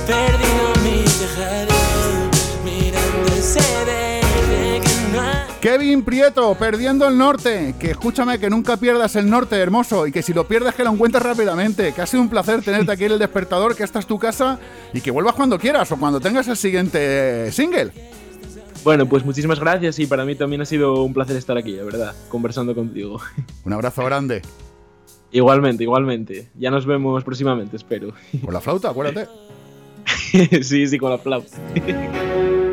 Perdido 0.07 0.73
mi 0.83 1.05
mirando. 2.65 4.10
Kevin 5.61 6.01
Prieto, 6.01 6.55
perdiendo 6.55 7.07
el 7.07 7.15
norte. 7.15 7.75
Que 7.79 7.91
escúchame, 7.91 8.39
que 8.39 8.49
nunca 8.49 8.77
pierdas 8.77 9.15
el 9.15 9.29
norte, 9.29 9.57
hermoso. 9.57 10.07
Y 10.07 10.11
que 10.11 10.23
si 10.23 10.33
lo 10.33 10.47
pierdes, 10.47 10.73
que 10.73 10.83
lo 10.83 10.91
encuentres 10.91 11.23
rápidamente. 11.23 11.93
Que 11.93 12.01
ha 12.01 12.07
sido 12.07 12.23
un 12.23 12.29
placer 12.29 12.63
tenerte 12.63 12.91
aquí 12.91 13.05
en 13.05 13.11
el 13.11 13.19
despertador, 13.19 13.75
que 13.75 13.83
esta 13.83 13.99
es 13.99 14.07
tu 14.07 14.17
casa. 14.17 14.59
Y 14.91 15.01
que 15.01 15.11
vuelvas 15.11 15.35
cuando 15.35 15.59
quieras 15.59 15.91
o 15.91 15.97
cuando 15.97 16.19
tengas 16.19 16.47
el 16.47 16.57
siguiente 16.57 17.51
single. 17.51 17.91
Bueno, 18.83 19.05
pues 19.05 19.23
muchísimas 19.23 19.59
gracias 19.59 19.99
y 19.99 20.07
para 20.07 20.25
mí 20.25 20.33
también 20.33 20.63
ha 20.63 20.65
sido 20.65 21.03
un 21.03 21.13
placer 21.13 21.35
estar 21.35 21.55
aquí, 21.55 21.73
la 21.73 21.83
verdad, 21.83 22.15
conversando 22.29 22.73
contigo. 22.73 23.21
Un 23.63 23.73
abrazo 23.73 24.03
grande. 24.03 24.41
Igualmente, 25.31 25.83
igualmente. 25.83 26.49
Ya 26.55 26.71
nos 26.71 26.87
vemos 26.87 27.23
próximamente, 27.23 27.77
espero. 27.77 28.13
Con 28.43 28.53
la 28.53 28.61
flauta, 28.61 28.89
acuérdate. 28.89 29.29
sí, 30.63 30.87
sí, 30.87 30.97
con 30.97 31.11
la 31.11 31.19
flauta. 31.19 31.55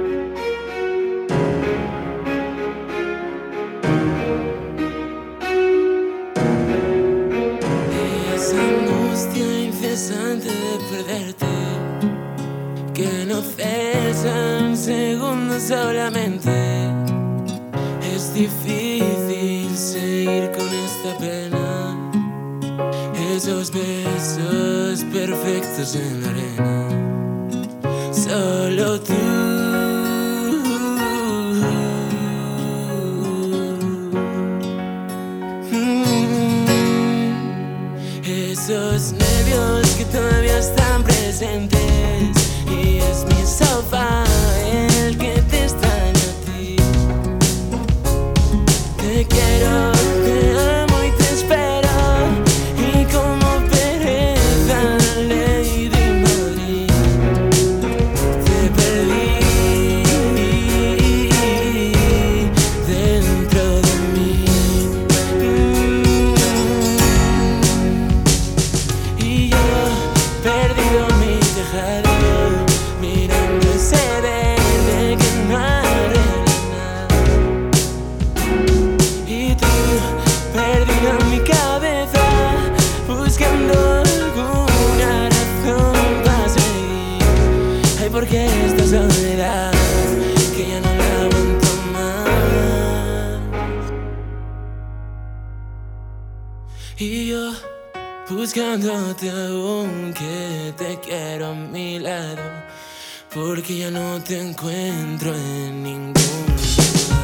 incesante 10.09 10.48
de 10.48 10.78
perderte 10.90 11.46
Que 12.94 13.26
no 13.26 13.42
cesa 13.42 14.59
un 14.62 14.76
segundo 14.76 15.61
solamente. 15.61 16.50
Es 18.14 18.34
difícil 18.34 19.76
seguir 19.76 20.50
con 20.52 20.68
esta 20.68 21.16
pena. 21.18 22.11
Esos 23.34 23.70
besos 23.70 25.04
perfectos 25.12 25.94
en 25.94 26.22
la 26.22 26.30
arena. 26.30 26.88
Solo 28.12 29.00
tú. 29.00 29.14
Esos 38.24 39.12
nervios 39.12 39.88
es 43.61 43.90
mi 43.90 44.28
buscándote 98.59 99.30
aunque 99.30 100.74
te 100.76 100.98
quiero 100.98 101.48
a 101.48 101.54
mi 101.54 102.00
lado, 102.00 102.42
porque 103.32 103.78
ya 103.78 103.90
no 103.90 104.20
te 104.20 104.40
encuentro 104.40 105.32
en 105.32 105.82
ningún 105.84 106.12
lugar. 106.12 107.18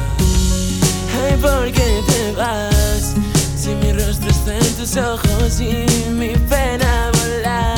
Ay, 1.21 1.37
¿por 1.41 1.71
qué 1.73 2.01
te 2.07 2.31
vas? 2.37 3.15
Si 3.57 3.69
mi 3.69 3.91
rostro 3.91 4.29
está 4.29 4.57
en 4.57 4.75
tus 4.75 4.95
ojos 4.95 5.59
y 5.59 5.85
mi 6.11 6.33
pena 6.47 7.11
volar, 7.11 7.74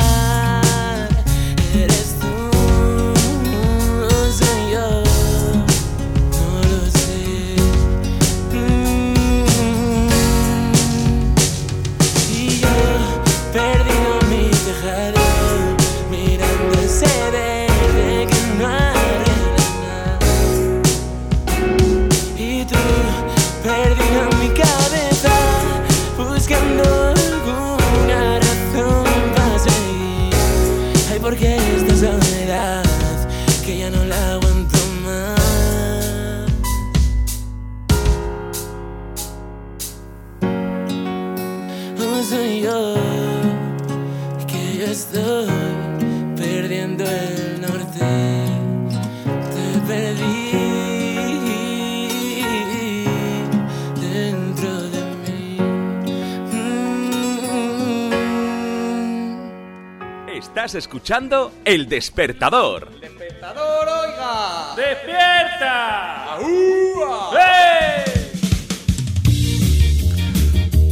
Estás 60.68 60.84
escuchando 60.84 61.50
El 61.64 61.88
Despertador. 61.88 62.90
¡Despertador, 63.00 63.88
oiga! 63.88 64.74
¡Despierta! 64.76 66.36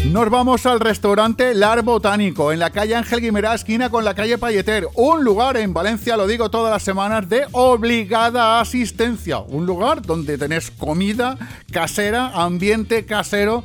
Nos 0.06 0.30
vamos 0.30 0.64
al 0.64 0.80
restaurante 0.80 1.52
Lar 1.52 1.82
Botánico, 1.82 2.52
en 2.52 2.58
la 2.58 2.70
calle 2.70 2.94
Ángel 2.94 3.20
Guimerá, 3.20 3.52
esquina 3.52 3.90
con 3.90 4.02
la 4.02 4.14
calle 4.14 4.38
Payeter. 4.38 4.88
Un 4.94 5.22
lugar 5.24 5.58
en 5.58 5.74
Valencia, 5.74 6.16
lo 6.16 6.26
digo 6.26 6.48
todas 6.48 6.72
las 6.72 6.82
semanas, 6.82 7.28
de 7.28 7.44
obligada 7.52 8.60
asistencia. 8.60 9.40
Un 9.40 9.66
lugar 9.66 10.00
donde 10.00 10.38
tenés 10.38 10.70
comida 10.70 11.36
casera, 11.70 12.28
ambiente 12.28 13.04
casero, 13.04 13.62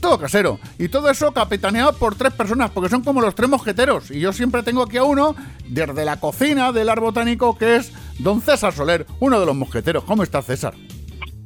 todo 0.00 0.18
casero. 0.18 0.58
Y 0.78 0.88
todo 0.88 1.10
eso 1.10 1.32
capitaneado 1.32 1.92
por 1.96 2.14
tres 2.14 2.32
personas, 2.32 2.70
porque 2.70 2.88
son 2.90 3.02
como 3.02 3.20
los 3.20 3.34
tres 3.34 3.48
mosqueteros. 3.48 4.10
Y 4.10 4.20
yo 4.20 4.32
siempre 4.32 4.62
tengo 4.62 4.82
aquí 4.82 4.96
a 4.96 5.04
uno, 5.04 5.34
desde 5.66 6.04
la 6.04 6.18
cocina 6.18 6.72
del 6.72 6.86
Lar 6.86 7.00
Botánico, 7.00 7.56
que 7.56 7.76
es 7.76 7.92
don 8.18 8.40
César 8.40 8.72
Soler, 8.72 9.06
uno 9.20 9.38
de 9.40 9.46
los 9.46 9.54
mosqueteros. 9.54 10.04
¿Cómo 10.04 10.22
está 10.22 10.42
César? 10.42 10.74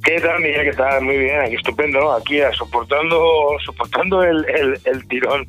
¿Qué 0.03 0.21
tal, 0.21 0.39
Miguel? 0.41 0.63
¿Qué 0.69 0.77
tal? 0.77 1.01
Muy 1.03 1.17
bien, 1.17 1.37
aquí 1.41 1.55
estupendo, 1.55 1.99
¿no? 1.99 2.13
Aquí 2.13 2.39
eh, 2.39 2.45
soportando 2.57 3.19
soportando 3.65 4.23
el, 4.23 4.45
el, 4.49 4.79
el 4.85 5.05
tirón 5.09 5.45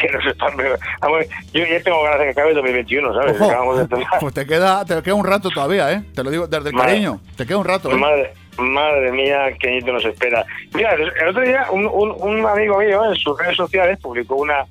que 0.00 0.08
nos 0.08 0.26
están... 0.26 0.56
Vamos, 1.00 1.24
yo 1.52 1.64
ya 1.64 1.80
tengo 1.84 2.02
ganas 2.02 2.18
de 2.18 2.24
que 2.24 2.30
acabe 2.30 2.48
el 2.50 2.54
2021, 2.56 3.14
¿sabes? 3.14 3.40
Ojo, 3.40 3.76
de 3.78 3.86
pues 4.20 4.34
te 4.34 4.46
queda, 4.46 4.84
te 4.84 5.00
queda 5.00 5.14
un 5.14 5.24
rato 5.24 5.50
todavía, 5.50 5.92
¿eh? 5.92 6.02
Te 6.12 6.24
lo 6.24 6.30
digo 6.30 6.48
desde 6.48 6.70
el 6.70 6.74
Madre. 6.74 6.88
cariño. 6.90 7.20
Te 7.36 7.46
queda 7.46 7.58
un 7.58 7.64
rato, 7.66 7.92
¿eh? 7.92 7.94
Madre, 7.94 8.32
madre 8.58 9.12
mía, 9.12 9.52
qué 9.58 9.68
añito 9.68 9.92
nos 9.92 10.04
espera. 10.04 10.44
Mira, 10.74 10.94
el 10.94 11.28
otro 11.28 11.42
día 11.42 11.66
un, 11.70 11.86
un, 11.86 12.10
un 12.18 12.46
amigo 12.46 12.78
mío 12.78 13.04
en 13.10 13.14
sus 13.16 13.38
redes 13.38 13.56
sociales 13.56 13.98
publicó 14.00 14.36
una 14.36 14.64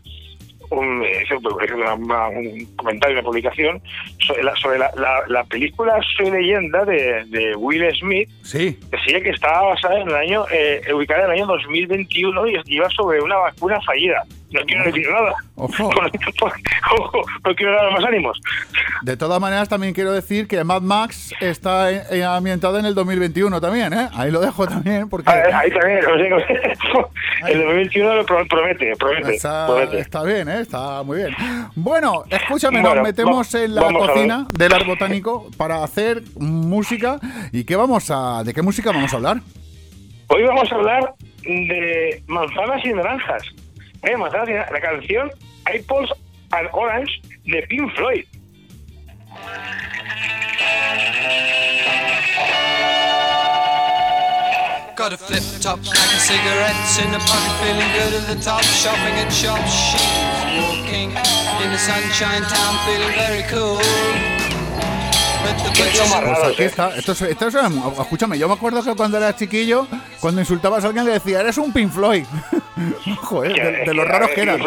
un, 0.70 1.02
eh, 1.02 1.24
una- 1.74 2.28
un 2.28 2.66
comentario, 2.76 3.16
una 3.20 3.24
publicación 3.26 3.82
sobre 4.20 4.44
la, 4.44 4.54
sobre 4.58 4.78
la, 4.78 4.92
la- 4.98 5.24
la 5.28 5.44
película 5.46 5.98
Soy 6.18 6.30
leyenda 6.30 6.84
de, 6.84 7.24
de 7.28 7.56
Will 7.56 7.90
Smith. 7.98 8.28
Sí. 8.44 8.78
Decía 8.92 9.22
que 9.22 9.30
estaba 9.30 9.70
basada 9.70 10.02
en 10.02 10.10
el 10.10 10.16
año, 10.16 10.44
eh, 10.52 10.82
ubicada 10.94 11.22
en 11.22 11.26
el 11.28 11.32
año 11.38 11.46
2021 11.46 12.48
y 12.48 12.58
iba 12.66 12.90
sobre 12.90 13.22
una 13.22 13.38
vacuna 13.38 13.80
fallida. 13.82 14.24
No 14.50 14.62
quiero 14.66 14.86
decir 14.86 15.10
nada. 15.10 15.34
Ojo. 15.56 15.90
Ojo, 17.00 17.22
no 17.46 17.56
quiero 17.56 17.74
dar 17.76 17.92
más 17.92 18.04
ánimos. 18.06 18.40
De 19.02 19.18
todas 19.18 19.42
maneras, 19.42 19.68
también 19.68 19.94
quiero 19.94 20.14
decir 20.14 20.48
que 20.48 20.64
Mad 20.64 20.82
Max 20.82 21.34
está 21.42 21.92
eh, 21.92 22.24
ambientado 22.24 22.80
en 22.80 22.86
el 22.86 22.96
2021 22.96 23.60
también, 23.60 23.92
¿eh? 23.94 24.08
Ahí 24.14 24.32
lo 24.32 24.40
dejo 24.40 24.66
también, 24.66 25.10
porque 25.10 25.30
Ah, 25.30 25.60
Ahí 25.60 25.70
también, 25.72 26.00
o 26.06 26.40
sea, 26.40 27.48
el 27.50 27.58
2021 27.60 28.16
lo 28.16 28.26
pro- 28.26 28.48
promete, 28.48 28.94
promete, 28.98 29.36
está, 29.36 29.66
promete. 29.68 30.00
está 30.00 30.24
bien, 30.24 30.48
¿eh? 30.48 30.62
Está 30.62 31.04
muy 31.04 31.18
bien. 31.18 31.36
Bueno, 31.76 32.24
escúchame, 32.30 32.80
Bueno, 32.82 32.96
nos 32.96 33.04
metemos 33.04 33.54
va- 33.56 33.60
en 33.62 33.76
la 33.76 33.82
cocina 33.94 34.48
del 34.58 34.74
Art 34.74 34.86
Botánico 34.88 35.50
para 35.58 35.84
hacer 35.84 36.22
música. 36.40 37.20
¿Y 37.52 37.66
qué 37.66 37.76
vamos 37.76 38.10
a, 38.12 38.44
de 38.46 38.54
qué 38.54 38.62
música 38.62 38.92
vamos 38.92 39.12
a 39.14 39.18
hablar? 39.18 39.38
Hoy 40.30 40.44
vamos 40.44 40.72
a 40.72 40.76
hablar 40.76 41.14
de 41.44 42.24
manzanas 42.28 42.86
y 42.86 42.94
naranjas. 42.94 43.44
Y 44.04 44.10
naranjas. 44.12 44.72
La 44.72 44.82
canción 44.82 45.32
Apples 45.66 46.12
and 46.52 46.70
Orange 46.74 47.22
de 47.46 47.62
Pink 47.64 47.94
Floyd. 47.96 48.26
Got 54.96 55.14
a 55.14 55.18
flip 55.18 55.44
top, 55.62 55.78
of 55.78 55.86
cigarettes 55.86 56.98
in 56.98 57.14
a 57.14 57.20
pocket, 57.20 57.54
feeling 57.62 57.92
good 57.94 58.14
at 58.16 58.28
the 58.28 58.42
top. 58.44 58.64
Shopping 58.64 59.14
at 59.22 59.30
shops, 59.30 59.72
she's 59.72 60.02
walking 60.58 61.12
in 61.12 61.72
the 61.72 61.78
sunshine 61.78 62.42
town, 62.42 62.78
feeling 62.84 63.14
very 63.16 63.44
cool. 63.44 64.37
Pues 65.44 66.44
aquí 66.54 66.64
está. 66.64 66.96
Esto 66.98 67.12
es- 67.14 67.22
esto 67.22 67.48
es- 67.48 67.56
escúchame, 68.00 68.38
yo 68.38 68.48
me 68.48 68.54
acuerdo 68.56 68.84
que 68.84 68.96
cuando 68.96 69.18
era 69.18 69.36
chiquillo, 69.36 69.88
cuando 70.20 70.42
insultabas 70.42 70.84
a 70.84 70.88
alguien 70.88 71.06
le 71.06 71.14
decía, 71.14 71.42
eres 71.42 71.58
un 71.58 71.72
Pink 71.72 71.92
Floyd. 71.92 72.26
Joder, 73.22 73.54
de, 73.54 73.86
de 73.86 73.94
los 73.94 74.08
raros 74.08 74.30
que 74.32 74.42
eran. 74.42 74.62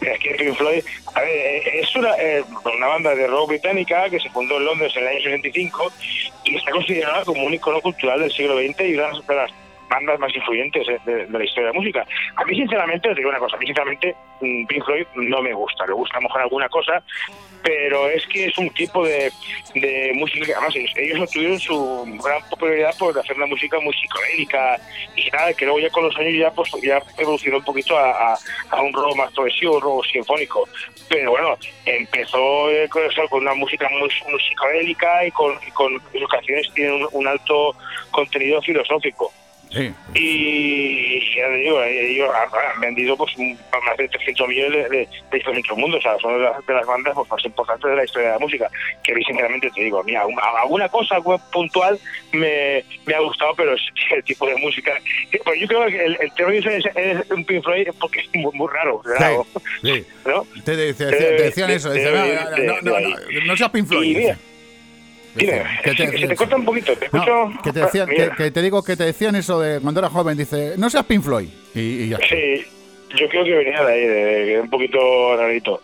Es 0.00 0.18
que 0.20 0.34
Pink 0.34 0.56
Floyd, 0.56 0.82
a 1.14 1.20
ver, 1.20 1.28
eh, 1.30 1.80
es 1.80 1.94
una, 1.96 2.10
eh, 2.18 2.44
una 2.76 2.86
banda 2.86 3.14
de 3.14 3.26
rock 3.26 3.48
británica 3.50 4.08
que 4.10 4.20
se 4.20 4.30
fundó 4.30 4.56
en 4.56 4.64
Londres 4.66 4.92
en 4.96 5.02
el 5.02 5.08
año 5.08 5.20
65 5.22 5.92
y 6.44 6.56
está 6.56 6.70
considerada 6.72 7.24
como 7.24 7.44
un 7.44 7.54
icono 7.54 7.80
cultural 7.80 8.20
del 8.20 8.32
siglo 8.32 8.56
XX 8.58 8.80
y 8.88 8.94
una 8.94 9.08
de 9.26 9.34
las 9.34 9.50
bandas 9.88 10.18
más 10.18 10.34
influyentes 10.34 10.86
de, 10.86 10.98
de- 11.12 11.26
de 11.26 11.38
la 11.38 11.44
historia 11.44 11.68
de 11.68 11.72
la 11.74 11.78
música. 11.78 12.06
A 12.36 12.44
mí, 12.44 12.56
sinceramente, 12.56 13.08
os 13.10 13.16
digo 13.16 13.28
una 13.28 13.38
cosa, 13.38 13.56
a 13.56 13.58
mí, 13.58 13.66
sinceramente, 13.66 14.14
mm, 14.40 14.66
Pink 14.66 14.84
Floyd 14.84 15.06
no 15.14 15.42
me 15.42 15.52
gusta, 15.54 15.86
me 15.86 15.92
gusta 15.94 16.16
a 16.16 16.20
lo 16.20 16.28
mejor 16.28 16.40
alguna 16.42 16.68
cosa, 16.68 17.02
pero 17.64 18.08
es 18.10 18.24
que 18.26 18.44
es 18.44 18.58
un 18.58 18.68
tipo 18.70 19.04
de, 19.06 19.32
de 19.74 20.12
música 20.14 20.44
que, 20.44 20.52
además, 20.52 20.76
ellos, 20.76 20.92
ellos 20.96 21.18
no 21.18 21.26
tuvieron 21.26 21.58
su 21.58 22.18
gran 22.22 22.42
popularidad 22.50 22.94
por 22.98 23.18
hacer 23.18 23.36
una 23.36 23.46
música 23.46 23.80
muy 23.80 23.94
psicodélica 23.94 24.78
y 25.16 25.30
nada, 25.30 25.52
que 25.54 25.64
luego 25.64 25.80
ya 25.80 25.88
con 25.90 26.04
los 26.04 26.16
años 26.16 26.34
ya, 26.38 26.50
pues, 26.50 26.70
ya 26.82 27.02
evolucionó 27.16 27.56
un 27.56 27.64
poquito 27.64 27.96
a, 27.98 28.34
a- 28.34 28.82
un 28.82 28.92
rock 28.92 29.16
más 29.16 29.32
progresivo, 29.32 29.76
un 29.76 29.80
rock 29.80 30.04
sinfónico. 30.12 30.68
Pero 31.08 31.30
bueno, 31.30 31.56
empezó 31.86 32.70
eh, 32.70 32.86
con, 32.90 33.02
con 33.30 33.40
una 33.40 33.54
música 33.54 33.88
muy, 33.88 34.10
muy 34.30 34.40
psicodélica 34.46 35.24
y 35.26 35.30
con, 35.30 35.58
y 35.66 35.70
con 35.70 36.00
sus 36.12 36.28
canciones 36.28 36.66
tienen 36.74 37.06
un 37.12 37.26
alto 37.26 37.74
contenido 38.10 38.60
filosófico. 38.60 39.32
Sí. 39.70 39.92
Y 40.14 41.36
ya 41.36 41.48
digo, 41.48 41.82
eh, 41.82 42.10
ellos 42.12 42.30
han 42.74 42.80
vendido 42.80 43.16
pues 43.16 43.32
más 43.38 43.96
de 43.98 44.08
300 44.08 44.48
millones 44.48 44.72
de, 44.72 44.88
de, 44.88 44.98
de 44.98 45.08
discos 45.32 45.56
en 45.56 45.62
todo 45.62 45.74
el 45.74 45.80
mundo, 45.80 45.98
o 45.98 46.00
sea, 46.00 46.16
son 46.20 46.34
de 46.38 46.44
las, 46.44 46.66
de 46.66 46.74
las 46.74 46.86
bandas 46.86 47.14
pues, 47.14 47.28
más 47.30 47.44
importantes 47.44 47.90
de 47.90 47.96
la 47.96 48.04
historia 48.04 48.28
de 48.28 48.34
la 48.34 48.38
música. 48.38 48.70
Que 49.02 49.12
a 49.12 49.14
mí, 49.14 49.24
sinceramente, 49.24 49.70
te 49.74 49.82
digo, 49.82 50.02
mira, 50.04 50.26
un- 50.26 50.38
alguna 50.40 50.88
cosa 50.88 51.16
puntual 51.52 51.98
me, 52.32 52.84
me 53.06 53.14
ha 53.14 53.20
gustado, 53.20 53.54
pero 53.56 53.74
es 53.74 53.82
el 54.14 54.22
tipo 54.24 54.46
de 54.46 54.56
música. 54.56 54.92
Pues 55.44 55.60
yo 55.60 55.66
creo 55.66 55.86
que 55.86 56.04
el, 56.04 56.16
el 56.20 56.32
tema 56.34 56.52
es, 56.54 56.64
es 56.94 57.30
un 57.30 57.44
Pink 57.44 57.64
Floyd 57.64 57.88
porque 58.00 58.20
es 58.20 58.28
muy, 58.34 58.52
muy 58.54 58.68
raro, 58.72 59.02
¿verdad? 59.04 59.32
Sí. 59.82 60.04
¿no? 60.26 60.46
Te, 60.64 60.76
decía- 60.76 61.10
te 61.10 61.16
decían 61.42 61.70
eso, 61.70 61.90
de- 61.90 61.98
dicen, 61.98 62.14
de- 62.14 62.66
no, 62.66 62.80
no, 62.82 63.00
no, 63.00 63.08
no, 63.08 63.44
no 63.46 63.56
seas 63.56 63.70
Pink 63.70 63.86
Floyd. 63.88 64.16
Dime, 65.34 65.62
Que 65.82 65.94
te- 65.94 66.18
se 66.18 66.28
te 66.28 66.36
corta 66.36 66.56
un 66.56 66.64
poquito, 66.64 66.92
te 66.96 67.08
No, 67.12 67.18
escucho. 67.22 67.62
que 67.62 67.72
te 67.72 67.80
decían, 67.80 68.08
que, 68.08 68.30
que 68.36 68.50
te 68.50 68.62
digo 68.62 68.82
que 68.84 68.96
te 68.96 69.04
decían 69.04 69.34
eso 69.34 69.60
de 69.60 69.80
cuando 69.80 70.00
era 70.00 70.08
joven, 70.10 70.36
dice, 70.38 70.74
no 70.78 70.88
seas 70.90 71.04
Pink 71.06 71.22
Floyd. 71.22 71.48
Y, 71.74 71.80
y 71.80 72.08
ya. 72.10 72.18
Sí, 72.28 72.64
yo 73.16 73.28
creo 73.28 73.44
que 73.44 73.54
venía 73.54 73.82
de 73.84 73.92
ahí, 73.92 74.06
de, 74.06 74.44
de 74.44 74.60
un 74.60 74.70
poquito 74.70 75.36
rarito. 75.36 75.80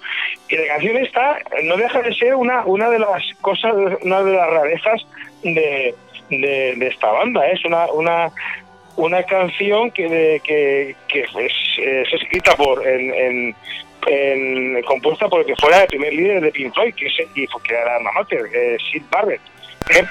Y 0.48 0.57
la 0.57 0.66
canción 0.68 0.96
esta 0.98 1.38
no 1.64 1.76
deja 1.76 2.01
de 2.03 2.14
ser 2.14 2.34
una, 2.34 2.64
una 2.64 2.88
de 2.90 2.98
las 3.01 3.22
cosas, 3.40 3.72
una 4.03 4.22
de 4.22 4.32
las 4.32 4.51
rarezas 4.51 5.03
de, 5.42 5.94
de, 6.30 6.74
de 6.76 6.86
esta 6.86 7.11
banda. 7.11 7.46
¿eh? 7.48 7.53
Es 7.55 7.64
una, 7.64 7.86
una, 7.92 8.30
una 8.96 9.22
canción 9.24 9.90
que, 9.90 10.09
de- 10.09 10.40
que, 10.44 10.94
que 11.09 11.24
pues, 11.32 11.53
eh, 11.78 12.03
es 12.07 12.22
escrita 12.22 12.55
por 12.57 12.86
en, 12.86 13.14
en- 13.14 13.55
en- 14.07 14.82
compuesta 14.82 15.28
por 15.28 15.40
el 15.40 15.46
que 15.46 15.57
fuera 15.57 15.82
el 15.82 15.88
primer 15.88 16.12
líder 16.12 16.40
de 16.40 16.53
Pink 16.53 16.74
Floyd, 16.74 16.94
que, 16.94 17.07
es, 17.07 17.14
y 17.34 17.46
que 17.46 17.74
era 17.74 18.01
la 18.03 18.12
mater, 18.12 18.42
eh, 18.53 18.76
Sid 18.90 19.03
Barrett. 19.11 19.40
¿eh? 19.90 20.05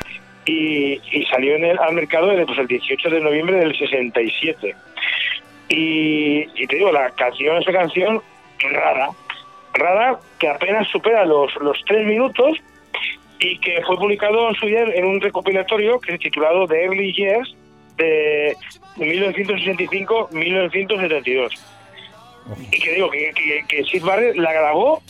Y, 0.46 1.00
salió 1.30 1.56
en 1.56 1.66
el, 1.66 1.78
al 1.80 1.94
mercado 1.94 2.32
el, 2.32 2.46
pues, 2.46 2.58
el 2.58 2.68
18 2.68 3.10
de 3.10 3.20
noviembre 3.22 3.58
del 3.58 3.78
67. 3.78 4.76
Y, 5.70 6.48
y 6.56 6.68
te 6.68 6.76
digo, 6.78 6.92
la 6.92 7.12
canción 7.12 7.58
es 7.58 7.68
una 7.68 7.80
canción 7.80 8.22
rara, 8.60 9.10
rara 9.74 10.20
que 10.40 10.48
apenas 10.50 10.88
supera 10.88 11.26
los, 11.26 11.54
los 11.58 11.78
tres 11.86 12.06
minutos 12.06 12.58
y 13.40 13.58
que 13.60 13.82
fue 13.86 13.98
publicado 13.98 14.50
en 14.50 14.56
su 14.56 14.66
día 14.66 14.82
en 14.84 15.06
un 15.06 15.22
recopilatorio 15.22 16.00
que 16.00 16.14
es 16.16 16.20
titulado 16.20 16.68
The 16.68 16.84
Early 16.84 17.14
Years 17.14 17.56
de 17.98 18.56
1965-1972. 18.98 21.52
Y 22.72 22.80
que 22.80 22.94
digo 22.94 23.10
que, 23.10 23.32
que, 23.34 23.64
que 23.68 23.84
Sid 23.86 24.04
Barrett 24.04 24.36
la 24.38 24.52
grabó 24.54 25.02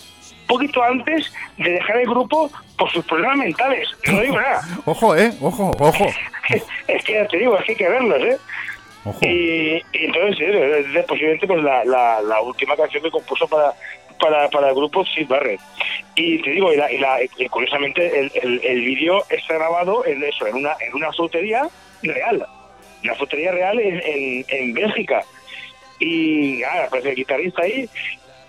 poquito 0.47 0.81
antes 0.83 1.31
de 1.57 1.69
dejar 1.71 1.97
el 1.97 2.07
grupo 2.07 2.49
por 2.77 2.89
sus 2.91 3.05
problemas 3.05 3.37
mentales. 3.37 3.87
No 4.07 4.19
digo 4.21 4.35
nada. 4.41 4.61
Ojo, 4.85 5.15
eh, 5.15 5.31
ojo, 5.41 5.71
ojo. 5.79 6.05
es 6.87 7.03
que 7.03 7.13
ya 7.13 7.27
te 7.27 7.37
digo, 7.37 7.57
es 7.57 7.65
que 7.65 7.71
hay 7.73 7.77
que 7.77 7.89
verlos, 7.89 8.21
¿eh? 8.23 8.37
Y, 9.21 9.75
y 9.97 10.05
entonces, 10.05 10.39
eh, 10.41 10.85
es 10.95 11.05
posiblemente 11.05 11.47
pues, 11.47 11.63
la, 11.63 11.85
la, 11.85 12.21
la 12.21 12.41
última 12.41 12.75
canción 12.75 13.01
que 13.03 13.11
compuso 13.11 13.47
para, 13.47 13.73
para, 14.19 14.49
para 14.49 14.69
el 14.69 14.75
grupo 14.75 15.05
Sid 15.05 15.27
Barrett. 15.27 15.61
Y 16.15 16.41
te 16.41 16.49
digo, 16.49 16.73
y, 16.73 16.77
la- 16.77 16.91
y 16.91 16.97
la- 16.97 17.19
y 17.23 17.47
curiosamente, 17.47 18.19
el, 18.19 18.31
el, 18.41 18.59
el 18.63 18.81
vídeo 18.81 19.23
está 19.29 19.53
grabado 19.53 20.05
en 20.05 20.23
eso, 20.23 20.45
en 20.47 20.55
una, 20.55 20.73
en 20.81 20.93
una 20.95 21.11
frutería 21.13 21.67
real. 22.03 22.45
Una 23.03 23.15
frutería 23.15 23.51
real 23.51 23.79
en, 23.79 24.01
en, 24.03 24.45
en 24.49 24.73
Bélgica. 24.73 25.23
Y 25.99 26.59
nada, 26.61 26.85
aparece 26.85 27.09
el 27.09 27.15
guitarrista 27.15 27.61
ahí. 27.61 27.89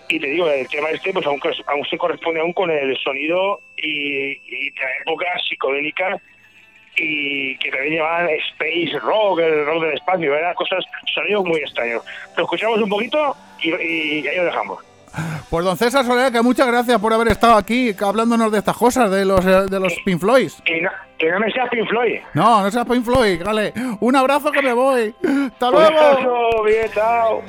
Y 0.09 0.19
te 0.19 0.27
digo, 0.27 0.49
el 0.49 0.67
tema 0.67 0.89
este 0.89 1.13
pues 1.13 1.25
aún, 1.25 1.39
aún 1.67 1.85
se 1.85 1.97
corresponde 1.97 2.41
aún 2.41 2.53
con 2.53 2.69
el 2.69 2.97
sonido 2.97 3.61
y, 3.77 4.31
y 4.31 4.71
la 4.71 4.97
época 5.01 5.25
psicodélica 5.47 6.21
y 6.97 7.57
que 7.57 7.71
también 7.71 7.95
llamaban 7.95 8.29
Space 8.51 8.99
Rock, 8.99 9.39
el 9.39 9.65
rock 9.65 9.83
del 9.83 9.93
espacio, 9.93 10.35
eran 10.35 10.53
cosas, 10.55 10.83
sonidos 11.13 11.45
muy 11.45 11.59
extraños. 11.61 12.03
Lo 12.35 12.43
escuchamos 12.43 12.81
un 12.81 12.89
poquito 12.89 13.35
y, 13.61 13.69
y 13.69 14.27
ahí 14.27 14.35
lo 14.37 14.45
dejamos. 14.45 14.90
Pues 15.49 15.65
don 15.65 15.77
César 15.77 16.05
Soler, 16.05 16.31
que 16.31 16.41
muchas 16.41 16.67
gracias 16.67 16.99
por 16.99 17.13
haber 17.13 17.29
estado 17.29 17.55
aquí 17.55 17.93
hablándonos 17.99 18.51
de 18.51 18.59
estas 18.59 18.77
cosas, 18.77 19.11
de 19.11 19.25
los, 19.25 19.45
eh, 19.45 19.65
de 19.69 19.79
los 19.79 19.93
Pink 20.05 20.19
Floyd. 20.19 20.49
Que 20.63 20.81
no, 20.81 20.89
que 21.17 21.29
no 21.31 21.39
me 21.39 21.51
seas 21.51 21.69
Pink 21.69 21.87
Floyd. 21.89 22.19
No, 22.33 22.61
no 22.61 22.71
seas 22.71 22.85
Pink 22.85 23.03
Floyd, 23.03 23.43
vale. 23.43 23.73
Un 23.99 24.15
abrazo 24.15 24.51
que 24.51 24.61
me 24.61 24.73
voy. 24.73 25.13
¡Hasta 25.51 25.67
Un 25.67 25.71
luego! 25.73 25.99
abrazo, 25.99 26.63
bien, 26.63 26.89
chao. 26.93 27.41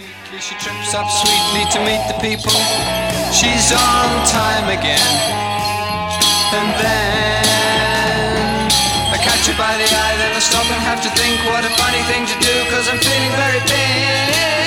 By 9.58 9.76
the 9.76 9.84
eye, 9.84 10.16
then 10.16 10.32
I 10.34 10.38
stop 10.38 10.64
and 10.64 10.80
have 10.80 11.02
to 11.02 11.10
think 11.10 11.36
what 11.50 11.62
a 11.62 11.68
funny 11.76 12.00
thing 12.08 12.24
to 12.24 12.36
do, 12.40 12.54
cause 12.70 12.88
I'm 12.88 12.98
feeling 12.98 13.32
very 13.36 13.60
big. 13.68 14.61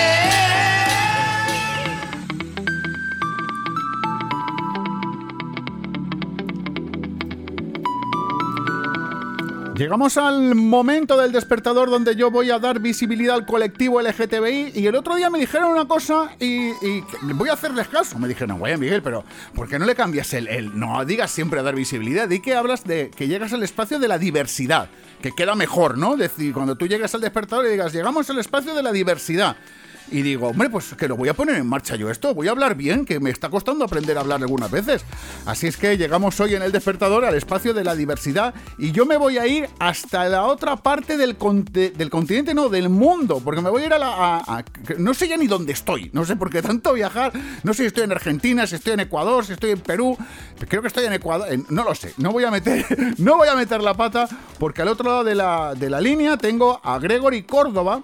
Llegamos 9.75 10.15
al 10.15 10.55
momento 10.55 11.17
del 11.17 11.33
despertador 11.33 11.89
donde 11.89 12.15
yo 12.15 12.31
voy 12.31 12.49
a 12.49 12.59
dar 12.59 12.79
visibilidad 12.79 13.35
al 13.35 13.45
colectivo 13.45 14.01
LGTBI 14.01 14.71
y 14.73 14.87
el 14.87 14.95
otro 14.95 15.15
día 15.15 15.29
me 15.29 15.37
dijeron 15.37 15.69
una 15.69 15.85
cosa 15.85 16.31
y, 16.39 16.69
y 16.69 17.03
voy 17.33 17.49
a 17.49 17.53
hacerles 17.53 17.89
caso. 17.89 18.17
Me 18.17 18.29
dijeron, 18.29 18.57
güey, 18.57 18.77
Miguel, 18.77 19.01
pero 19.01 19.25
¿por 19.53 19.67
qué 19.67 19.77
no 19.77 19.85
le 19.85 19.93
cambias 19.93 20.33
el, 20.33 20.79
No 20.79 21.03
digas 21.03 21.29
siempre 21.29 21.59
a 21.59 21.63
dar 21.63 21.75
visibilidad, 21.75 22.29
di 22.29 22.39
que 22.39 22.55
hablas 22.55 22.85
de 22.85 23.11
que 23.17 23.27
llegas 23.27 23.51
al 23.51 23.63
espacio 23.63 23.99
de 23.99 24.07
la 24.07 24.17
diversidad, 24.17 24.87
que 25.21 25.33
queda 25.33 25.55
mejor, 25.55 25.97
¿no? 25.97 26.15
Decir, 26.15 26.53
cuando 26.53 26.75
tú 26.75 26.87
llegas 26.87 27.13
al 27.13 27.19
despertador 27.19 27.65
y 27.65 27.71
digas, 27.71 27.91
llegamos 27.91 28.29
al 28.29 28.39
espacio 28.39 28.75
de 28.75 28.81
la 28.81 28.93
diversidad. 28.93 29.57
Y 30.11 30.21
digo, 30.21 30.49
hombre, 30.49 30.69
pues 30.69 30.93
que 30.93 31.07
lo 31.07 31.15
voy 31.17 31.29
a 31.29 31.33
poner 31.33 31.55
en 31.55 31.67
marcha 31.67 31.95
yo 31.95 32.09
esto, 32.11 32.33
voy 32.35 32.47
a 32.47 32.51
hablar 32.51 32.75
bien, 32.75 33.05
que 33.05 33.19
me 33.19 33.29
está 33.31 33.49
costando 33.49 33.85
aprender 33.85 34.17
a 34.17 34.21
hablar 34.21 34.41
algunas 34.41 34.69
veces. 34.69 35.03
Así 35.45 35.67
es 35.67 35.77
que 35.77 35.97
llegamos 35.97 36.39
hoy 36.39 36.53
en 36.55 36.61
el 36.61 36.71
despertador 36.71 37.25
al 37.25 37.33
espacio 37.35 37.73
de 37.73 37.83
la 37.83 37.95
diversidad 37.95 38.53
y 38.77 38.91
yo 38.91 39.05
me 39.05 39.17
voy 39.17 39.37
a 39.37 39.47
ir 39.47 39.67
hasta 39.79 40.25
la 40.29 40.43
otra 40.45 40.75
parte 40.77 41.17
del, 41.17 41.37
conte- 41.37 41.91
del 41.91 42.09
continente, 42.09 42.53
no, 42.53 42.69
del 42.69 42.89
mundo, 42.89 43.41
porque 43.43 43.61
me 43.61 43.69
voy 43.69 43.83
a 43.83 43.85
ir 43.87 43.93
a 43.93 43.97
la... 43.99 44.65
no 44.99 45.13
sé 45.13 45.27
ya 45.27 45.37
ni 45.37 45.47
dónde 45.47 45.73
estoy, 45.73 46.09
no 46.13 46.23
sé 46.25 46.35
por 46.35 46.49
qué 46.51 46.61
tanto 46.61 46.93
viajar, 46.93 47.31
no 47.63 47.73
sé 47.73 47.83
si 47.83 47.87
estoy 47.87 48.03
en 48.03 48.11
Argentina, 48.11 48.67
si 48.67 48.75
estoy 48.75 48.93
en 48.93 48.99
Ecuador, 49.01 49.45
si 49.45 49.53
estoy 49.53 49.71
en 49.71 49.79
Perú, 49.79 50.17
creo 50.69 50.81
que 50.81 50.87
estoy 50.87 51.05
en 51.05 51.13
Ecuador, 51.13 51.47
no 51.69 51.83
lo 51.83 51.95
sé, 51.95 52.13
no 52.17 52.31
voy 52.31 52.43
a 52.43 52.51
meter, 52.51 52.85
no 53.17 53.37
voy 53.37 53.47
a 53.47 53.55
meter 53.55 53.81
la 53.81 53.93
pata, 53.95 54.27
porque 54.59 54.81
al 54.83 54.87
otro 54.89 55.09
lado 55.09 55.23
de 55.23 55.35
la, 55.35 55.73
de 55.75 55.89
la 55.89 55.99
línea 55.99 56.37
tengo 56.37 56.79
a 56.83 56.99
Gregory 56.99 57.43
Córdoba, 57.43 58.01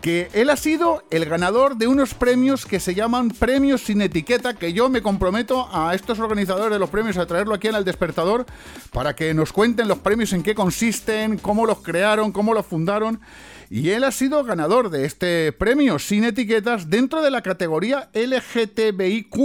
que 0.00 0.28
él 0.32 0.50
ha 0.50 0.56
sido 0.56 1.02
el 1.10 1.26
ganador 1.26 1.76
de 1.76 1.86
unos 1.86 2.14
premios 2.14 2.64
que 2.64 2.80
se 2.80 2.94
llaman 2.94 3.30
premios 3.30 3.82
sin 3.82 4.00
etiqueta, 4.00 4.54
que 4.54 4.72
yo 4.72 4.88
me 4.88 5.02
comprometo 5.02 5.68
a 5.72 5.94
estos 5.94 6.18
organizadores 6.18 6.72
de 6.72 6.78
los 6.78 6.90
premios 6.90 7.18
a 7.18 7.26
traerlo 7.26 7.54
aquí 7.54 7.68
en 7.68 7.74
el 7.74 7.84
despertador 7.84 8.46
para 8.92 9.14
que 9.14 9.34
nos 9.34 9.52
cuenten 9.52 9.88
los 9.88 9.98
premios 9.98 10.32
en 10.32 10.42
qué 10.42 10.54
consisten, 10.54 11.38
cómo 11.38 11.66
los 11.66 11.80
crearon, 11.80 12.32
cómo 12.32 12.54
los 12.54 12.66
fundaron. 12.66 13.20
Y 13.68 13.90
él 13.90 14.04
ha 14.04 14.10
sido 14.10 14.42
ganador 14.42 14.90
de 14.90 15.04
este 15.04 15.52
premio 15.52 15.98
sin 15.98 16.24
etiquetas 16.24 16.90
dentro 16.90 17.22
de 17.22 17.30
la 17.30 17.42
categoría 17.42 18.08
LGTBIQ. 18.14 19.36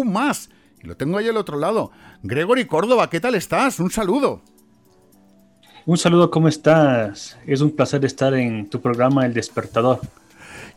Lo 0.81 0.97
tengo 0.97 1.17
ahí 1.17 1.27
al 1.27 1.37
otro 1.37 1.59
lado. 1.59 1.91
Gregory 2.23 2.65
Córdoba, 2.65 3.09
¿qué 3.09 3.19
tal 3.19 3.35
estás? 3.35 3.79
Un 3.79 3.91
saludo. 3.91 4.41
Un 5.85 5.97
saludo, 5.97 6.31
¿cómo 6.31 6.47
estás? 6.47 7.37
Es 7.45 7.61
un 7.61 7.69
placer 7.69 8.03
estar 8.05 8.33
en 8.33 8.67
tu 8.69 8.81
programa 8.81 9.25
El 9.25 9.33
Despertador. 9.33 9.99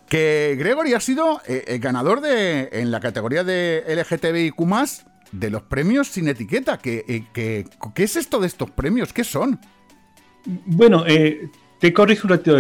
Que 0.09 0.57
Gregory 0.59 0.95
ha 0.95 1.01
sido 1.01 1.41
eh, 1.47 1.65
el 1.69 1.81
ganador 1.81 2.21
de, 2.21 2.69
en 2.73 2.91
la 2.91 3.01
categoría 3.01 3.45
de 3.45 3.85
LGTBIQ 3.87 4.57
de 5.33 5.51
los 5.51 5.63
premios 5.63 6.09
sin 6.09 6.29
etiqueta. 6.29 6.79
¿Qué, 6.79 7.05
eh, 7.37 7.65
¿Qué 7.95 8.03
es 8.03 8.17
esto 8.17 8.41
de 8.41 8.47
estos 8.47 8.71
premios? 8.71 9.13
¿Qué 9.13 9.23
son? 9.25 9.61
Bueno, 10.47 11.05
eh, 11.07 11.51
te 11.79 11.93
corrijo 11.93 12.27
un 12.27 12.31
ratito. 12.31 12.59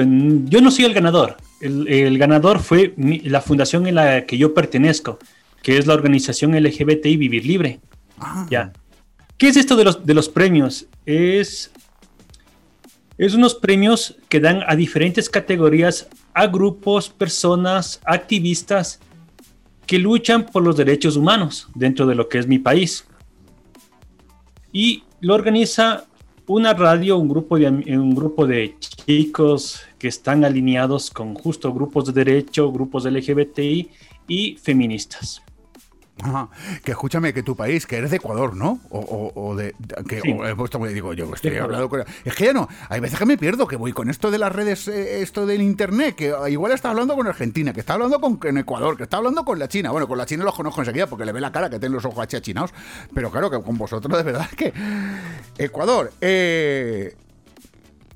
Yo 0.51 0.61
no 0.61 0.70
soy 0.70 0.84
el 0.84 0.92
ganador. 0.92 1.36
El, 1.61 1.88
el 1.88 2.18
ganador 2.18 2.61
fue 2.61 2.92
mi- 2.96 3.20
la 3.20 3.40
fundación 3.40 3.87
en 3.87 3.95
la 3.95 4.26
que 4.26 4.37
yo 4.37 4.53
pertenezco, 4.53 5.18
que 5.62 5.79
es 5.79 5.87
la 5.87 5.95
organización 5.95 6.54
LGBTI 6.54 7.16
Vivir 7.16 7.46
Libre. 7.46 7.80
Ya. 8.50 8.72
¿Qué 9.38 9.49
es 9.49 9.57
esto 9.57 9.76
de 9.76 9.84
los, 9.84 10.04
de 10.04 10.12
los 10.12 10.29
premios? 10.29 10.87
Es, 11.07 11.70
es 13.18 13.34
unos 13.34 13.57
premios 13.57 14.16
que 14.28 14.38
dan 14.38 14.62
a 14.66 14.76
diferentes 14.76 15.28
categorías 15.28 16.08
a 16.32 16.46
grupos, 16.46 17.08
personas, 17.08 18.00
activistas 18.04 19.00
que 19.86 19.99
luchan 19.99 20.46
por 20.46 20.62
los 20.62 20.76
derechos 20.76 21.16
humanos 21.16 21.66
dentro 21.74 22.07
de 22.07 22.14
lo 22.14 22.28
que 22.28 22.38
es 22.38 22.46
mi 22.46 22.61
país. 22.61 23.04
Y 24.72 25.03
lo 25.20 25.34
organiza 25.34 26.04
una 26.46 26.74
radio, 26.74 27.18
un 27.18 27.28
grupo 27.28 27.58
de, 27.58 27.68
un 27.68 28.14
grupo 28.14 28.46
de 28.46 28.76
chicos 28.78 29.82
que 29.99 30.08
están 30.08 30.45
alineados 30.45 31.11
con 31.11 31.34
justo 31.34 31.72
grupos 31.72 32.07
de 32.07 32.24
derecho, 32.24 32.70
grupos 32.70 33.04
LGBTI 33.04 33.90
y 34.28 34.57
feministas. 34.57 35.42
Ajá. 36.22 36.49
Que 36.84 36.92
escúchame, 36.92 37.32
que 37.32 37.42
tu 37.42 37.54
país, 37.57 37.86
que 37.86 37.96
eres 37.96 38.11
de 38.11 38.16
Ecuador, 38.16 38.57
¿no? 38.57 38.80
O, 38.90 38.99
o- 38.99 39.49
o 39.50 39.54
de. 39.57 39.74
que, 40.08 40.20
Sí. 40.20 40.32
o 40.32 40.46
he 40.46 40.54
puesto, 40.57 40.78
digo, 40.86 41.12
yo 41.14 41.32
estoy 41.34 41.57
hablando 41.57 41.88
con. 41.88 42.04
Es 42.24 42.34
que 42.34 42.46
ya 42.46 42.53
no. 42.53 42.68
Hay 42.88 43.00
veces 43.00 43.18
que 43.18 43.26
me 43.26 43.38
pierdo, 43.38 43.66
que 43.68 43.76
voy 43.76 43.92
con 43.92 44.11
esto 44.11 44.30
de 44.30 44.38
las 44.38 44.53
redes, 44.53 44.88
eh, 44.88 45.22
esto 45.22 45.46
del 45.46 45.62
internet, 45.62 46.14
que 46.16 46.34
igual 46.50 46.72
está 46.72 46.90
hablando 46.90 47.14
con 47.14 47.26
Argentina, 47.26 47.72
que 47.72 47.80
está 47.80 47.95
hablando 47.95 48.20
con 48.20 48.38
en 48.45 48.58
Ecuador, 48.58 48.96
que 48.96 49.04
está 49.04 49.18
hablando 49.18 49.45
con 49.45 49.58
la 49.58 49.68
China. 49.68 49.90
Bueno, 49.90 50.08
con 50.08 50.18
la 50.18 50.26
China 50.26 50.45
los 50.45 50.54
conozco 50.54 50.80
enseguida 50.80 51.07
porque 51.07 51.24
le 51.24 51.32
ve 51.32 51.40
la 51.40 51.53
cara 51.53 51.70
que 51.70 51.78
tienen 51.78 51.95
los 51.95 52.04
ojos 52.04 52.26
achinados. 52.34 52.72
Pero 53.14 53.30
claro 53.30 53.50
que 53.50 53.62
con 53.62 53.78
vosotros, 53.78 54.16
de 54.16 54.22
verdad 54.24 54.49
que. 54.57 54.72
Ecuador, 55.58 56.12
eh. 56.20 57.14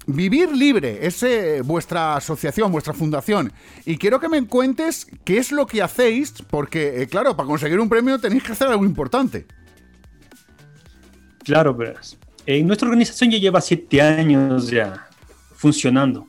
Vivir 0.06 0.50
Libre 0.50 1.06
es 1.06 1.22
eh, 1.22 1.62
vuestra 1.62 2.16
asociación, 2.16 2.72
vuestra 2.72 2.92
fundación. 2.92 3.52
Y 3.84 3.98
quiero 3.98 4.18
que 4.18 4.28
me 4.28 4.44
cuentes 4.46 5.06
qué 5.24 5.38
es 5.38 5.52
lo 5.52 5.66
que 5.66 5.80
hacéis, 5.80 6.34
porque, 6.50 7.02
eh, 7.02 7.06
claro, 7.06 7.36
para 7.36 7.46
conseguir 7.46 7.78
un 7.78 7.88
premio 7.88 8.18
tenéis 8.18 8.42
que 8.42 8.52
hacer 8.52 8.68
algo 8.68 8.84
importante. 8.84 9.46
Claro, 11.44 11.74
verás. 11.74 12.18
En 12.46 12.66
nuestra 12.66 12.88
organización 12.88 13.30
ya 13.30 13.38
lleva 13.38 13.60
siete 13.60 14.02
años 14.02 14.68
ya 14.68 15.06
funcionando, 15.54 16.26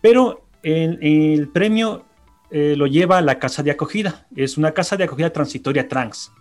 pero 0.00 0.48
el, 0.64 1.48
premio 1.52 2.04
eh, 2.50 2.74
lo 2.76 2.88
lleva 2.88 3.20
la 3.20 3.38
Casa 3.38 3.62
de 3.62 3.70
Acogida. 3.70 4.26
Es 4.34 4.58
una 4.58 4.72
casa 4.72 4.96
de 4.96 5.04
acogida 5.04 5.32
transitoria 5.32 5.86
trans, 5.86 6.32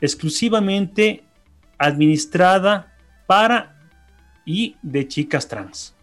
exclusivamente 0.00 1.24
administrada 1.78 2.92
para 3.28 3.81
y 4.44 4.76
de 4.82 5.06
chicas 5.08 5.48
trans. 5.48 5.94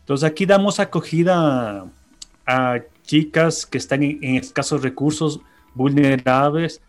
Entonces 0.00 0.28
aquí 0.28 0.46
damos 0.46 0.78
acogida 0.78 1.86
a 2.46 2.80
chicas 3.02 3.66
que 3.66 3.78
están 3.78 4.02
en, 4.02 4.36
escasos 4.36 4.82
recursos, 4.82 5.40
vulnerables, 5.74 6.80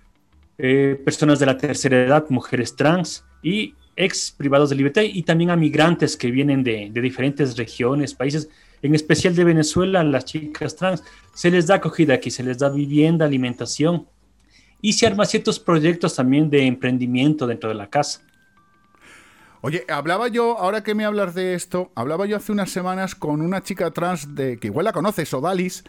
eh, 0.57 0.99
personas 1.03 1.39
de 1.39 1.45
la 1.45 1.57
tercera 1.57 2.03
edad, 2.03 2.25
mujeres 2.29 2.75
trans 2.75 3.23
y 3.41 3.73
ex 3.95 4.31
privados 4.31 4.69
de 4.69 4.75
libertad 4.75 5.01
y 5.01 5.23
también 5.23 5.49
a 5.49 5.55
migrantes 5.55 6.15
que 6.15 6.29
vienen 6.29 6.63
de, 6.63 6.91
diferentes 6.93 7.57
regiones, 7.57 8.13
países, 8.13 8.49
en 8.81 8.93
especial 8.93 9.35
de 9.35 9.43
Venezuela, 9.43 10.03
las 10.03 10.25
chicas 10.25 10.75
trans, 10.75 11.03
se 11.33 11.49
les 11.49 11.67
da 11.67 11.75
acogida 11.75 12.13
aquí, 12.13 12.29
se 12.29 12.43
les 12.43 12.59
da 12.59 12.69
vivienda, 12.69 13.25
alimentación 13.25 14.05
y 14.81 14.93
se 14.93 15.07
arman 15.07 15.25
ciertos 15.25 15.59
proyectos 15.59 16.15
también 16.15 16.49
de 16.49 16.67
emprendimiento 16.67 17.47
dentro 17.47 17.69
de 17.69 17.75
la 17.75 17.89
casa. 17.89 18.21
Oye, 19.61 19.85
hablaba 19.89 20.27
yo, 20.27 20.57
ahora 20.59 20.83
que 20.83 20.95
me 20.95 21.05
hablas 21.05 21.33
de 21.33 21.53
esto, 21.53 21.91
hablaba 21.95 22.25
yo 22.25 22.37
hace 22.37 22.51
unas 22.51 22.69
semanas 22.69 23.15
con 23.15 23.41
una 23.41 23.61
chica 23.61 23.91
trans 23.91 24.35
de 24.35 24.57
que 24.57 24.67
igual 24.67 24.85
la 24.85 24.93
conoces, 24.93 25.33
Odalis, 25.33 25.83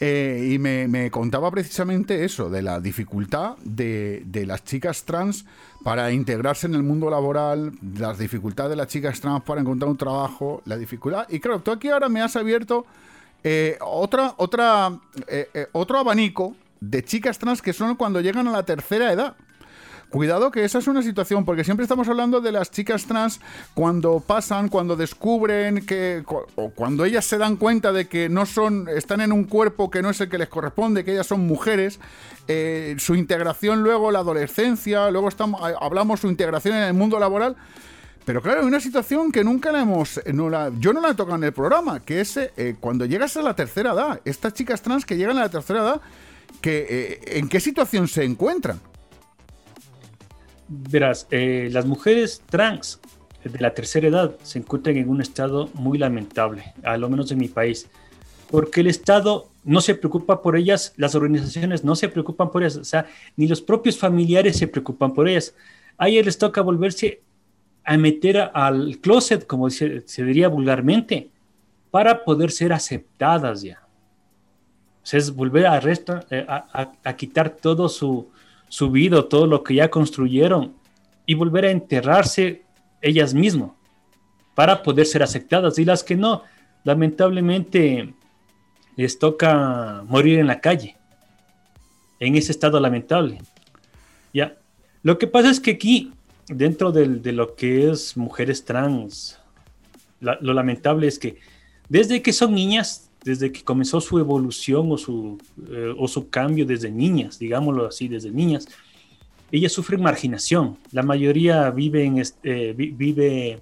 eh, 0.00 0.48
y 0.52 0.58
me, 0.58 1.10
contaba 1.10 1.50
precisamente 1.50 2.24
eso, 2.24 2.50
de 2.50 2.62
la 2.62 2.80
dificultad 2.80 3.56
de, 3.64 4.22
de 4.26 4.46
las 4.46 4.64
chicas 4.64 5.04
trans 5.04 5.44
para 5.84 6.12
integrarse 6.12 6.66
en 6.66 6.74
el 6.74 6.82
mundo 6.82 7.10
laboral, 7.10 7.72
las 7.96 8.18
dificultades 8.18 8.70
de 8.70 8.76
las 8.76 8.88
chicas 8.88 9.20
trans 9.20 9.42
para 9.44 9.60
encontrar 9.60 9.90
un 9.90 9.96
trabajo, 9.96 10.62
la 10.64 10.76
dificultad. 10.76 11.26
Y 11.28 11.40
claro, 11.40 11.60
tú 11.60 11.70
aquí 11.70 11.88
ahora 11.88 12.08
me 12.08 12.20
has 12.20 12.36
abierto 12.36 12.86
eh, 13.44 13.76
otra, 13.80 14.34
otra, 14.36 14.98
eh, 15.26 15.48
eh, 15.52 15.66
otro 15.72 15.98
abanico 15.98 16.54
de 16.80 17.04
chicas 17.04 17.38
trans 17.38 17.60
que 17.60 17.72
son 17.72 17.96
cuando 17.96 18.20
llegan 18.20 18.46
a 18.48 18.52
la 18.52 18.64
tercera 18.64 19.12
edad. 19.12 19.36
Cuidado 20.12 20.50
que 20.50 20.62
esa 20.62 20.78
es 20.78 20.86
una 20.88 21.02
situación, 21.02 21.46
porque 21.46 21.64
siempre 21.64 21.84
estamos 21.84 22.06
hablando 22.06 22.42
de 22.42 22.52
las 22.52 22.70
chicas 22.70 23.06
trans 23.06 23.40
cuando 23.72 24.20
pasan, 24.20 24.68
cuando 24.68 24.94
descubren 24.94 25.86
que, 25.86 26.22
o 26.26 26.68
cuando 26.70 27.06
ellas 27.06 27.24
se 27.24 27.38
dan 27.38 27.56
cuenta 27.56 27.92
de 27.92 28.08
que 28.08 28.28
no 28.28 28.44
son, 28.44 28.90
están 28.94 29.22
en 29.22 29.32
un 29.32 29.44
cuerpo 29.44 29.90
que 29.90 30.02
no 30.02 30.10
es 30.10 30.20
el 30.20 30.28
que 30.28 30.36
les 30.36 30.48
corresponde, 30.50 31.02
que 31.02 31.12
ellas 31.14 31.26
son 31.26 31.46
mujeres, 31.46 31.98
eh, 32.46 32.94
su 32.98 33.14
integración 33.14 33.82
luego, 33.82 34.10
la 34.10 34.18
adolescencia, 34.18 35.10
luego 35.10 35.28
estamos, 35.30 35.62
ha- 35.62 35.78
hablamos 35.82 36.20
su 36.20 36.28
integración 36.28 36.76
en 36.76 36.82
el 36.82 36.92
mundo 36.92 37.18
laboral. 37.18 37.56
Pero 38.26 38.42
claro, 38.42 38.60
hay 38.60 38.66
una 38.66 38.80
situación 38.80 39.32
que 39.32 39.42
nunca 39.42 39.72
la 39.72 39.80
hemos. 39.80 40.20
yo 40.26 40.92
no 40.92 41.00
la 41.00 41.08
he 41.10 41.14
tocado 41.14 41.36
en 41.36 41.44
el 41.44 41.52
programa, 41.54 42.00
que 42.00 42.20
es 42.20 42.36
eh, 42.36 42.76
cuando 42.78 43.06
llegas 43.06 43.38
a 43.38 43.42
la 43.42 43.56
tercera 43.56 43.92
edad. 43.92 44.20
Estas 44.26 44.52
chicas 44.52 44.82
trans 44.82 45.06
que 45.06 45.16
llegan 45.16 45.38
a 45.38 45.40
la 45.40 45.48
tercera 45.48 45.80
edad, 45.80 46.00
que, 46.60 46.86
eh, 46.88 47.38
¿en 47.38 47.48
qué 47.48 47.58
situación 47.60 48.06
se 48.08 48.24
encuentran? 48.24 48.78
Verás, 50.74 51.26
eh, 51.30 51.68
las 51.70 51.84
mujeres 51.84 52.42
trans 52.48 52.98
de 53.44 53.58
la 53.58 53.74
tercera 53.74 54.08
edad 54.08 54.36
se 54.42 54.58
encuentran 54.58 54.96
en 54.96 55.10
un 55.10 55.20
estado 55.20 55.68
muy 55.74 55.98
lamentable, 55.98 56.72
a 56.82 56.96
lo 56.96 57.10
menos 57.10 57.30
en 57.30 57.38
mi 57.38 57.48
país, 57.48 57.88
porque 58.50 58.80
el 58.80 58.86
Estado 58.86 59.48
no 59.64 59.82
se 59.82 59.94
preocupa 59.94 60.40
por 60.40 60.56
ellas, 60.56 60.94
las 60.96 61.14
organizaciones 61.14 61.84
no 61.84 61.94
se 61.94 62.08
preocupan 62.08 62.50
por 62.50 62.62
ellas, 62.62 62.76
o 62.76 62.84
sea, 62.84 63.06
ni 63.36 63.46
los 63.48 63.60
propios 63.60 63.98
familiares 63.98 64.56
se 64.56 64.66
preocupan 64.66 65.12
por 65.12 65.28
ellas. 65.28 65.54
A 65.98 66.08
ellas 66.08 66.24
les 66.24 66.38
toca 66.38 66.62
volverse 66.62 67.20
a 67.84 67.96
meter 67.98 68.50
al 68.54 68.98
closet, 68.98 69.46
como 69.46 69.68
se, 69.68 70.02
diría 70.16 70.48
vulgarmente, 70.48 71.28
para 71.90 72.24
poder 72.24 72.50
ser 72.50 72.72
aceptadas 72.72 73.62
ya. 73.62 73.82
O 75.02 75.06
sea, 75.06 75.18
es 75.18 75.34
volver 75.34 75.66
a, 75.66 75.80
resta- 75.80 76.24
eh, 76.30 76.46
a 76.48 77.16
quitar 77.16 77.50
todo 77.50 77.88
su, 77.88 78.30
su 78.72 78.90
vida, 78.90 79.28
todo 79.28 79.46
lo 79.46 79.62
que 79.62 79.74
ya 79.74 79.90
construyeron 79.90 80.72
y 81.26 81.34
volver 81.34 81.66
a 81.66 81.70
enterrarse 81.70 82.62
ellas 83.02 83.34
mismas 83.34 83.72
para 84.54 84.82
poder 84.82 85.04
ser 85.04 85.22
aceptadas. 85.22 85.78
Y 85.78 85.84
las 85.84 86.02
que 86.02 86.16
no, 86.16 86.42
lamentablemente 86.82 88.14
les 88.96 89.18
toca 89.18 90.02
morir 90.08 90.38
en 90.38 90.46
la 90.46 90.58
calle, 90.58 90.96
en 92.18 92.34
ese 92.34 92.50
estado 92.50 92.80
lamentable. 92.80 93.42
Ya. 94.32 94.56
Lo 95.02 95.18
que 95.18 95.26
pasa 95.26 95.50
es 95.50 95.60
que 95.60 95.72
aquí, 95.72 96.14
dentro 96.48 96.92
del- 96.92 97.20
de 97.20 97.32
lo 97.32 97.54
que 97.54 97.90
es 97.90 98.16
mujeres 98.16 98.64
trans, 98.64 99.38
lo 100.18 100.54
lamentable 100.54 101.08
es 101.08 101.18
que 101.18 101.36
desde 101.90 102.22
que 102.22 102.32
son 102.32 102.54
niñas, 102.54 103.10
desde 103.24 103.52
que 103.52 103.62
comenzó 103.62 104.00
su 104.00 104.18
evolución 104.18 104.90
o 104.90 104.98
su, 104.98 105.38
eh, 105.70 105.94
o 105.96 106.08
su 106.08 106.28
cambio 106.28 106.66
desde 106.66 106.90
niñas, 106.90 107.38
digámoslo 107.38 107.86
así, 107.86 108.08
desde 108.08 108.30
niñas, 108.30 108.66
ellas 109.52 109.72
sufren 109.72 110.02
marginación. 110.02 110.78
La 110.92 111.02
mayoría 111.02 111.70
vive, 111.70 112.10
eh, 112.42 113.60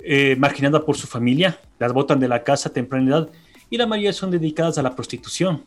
eh, 0.00 0.36
marginada 0.36 0.84
por 0.84 0.96
su 0.96 1.06
familia, 1.06 1.60
las 1.78 1.92
botan 1.92 2.18
de 2.18 2.28
la 2.28 2.42
casa 2.42 2.68
a 2.68 2.72
temprana 2.72 3.08
edad 3.08 3.28
y 3.70 3.76
la 3.76 3.86
mayoría 3.86 4.12
son 4.12 4.30
dedicadas 4.30 4.76
a 4.76 4.82
la 4.82 4.94
prostitución. 4.94 5.64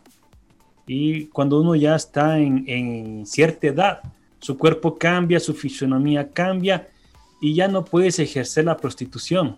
Y 0.85 1.27
cuando 1.27 1.61
uno 1.61 1.73
ya 1.75 1.95
está 1.95 2.38
en, 2.38 3.25
cierta 3.25 3.67
edad, 3.67 4.01
su 4.39 4.57
cuerpo 4.57 4.97
cambia, 4.97 5.39
su 5.39 5.53
fisonomía 5.53 6.29
cambia 6.29 6.89
y 7.39 7.53
ya 7.53 7.69
no 7.69 7.85
puedes 7.85 8.19
ejercer 8.19 8.65
la 8.65 8.75
prostitución. 8.75 9.57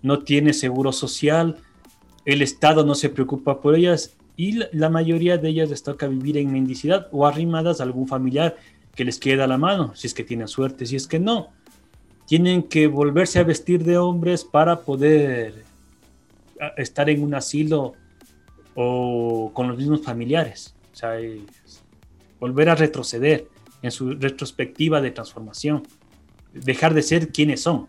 No 0.00 0.20
tiene 0.20 0.52
seguro 0.52 0.92
social, 0.92 1.56
el 2.24 2.42
Estado 2.42 2.84
no 2.84 2.94
se 2.94 3.08
preocupa 3.08 3.60
por 3.60 3.74
ellas 3.74 4.16
y 4.36 4.58
la, 4.72 4.88
mayoría 4.88 5.36
de 5.36 5.48
ellas 5.48 5.70
les 5.70 5.82
toca 5.82 6.06
vivir 6.08 6.38
en 6.38 6.52
mendicidad 6.52 7.08
o 7.12 7.26
arrimadas 7.26 7.80
a 7.80 7.84
algún 7.84 8.08
familiar 8.08 8.56
que 8.94 9.04
les 9.04 9.18
queda 9.18 9.46
la 9.46 9.58
mano, 9.58 9.94
si 9.94 10.06
es 10.06 10.14
que 10.14 10.24
tienen 10.24 10.48
suerte, 10.48 10.86
si 10.86 10.96
es 10.96 11.06
que 11.06 11.18
no. 11.18 11.48
Tienen 12.26 12.62
que 12.62 12.86
volverse 12.86 13.38
a 13.38 13.44
vestir 13.44 13.84
de 13.84 13.98
hombres 13.98 14.44
para 14.44 14.80
poder 14.80 15.64
estar 16.76 17.10
en 17.10 17.22
un 17.22 17.34
asilo 17.34 17.94
o 18.74 19.50
con 19.52 19.68
los 19.68 19.76
mismos 19.76 20.02
familiares. 20.02 20.74
O 20.92 20.96
sea, 20.96 21.16
volver 22.38 22.68
a 22.70 22.74
retroceder 22.74 23.46
en 23.82 23.90
su 23.90 24.12
retrospectiva 24.12 25.00
de 25.00 25.10
transformación. 25.10 25.82
Dejar 26.52 26.94
de 26.94 27.02
ser 27.02 27.28
quienes 27.28 27.62
son 27.62 27.88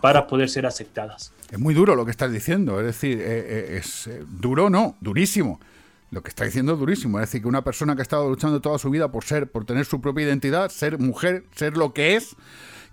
para 0.00 0.26
poder 0.26 0.48
ser 0.48 0.66
aceptadas. 0.66 1.32
Es 1.50 1.58
muy 1.58 1.72
duro 1.72 1.96
lo 1.96 2.04
que 2.04 2.10
estás 2.10 2.30
diciendo, 2.30 2.78
es 2.78 2.86
decir, 2.86 3.20
eh, 3.20 3.24
eh, 3.26 3.78
es 3.78 4.06
eh, 4.06 4.22
duro, 4.28 4.68
no, 4.68 4.96
durísimo. 5.00 5.60
Lo 6.10 6.22
que 6.22 6.28
está 6.28 6.44
diciendo 6.44 6.72
es 6.74 6.78
durísimo, 6.78 7.18
es 7.18 7.28
decir, 7.28 7.42
que 7.42 7.48
una 7.48 7.62
persona 7.62 7.94
que 7.94 8.00
ha 8.00 8.02
estado 8.02 8.28
luchando 8.28 8.60
toda 8.60 8.78
su 8.78 8.90
vida 8.90 9.10
por 9.10 9.24
ser, 9.24 9.50
por 9.50 9.64
tener 9.64 9.84
su 9.84 10.00
propia 10.00 10.26
identidad, 10.26 10.70
ser 10.70 10.98
mujer, 10.98 11.44
ser 11.54 11.76
lo 11.76 11.92
que 11.92 12.16
es, 12.16 12.34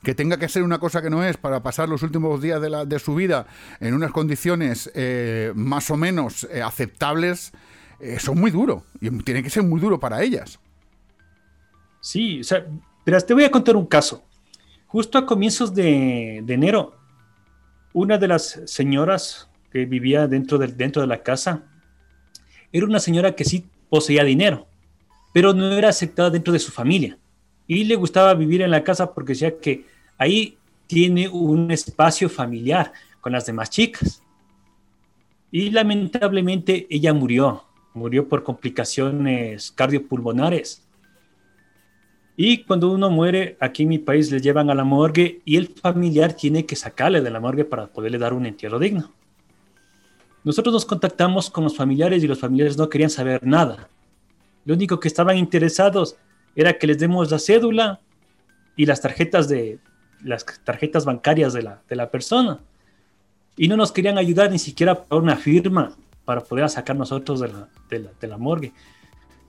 que 0.03 0.13
tenga 0.15 0.37
que 0.37 0.49
ser 0.49 0.63
una 0.63 0.79
cosa 0.79 1.01
que 1.01 1.09
no 1.09 1.23
es 1.23 1.37
para 1.37 1.63
pasar 1.63 1.87
los 1.87 2.03
últimos 2.03 2.41
días 2.41 2.61
de, 2.61 2.99
su 2.99 3.15
vida 3.15 3.47
en 3.79 3.93
unas 3.93 4.11
condiciones 4.11 4.91
eh, 4.95 5.53
más 5.55 5.89
o 5.91 5.97
menos 5.97 6.45
aceptables, 6.63 7.53
son 8.19 8.37
muy 8.37 8.51
duro 8.51 8.83
y 8.99 9.09
tiene 9.23 9.41
que 9.41 9.49
ser 9.49 9.63
muy 9.63 9.79
duro 9.79 9.99
para 9.99 10.21
ellas. 10.21 10.59
Sí, 12.01 12.41
o 12.41 12.43
sea, 12.43 12.65
pero 13.05 13.19
te 13.21 13.33
voy 13.33 13.45
a 13.45 13.51
contar 13.51 13.77
un 13.77 13.85
caso. 13.85 14.23
Justo 14.87 15.17
a 15.17 15.25
comienzos 15.25 15.73
de 15.73 16.43
enero, 16.47 16.93
una 17.95 18.17
de 18.17 18.27
las 18.27 18.59
señoras 18.65 19.49
que 19.71 19.85
vivía 19.85 20.27
dentro, 20.27 20.57
del, 20.57 20.75
dentro 20.75 21.01
de 21.01 21.07
la 21.07 21.23
casa 21.23 21.63
era 22.73 22.85
una 22.85 22.99
señora 22.99 23.35
que 23.35 23.45
sí 23.45 23.65
poseía 23.89 24.25
dinero, 24.25 24.67
pero 25.33 25.53
no 25.53 25.71
era 25.71 25.87
aceptada 25.87 26.29
dentro 26.29 26.51
de 26.51 26.59
su 26.59 26.73
familia. 26.73 27.17
Y 27.67 27.85
le 27.85 27.95
gustaba 27.95 28.33
vivir 28.33 28.61
en 28.61 28.71
la 28.71 28.83
casa 28.83 29.13
porque 29.13 29.31
decía 29.31 29.57
que 29.59 29.85
ahí 30.17 30.57
tiene 30.87 31.29
un 31.29 31.71
espacio 31.71 32.29
familiar 32.29 32.91
con 33.21 33.31
las 33.31 33.45
demás 33.45 33.69
chicas. 33.69 34.21
Y 35.49 35.69
lamentablemente 35.69 36.87
ella 36.89 37.13
murió, 37.13 37.63
murió 37.93 38.27
por 38.27 38.43
complicaciones 38.43 39.71
cardiopulmonares. 39.71 40.84
Y 42.37 42.63
cuando 42.63 42.91
uno 42.91 43.09
muere, 43.09 43.55
aquí 43.59 43.83
en 43.83 43.89
mi 43.89 43.99
país 43.99 44.29
le 44.31 44.41
llevan 44.41 44.69
a 44.69 44.75
la 44.75 44.83
morgue 44.83 45.41
y 45.45 45.55
el 45.55 45.67
familiar 45.67 46.33
tiene 46.33 46.65
que 46.65 46.75
sacarle 46.75 47.21
de 47.21 47.29
la 47.29 47.39
morgue 47.39 47.63
para 47.63 47.87
poderle 47.87 48.17
dar 48.17 48.33
un 48.33 48.45
entierro 48.45 48.77
digno. 48.77 49.11
Nosotros 50.43 50.73
nos 50.73 50.85
contactamos 50.85 51.49
con 51.49 51.63
los 51.63 51.75
familiares 51.75 52.23
y 52.23 52.27
los 52.27 52.39
familiares 52.39 52.77
no 52.77 52.89
querían 52.89 53.09
saber 53.09 53.45
nada. 53.45 53.89
Lo 54.65 54.73
único 54.73 54.99
que 54.99 55.07
estaban 55.07 55.37
interesados 55.37 56.17
era 56.55 56.77
que 56.77 56.87
les 56.87 56.99
demos 56.99 57.31
la 57.31 57.39
cédula 57.39 58.01
y 58.75 58.85
las 58.85 59.01
tarjetas 59.01 59.47
de 59.47 59.79
las 60.21 60.45
tarjetas 60.63 61.05
bancarias 61.05 61.53
de 61.53 61.61
la, 61.61 61.81
de 61.87 61.95
la 61.95 62.09
persona. 62.09 62.59
Y 63.57 63.67
no 63.67 63.77
nos 63.77 63.91
querían 63.91 64.17
ayudar 64.17 64.51
ni 64.51 64.59
siquiera 64.59 65.03
por 65.03 65.23
una 65.23 65.37
firma 65.37 65.93
para 66.25 66.41
poder 66.41 66.69
sacar 66.69 66.95
nosotros 66.95 67.39
de 67.39 67.47
la, 67.47 67.69
de 67.89 67.99
la, 67.99 68.11
de 68.19 68.27
la 68.27 68.37
morgue 68.37 68.73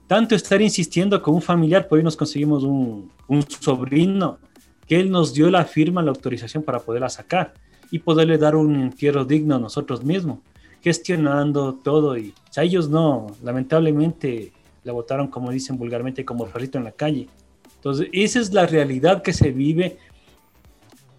tanto 0.07 0.35
estar 0.35 0.61
insistiendo 0.61 1.21
con 1.21 1.35
un 1.35 1.41
familiar, 1.41 1.87
por 1.87 1.97
ahí 1.97 2.03
nos 2.03 2.15
conseguimos 2.15 2.63
un, 2.63 3.11
un, 3.27 3.43
sobrino, 3.49 4.39
que 4.87 4.99
él 4.99 5.11
nos 5.11 5.33
dio 5.33 5.49
la 5.51 5.65
firma, 5.65 6.01
la 6.01 6.11
autorización 6.11 6.63
para 6.63 6.79
poderla 6.79 7.09
sacar 7.09 7.53
y 7.91 7.99
poderle 7.99 8.37
dar 8.37 8.55
un 8.55 8.75
entierro 8.75 9.25
digno 9.25 9.55
a 9.55 9.59
nosotros 9.59 10.03
mismos, 10.03 10.39
gestionando 10.81 11.73
todo. 11.75 12.17
Y 12.17 12.29
o 12.29 12.53
sea, 12.53 12.63
ellos 12.63 12.89
no, 12.89 13.27
lamentablemente 13.43 14.53
la 14.85 14.93
votaron, 14.93 15.27
como 15.27 15.51
dicen 15.51 15.77
vulgarmente, 15.77 16.23
como 16.23 16.47
perrito 16.47 16.77
en 16.77 16.85
la 16.85 16.93
calle. 16.93 17.27
Entonces, 17.75 18.07
esa 18.13 18.39
es 18.39 18.53
la 18.53 18.65
realidad 18.65 19.21
que 19.21 19.33
se 19.33 19.51
vive, 19.51 19.97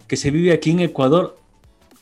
que 0.07 0.17
se 0.17 0.31
vive 0.31 0.53
aquí 0.53 0.71
en 0.71 0.81
Ecuador 0.81 1.39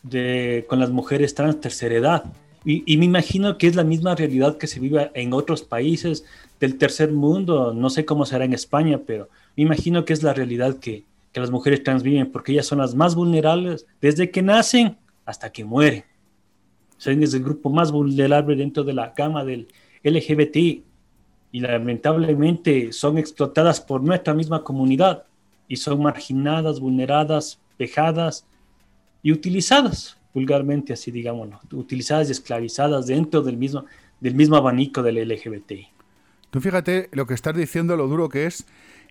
de, 0.05 0.65
con 0.69 0.79
las 0.79 0.91
mujeres 0.91 1.35
trans 1.35 1.61
tercera 1.61 1.97
edad. 1.97 2.25
Y, 2.67 2.83
y, 2.85 2.99
me 2.99 3.05
imagino 3.05 3.57
que 3.57 3.69
es 3.69 3.77
la 3.77 3.85
misma 3.85 4.17
realidad 4.17 4.59
que 4.59 4.67
se 4.67 4.81
vive 4.81 5.11
en 5.15 5.33
otros 5.33 5.63
países 5.63 6.25
del 6.61 6.77
tercer 6.77 7.13
mundo. 7.13 7.73
No 7.73 7.89
sé 7.91 8.05
cómo 8.05 8.27
será 8.27 8.45
en 8.45 8.53
España, 8.53 9.01
pero 9.07 9.29
me 9.57 9.63
imagino 9.63 10.05
que 10.05 10.13
es 10.13 10.23
la 10.23 10.35
realidad 10.35 10.77
que, 10.79 11.05
que 11.33 11.41
las 11.41 11.51
mujeres 11.51 11.85
trans 11.85 12.03
viven, 12.03 12.33
porque 12.33 12.53
ellas 12.53 12.67
son 12.67 12.79
las 12.79 12.95
más 12.95 13.15
vulnerables 13.15 13.87
desde 14.01 14.31
que 14.31 14.43
nacen 14.43 14.97
hasta 15.25 15.53
que 15.53 15.65
mueren. 15.65 16.05
Son 16.99 17.23
el 17.23 17.45
grupo 17.45 17.71
más 17.71 17.93
vulnerable 17.93 18.57
dentro 18.57 18.85
de 18.85 18.95
la 18.95 19.13
gama 19.17 19.45
del 19.45 19.69
LGBT 20.03 20.57
y 20.57 21.61
lamentablemente 21.61 22.93
son 22.93 23.19
explotadas 23.19 23.81
por 23.81 24.03
nuestra 24.03 24.35
misma 24.35 24.65
comunidad 24.65 25.25
y 25.69 25.77
son 25.77 26.03
marginadas, 26.03 26.81
vulneradas, 26.81 27.61
vejadas 27.79 28.47
y 29.23 29.33
utilizadas, 29.33 30.17
vulgarmente 30.37 30.93
así 30.93 31.11
digámoslo, 31.11 31.59
utilizadas 31.73 32.29
y 32.29 32.33
esclavizadas 32.33 33.07
dentro 33.07 33.41
del 33.41 33.57
mismo, 33.57 33.87
del 34.21 34.35
mismo 34.35 34.57
abanico 34.57 35.03
del 35.03 35.27
LGBT. 35.27 35.73
Tú 36.51 36.61
fíjate 36.61 37.09
lo 37.13 37.27
que 37.27 37.33
estás 37.33 37.57
diciendo, 37.57 37.97
lo 37.97 38.07
duro 38.07 38.29
que 38.29 38.45
es 38.45 38.67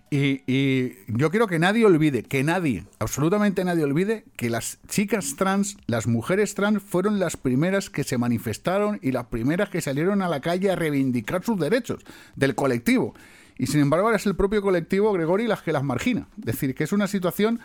y, 0.08 0.94
yo 1.08 1.32
quiero 1.32 1.48
que 1.48 1.58
nadie 1.58 1.84
olvide, 1.84 2.22
que 2.22 2.44
nadie, 2.44 2.84
absolutamente 3.00 3.64
nadie 3.64 3.82
olvide, 3.82 4.24
que 4.36 4.50
las 4.50 4.78
chicas 4.86 5.34
trans, 5.36 5.76
las 5.88 6.06
mujeres 6.06 6.54
trans, 6.54 6.80
fueron 6.80 7.18
las 7.18 7.36
primeras 7.36 7.90
que 7.90 8.04
se 8.04 8.18
manifestaron 8.18 9.00
y 9.02 9.10
las 9.10 9.26
primeras 9.26 9.68
que 9.68 9.80
salieron 9.80 10.22
a 10.22 10.28
la 10.28 10.40
calle 10.40 10.70
a 10.70 10.76
reivindicar 10.76 11.42
sus 11.42 11.58
derechos 11.58 12.04
del 12.36 12.54
colectivo. 12.54 13.14
Y 13.58 13.66
sin 13.66 13.80
embargo 13.80 14.06
ahora 14.06 14.18
es 14.18 14.26
el 14.26 14.36
propio 14.36 14.62
colectivo, 14.62 15.12
Gregory, 15.12 15.48
las 15.48 15.62
que 15.62 15.72
las 15.72 15.82
margina. 15.82 16.28
Es 16.38 16.44
decir, 16.44 16.74
que 16.76 16.84
es 16.84 16.92
una 16.92 17.08
situación 17.08 17.58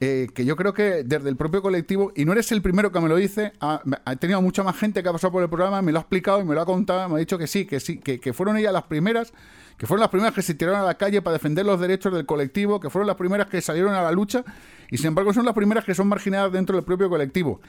eh, 0.00 0.28
que 0.34 0.44
yo 0.44 0.56
creo 0.56 0.74
que 0.74 1.04
desde 1.04 1.28
el 1.28 1.36
propio 1.36 1.62
colectivo, 1.62 2.12
y 2.16 2.24
no 2.24 2.32
eres 2.32 2.50
el 2.52 2.62
primero 2.62 2.92
que 2.92 3.00
me 3.00 3.08
lo 3.08 3.16
dice, 3.16 3.52
ha, 3.60 3.80
tenido 4.18 4.42
mucha 4.42 4.62
más 4.62 4.76
gente 4.76 5.02
que 5.02 5.08
ha 5.08 5.12
pasado 5.12 5.32
por 5.32 5.42
el 5.42 5.48
programa, 5.48 5.82
me 5.82 5.92
lo 5.92 5.98
ha 5.98 6.02
explicado 6.02 6.40
y 6.40 6.44
me 6.44 6.54
lo 6.54 6.60
ha 6.60 6.66
contado, 6.66 7.08
me 7.08 7.16
ha 7.16 7.18
dicho 7.18 7.38
que 7.38 7.46
sí, 7.46 7.64
que 7.64 7.80
sí, 7.80 7.98
que, 7.98 8.20
que 8.20 8.32
fueron 8.32 8.56
ellas 8.56 8.72
las 8.72 8.84
primeras 8.84 9.32
que 9.76 9.86
fueron 9.86 10.00
las 10.02 10.10
primeras 10.10 10.34
que 10.34 10.42
se 10.42 10.54
tiraron 10.54 10.80
a 10.80 10.84
la 10.84 10.94
calle 10.94 11.20
para 11.20 11.34
defender 11.34 11.66
los 11.66 11.80
derechos 11.80 12.12
del 12.12 12.26
colectivo, 12.26 12.78
que 12.80 12.90
fueron 12.90 13.06
las 13.06 13.16
primeras 13.16 13.48
que 13.48 13.60
salieron 13.60 13.94
a 13.94 14.02
la 14.02 14.12
lucha 14.12 14.44
y 14.90 14.98
sin 14.98 15.08
embargo 15.08 15.32
son 15.32 15.44
las 15.44 15.54
primeras 15.54 15.84
que 15.84 15.94
son 15.94 16.08
marginadas 16.08 16.52
dentro 16.52 16.76
del 16.76 16.84
propio 16.84 17.08
colectivo. 17.08 17.60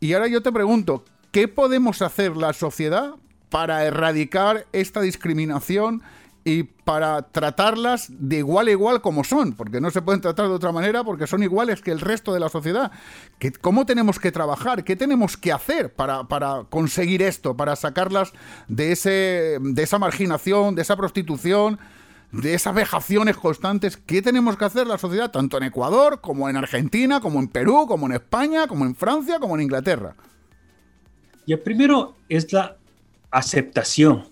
Y 0.00 0.14
ahora 0.14 0.28
yo 0.28 0.42
te 0.42 0.52
pregunto, 0.52 1.04
¿qué 1.32 1.48
podemos 1.48 2.00
hacer 2.02 2.36
la 2.36 2.52
sociedad 2.52 3.14
para 3.50 3.84
erradicar 3.84 4.66
esta 4.72 5.02
discriminación? 5.02 6.02
Y 6.50 6.64
para 6.64 7.22
tratarlas 7.22 8.08
de 8.10 8.38
igual 8.38 8.66
a 8.66 8.70
igual 8.72 9.00
como 9.00 9.22
son, 9.22 9.52
porque 9.52 9.80
no 9.80 9.92
se 9.92 10.02
pueden 10.02 10.20
tratar 10.20 10.48
de 10.48 10.54
otra 10.54 10.72
manera 10.72 11.04
porque 11.04 11.28
son 11.28 11.44
iguales 11.44 11.80
que 11.80 11.92
el 11.92 12.00
resto 12.00 12.34
de 12.34 12.40
la 12.40 12.48
sociedad. 12.48 12.90
¿Cómo 13.60 13.86
tenemos 13.86 14.18
que 14.18 14.32
trabajar? 14.32 14.82
¿Qué 14.82 14.96
tenemos 14.96 15.36
que 15.36 15.52
hacer 15.52 15.92
para, 15.94 16.24
para, 16.24 16.64
conseguir 16.68 17.22
esto, 17.22 17.56
para 17.56 17.76
sacarlas 17.76 18.32
de, 18.66 18.90
ese, 18.90 19.58
de 19.60 19.82
esa 19.82 20.00
marginación, 20.00 20.74
de 20.74 20.82
esa 20.82 20.96
prostitución, 20.96 21.78
de 22.32 22.54
esas 22.54 22.74
vejaciones 22.74 23.36
constantes? 23.36 23.96
¿Qué 23.96 24.20
tenemos 24.20 24.56
que 24.56 24.64
hacer 24.64 24.88
la 24.88 24.98
sociedad, 24.98 25.30
tanto 25.30 25.56
en 25.56 25.62
Ecuador, 25.62 26.20
como 26.20 26.48
en 26.48 26.56
Argentina, 26.56 27.20
como 27.20 27.38
en 27.38 27.46
Perú, 27.46 27.86
como 27.86 28.06
en 28.06 28.12
España, 28.14 28.66
como 28.66 28.84
en 28.84 28.96
Francia, 28.96 29.38
como 29.38 29.54
en 29.54 29.62
Inglaterra? 29.62 30.16
Y 31.46 31.52
el 31.52 31.60
primero 31.60 32.16
es 32.28 32.52
la 32.52 32.76
aceptación 33.30 34.29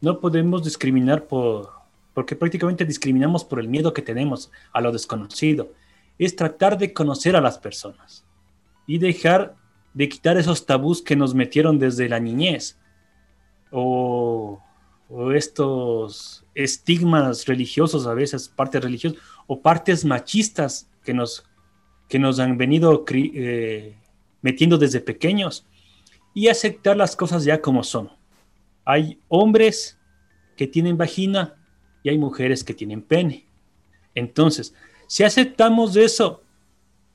no 0.00 0.20
podemos 0.20 0.64
discriminar 0.64 1.26
por, 1.26 1.70
porque 2.14 2.36
prácticamente 2.36 2.84
discriminamos 2.84 3.44
por 3.44 3.60
el 3.60 3.68
miedo 3.68 3.92
que 3.92 4.02
tenemos 4.02 4.50
a 4.72 4.80
lo 4.80 4.92
desconocido. 4.92 5.72
Es 6.18 6.34
tratar 6.34 6.76
de 6.76 6.92
conocer 6.92 7.36
a 7.36 7.40
las 7.40 7.58
personas 7.58 8.24
y 8.86 8.98
dejar 8.98 9.54
de 9.94 10.08
quitar 10.08 10.36
esos 10.36 10.66
tabús 10.66 11.02
que 11.02 11.16
nos 11.16 11.34
metieron 11.34 11.78
desde 11.78 12.08
la 12.08 12.18
niñez 12.18 12.78
o, 13.70 14.60
estos 15.32 16.44
estigmas 16.54 17.46
religiosos, 17.46 18.06
a 18.06 18.14
veces 18.14 18.48
partes 18.48 18.82
religiosas 18.82 19.18
o 19.46 19.62
partes 19.62 20.04
machistas 20.04 20.90
que 21.02 21.14
nos, 21.14 21.44
que 22.08 22.18
nos 22.18 22.38
han 22.40 22.58
venido 22.58 23.04
eh, 23.10 23.96
metiendo 24.42 24.76
desde 24.76 25.00
pequeños 25.00 25.64
y 26.34 26.48
aceptar 26.48 26.96
las 26.96 27.16
cosas 27.16 27.44
ya 27.44 27.62
como 27.62 27.84
son 27.84 28.17
hay 28.88 29.20
hombres 29.28 29.98
que 30.56 30.66
tienen 30.66 30.96
vagina 30.96 31.54
y 32.02 32.08
hay 32.08 32.16
mujeres 32.16 32.64
que 32.64 32.72
tienen 32.72 33.02
pene. 33.02 33.44
Entonces, 34.14 34.74
si 35.06 35.24
aceptamos 35.24 35.94
eso 35.94 36.42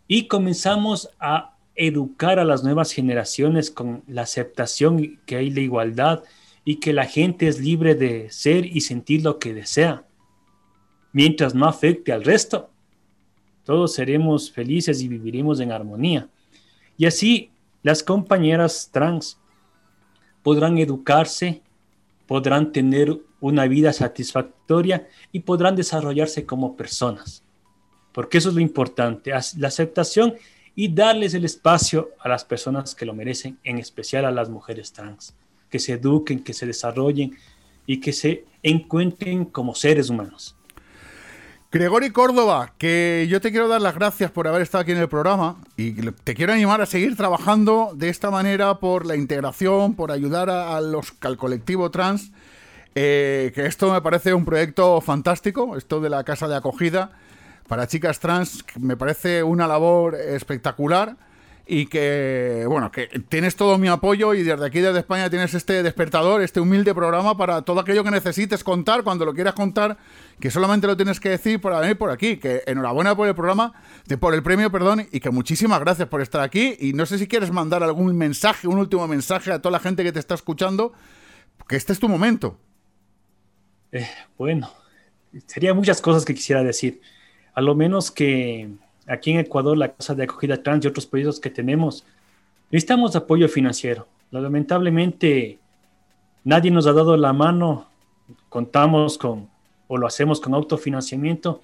y 0.07 0.27
comenzamos 0.27 1.09
a 1.19 1.57
educar 1.73 2.37
a 2.37 2.45
las 2.45 2.63
nuevas 2.63 2.91
generaciones 2.91 3.71
con 3.71 4.03
la 4.07 4.21
aceptación 4.21 5.19
que 5.25 5.35
hay 5.35 5.49
la 5.49 5.61
igualdad 5.61 6.23
y 6.63 6.75
que 6.75 6.93
la 6.93 7.05
gente 7.05 7.47
es 7.47 7.59
libre 7.59 7.95
de 7.95 8.29
ser 8.29 8.67
y 8.67 8.81
sentir 8.81 9.23
lo 9.23 9.39
que 9.39 9.55
desea, 9.55 10.05
mientras 11.11 11.55
no 11.55 11.65
afecte 11.65 12.11
al 12.13 12.23
resto, 12.23 12.69
todos 13.63 13.95
seremos 13.95 14.51
felices 14.51 15.01
y 15.01 15.07
viviremos 15.07 15.59
en 15.59 15.71
armonía. 15.71 16.29
Y 16.97 17.07
así 17.07 17.49
las 17.81 18.03
compañeras 18.03 18.91
trans 18.93 19.39
podrán 20.43 20.77
educarse, 20.77 21.62
podrán 22.27 22.71
tener 22.71 23.17
una 23.39 23.67
vida 23.67 23.93
satisfactoria 23.93 25.07
y 25.31 25.41
podrán 25.41 25.75
desarrollarse 25.75 26.45
como 26.45 26.75
personas. 26.75 27.43
Porque 28.11 28.37
eso 28.37 28.49
es 28.49 28.55
lo 28.55 28.61
importante, 28.61 29.31
la 29.31 29.67
aceptación 29.67 30.35
y 30.75 30.87
darles 30.87 31.33
el 31.33 31.45
espacio 31.45 32.11
a 32.19 32.29
las 32.29 32.45
personas 32.45 32.95
que 32.95 33.05
lo 33.05 33.13
merecen, 33.13 33.57
en 33.63 33.77
especial 33.77 34.25
a 34.25 34.31
las 34.31 34.49
mujeres 34.49 34.91
trans, 34.91 35.35
que 35.69 35.79
se 35.79 35.93
eduquen, 35.93 36.43
que 36.43 36.53
se 36.53 36.65
desarrollen 36.65 37.35
y 37.85 37.99
que 37.99 38.13
se 38.13 38.45
encuentren 38.61 39.45
como 39.45 39.75
seres 39.75 40.09
humanos. 40.09 40.55
Gregory 41.73 42.11
Córdoba, 42.11 42.71
que 42.77 43.25
yo 43.31 43.41
te 43.41 43.49
quiero 43.49 43.67
dar 43.67 43.81
las 43.81 43.95
gracias 43.95 44.29
por 44.29 44.47
haber 44.47 44.61
estado 44.61 44.83
aquí 44.83 44.91
en 44.91 44.99
el 44.99 45.09
programa 45.09 45.55
y 45.75 45.93
te 46.11 46.35
quiero 46.35 46.53
animar 46.53 46.81
a 46.81 46.85
seguir 46.85 47.17
trabajando 47.17 47.93
de 47.95 48.09
esta 48.09 48.29
manera 48.29 48.75
por 48.75 49.07
la 49.07 49.15
integración, 49.15 49.95
por 49.95 50.11
ayudar 50.11 50.51
a, 50.51 50.79
los, 50.81 51.15
al 51.21 51.35
colectivo 51.35 51.89
trans, 51.89 52.31
eh, 52.93 53.51
que 53.55 53.65
esto 53.65 53.91
me 53.91 54.03
parece 54.03 54.35
un 54.35 54.45
proyecto 54.45 55.01
fantástico, 55.01 55.75
esto 55.75 55.99
de 55.99 56.11
la 56.11 56.23
casa 56.23 56.47
de 56.47 56.55
acogida 56.55 57.09
para 57.67 57.87
chicas 57.87 58.19
trans, 58.19 58.63
me 58.79 58.95
parece 58.95 59.41
una 59.41 59.65
labor 59.65 60.13
espectacular 60.13 61.17
y 61.65 61.85
que, 61.85 62.65
bueno, 62.67 62.91
que 62.91 63.07
tienes 63.29 63.55
todo 63.55 63.77
mi 63.77 63.87
apoyo 63.87 64.33
y 64.33 64.43
desde 64.43 64.65
aquí, 64.65 64.81
desde 64.81 64.99
España, 64.99 65.29
tienes 65.29 65.53
este 65.53 65.81
despertador, 65.81 66.41
este 66.41 66.59
humilde 66.59 66.93
programa 66.93 67.37
para 67.37 67.61
todo 67.61 67.79
aquello 67.79 68.03
que 68.03 68.11
necesites 68.11 68.63
contar, 68.63 69.03
cuando 69.03 69.23
lo 69.23 69.33
quieras 69.33 69.53
contar, 69.53 69.97
que 70.41 70.51
solamente 70.51 70.87
lo 70.87 70.97
tienes 70.97 71.21
que 71.21 71.29
decir 71.29 71.61
para 71.61 71.79
venir 71.79 71.97
por 71.97 72.11
aquí, 72.11 72.35
que 72.37 72.63
enhorabuena 72.67 73.15
por 73.15 73.29
el 73.29 73.35
programa, 73.35 73.73
por 74.19 74.33
el 74.33 74.43
premio, 74.43 74.71
perdón, 74.71 75.07
y 75.11 75.21
que 75.21 75.29
muchísimas 75.29 75.79
gracias 75.79 76.09
por 76.09 76.21
estar 76.21 76.41
aquí 76.41 76.75
y 76.79 76.91
no 76.91 77.05
sé 77.05 77.17
si 77.17 77.27
quieres 77.27 77.51
mandar 77.51 77.81
algún 77.81 78.15
mensaje, 78.17 78.67
un 78.67 78.77
último 78.77 79.07
mensaje 79.07 79.51
a 79.51 79.61
toda 79.61 79.71
la 79.71 79.79
gente 79.79 80.03
que 80.03 80.11
te 80.11 80.19
está 80.19 80.35
escuchando, 80.35 80.91
que 81.67 81.77
este 81.77 81.93
es 81.93 81.99
tu 81.99 82.09
momento. 82.09 82.57
Eh, 83.93 84.09
bueno, 84.37 84.69
sería 85.45 85.73
muchas 85.73 86.01
cosas 86.01 86.25
que 86.25 86.33
quisiera 86.33 86.61
decir. 86.61 86.99
A 87.53 87.61
lo 87.61 87.75
menos 87.75 88.11
que 88.11 88.69
aquí 89.07 89.31
en 89.31 89.39
Ecuador, 89.39 89.77
la 89.77 89.93
Casa 89.93 90.15
de 90.15 90.23
Acogida 90.23 90.61
Trans 90.61 90.83
y 90.85 90.87
otros 90.87 91.05
proyectos 91.05 91.39
que 91.39 91.49
tenemos, 91.49 92.05
necesitamos 92.71 93.15
apoyo 93.15 93.47
financiero. 93.47 94.07
Lamentablemente, 94.31 95.59
nadie 96.43 96.71
nos 96.71 96.87
ha 96.87 96.93
dado 96.93 97.15
la 97.17 97.33
mano, 97.33 97.87
contamos 98.49 99.17
con, 99.17 99.47
o 99.87 99.97
lo 99.97 100.07
hacemos 100.07 100.39
con 100.39 100.53
autofinanciamiento, 100.53 101.61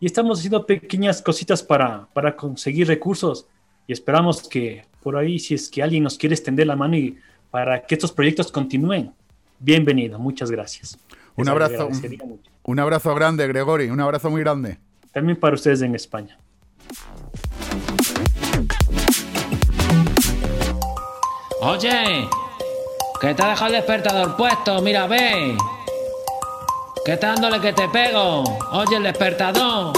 y 0.00 0.06
estamos 0.06 0.38
haciendo 0.38 0.64
pequeñas 0.64 1.20
cositas 1.22 1.62
para, 1.62 2.06
para 2.12 2.36
conseguir 2.36 2.86
recursos, 2.86 3.46
y 3.86 3.92
esperamos 3.92 4.48
que 4.48 4.84
por 5.02 5.16
ahí, 5.16 5.38
si 5.38 5.54
es 5.54 5.68
que 5.68 5.82
alguien 5.82 6.04
nos 6.04 6.18
quiere 6.18 6.34
extender 6.34 6.66
la 6.66 6.76
mano 6.76 6.96
y 6.96 7.18
para 7.50 7.84
que 7.84 7.94
estos 7.94 8.12
proyectos 8.12 8.52
continúen, 8.52 9.12
bienvenido, 9.58 10.18
muchas 10.18 10.50
gracias. 10.50 10.98
Un 11.34 11.48
abrazo, 11.48 11.88
un 12.64 12.78
abrazo 12.78 13.14
grande, 13.14 13.46
Gregory, 13.46 13.90
un 13.90 14.00
abrazo 14.00 14.30
muy 14.30 14.42
grande. 14.42 14.78
También 15.12 15.38
para 15.38 15.54
ustedes 15.54 15.82
en 15.82 15.94
España. 15.94 16.38
Oye, 21.60 22.28
que 23.20 23.34
te 23.34 23.42
ha 23.42 23.48
dejado 23.48 23.66
el 23.66 23.72
despertador 23.72 24.36
puesto, 24.36 24.80
mira, 24.80 25.06
ve. 25.06 25.56
Que 27.04 27.12
está 27.14 27.28
dándole 27.28 27.60
que 27.60 27.72
te 27.72 27.88
pego. 27.88 28.44
Oye, 28.72 28.96
el 28.96 29.02
despertador. 29.02 29.92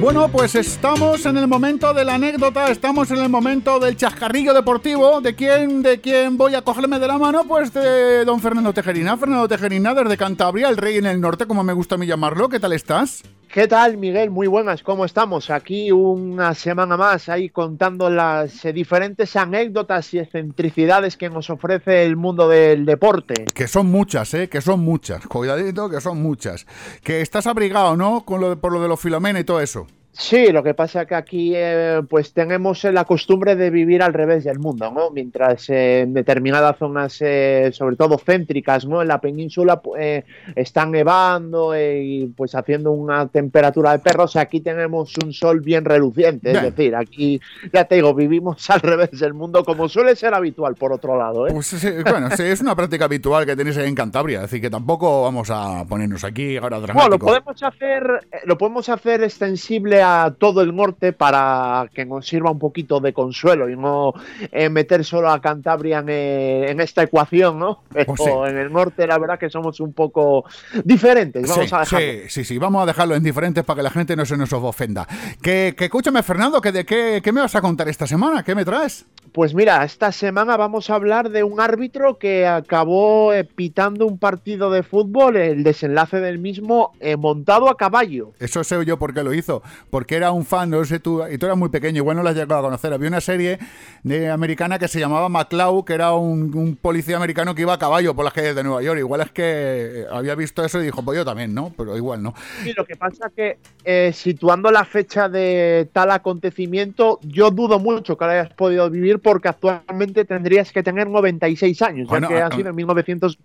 Bueno, 0.00 0.28
pues 0.28 0.54
estamos 0.54 1.24
en 1.24 1.38
el 1.38 1.48
momento 1.48 1.94
de 1.94 2.04
la 2.04 2.14
anécdota, 2.14 2.70
estamos 2.70 3.10
en 3.10 3.16
el 3.16 3.28
momento 3.30 3.80
del 3.80 3.96
chascarrillo 3.96 4.52
deportivo. 4.52 5.22
¿De 5.22 5.34
quién, 5.34 5.82
de 5.82 6.00
quién 6.00 6.36
voy 6.36 6.54
a 6.54 6.62
cogerme 6.62 6.98
de 6.98 7.08
la 7.08 7.18
mano? 7.18 7.44
Pues 7.48 7.72
de 7.72 8.24
don 8.24 8.40
Fernando 8.40 8.74
Tejerina. 8.74 9.16
Fernando 9.16 9.48
Tejerina, 9.48 9.94
desde 9.94 10.16
Cantabria, 10.18 10.68
el 10.68 10.76
rey 10.76 10.98
en 10.98 11.06
el 11.06 11.20
norte, 11.20 11.46
como 11.46 11.64
me 11.64 11.72
gusta 11.72 11.94
a 11.94 11.98
mí 11.98 12.06
llamarlo. 12.06 12.48
¿Qué 12.48 12.60
tal 12.60 12.74
estás? 12.74 13.22
¿Qué 13.52 13.68
tal, 13.68 13.96
Miguel? 13.96 14.30
Muy 14.30 14.48
buenas, 14.48 14.82
¿cómo 14.82 15.04
estamos? 15.06 15.48
Aquí 15.50 15.90
una 15.90 16.52
semana 16.54 16.96
más, 16.98 17.28
ahí 17.30 17.48
contando 17.48 18.10
las 18.10 18.62
diferentes 18.74 19.34
anécdotas 19.34 20.12
y 20.12 20.18
excentricidades 20.18 21.16
que 21.16 21.30
nos 21.30 21.48
ofrece 21.48 22.04
el 22.04 22.16
mundo 22.16 22.48
del 22.48 22.84
deporte. 22.84 23.46
Que 23.54 23.66
son 23.66 23.86
muchas, 23.86 24.34
¿eh? 24.34 24.48
Que 24.50 24.60
son 24.60 24.80
muchas. 24.80 25.26
Cuidadito, 25.26 25.88
que 25.88 26.00
son 26.02 26.20
muchas. 26.22 26.66
Que 27.02 27.22
estás 27.22 27.46
abrigado, 27.46 27.96
¿no? 27.96 28.24
Con 28.26 28.42
lo 28.42 28.50
de- 28.50 28.56
por 28.56 28.72
lo 28.72 28.82
de 28.82 28.88
los 28.88 29.00
Filomena 29.00 29.40
y 29.40 29.44
todo 29.44 29.60
eso. 29.60 29.86
Sí, 30.18 30.50
lo 30.50 30.62
que 30.62 30.72
pasa 30.72 31.02
es 31.02 31.08
que 31.08 31.14
aquí 31.14 31.52
eh, 31.54 32.00
pues 32.08 32.32
tenemos 32.32 32.82
eh, 32.86 32.92
la 32.92 33.04
costumbre 33.04 33.54
de 33.54 33.68
vivir 33.68 34.02
al 34.02 34.14
revés 34.14 34.44
del 34.44 34.58
mundo, 34.58 34.90
¿no? 34.90 35.10
Mientras 35.10 35.68
eh, 35.68 36.00
en 36.00 36.14
determinadas 36.14 36.78
zonas, 36.78 37.18
eh, 37.20 37.70
sobre 37.74 37.96
todo 37.96 38.16
céntricas, 38.16 38.86
¿no? 38.86 39.02
En 39.02 39.08
la 39.08 39.20
península 39.20 39.82
eh, 39.98 40.24
están 40.54 40.92
nevando 40.92 41.78
y 41.78 42.32
pues 42.34 42.54
haciendo 42.54 42.92
una 42.92 43.28
temperatura 43.28 43.92
de 43.92 43.98
perros, 43.98 44.36
aquí 44.36 44.62
tenemos 44.62 45.12
un 45.22 45.34
sol 45.34 45.60
bien 45.60 45.84
reluciente, 45.84 46.52
es 46.52 46.62
decir, 46.62 46.96
aquí 46.96 47.38
ya 47.70 47.84
te 47.84 47.96
digo, 47.96 48.14
vivimos 48.14 48.70
al 48.70 48.80
revés 48.80 49.10
del 49.20 49.34
mundo 49.34 49.64
como 49.64 49.86
suele 49.86 50.16
ser 50.16 50.32
habitual 50.32 50.76
por 50.76 50.94
otro 50.94 51.18
lado, 51.18 51.46
¿eh? 51.46 51.50
Pues 51.52 51.66
sí, 51.66 51.90
bueno, 52.02 52.30
sí, 52.34 52.42
es 52.42 52.62
una 52.62 52.74
práctica 52.74 53.04
habitual 53.04 53.44
que 53.44 53.54
tenéis 53.54 53.76
ahí 53.76 53.88
en 53.88 53.94
Cantabria. 53.94 54.38
Es 54.38 54.42
decir, 54.44 54.62
que 54.62 54.70
tampoco 54.70 55.24
vamos 55.24 55.50
a 55.50 55.84
ponernos 55.86 56.24
aquí 56.24 56.56
ahora 56.56 56.78
Bueno, 56.78 57.10
lo 57.10 57.18
podemos 57.18 57.62
hacer, 57.62 58.28
lo 58.44 58.56
podemos 58.56 58.88
hacer 58.88 59.22
extensible 59.22 60.05
a 60.06 60.30
todo 60.30 60.60
el 60.62 60.74
norte 60.74 61.12
para 61.12 61.88
que 61.92 62.04
nos 62.04 62.26
sirva 62.26 62.50
un 62.50 62.58
poquito 62.58 63.00
de 63.00 63.12
consuelo 63.12 63.68
y 63.68 63.76
no 63.76 64.12
eh, 64.52 64.68
meter 64.68 65.04
solo 65.04 65.30
a 65.30 65.40
Cantabria 65.40 65.98
en, 65.98 66.08
eh, 66.08 66.70
en 66.70 66.80
esta 66.80 67.02
ecuación, 67.02 67.58
¿no? 67.58 67.82
Pero 67.92 68.14
Pues 68.14 68.22
sí. 68.22 68.30
en 68.30 68.56
el 68.58 68.72
norte 68.72 69.06
la 69.06 69.18
verdad 69.18 69.38
que 69.38 69.50
somos 69.50 69.80
un 69.80 69.92
poco 69.92 70.44
diferentes. 70.84 71.48
Vamos 71.48 71.68
sí, 71.68 71.74
a 71.74 71.80
dejarlo. 71.80 71.98
sí, 71.98 72.28
sí, 72.28 72.44
sí, 72.44 72.58
vamos 72.58 72.82
a 72.82 72.86
dejarlo 72.86 73.14
en 73.14 73.22
diferentes 73.22 73.64
para 73.64 73.78
que 73.78 73.82
la 73.82 73.90
gente 73.90 74.16
no 74.16 74.24
se 74.24 74.36
nos 74.36 74.52
ofenda. 74.52 75.06
Que, 75.42 75.74
que 75.76 75.84
escúchame, 75.86 76.22
Fernando, 76.22 76.60
que 76.60 76.72
de 76.72 76.84
qué, 76.84 77.20
qué 77.22 77.32
me 77.32 77.40
vas 77.40 77.54
a 77.54 77.60
contar 77.60 77.88
esta 77.88 78.06
semana? 78.06 78.42
¿Qué 78.42 78.54
me 78.54 78.64
traes? 78.64 79.06
Pues 79.32 79.54
mira, 79.54 79.84
esta 79.84 80.12
semana 80.12 80.56
vamos 80.56 80.90
a 80.90 80.94
hablar 80.94 81.30
de 81.30 81.44
un 81.44 81.60
árbitro 81.60 82.18
que 82.18 82.46
acabó 82.46 83.32
eh, 83.32 83.44
pitando 83.44 84.06
un 84.06 84.18
partido 84.18 84.70
de 84.70 84.82
fútbol, 84.82 85.36
el 85.36 85.64
desenlace 85.64 86.20
del 86.20 86.38
mismo 86.38 86.92
eh, 87.00 87.16
montado 87.16 87.68
a 87.68 87.76
caballo. 87.76 88.32
Eso 88.38 88.64
sé 88.64 88.84
yo 88.84 88.98
por 88.98 89.14
qué 89.14 89.22
lo 89.22 89.34
hizo. 89.34 89.62
Porque 89.90 90.16
era 90.16 90.30
un 90.30 90.44
fan, 90.44 90.70
no 90.70 90.84
sé 90.84 91.00
tú, 91.00 91.22
y 91.26 91.38
tú 91.38 91.46
eras 91.46 91.58
muy 91.58 91.68
pequeño, 91.68 91.98
igual 91.98 92.16
no 92.16 92.22
la 92.22 92.30
has 92.30 92.36
llegado 92.36 92.60
a 92.60 92.62
conocer. 92.62 92.92
Había 92.92 93.08
una 93.08 93.20
serie 93.20 93.58
de 94.02 94.30
americana 94.30 94.78
que 94.78 94.88
se 94.88 95.00
llamaba 95.00 95.28
McCloud, 95.28 95.84
que 95.84 95.94
era 95.94 96.12
un, 96.12 96.56
un 96.56 96.76
policía 96.76 97.16
americano 97.16 97.54
que 97.54 97.62
iba 97.62 97.74
a 97.74 97.78
caballo 97.78 98.14
por 98.14 98.24
las 98.24 98.34
calles 98.34 98.54
de 98.54 98.62
Nueva 98.62 98.82
York. 98.82 98.98
Igual 98.98 99.20
es 99.22 99.30
que 99.30 100.06
había 100.10 100.34
visto 100.34 100.64
eso 100.64 100.80
y 100.80 100.84
dijo, 100.84 101.02
pues 101.02 101.16
yo 101.16 101.24
también, 101.24 101.54
¿no? 101.54 101.72
Pero 101.76 101.96
igual 101.96 102.22
no. 102.22 102.34
Sí, 102.62 102.72
lo 102.76 102.84
que 102.84 102.96
pasa 102.96 103.30
que 103.34 103.58
eh, 103.84 104.12
situando 104.12 104.70
la 104.70 104.84
fecha 104.84 105.28
de 105.28 105.88
tal 105.92 106.10
acontecimiento, 106.10 107.18
yo 107.22 107.50
dudo 107.50 107.78
mucho 107.78 108.16
que 108.16 108.24
lo 108.24 108.30
hayas 108.30 108.52
podido 108.52 108.88
vivir 108.90 109.15
porque 109.18 109.48
actualmente 109.48 110.24
tendrías 110.24 110.72
que 110.72 110.82
tener 110.82 111.08
96 111.08 111.82
años, 111.82 112.08
Bueno, 112.08 112.28
ya 112.28 112.36
que 112.36 112.42
ha 112.42 112.50
sido 112.50 112.70
en 112.70 112.76
1900. 112.76 113.38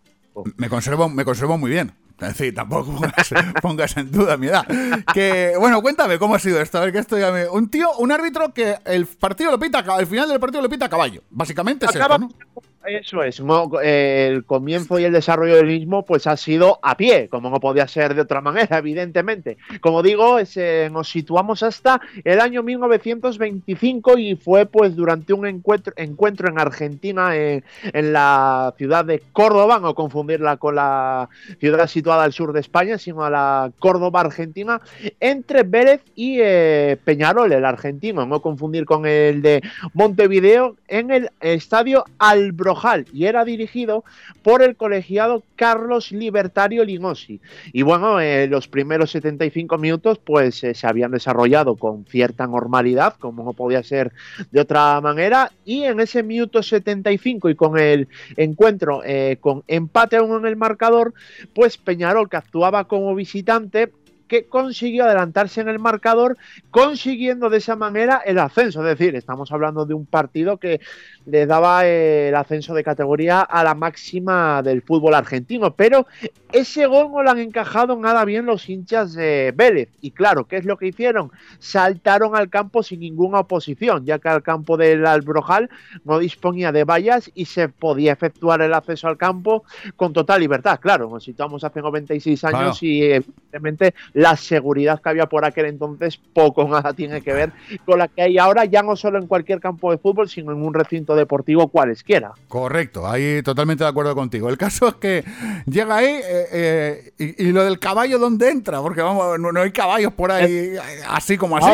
Me 0.58 0.70
conservo, 0.70 1.10
me 1.10 1.26
conservo 1.26 1.58
muy 1.58 1.72
bien. 1.72 1.92
Decir, 2.28 2.54
tampoco 2.54 2.92
pongas, 2.94 3.34
pongas 3.62 3.98
en 3.98 4.12
duda 4.12 4.38
mi 4.38 4.48
edad. 4.48 4.66
Que, 5.14 5.54
bueno, 5.60 5.82
cuéntame 5.82 6.20
cómo 6.20 6.36
ha 6.36 6.40
sido 6.40 6.62
esto. 6.62 6.78
A 6.78 6.82
ver, 6.82 6.92
que 6.94 7.00
esto 7.00 7.18
ya 7.18 7.32
me... 7.32 7.48
Un 7.50 7.70
tío, 7.70 7.90
un 7.98 8.12
árbitro 8.12 8.54
que 8.54 8.76
el 8.86 9.06
partido 9.06 9.52
lo 9.52 9.60
pita, 9.60 9.80
al 9.80 10.08
final 10.08 10.30
del 10.30 10.40
partido 10.40 10.62
lo 10.62 10.70
pita 10.70 10.86
a 10.86 10.90
caballo. 10.90 11.22
Básicamente 11.30 11.86
es 11.86 11.96
Acaba- 11.96 12.16
esto, 12.16 12.28
¿no? 12.28 12.62
Eso 12.84 13.22
es, 13.22 13.40
eh, 13.84 14.28
el 14.32 14.44
comienzo 14.44 14.98
y 14.98 15.04
el 15.04 15.14
desarrollo 15.14 15.56
del 15.58 15.68
mismo 15.68 16.04
pues 16.04 16.26
ha 16.26 16.36
sido 16.36 16.80
a 16.82 16.98
pie, 16.98 17.30
como 17.30 17.52
no 17.52 17.60
podía 17.60 17.88
ser 17.88 18.16
de 18.16 18.22
otra 18.22 18.42
manera, 18.42 18.76
evidentemente. 18.80 19.58
Como 19.82 20.02
digo, 20.02 20.40
es, 20.40 20.58
eh, 20.58 20.90
nos 20.92 21.08
situamos 21.08 21.62
hasta 21.62 22.02
el 22.24 22.40
año 22.40 22.64
1925 22.64 24.18
y 24.18 24.36
fue 24.36 24.66
pues 24.66 24.96
durante 24.96 25.34
un 25.34 25.46
encuentro, 25.46 25.94
encuentro 25.96 26.50
en 26.50 26.60
Argentina, 26.60 27.36
en, 27.36 27.64
en 27.84 28.14
la 28.14 28.74
ciudad 28.78 29.06
de 29.06 29.22
Córdoba, 29.32 29.80
no 29.80 29.94
confundirla 29.94 30.58
con 30.58 30.76
la 30.76 31.30
ciudad 31.60 31.86
situada 31.88 32.11
al 32.20 32.34
sur 32.34 32.54
de 32.54 32.60
España, 32.60 32.98
sino 32.98 33.24
a 33.24 33.30
la 33.30 33.72
Córdoba 33.80 34.22
argentina, 34.22 34.82
entre 35.20 35.64
Vélez 35.64 36.02
y 36.16 36.38
eh, 36.40 36.98
Peñarol, 37.04 37.52
el 37.52 37.66
argentino, 37.66 38.26
no 38.26 38.42
confundir 38.42 38.86
con 38.86 39.06
el 39.06 39.42
de 39.42 39.62
Montevideo, 39.94 40.76
en 40.88 41.12
el 41.12 41.30
estadio 41.40 42.06
Albrojal, 42.18 43.06
y 43.14 43.26
era 43.26 43.46
dirigido 43.46 44.04
por 44.44 44.62
el 44.62 44.76
colegiado 44.76 45.44
Carlos 45.56 46.12
Libertario 46.12 46.84
Linosi. 46.84 47.40
Y 47.72 47.84
bueno, 47.84 48.20
eh, 48.20 48.48
los 48.48 48.68
primeros 48.68 49.12
75 49.12 49.78
minutos 49.78 50.20
pues 50.20 50.64
eh, 50.64 50.74
se 50.74 50.88
habían 50.88 51.12
desarrollado 51.12 51.76
con 51.76 52.06
cierta 52.06 52.48
normalidad, 52.48 53.16
como 53.20 53.44
no 53.44 53.54
podía 53.54 53.84
ser 53.84 54.12
de 54.52 54.62
otra 54.62 55.00
manera, 55.02 55.52
y 55.66 55.84
en 55.84 56.00
ese 56.00 56.24
minuto 56.24 56.64
75 56.64 57.50
y 57.50 57.56
con 57.56 57.78
el 57.78 58.08
encuentro 58.36 59.02
con 59.40 59.64
empate 59.68 60.18
a 60.18 60.24
uno 60.24 60.38
en 60.38 60.46
el 60.46 60.56
marcador, 60.56 61.14
pues 61.54 61.78
Peñarol, 61.78 62.01
que 62.28 62.38
actuaba 62.38 62.88
como 62.88 63.16
visitante, 63.16 63.92
que 64.32 64.46
consiguió 64.46 65.04
adelantarse 65.04 65.60
en 65.60 65.68
el 65.68 65.78
marcador, 65.78 66.38
consiguiendo 66.70 67.50
de 67.50 67.58
esa 67.58 67.76
manera 67.76 68.22
el 68.26 68.40
ascenso. 68.40 68.80
Es 68.80 68.98
decir, 68.98 69.14
estamos 69.14 69.52
hablando 69.52 69.86
de 69.86 69.94
un 69.94 70.06
partido 70.06 70.56
que 70.56 70.80
le 71.26 71.46
daba 71.46 71.86
eh, 71.86 72.30
el 72.30 72.36
ascenso 72.36 72.74
de 72.74 72.82
categoría 72.82 73.42
a 73.42 73.62
la 73.62 73.76
máxima 73.76 74.64
del 74.64 74.84
fútbol 74.84 75.16
argentino. 75.16 75.76
Pero 75.76 76.08
ese 76.54 76.86
gol 76.86 77.12
no 77.12 77.22
lo 77.24 77.30
han 77.30 77.40
encajado 77.40 77.98
nada 77.98 78.24
bien 78.24 78.46
los 78.46 78.70
hinchas 78.70 79.14
de 79.14 79.54
Vélez. 79.54 79.90
Y 80.00 80.12
claro, 80.12 80.46
¿qué 80.46 80.56
es 80.56 80.64
lo 80.64 80.78
que 80.78 80.88
hicieron? 80.88 81.30
Saltaron 81.60 82.34
al 82.34 82.50
campo 82.50 82.84
sin 82.84 83.02
ninguna 83.02 83.40
oposición, 83.40 84.06
ya 84.06 84.18
que 84.20 84.30
el 84.30 84.44
campo 84.44 84.78
del 84.78 85.06
Albrojal 85.06 85.70
no 86.06 86.20
disponía 86.20 86.72
de 86.72 86.86
vallas 86.86 87.30
y 87.36 87.46
se 87.46 87.68
podía 87.68 88.14
efectuar 88.14 88.62
el 88.62 88.74
acceso 88.74 89.10
al 89.10 89.18
campo 89.18 89.66
con 89.98 90.14
total 90.14 90.40
libertad. 90.40 90.80
Claro, 90.80 91.10
nos 91.10 91.26
situamos 91.26 91.66
hace 91.66 91.82
96 91.82 92.44
años 92.46 92.62
Claro. 92.62 92.78
y 92.82 93.04
evidentemente 93.04 93.94
la 94.22 94.38
seguridad 94.38 95.02
que 95.02 95.10
había 95.10 95.26
por 95.26 95.46
aquel 95.46 95.66
entonces 95.66 96.20
poco 96.34 96.68
nada 96.68 96.94
tiene 96.94 97.22
que 97.22 97.34
ver 97.34 97.52
con 97.86 97.98
la 97.98 98.08
que 98.08 98.22
hay 98.22 98.38
ahora, 98.38 98.66
ya 98.66 98.84
no 98.84 98.96
solo 98.96 99.18
en 99.18 99.26
cualquier 99.26 99.60
campo 99.60 99.92
de 99.92 99.98
fútbol, 99.98 100.30
sino 100.30 100.52
en 100.52 100.62
un 100.62 100.74
recinto 100.74 101.16
deportivo 101.16 101.70
cualesquiera. 101.70 102.32
Correcto, 102.48 103.08
ahí 103.08 103.42
totalmente 103.42 103.84
de 103.84 103.90
acuerdo 103.90 104.14
contigo. 104.14 104.48
El 104.50 104.58
caso 104.58 104.88
es 104.90 104.94
que 104.96 105.24
llega 105.66 105.96
ahí 105.96 106.20
eh, 106.24 106.46
eh, 106.52 107.12
y, 107.18 107.48
y 107.48 107.52
lo 107.52 107.64
del 107.64 107.80
caballo, 107.80 108.20
¿dónde 108.20 108.50
entra? 108.50 108.80
Porque 108.80 109.02
vamos, 109.02 109.40
no, 109.40 109.52
no 109.52 109.62
hay 109.62 109.72
caballos 109.72 110.14
por 110.14 110.32
ahí 110.32 110.76
así 111.10 111.38
como 111.38 111.58
así. 111.58 111.72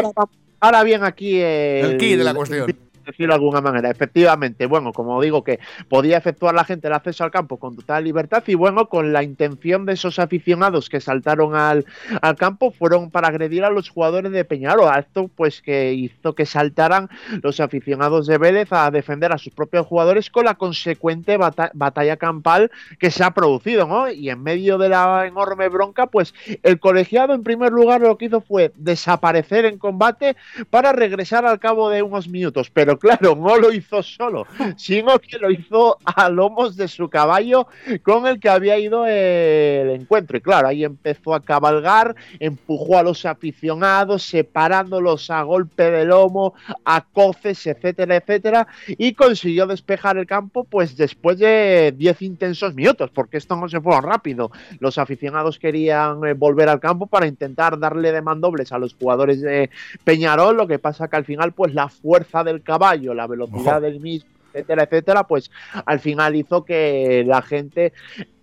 Ahora 0.59 0.83
bien 0.83 1.03
aquí 1.03 1.39
el, 1.39 1.85
El 1.85 1.97
key 1.97 2.15
de 2.15 2.23
la 2.23 2.33
cuestión. 2.33 2.65
Decirlo 3.07 3.33
de 3.33 3.35
alguna 3.35 3.61
manera. 3.61 3.89
Efectivamente, 3.89 4.65
bueno, 4.65 4.93
como 4.93 5.21
digo, 5.21 5.43
que 5.43 5.59
podía 5.89 6.17
efectuar 6.17 6.53
la 6.53 6.63
gente 6.63 6.87
el 6.87 6.93
acceso 6.93 7.23
al 7.23 7.31
campo 7.31 7.57
con 7.57 7.75
total 7.75 8.03
libertad 8.03 8.43
y 8.47 8.55
bueno, 8.55 8.87
con 8.87 9.13
la 9.13 9.23
intención 9.23 9.85
de 9.85 9.93
esos 9.93 10.19
aficionados 10.19 10.89
que 10.89 11.01
saltaron 11.01 11.55
al, 11.55 11.85
al 12.21 12.35
campo 12.35 12.71
fueron 12.71 13.09
para 13.11 13.29
agredir 13.29 13.63
a 13.63 13.69
los 13.69 13.89
jugadores 13.89 14.31
de 14.31 14.45
Peñarol. 14.45 14.91
Esto 14.97 15.29
pues 15.35 15.61
que 15.61 15.93
hizo 15.93 16.35
que 16.35 16.45
saltaran 16.45 17.09
los 17.41 17.59
aficionados 17.59 18.27
de 18.27 18.37
Vélez 18.37 18.71
a 18.71 18.91
defender 18.91 19.31
a 19.31 19.37
sus 19.37 19.53
propios 19.53 19.85
jugadores 19.87 20.29
con 20.29 20.45
la 20.45 20.55
consecuente 20.55 21.37
bata- 21.37 21.71
batalla 21.73 22.17
campal 22.17 22.71
que 22.99 23.11
se 23.11 23.23
ha 23.23 23.31
producido, 23.31 23.87
¿no? 23.87 24.09
Y 24.09 24.29
en 24.29 24.43
medio 24.43 24.77
de 24.77 24.89
la 24.89 25.25
enorme 25.25 25.69
bronca, 25.69 26.07
pues 26.07 26.33
el 26.63 26.79
colegiado 26.79 27.33
en 27.33 27.43
primer 27.43 27.71
lugar 27.71 28.01
lo 28.01 28.17
que 28.17 28.25
hizo 28.25 28.41
fue 28.41 28.71
desaparecer 28.75 29.65
en 29.65 29.77
combate 29.77 30.35
para 30.69 30.91
regresar 30.93 31.45
al 31.45 31.59
cabo 31.59 31.89
de 31.89 32.01
unos 32.01 32.27
minutos. 32.27 32.69
Pero 32.69 32.96
claro, 33.01 33.35
no 33.35 33.57
lo 33.57 33.71
hizo 33.71 34.01
solo, 34.03 34.45
sino 34.77 35.19
que 35.19 35.37
lo 35.37 35.51
hizo 35.51 35.97
a 36.03 36.29
lomos 36.29 36.75
de 36.75 36.87
su 36.87 37.09
caballo 37.09 37.67
con 38.03 38.27
el 38.27 38.39
que 38.39 38.49
había 38.49 38.77
ido 38.77 39.05
el 39.05 39.89
encuentro. 39.89 40.37
Y 40.37 40.41
claro, 40.41 40.67
ahí 40.67 40.83
empezó 40.83 41.33
a 41.33 41.43
cabalgar, 41.43 42.15
empujó 42.39 42.97
a 42.97 43.03
los 43.03 43.25
aficionados, 43.25 44.23
separándolos 44.23 45.29
a 45.29 45.41
golpe 45.43 45.91
de 45.91 46.05
lomo, 46.05 46.53
a 46.85 47.01
coces, 47.01 47.65
etcétera, 47.67 48.15
etcétera, 48.15 48.67
y 48.87 49.13
consiguió 49.13 49.67
despejar 49.67 50.17
el 50.17 50.25
campo 50.25 50.63
pues 50.63 50.97
después 50.97 51.39
de 51.39 51.93
10 51.95 52.21
intensos 52.21 52.73
minutos, 52.73 53.11
porque 53.13 53.37
esto 53.37 53.55
no 53.55 53.69
se 53.69 53.81
fue 53.81 53.99
rápido. 54.01 54.51
Los 54.79 54.97
aficionados 54.97 55.59
querían 55.59 56.25
eh, 56.25 56.33
volver 56.33 56.69
al 56.69 56.79
campo 56.79 57.07
para 57.07 57.27
intentar 57.27 57.79
darle 57.79 58.11
de 58.11 58.21
mandobles 58.21 58.71
a 58.71 58.79
los 58.79 58.93
jugadores 58.93 59.41
de 59.41 59.69
Peñarol, 60.03 60.57
lo 60.57 60.67
que 60.67 60.79
pasa 60.79 61.07
que 61.07 61.15
al 61.15 61.25
final 61.25 61.53
pues 61.53 61.73
la 61.73 61.89
fuerza 61.89 62.43
del 62.43 62.61
caballo, 62.61 62.86
la 62.95 63.27
velocidad 63.27 63.77
Ojo. 63.77 63.81
del 63.81 63.99
mismo, 63.99 64.29
etcétera, 64.53 64.83
etcétera, 64.83 65.23
pues 65.25 65.51
al 65.85 65.99
final 65.99 66.35
hizo 66.35 66.63
que 66.65 67.23
la 67.25 67.41
gente 67.41 67.93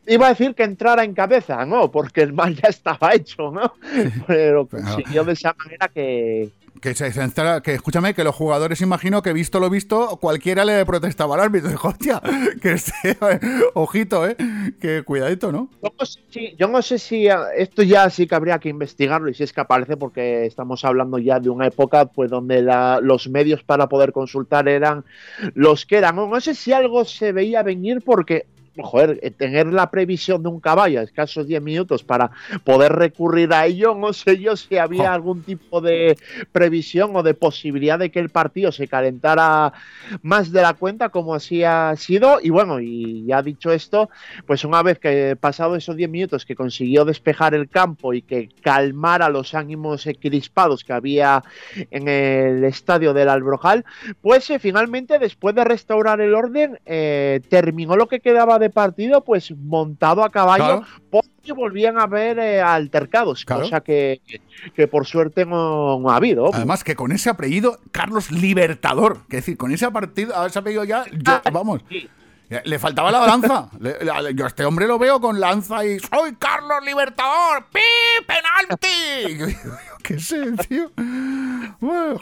Iba 0.07 0.27
a 0.27 0.31
decir 0.31 0.55
que 0.55 0.65
entrara 0.65 1.03
en 1.03 1.15
cabeza, 1.15 1.65
¿no? 1.65 1.91
Porque 1.91 2.21
el 2.21 2.35
mal 2.35 2.55
ya 2.55 2.69
estaba 2.69 3.15
hecho, 3.15 3.51
¿no? 3.51 3.73
Pero 4.27 4.67
consiguió 4.67 5.25
de 5.25 5.33
esa 5.33 5.55
manera 5.59 5.89
que, 5.89 6.51
Que 6.81 6.95
se 6.95 7.13
centra, 7.13 7.63
que 7.63 7.75
escúchame, 7.75 8.15
que 8.15 8.25
los 8.25 8.35
jugadores 8.35 8.81
imagino 8.81 9.23
que 9.23 9.33
visto 9.33 9.61
lo 9.61 9.71
visto, 9.71 10.19
cualquiera 10.21 10.65
le 10.65 10.85
protestaba 10.85 11.35
al 11.35 11.41
árbitro. 11.41 11.71
Dijo, 11.75 11.89
hostia, 11.89 12.21
que 12.61 12.73
este, 12.73 13.17
ojito, 13.75 14.27
eh, 14.27 14.37
que 14.81 15.03
cuidadito, 15.03 15.53
¿no? 15.53 15.69
Yo 16.59 16.69
no, 16.69 16.83
sé 16.83 16.99
si, 16.99 17.29
ah, 17.29 17.47
esto 17.57 17.83
ya 17.83 18.11
sí 18.11 18.27
que 18.27 18.35
habría 18.35 18.59
que 18.59 18.69
investigarlo 18.69 19.29
y 19.31 19.35
si 19.35 19.45
es 19.45 19.53
que 19.53 19.61
aparece 19.61 19.97
porque 19.97 20.47
estamos 20.47 20.85
hablando 20.85 21.19
ya 21.19 21.41
de 21.41 21.49
una 21.49 21.67
época 21.67 22.07
pues 22.07 22.31
donde 22.31 22.63
los 23.03 23.29
medios 23.29 23.63
para 23.63 23.89
poder 23.89 24.13
consultar 24.13 24.69
eran 24.69 25.05
los 25.55 25.87
que 25.87 25.97
eran. 25.99 26.17
No 26.17 26.41
sé 26.41 26.55
si 26.55 26.73
algo 26.73 27.05
se 27.05 27.33
veía 27.33 27.63
venir 27.63 28.03
porque 28.05 28.47
joder, 28.83 29.21
eh, 29.23 29.31
tener 29.31 29.67
la 29.67 29.91
previsión 29.91 30.43
de 30.43 30.49
un 30.49 30.61
caballo 30.61 31.01
a 31.01 31.03
escasos 31.03 31.47
10 31.47 31.63
minutos 31.63 32.03
para 32.03 32.31
poder 32.65 32.93
recurrir 32.93 33.53
a 33.53 33.67
ello, 33.67 33.95
no 33.95 34.13
sé 34.13 34.39
yo 34.39 34.57
si 34.57 34.77
había 34.77 35.13
algún 35.13 35.43
tipo 35.43 35.81
de 35.81 36.17
previsión 36.53 37.15
o 37.17 37.23
de 37.23 37.35
posibilidad 37.35 37.99
de 37.99 38.11
que 38.11 38.21
el 38.21 38.31
partido 38.31 38.73
se 38.73 38.89
calentara 38.89 39.73
más 40.23 40.53
de 40.53 40.63
la 40.63 40.75
cuenta 40.75 41.09
como 41.09 41.35
así 41.35 41.65
ha 41.65 41.95
sido. 41.97 42.39
Y 42.43 42.51
bueno, 42.51 42.81
y 42.81 43.25
ya 43.27 43.43
dicho 43.43 43.73
esto, 43.73 44.11
pues 44.47 44.65
una 44.65 44.83
vez 44.83 44.99
que 44.99 45.37
pasado 45.37 45.77
esos 45.77 45.97
10 45.97 46.11
minutos 46.11 46.45
que 46.45 46.57
consiguió 46.57 47.05
despejar 47.05 47.55
el 47.55 47.69
campo 47.69 48.15
y 48.15 48.23
que 48.23 48.49
calmara 48.63 49.29
los 49.29 49.55
ánimos 49.55 50.09
crispados 50.21 50.85
que 50.85 50.93
había 50.93 51.43
en 51.91 52.09
el 52.09 52.65
estadio 52.65 53.13
del 53.13 53.29
Albrojal, 53.29 53.85
pues 54.21 54.49
eh, 54.51 54.59
finalmente 54.59 55.19
después 55.19 55.55
de 55.55 55.65
restaurar 55.65 56.21
el 56.21 56.35
orden, 56.35 56.79
eh, 56.87 57.41
terminó 57.49 57.97
lo 57.97 58.09
que 58.09 58.21
quedaba 58.21 58.59
de 58.59 58.64
partido 58.71 59.25
pues 59.25 59.51
montado 59.57 60.23
a 60.25 60.31
caballo 60.31 60.65
Claro. 60.65 60.87
porque 61.11 61.53
volvían 61.53 61.99
a 61.99 62.05
haber 62.05 62.39
eh, 62.39 62.61
altercados, 62.61 63.45
Claro. 63.45 63.63
cosa 63.63 63.81
que, 63.81 64.21
que 64.75 64.89
por 64.89 65.07
suerte 65.07 65.45
no, 65.47 65.99
no 66.01 66.11
ha 66.11 66.17
habido. 66.17 66.45
obvio. 66.45 66.55
Además 66.57 66.85
que 66.85 66.95
con 66.97 67.13
ese 67.13 67.31
apellido, 67.31 67.79
Carlos 67.93 68.31
Libertador, 68.31 69.27
que 69.29 69.37
decir, 69.37 69.57
con 69.57 69.73
ese 69.73 69.91
partido, 69.91 70.47
ese 70.47 70.59
apellido 70.59 70.85
ya, 70.85 71.05
yo- 71.11 71.41
vamos. 71.53 71.83
Le 72.65 72.79
faltaba 72.79 73.11
la 73.11 73.27
lanza. 73.27 73.69
Le- 73.81 74.05
la- 74.05 74.31
yo 74.31 74.45
a 74.45 74.49
este 74.49 74.65
hombre 74.65 74.87
lo 74.87 74.99
veo 74.99 75.21
con 75.21 75.41
lanza 75.41 75.85
y 75.85 75.99
soy 75.99 76.37
Carlos 76.39 76.85
Libertador. 76.85 77.67
¡Pi! 77.73 77.81
¡Penalti! 78.27 79.55
¿Qué 80.09 80.19
sé, 80.19 80.53
tío? 80.69 80.91
Bueno. 81.81 82.19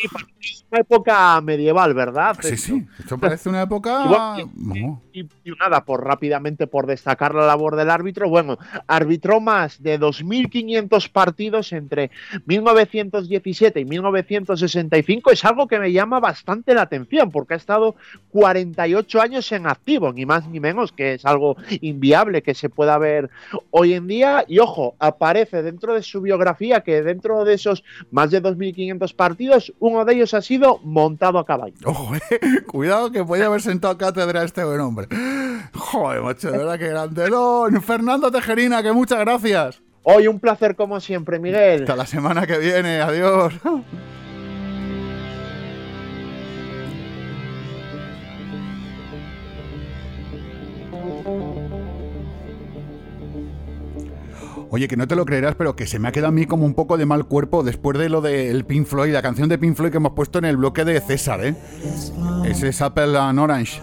Una 0.70 0.80
época 0.80 1.40
medieval, 1.40 1.94
¿verdad? 1.94 2.36
Sí, 2.40 2.54
Esto. 2.54 2.74
sí. 2.74 2.86
Esto 2.98 3.18
parece 3.18 3.48
una 3.48 3.62
época. 3.62 4.04
Igual 4.04 4.50
No. 4.54 5.02
Y, 5.12 5.20
y 5.20 5.50
nada, 5.60 5.84
por 5.84 6.04
rápidamente 6.04 6.66
por 6.66 6.86
destacar 6.86 7.34
la 7.34 7.46
labor 7.46 7.76
del 7.76 7.90
árbitro, 7.90 8.28
bueno, 8.28 8.58
arbitró 8.86 9.40
más 9.40 9.82
de 9.82 9.98
2.500 9.98 11.10
partidos 11.10 11.72
entre 11.72 12.10
1917 12.46 13.80
y 13.80 13.84
1965, 13.84 15.30
es 15.32 15.44
algo 15.44 15.66
que 15.66 15.78
me 15.78 15.92
llama 15.92 16.20
bastante 16.20 16.74
la 16.74 16.82
atención, 16.82 17.30
porque 17.30 17.54
ha 17.54 17.56
estado 17.56 17.96
48 18.30 19.20
años 19.20 19.50
en 19.52 19.66
activo, 19.66 20.12
ni 20.12 20.24
más 20.24 20.48
ni 20.48 20.60
menos, 20.60 20.92
que 20.92 21.14
es 21.14 21.24
algo 21.24 21.56
inviable 21.80 22.42
que 22.42 22.54
se 22.54 22.68
pueda 22.68 22.96
ver 22.98 23.28
hoy 23.70 23.94
en 23.94 24.06
día, 24.06 24.44
y 24.48 24.60
ojo, 24.60 24.94
aparece 24.98 25.62
dentro 25.62 25.94
de 25.94 26.02
su 26.02 26.20
biografía 26.20 26.80
que 26.80 27.02
dentro 27.02 27.44
de 27.44 27.54
esos 27.54 27.71
más 28.10 28.30
de 28.30 28.42
2.500 28.42 29.14
partidos, 29.14 29.72
uno 29.78 30.04
de 30.04 30.14
ellos 30.14 30.34
ha 30.34 30.42
sido 30.42 30.78
montado 30.82 31.38
a 31.38 31.46
caballo. 31.46 31.74
Ojo, 31.84 32.14
eh. 32.16 32.40
Cuidado 32.66 33.10
que 33.10 33.24
puede 33.24 33.44
haber 33.44 33.60
sentado 33.60 33.96
cátedra 33.96 34.42
este 34.42 34.64
buen 34.64 34.80
hombre. 34.80 35.08
Joder, 35.74 36.22
macho, 36.22 36.50
de 36.50 36.58
verdad 36.58 36.78
que 36.78 36.88
grande. 36.88 37.28
Don 37.28 37.82
Fernando 37.82 38.30
Tejerina, 38.30 38.82
que 38.82 38.92
muchas 38.92 39.20
gracias. 39.20 39.82
Hoy 40.04 40.26
un 40.26 40.40
placer 40.40 40.74
como 40.74 41.00
siempre, 41.00 41.38
Miguel. 41.38 41.82
Hasta 41.82 41.96
la 41.96 42.06
semana 42.06 42.46
que 42.46 42.58
viene. 42.58 43.00
Adiós. 43.00 43.54
Oye, 54.74 54.88
que 54.88 54.96
no 54.96 55.06
te 55.06 55.16
lo 55.16 55.26
creerás, 55.26 55.54
pero 55.54 55.76
que 55.76 55.86
se 55.86 55.98
me 55.98 56.08
ha 56.08 56.12
quedado 56.12 56.28
a 56.28 56.32
mí 56.32 56.46
como 56.46 56.64
un 56.64 56.72
poco 56.72 56.96
de 56.96 57.04
mal 57.04 57.26
cuerpo 57.26 57.62
después 57.62 57.98
de 57.98 58.08
lo 58.08 58.22
del 58.22 58.64
Pink 58.64 58.86
Floyd, 58.86 59.12
la 59.12 59.20
canción 59.20 59.50
de 59.50 59.58
Pink 59.58 59.76
Floyd 59.76 59.90
que 59.90 59.98
hemos 59.98 60.12
puesto 60.12 60.38
en 60.38 60.46
el 60.46 60.56
bloque 60.56 60.86
de 60.86 60.98
César, 61.02 61.44
¿eh? 61.44 61.54
Ese 62.46 62.68
es 62.68 62.80
Apple 62.80 63.18
and 63.18 63.38
Orange. 63.38 63.82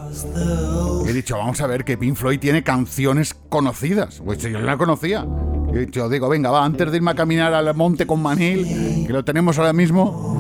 He 1.08 1.14
dicho, 1.14 1.38
vamos 1.38 1.62
a 1.62 1.68
ver 1.68 1.86
que 1.86 1.96
Pink 1.96 2.16
Floyd 2.16 2.40
tiene 2.40 2.64
canciones 2.64 3.36
conocidas. 3.50 4.20
Pues 4.26 4.40
yo 4.40 4.58
la 4.58 4.78
conocía. 4.78 5.28
He 5.72 5.78
dicho, 5.78 6.10
digo, 6.10 6.28
venga, 6.28 6.50
va, 6.50 6.66
antes 6.66 6.90
de 6.90 6.98
irme 6.98 7.12
a 7.12 7.16
caminar 7.16 7.54
al 7.54 7.76
monte 7.76 8.08
con 8.08 8.20
Manil, 8.24 9.06
que 9.06 9.14
lo 9.14 9.24
tenemos 9.24 9.60
ahora 9.60 9.74
mismo, 9.74 10.40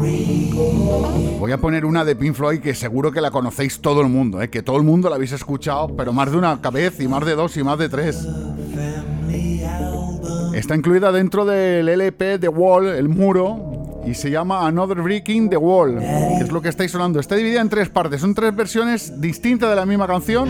voy 1.40 1.52
a 1.52 1.60
poner 1.60 1.86
una 1.86 2.04
de 2.04 2.16
Pink 2.16 2.34
Floyd 2.34 2.60
que 2.60 2.74
seguro 2.74 3.12
que 3.12 3.22
la 3.22 3.30
conocéis 3.30 3.82
todo 3.82 4.02
el 4.02 4.08
mundo, 4.08 4.42
¿eh? 4.42 4.50
que 4.50 4.64
todo 4.64 4.78
el 4.78 4.84
mundo 4.84 5.10
la 5.10 5.18
habéis 5.18 5.32
escuchado, 5.32 5.96
pero 5.96 6.12
más 6.12 6.32
de 6.32 6.38
una 6.38 6.60
cabeza 6.60 7.04
y 7.04 7.08
más 7.08 7.24
de 7.24 7.36
dos 7.36 7.56
y 7.56 7.64
más 7.64 7.78
de 7.78 7.88
tres. 7.88 8.28
Está 10.60 10.76
incluida 10.76 11.14
dentro 11.14 11.46
del 11.46 11.88
LP 11.88 12.38
The 12.38 12.50
Wall, 12.50 12.88
el 12.88 13.08
muro, 13.08 14.04
y 14.06 14.14
se 14.14 14.30
llama 14.30 14.68
Another 14.68 15.02
Breaking 15.02 15.50
the 15.50 15.56
Wall, 15.56 15.98
que 16.00 16.44
es 16.44 16.52
lo 16.52 16.62
que 16.62 16.68
estáis 16.68 16.92
sonando. 16.92 17.22
Está 17.22 17.36
dividida 17.36 17.62
en 17.62 17.70
tres 17.70 17.88
partes, 17.88 18.20
son 18.20 18.36
tres 18.36 18.54
versiones 18.54 19.22
distintas 19.22 19.70
de 19.70 19.78
la 19.78 19.86
misma 19.86 20.06
canción. 20.06 20.50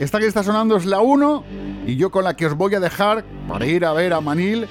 Esta 0.00 0.18
que 0.18 0.26
está 0.26 0.42
sonando 0.42 0.76
es 0.76 0.84
la 0.84 1.00
1 1.00 1.44
y 1.86 1.96
yo 1.96 2.10
con 2.10 2.24
la 2.24 2.36
que 2.36 2.44
os 2.44 2.54
voy 2.54 2.74
a 2.74 2.80
dejar 2.80 3.24
para 3.48 3.64
ir 3.64 3.86
a 3.86 3.94
ver 3.94 4.12
a 4.12 4.20
Manil 4.20 4.68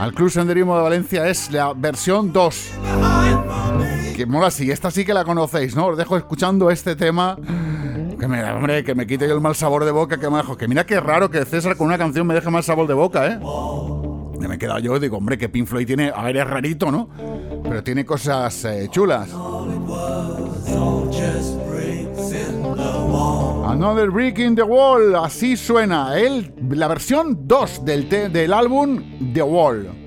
al 0.00 0.12
Club 0.12 0.30
Senderismo 0.30 0.76
de 0.76 0.82
Valencia 0.82 1.28
es 1.28 1.52
la 1.52 1.72
versión 1.72 2.32
2. 2.32 2.70
Que 4.16 4.26
mola 4.26 4.48
así, 4.48 4.72
esta 4.72 4.90
sí 4.90 5.04
que 5.04 5.14
la 5.14 5.24
conocéis, 5.24 5.76
¿no? 5.76 5.86
Os 5.86 5.96
dejo 5.96 6.16
escuchando 6.16 6.72
este 6.72 6.96
tema. 6.96 7.38
Que 8.26 8.32
me, 8.32 8.42
hombre, 8.42 8.82
que 8.82 8.92
me 8.96 9.06
quite 9.06 9.28
yo 9.28 9.34
el 9.36 9.40
mal 9.40 9.54
sabor 9.54 9.84
de 9.84 9.92
boca 9.92 10.18
que 10.18 10.28
me 10.28 10.38
dejo. 10.38 10.56
Que 10.56 10.66
mira 10.66 10.84
qué 10.84 10.98
raro 10.98 11.30
que 11.30 11.44
César 11.44 11.76
con 11.76 11.86
una 11.86 11.96
canción 11.96 12.26
me 12.26 12.34
deje 12.34 12.50
mal 12.50 12.64
sabor 12.64 12.88
de 12.88 12.94
boca, 12.94 13.24
¿eh? 13.28 13.38
Me 14.40 14.56
he 14.56 14.58
quedado 14.58 14.80
yo 14.80 14.98
digo, 14.98 15.18
hombre, 15.18 15.38
que 15.38 15.48
Pink 15.48 15.68
Floyd 15.68 15.86
tiene. 15.86 16.10
A 16.12 16.24
ver, 16.24 16.38
es 16.38 16.44
rarito, 16.44 16.90
¿no? 16.90 17.08
Pero 17.62 17.84
tiene 17.84 18.04
cosas 18.04 18.64
eh, 18.64 18.88
chulas. 18.90 19.30
Another 23.64 24.10
Brick 24.10 24.40
in 24.40 24.56
the 24.56 24.64
Wall, 24.64 25.14
así 25.14 25.56
suena. 25.56 26.18
El, 26.18 26.52
la 26.70 26.88
versión 26.88 27.46
2 27.46 27.84
del, 27.84 28.08
del 28.08 28.52
álbum 28.52 29.04
The 29.34 29.42
Wall. 29.44 30.05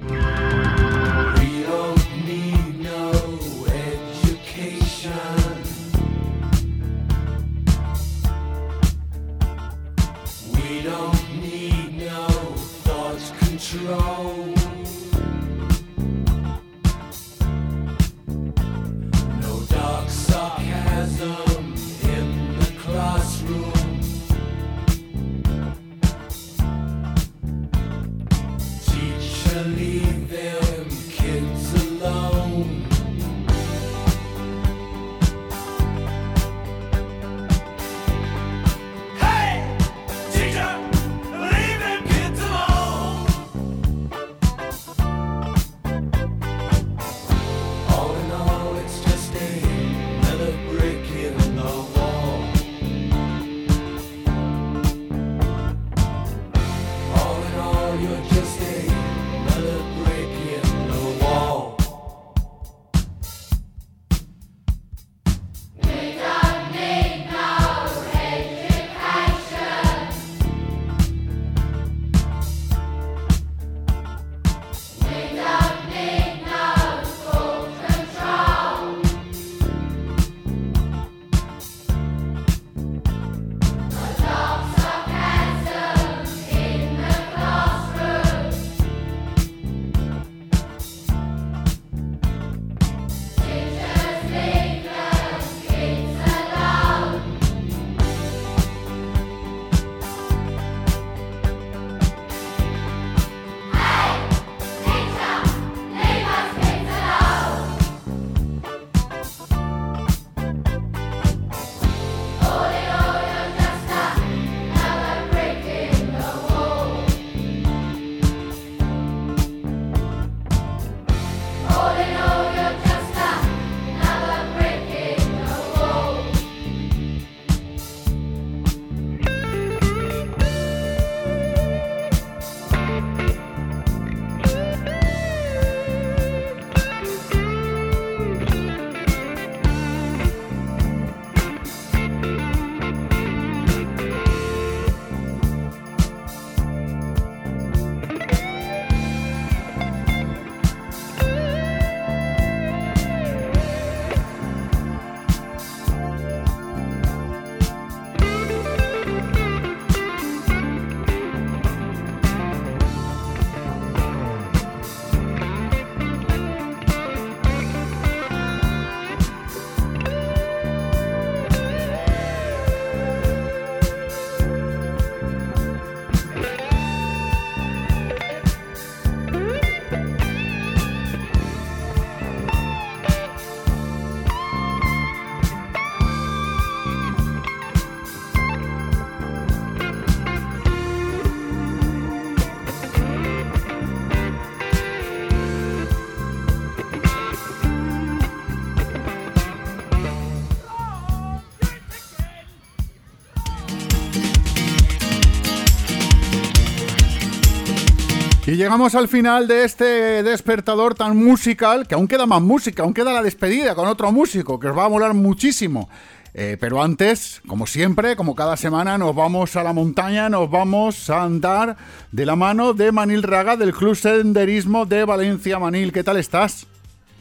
Llegamos 208.60 208.94
al 208.94 209.08
final 209.08 209.48
de 209.48 209.64
este 209.64 210.22
despertador 210.22 210.94
tan 210.94 211.16
musical, 211.16 211.88
que 211.88 211.96
aún 211.96 212.10
queda 212.10 212.26
más 212.26 212.42
música, 212.42 212.84
aún 212.84 212.94
queda 212.94 213.14
la 213.14 213.24
despedida 213.24 213.74
con 213.74 213.88
otro 213.88 214.12
músico, 214.12 214.60
que 214.60 214.68
os 214.68 214.78
va 214.78 214.84
a 214.84 214.90
molar 214.90 215.14
muchísimo. 215.14 215.88
Eh, 216.34 216.58
pero 216.60 216.84
antes, 216.84 217.42
como 217.48 217.66
siempre, 217.66 218.18
como 218.18 218.36
cada 218.36 218.58
semana, 218.58 218.98
nos 218.98 219.16
vamos 219.16 219.56
a 219.56 219.64
la 219.64 219.72
montaña, 219.72 220.28
nos 220.28 220.52
vamos 220.52 221.10
a 221.10 221.24
andar 221.24 221.78
de 222.12 222.26
la 222.26 222.36
mano 222.36 222.74
de 222.74 222.92
Manil 222.92 223.24
Raga 223.24 223.56
del 223.56 223.74
Club 223.74 223.96
Senderismo 223.96 224.86
de 224.86 225.06
Valencia. 225.06 225.58
Manil, 225.58 225.94
¿qué 225.94 226.04
tal 226.04 226.18
estás? 226.18 226.68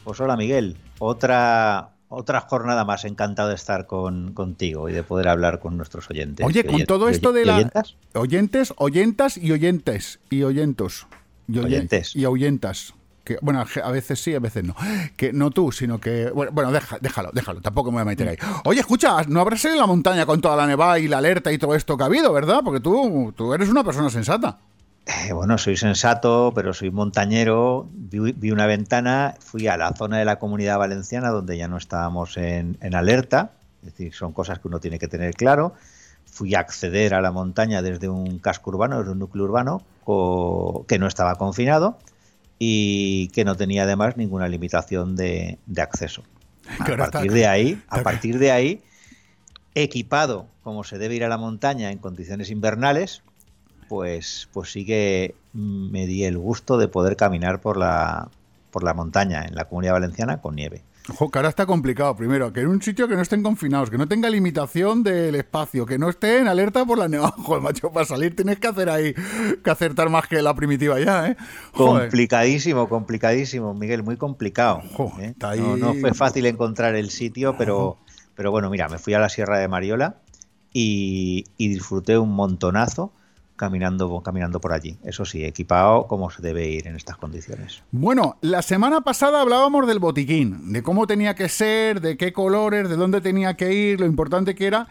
Pues 0.03 0.19
hola 0.19 0.35
Miguel, 0.35 0.75
otra, 0.99 1.91
otra 2.09 2.41
jornada 2.41 2.83
más, 2.83 3.05
encantado 3.05 3.47
de 3.47 3.55
estar 3.55 3.87
con, 3.87 4.33
contigo 4.33 4.89
y 4.89 4.93
de 4.93 5.03
poder 5.03 5.29
hablar 5.29 5.59
con 5.59 5.77
nuestros 5.77 6.09
oyentes. 6.09 6.45
Oye, 6.45 6.65
con 6.65 6.75
Oyen- 6.75 6.85
todo 6.85 7.07
esto 7.07 7.31
de 7.31 7.43
¿y 7.43 7.45
la... 7.45 7.55
oyentas? 7.55 7.95
Oyentes, 8.13 8.73
oyentas 8.75 9.37
y 9.37 9.53
oyentes. 9.53 10.19
Y 10.29 10.43
oyentos. 10.43 11.07
Y 11.51 11.57
oyen- 11.59 11.65
Oyentes. 11.65 12.15
Y. 12.15 12.25
Que, 13.23 13.37
bueno, 13.41 13.63
a 13.83 13.91
veces 13.91 14.19
sí, 14.19 14.33
a 14.33 14.39
veces 14.39 14.63
no. 14.63 14.75
Que 15.15 15.31
no 15.33 15.51
tú, 15.51 15.71
sino 15.71 15.99
que. 15.99 16.31
Bueno, 16.31 16.51
bueno, 16.51 16.71
deja- 16.71 16.97
déjalo, 16.99 17.29
déjalo. 17.33 17.61
Tampoco 17.61 17.91
me 17.91 17.95
voy 17.95 18.01
a 18.01 18.05
meter 18.05 18.27
ahí. 18.27 18.37
Oye, 18.65 18.79
escucha, 18.79 19.21
no 19.27 19.41
habrás 19.41 19.63
ido 19.65 19.73
en 19.73 19.79
la 19.79 19.85
montaña 19.85 20.25
con 20.25 20.41
toda 20.41 20.55
la 20.55 20.65
nevada 20.65 20.97
y 20.99 21.07
la 21.07 21.19
alerta 21.19 21.51
y 21.51 21.57
todo 21.59 21.75
esto 21.75 21.95
que 21.97 22.03
ha 22.03 22.07
habido, 22.07 22.33
¿verdad? 22.33 22.61
Porque 22.63 22.79
tú, 22.79 23.31
tú 23.37 23.53
eres 23.53 23.69
una 23.69 23.83
persona 23.83 24.09
sensata. 24.09 24.57
Eh, 25.05 25.33
bueno, 25.33 25.57
soy 25.57 25.75
sensato, 25.77 26.51
pero 26.55 26.73
soy 26.73 26.91
montañero. 26.91 27.87
Vi, 27.93 28.31
vi 28.31 28.51
una 28.51 28.65
ventana, 28.67 29.35
fui 29.39 29.67
a 29.67 29.77
la 29.77 29.93
zona 29.93 30.17
de 30.17 30.25
la 30.25 30.37
comunidad 30.39 30.77
valenciana 30.79 31.29
donde 31.29 31.57
ya 31.57 31.67
no 31.67 31.77
estábamos 31.77 32.35
en, 32.37 32.77
en 32.81 32.95
alerta. 32.95 33.51
Es 33.81 33.91
decir, 33.91 34.13
son 34.13 34.33
cosas 34.33 34.59
que 34.59 34.67
uno 34.67 34.79
tiene 34.79 34.97
que 34.99 35.07
tener 35.07 35.33
claro. 35.35 35.73
Fui 36.31 36.55
a 36.55 36.59
acceder 36.59 37.13
a 37.13 37.21
la 37.21 37.31
montaña 37.31 37.81
desde 37.81 38.07
un 38.07 38.39
casco 38.39 38.69
urbano, 38.69 38.99
desde 38.99 39.11
un 39.11 39.19
núcleo 39.19 39.45
urbano, 39.45 39.81
que 40.87 40.99
no 40.99 41.07
estaba 41.07 41.35
confinado 41.35 41.97
y 42.57 43.27
que 43.29 43.45
no 43.45 43.55
tenía 43.55 43.83
además 43.83 44.17
ninguna 44.17 44.47
limitación 44.47 45.15
de, 45.15 45.59
de 45.65 45.81
acceso. 45.81 46.23
A 46.79 46.85
partir 46.97 47.31
de 47.31 47.47
ahí, 47.47 47.81
a 47.89 48.03
partir 48.03 48.37
de 48.37 48.51
ahí, 48.51 48.83
equipado 49.73 50.47
como 50.63 50.83
se 50.83 50.97
debe 50.97 51.15
ir 51.15 51.23
a 51.23 51.29
la 51.29 51.37
montaña 51.37 51.91
en 51.91 51.97
condiciones 51.97 52.51
invernales, 52.51 53.23
pues, 53.87 54.47
pues 54.53 54.71
sí 54.71 54.85
que 54.85 55.35
me 55.53 56.05
di 56.05 56.23
el 56.23 56.37
gusto 56.37 56.77
de 56.77 56.87
poder 56.87 57.15
caminar 57.15 57.59
por 57.59 57.75
la, 57.75 58.29
por 58.71 58.83
la 58.83 58.93
montaña 58.93 59.45
en 59.45 59.55
la 59.55 59.65
comunidad 59.65 59.93
valenciana 59.93 60.41
con 60.41 60.55
nieve. 60.55 60.83
Ojo, 61.11 61.29
que 61.31 61.39
ahora 61.39 61.49
está 61.49 61.65
complicado. 61.65 62.15
Primero, 62.15 62.51
que 62.53 62.61
en 62.61 62.67
un 62.67 62.81
sitio 62.81 63.07
que 63.07 63.15
no 63.15 63.21
estén 63.21 63.41
confinados, 63.43 63.89
que 63.89 63.97
no 63.97 64.07
tenga 64.07 64.29
limitación 64.29 65.03
del 65.03 65.35
espacio, 65.35 65.85
que 65.85 65.97
no 65.97 66.09
esté 66.09 66.39
en 66.39 66.47
alerta 66.47 66.85
por 66.85 66.97
la 66.97 67.07
nevada. 67.07 67.31
Joder, 67.37 67.61
macho, 67.61 67.91
para 67.91 68.05
salir 68.05 68.35
tienes 68.35 68.59
que 68.59 68.67
hacer 68.67 68.89
ahí, 68.89 69.13
que 69.63 69.69
acertar 69.69 70.09
más 70.09 70.27
que 70.27 70.41
la 70.41 70.53
primitiva 70.53 70.99
ya, 70.99 71.27
¿eh? 71.27 71.37
Joder. 71.73 72.03
Complicadísimo, 72.09 72.87
complicadísimo, 72.89 73.73
Miguel, 73.73 74.03
muy 74.03 74.17
complicado. 74.17 74.81
¿eh? 75.19 75.33
ahí- 75.41 75.59
No, 75.59 75.77
no 75.77 75.93
fue 75.95 76.13
fácil 76.13 76.45
encontrar 76.45 76.95
el 76.95 77.09
sitio, 77.09 77.55
pero, 77.57 77.97
pero 78.35 78.51
bueno, 78.51 78.69
mira, 78.69 78.87
me 78.89 78.97
fui 78.97 79.13
a 79.13 79.19
la 79.19 79.29
Sierra 79.29 79.57
de 79.59 79.67
Mariola 79.67 80.17
y, 80.73 81.45
y 81.57 81.67
disfruté 81.69 82.17
un 82.17 82.31
montonazo 82.33 83.11
caminando, 83.59 84.21
caminando 84.21 84.61
por 84.61 84.71
allí. 84.71 84.97
Eso 85.03 85.25
sí, 85.25 85.43
equipado 85.43 86.07
como 86.07 86.29
se 86.31 86.41
debe 86.41 86.69
ir 86.69 86.87
en 86.87 86.95
estas 86.95 87.17
condiciones. 87.17 87.83
Bueno, 87.91 88.37
la 88.39 88.61
semana 88.61 89.01
pasada 89.01 89.41
hablábamos 89.41 89.85
del 89.85 89.99
botiquín, 89.99 90.71
de 90.71 90.81
cómo 90.81 91.05
tenía 91.07 91.35
que 91.35 91.49
ser, 91.49 91.99
de 91.99 92.15
qué 92.15 92.31
colores, 92.31 92.87
de 92.87 92.95
dónde 92.95 93.19
tenía 93.19 93.55
que 93.55 93.73
ir, 93.73 93.99
lo 93.99 94.05
importante 94.05 94.55
que 94.55 94.65
era. 94.65 94.87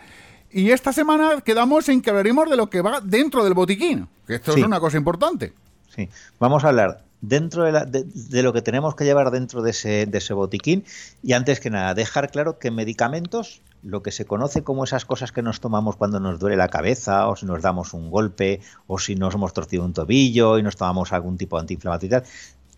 Y 0.50 0.70
esta 0.70 0.92
semana 0.92 1.40
quedamos 1.40 1.88
en 1.88 2.02
que 2.02 2.10
hablaremos 2.10 2.50
de 2.50 2.56
lo 2.58 2.68
que 2.68 2.82
va 2.82 3.00
dentro 3.00 3.42
del 3.42 3.54
botiquín, 3.54 4.06
que 4.26 4.34
esto 4.34 4.52
Sí. 4.52 4.60
es 4.60 4.66
una 4.66 4.80
cosa 4.80 4.98
importante. 4.98 5.54
Sí, 5.88 6.06
vamos 6.38 6.62
a 6.64 6.68
hablar 6.68 7.07
dentro 7.20 7.64
de, 7.64 7.72
la- 7.72 7.84
de- 7.84 8.04
lo 8.42 8.52
que 8.52 8.62
tenemos 8.62 8.94
que 8.94 9.04
llevar 9.04 9.30
dentro 9.30 9.62
de 9.62 9.70
ese, 9.70 10.06
de 10.06 10.18
ese 10.18 10.34
botiquín. 10.34 10.84
Y 11.22 11.32
antes 11.32 11.60
que 11.60 11.70
nada 11.70 11.94
dejar 11.94 12.30
claro 12.30 12.58
que 12.58 12.70
medicamentos, 12.70 13.60
lo 13.82 14.02
que 14.02 14.10
se 14.10 14.24
conoce 14.24 14.64
como 14.64 14.82
esas 14.84 15.04
cosas 15.04 15.30
que 15.30 15.40
nos 15.42 15.60
tomamos 15.60 15.96
cuando 15.96 16.18
nos 16.18 16.38
duele 16.40 16.56
la 16.56 16.68
cabeza 16.68 17.28
o 17.28 17.36
si 17.36 17.46
nos 17.46 17.62
damos 17.62 17.94
un 17.94 18.10
golpe 18.10 18.60
o 18.88 18.98
si 18.98 19.14
nos 19.14 19.34
hemos 19.34 19.52
torcido 19.52 19.84
un 19.84 19.92
tobillo 19.92 20.58
y 20.58 20.62
nos 20.64 20.76
tomamos 20.76 21.12
algún 21.12 21.36
tipo 21.38 21.56
de 21.56 21.60
antiinflamatorio 21.60 22.22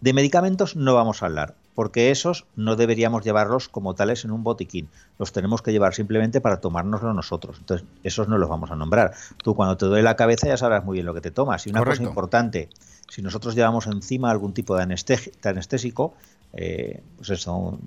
de 0.01 0.13
medicamentos 0.13 0.77
no 0.77 0.95
vamos 0.95 1.23
a 1.23 1.27
hablar, 1.27 1.55
porque 1.75 2.11
esos 2.11 2.47
no 2.57 2.77
deberíamos 2.77 3.25
llevarlos 3.25 3.69
como 3.69 3.95
tales 3.95 4.25
en 4.25 4.31
un 4.31 4.43
botiquín. 4.43 4.89
Los 5.19 5.33
tenemos 5.33 5.63
que 5.63 5.73
llevar 5.73 5.95
simplemente 5.95 6.41
para 6.41 6.61
tomárnoslo 6.61 7.13
nosotros. 7.13 7.59
Entonces, 7.59 7.87
esos 8.03 8.29
no 8.29 8.39
los 8.39 8.49
vamos 8.49 8.71
a 8.71 8.77
nombrar. 8.77 9.13
Tú 9.43 9.55
cuando 9.55 9.77
te 9.77 9.87
duele 9.87 10.03
la 10.03 10.17
cabeza 10.17 10.47
ya 10.47 10.57
sabrás 10.57 10.85
muy 10.85 10.95
bien 10.95 11.07
lo 11.07 11.15
que 11.15 11.21
te 11.21 11.31
tomas. 11.31 11.67
Y 11.67 11.71
una 11.71 11.81
Correcto. 11.81 12.03
cosa 12.03 12.11
importante, 12.11 12.69
si 13.09 13.23
nosotros 13.23 13.55
llevamos 13.55 13.87
encima 13.87 14.31
algún 14.31 14.55
tipo 14.55 14.77
de, 14.77 14.83
anestésico, 14.83 16.15
eh, 16.55 17.03
pues 17.17 17.31
eso, 17.31 17.79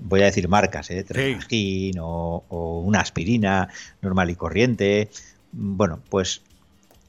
voy 0.00 0.22
a 0.22 0.26
decir 0.26 0.48
marcas, 0.48 0.90
¿eh? 0.90 1.02
Tremagin 1.02 1.98
o, 1.98 2.44
o 2.48 2.80
una 2.80 3.00
aspirina 3.00 3.68
normal 4.00 4.30
y 4.30 4.36
corriente. 4.36 5.10
Bueno, 5.52 6.00
pues 6.08 6.42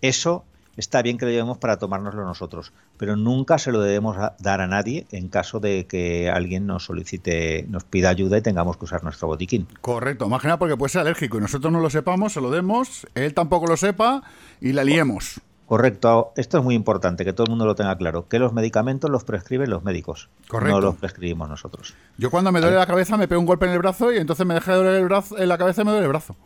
eso 0.02 0.44
está 0.78 1.02
bien 1.02 1.18
que 1.18 1.26
lo 1.26 1.32
llevemos 1.32 1.58
para 1.58 1.78
tomárnoslo 1.78 2.24
nosotros, 2.24 2.72
pero 2.98 3.16
nunca 3.16 3.58
se 3.58 3.72
lo 3.72 3.80
debemos 3.80 4.18
dar 4.40 4.62
a 4.62 4.68
nadie 4.68 5.08
en 5.12 5.30
caso 5.30 5.60
de 5.60 5.86
que 5.88 6.30
alguien 6.30 6.66
nos 6.66 6.86
solicite, 6.86 7.66
nos 7.70 7.84
pida 7.84 8.10
ayuda 8.10 8.38
y 8.38 8.42
tengamos 8.42 8.78
que 8.78 8.86
usar 8.86 9.04
nuestro 9.04 9.28
botiquín. 9.28 9.68
Correcto, 9.82 10.28
más 10.30 10.42
que 10.42 10.48
nada 10.48 10.60
porque 10.60 10.78
puede 10.78 10.90
ser 10.90 11.02
alérgico 11.02 11.38
y 11.38 11.42
nosotros 11.42 11.72
no 11.72 11.80
lo 11.80 11.90
sepamos, 11.90 12.34
se 12.34 12.42
lo 12.42 12.50
demos, 12.50 13.08
él 13.16 13.34
tampoco 13.34 13.68
lo 13.68 13.78
sepa 13.78 14.24
y 14.62 14.74
la 14.74 14.84
liemos. 14.84 15.42
Correcto, 15.68 16.32
esto 16.38 16.58
es 16.60 16.64
muy 16.64 16.76
importante, 16.76 17.26
que 17.26 17.34
todo 17.34 17.44
el 17.44 17.50
mundo 17.50 17.66
lo 17.66 17.76
tenga 17.76 17.98
claro, 17.98 18.30
que 18.30 18.40
los 18.40 18.54
medicamentos 18.54 19.10
los 19.10 19.26
prescriben 19.26 19.70
los 19.70 19.84
médicos, 19.84 20.30
Correcto. 20.48 20.76
no 20.80 20.82
los 20.82 20.96
prescribimos 20.96 21.50
nosotros. 21.50 21.94
Yo 22.18 22.32
cuando 22.32 22.54
me 22.54 22.62
duele 22.62 22.78
la 22.78 22.86
cabeza 22.86 23.18
me 23.18 23.28
pego 23.28 23.42
un 23.42 23.48
golpe 23.48 23.66
en 23.66 23.74
el 23.74 23.80
brazo 23.80 24.14
y 24.14 24.18
entonces 24.18 24.46
me 24.46 24.54
deja 24.54 24.72
de 24.72 24.78
doler 24.78 24.96
el 24.96 25.06
brazo, 25.06 25.38
en 25.38 25.50
la 25.50 25.58
cabeza 25.58 25.82
y 25.82 25.86
me 25.86 25.92
duele 25.92 26.06
el 26.06 26.10
brazo. 26.10 26.38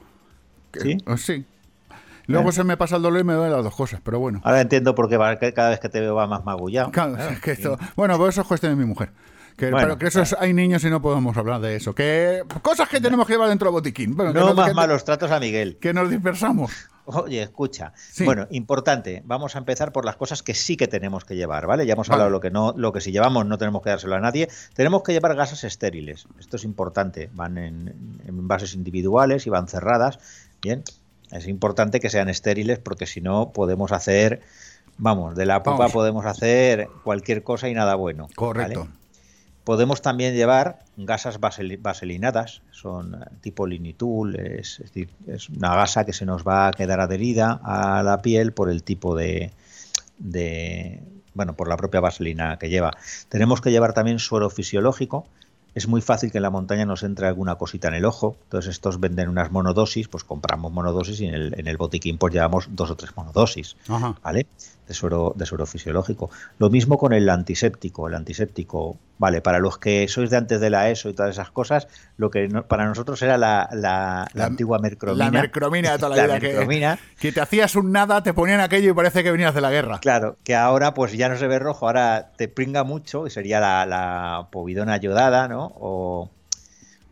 ¿Sí? 0.73 0.97
eh, 1.05 1.17
Sí. 1.17 1.45
Luego 2.31 2.49
Eh. 2.49 2.53
se 2.53 2.63
me 2.63 2.77
pasa 2.77 2.95
el 2.97 3.01
dolor 3.01 3.21
y 3.21 3.23
me 3.23 3.33
duelen 3.33 3.53
las 3.53 3.63
dos 3.63 3.75
cosas, 3.75 3.99
pero 4.03 4.19
bueno. 4.19 4.41
Ahora 4.43 4.61
entiendo 4.61 4.95
por 4.95 5.09
qué 5.09 5.53
cada 5.53 5.69
vez 5.69 5.79
que 5.79 5.89
te 5.89 5.99
veo 6.01 6.15
va 6.15 6.27
más 6.27 6.43
magullado. 6.45 6.91
Claro, 6.91 7.15
Claro, 7.15 7.31
es 7.33 7.39
que 7.41 7.55
sí. 7.55 7.61
esto- 7.61 7.77
bueno, 7.95 8.17
pues 8.17 8.35
eso 8.35 8.41
es 8.41 8.47
cuestión 8.47 8.71
de 8.73 8.75
mi 8.77 8.85
mujer. 8.85 9.11
Que, 9.57 9.69
Bueno, 9.69 9.85
pero 9.89 9.97
que 9.99 10.07
eso 10.07 10.21
es- 10.21 10.35
hay 10.39 10.53
niños 10.53 10.83
y 10.85 10.89
no 10.89 11.01
podemos 11.01 11.35
hablar 11.37 11.61
de 11.61 11.75
eso. 11.75 11.93
Que 11.93 12.41
cosas 12.63 12.87
que 12.89 12.99
tenemos 13.01 13.27
que 13.27 13.33
llevar 13.33 13.49
dentro 13.49 13.67
del 13.67 13.73
botiquín. 13.73 14.15
Bueno, 14.15 14.33
No 14.33 14.39
nos- 14.47 14.55
más 14.55 14.69
que- 14.69 14.73
malos 14.73 15.03
tratos 15.03 15.29
a 15.29 15.39
Miguel. 15.39 15.77
Que 15.79 15.93
nos 15.93 16.09
dispersamos. 16.09 16.71
Oye, 17.05 17.41
escucha. 17.43 17.91
Sí. 17.95 18.23
Bueno, 18.23 18.47
importante. 18.51 19.21
Vamos 19.25 19.55
a 19.55 19.59
empezar 19.59 19.91
por 19.91 20.05
las 20.05 20.15
cosas 20.15 20.41
que 20.41 20.53
sí 20.53 20.77
que 20.77 20.87
tenemos 20.87 21.25
que 21.25 21.35
llevar, 21.35 21.67
¿vale? 21.67 21.85
Ya 21.85 21.93
hemos 21.93 22.07
Vale. 22.07 22.21
hablado 22.23 22.29
lo 22.31 22.39
que 22.39 22.49
no, 22.49 22.73
lo 22.77 22.93
que 22.93 23.01
si 23.01 23.11
llevamos 23.11 23.45
no 23.45 23.57
tenemos 23.57 23.81
que 23.83 23.89
dárselo 23.89 24.15
a 24.15 24.19
nadie. 24.19 24.47
Tenemos 24.73 25.03
que 25.03 25.11
llevar 25.11 25.35
gasas 25.35 25.63
estériles. 25.63 26.27
Esto 26.39 26.55
es 26.55 26.63
importante. 26.63 27.29
Van 27.33 27.57
en, 27.57 27.87
en 28.25 28.29
envases 28.29 28.73
individuales 28.73 29.45
y 29.45 29.49
van 29.49 29.67
cerradas. 29.67 30.19
Bien. 30.61 30.83
Es 31.31 31.47
importante 31.47 31.99
que 31.99 32.09
sean 32.09 32.29
estériles 32.29 32.79
porque 32.79 33.05
si 33.07 33.21
no 33.21 33.51
podemos 33.51 33.91
hacer, 33.91 34.41
vamos, 34.97 35.35
de 35.35 35.45
la 35.45 35.63
pupa 35.63 35.77
Vamos. 35.77 35.91
podemos 35.93 36.25
hacer 36.25 36.87
cualquier 37.03 37.43
cosa 37.43 37.69
y 37.69 37.73
nada 37.73 37.95
bueno. 37.95 38.27
Correcto. 38.35 38.81
¿vale? 38.81 38.91
Podemos 39.63 40.01
también 40.01 40.33
llevar 40.33 40.79
gasas 40.97 41.39
vaseli- 41.39 41.79
vaselinadas, 41.79 42.63
son 42.71 43.13
eh, 43.13 43.25
tipo 43.41 43.67
linitul, 43.67 44.35
es, 44.35 44.79
es 44.79 44.87
decir, 44.91 45.09
es 45.27 45.49
una 45.49 45.75
gasa 45.75 46.03
que 46.03 46.13
se 46.13 46.25
nos 46.25 46.43
va 46.43 46.67
a 46.67 46.71
quedar 46.71 46.99
adherida 46.99 47.61
a 47.63 48.01
la 48.01 48.21
piel 48.23 48.53
por 48.53 48.71
el 48.71 48.81
tipo 48.81 49.15
de, 49.15 49.51
de, 50.17 51.01
bueno, 51.35 51.53
por 51.55 51.67
la 51.67 51.77
propia 51.77 51.99
vaselina 51.99 52.57
que 52.57 52.69
lleva. 52.69 52.97
Tenemos 53.29 53.61
que 53.61 53.71
llevar 53.71 53.93
también 53.93 54.19
suero 54.19 54.49
fisiológico. 54.49 55.27
Es 55.73 55.87
muy 55.87 56.01
fácil 56.01 56.31
que 56.31 56.39
en 56.39 56.43
la 56.43 56.49
montaña 56.49 56.85
nos 56.85 57.03
entre 57.03 57.27
alguna 57.27 57.55
cosita 57.55 57.87
en 57.87 57.93
el 57.93 58.05
ojo. 58.05 58.35
Entonces 58.43 58.71
estos 58.71 58.99
venden 58.99 59.29
unas 59.29 59.51
monodosis, 59.51 60.07
pues 60.07 60.23
compramos 60.23 60.71
monodosis 60.71 61.21
y 61.21 61.27
en 61.27 61.33
el, 61.33 61.59
en 61.59 61.67
el 61.67 61.77
botiquín 61.77 62.17
pues 62.17 62.33
llevamos 62.33 62.67
dos 62.71 62.91
o 62.91 62.95
tres 62.95 63.15
monodosis. 63.15 63.77
Ajá. 63.87 64.15
¿vale? 64.21 64.47
De 64.91 64.95
suero, 64.95 65.31
de 65.37 65.45
suero 65.45 65.65
fisiológico. 65.65 66.29
Lo 66.59 66.69
mismo 66.69 66.97
con 66.97 67.13
el 67.13 67.29
antiséptico. 67.29 68.09
El 68.09 68.15
antiséptico, 68.15 68.97
vale, 69.19 69.41
para 69.41 69.59
los 69.59 69.77
que 69.77 70.05
sois 70.09 70.29
de 70.29 70.35
antes 70.35 70.59
de 70.59 70.69
la 70.69 70.89
ESO 70.89 71.07
y 71.07 71.13
todas 71.13 71.31
esas 71.31 71.49
cosas, 71.49 71.87
lo 72.17 72.29
que 72.29 72.49
no- 72.49 72.63
para 72.67 72.85
nosotros 72.85 73.21
era 73.21 73.37
la, 73.37 73.69
la- 73.71 74.27
la 74.33 74.45
antigua 74.47 74.79
mercromina. 74.79 75.25
La 75.25 75.31
mercromina 75.31 75.93
de 75.93 75.97
toda 75.97 76.09
la, 76.09 76.15
La 76.17 76.25
vida. 76.25 76.39
que- 76.41 76.47
mercromina. 76.49 76.99
Que, 77.21 77.31
te 77.31 77.39
hacías 77.39 77.73
un 77.77 77.93
nada, 77.93 78.21
te 78.21 78.33
ponían 78.33 78.59
aquello 78.59 78.91
y 78.91 78.93
parece 78.93 79.23
que 79.23 79.31
venías 79.31 79.55
de 79.55 79.61
la 79.61 79.71
guerra. 79.71 79.99
Claro, 79.99 80.35
que 80.43 80.55
ahora 80.55 80.93
pues 80.93 81.13
ya 81.13 81.29
no 81.29 81.37
se 81.37 81.47
ve 81.47 81.57
rojo, 81.59 81.87
ahora 81.87 82.31
te 82.35 82.49
pringa 82.49 82.83
mucho 82.83 83.27
y 83.27 83.29
sería 83.29 83.61
la, 83.61 83.85
la 83.85 84.47
povidona 84.51 84.91
ayudada, 84.91 85.47
¿no? 85.47 85.71
O 85.79 86.29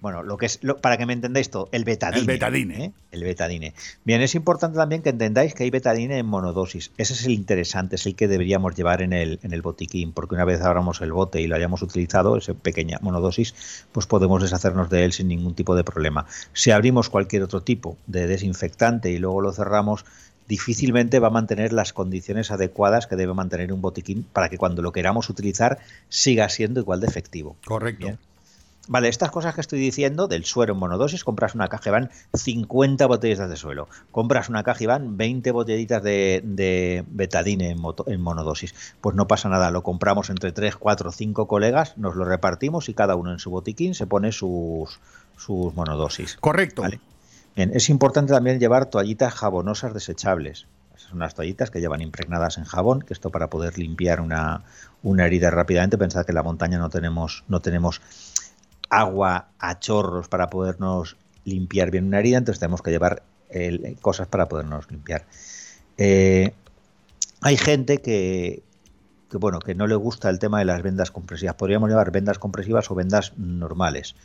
bueno, 0.01 0.23
lo 0.23 0.37
que 0.37 0.45
es, 0.45 0.59
lo- 0.61 0.77
para 0.77 0.97
que 0.97 1.05
me 1.05 1.13
entendáis 1.13 1.49
todo, 1.49 1.69
el 1.71 1.83
betadine. 1.83 2.21
El 2.21 2.27
betadine. 2.27 2.85
¿eh? 2.85 2.91
El 3.11 3.23
betadine. 3.23 3.73
Bien, 4.05 4.21
es 4.21 4.35
importante 4.35 4.77
también 4.77 5.01
que 5.01 5.09
entendáis 5.09 5.53
que 5.53 5.63
hay 5.63 5.69
betadine 5.69 6.17
en 6.19 6.25
monodosis. 6.25 6.91
Ese 6.97 7.13
es 7.13 7.25
el 7.25 7.31
interesante, 7.31 7.95
es 7.95 8.05
el 8.05 8.15
que 8.15 8.27
deberíamos 8.27 8.75
llevar 8.75 9.01
en 9.01 9.13
el, 9.13 9.39
en 9.43 9.53
el 9.53 9.61
botiquín, 9.61 10.11
porque 10.13 10.35
una 10.35 10.45
vez 10.45 10.61
abramos 10.61 11.01
el 11.01 11.11
bote 11.11 11.41
y 11.41 11.47
lo 11.47 11.55
hayamos 11.55 11.81
utilizado, 11.81 12.37
esa 12.37 12.53
pequeña 12.53 12.97
monodosis, 13.01 13.85
pues 13.91 14.05
podemos 14.07 14.41
deshacernos 14.41 14.89
de 14.89 15.05
él 15.05 15.13
sin 15.13 15.27
ningún 15.27 15.53
tipo 15.55 15.75
de 15.75 15.83
problema. 15.83 16.25
Si 16.53 16.71
abrimos 16.71 17.09
cualquier 17.09 17.43
otro 17.43 17.61
tipo 17.61 17.97
de 18.07 18.27
desinfectante 18.27 19.11
y 19.11 19.17
luego 19.17 19.41
lo 19.41 19.51
cerramos, 19.51 20.05
difícilmente 20.47 21.19
va 21.19 21.27
a 21.27 21.31
mantener 21.31 21.73
las 21.73 21.93
condiciones 21.93 22.49
adecuadas 22.51 23.05
que 23.05 23.15
debe 23.15 23.33
mantener 23.35 23.71
un 23.71 23.81
botiquín 23.81 24.23
para 24.33 24.49
que 24.49 24.57
cuando 24.57 24.81
lo 24.81 24.91
queramos 24.91 25.29
utilizar 25.29 25.77
siga 26.09 26.49
siendo 26.49 26.79
igual 26.79 26.99
de 26.99 27.07
efectivo. 27.07 27.55
Correcto. 27.65 28.05
Bien. 28.07 28.17
Vale, 28.91 29.07
estas 29.07 29.29
cosas 29.29 29.53
que 29.53 29.61
estoy 29.61 29.77
diciendo 29.79 30.27
del 30.27 30.45
suero 30.45 30.73
en 30.73 30.79
monodosis, 30.79 31.23
compras 31.23 31.53
una 31.53 31.67
caja 31.67 31.89
y 31.89 31.93
van 31.93 32.09
50 32.33 33.05
botellitas 33.05 33.47
de 33.47 33.55
suelo. 33.55 33.87
Compras 34.11 34.49
una 34.49 34.63
caja 34.63 34.83
y 34.83 34.87
van 34.87 35.15
20 35.15 35.51
botellitas 35.51 36.01
de, 36.01 36.41
de 36.43 37.05
betadine 37.07 37.69
en, 37.69 37.79
moto- 37.79 38.05
en 38.07 38.19
monodosis. 38.19 38.73
Pues 38.99 39.15
no 39.15 39.27
pasa 39.27 39.47
nada, 39.47 39.69
lo 39.69 39.83
compramos 39.83 40.31
entre 40.31 40.51
3, 40.51 40.75
4, 40.75 41.11
5 41.11 41.47
colegas, 41.47 41.97
nos 41.99 42.15
lo 42.15 42.25
repartimos 42.25 42.89
y 42.89 42.95
cada 42.95 43.15
uno 43.15 43.31
en 43.31 43.37
su 43.37 43.51
botiquín 43.51 43.93
se 43.93 44.07
pone 44.07 44.31
sus, 44.31 44.99
sus 45.37 45.73
monodosis. 45.75 46.37
Correcto. 46.41 46.81
Bien, 47.55 47.71
es 47.75 47.89
importante 47.91 48.33
también 48.33 48.59
llevar 48.59 48.87
toallitas 48.87 49.33
jabonosas 49.35 49.93
desechables. 49.93 50.65
Son 50.95 51.15
unas 51.17 51.33
toallitas 51.33 51.71
que 51.71 51.79
llevan 51.79 52.01
impregnadas 52.01 52.57
en 52.57 52.65
jabón, 52.65 53.01
que 53.01 53.13
esto 53.13 53.29
para 53.29 53.49
poder 53.49 53.77
limpiar 53.77 54.19
una, 54.19 54.63
una 55.01 55.25
herida 55.25 55.49
rápidamente. 55.49 55.97
Pensad 55.97 56.25
que 56.25 56.31
en 56.31 56.35
la 56.35 56.43
montaña 56.43 56.77
no 56.77 56.89
tenemos, 56.89 57.43
no 57.47 57.61
tenemos 57.61 58.01
agua 58.89 59.49
a 59.59 59.79
chorros 59.79 60.27
para 60.27 60.49
podernos 60.49 61.17
limpiar 61.45 61.91
bien 61.91 62.05
una 62.05 62.19
herida, 62.19 62.37
entonces 62.37 62.59
tenemos 62.59 62.81
que 62.81 62.91
llevar 62.91 63.23
eh, 63.49 63.95
cosas 64.01 64.27
para 64.27 64.47
podernos 64.47 64.89
limpiar. 64.91 65.25
Eh, 65.97 66.53
hay 67.41 67.57
gente 67.57 67.99
que, 67.99 68.63
bueno, 69.31 69.59
que 69.59 69.75
no 69.75 69.87
le 69.87 69.95
gusta 69.95 70.29
el 70.29 70.39
tema 70.39 70.59
de 70.59 70.65
las 70.65 70.81
vendas 70.81 71.11
compresivas. 71.11 71.55
Podríamos 71.55 71.89
llevar 71.89 72.11
vendas 72.11 72.39
compresivas 72.39 72.89
o 72.91 72.95
vendas 72.95 73.33
normales. 73.37 74.15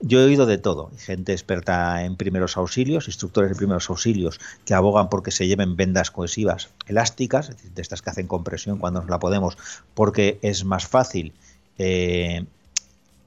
Yo 0.00 0.20
he 0.20 0.24
oído 0.24 0.44
de 0.46 0.58
todo. 0.58 0.90
Gente 0.98 1.32
experta 1.32 2.04
en 2.04 2.16
primeros 2.16 2.56
auxilios, 2.56 3.06
instructores 3.06 3.50
de 3.50 3.56
primeros 3.56 3.88
auxilios, 3.90 4.40
que 4.64 4.74
abogan 4.74 5.08
porque 5.08 5.30
se 5.30 5.46
lleven 5.46 5.76
vendas 5.76 6.10
cohesivas 6.10 6.70
elásticas, 6.86 7.48
es 7.48 7.56
decir, 7.56 7.72
de 7.72 7.82
estas 7.82 8.02
que 8.02 8.10
hacen 8.10 8.26
compresión 8.26 8.78
cuando 8.78 9.00
nos 9.00 9.10
la 9.10 9.18
podemos, 9.18 9.56
porque 9.94 10.38
es 10.42 10.64
más 10.64 10.86
fácil 10.86 11.32
eh, 11.78 12.44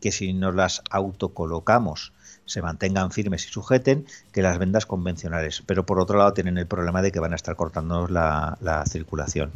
que 0.02 0.12
si 0.12 0.34
nos 0.34 0.56
las 0.56 0.82
autocolocamos 0.90 2.14
se 2.46 2.62
mantengan 2.62 3.12
firmes 3.12 3.46
y 3.46 3.50
sujeten 3.50 4.06
que 4.32 4.42
las 4.42 4.58
vendas 4.58 4.86
convencionales. 4.86 5.62
Pero 5.66 5.86
por 5.86 6.00
otro 6.00 6.18
lado 6.18 6.34
tienen 6.34 6.58
el 6.58 6.66
problema 6.66 7.02
de 7.02 7.12
que 7.12 7.20
van 7.20 7.34
a 7.34 7.36
estar 7.36 7.56
cortándonos 7.56 8.10
la, 8.10 8.58
la 8.62 8.86
circulación. 8.86 9.52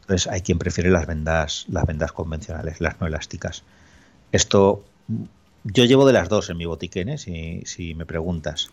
Entonces 0.00 0.28
hay 0.28 0.42
quien 0.42 0.58
prefiere 0.58 0.90
las 0.90 1.06
vendas, 1.06 1.66
las 1.68 1.84
vendas 1.86 2.12
convencionales, 2.12 2.80
las 2.80 3.00
no 3.00 3.06
elásticas. 3.08 3.64
Esto 4.30 4.84
yo 5.64 5.84
llevo 5.84 6.06
de 6.06 6.12
las 6.12 6.28
dos 6.28 6.48
en 6.50 6.56
mi 6.56 6.66
botiquín, 6.66 7.08
¿eh? 7.08 7.18
si, 7.18 7.62
si 7.66 7.94
me 7.94 8.06
preguntas. 8.06 8.70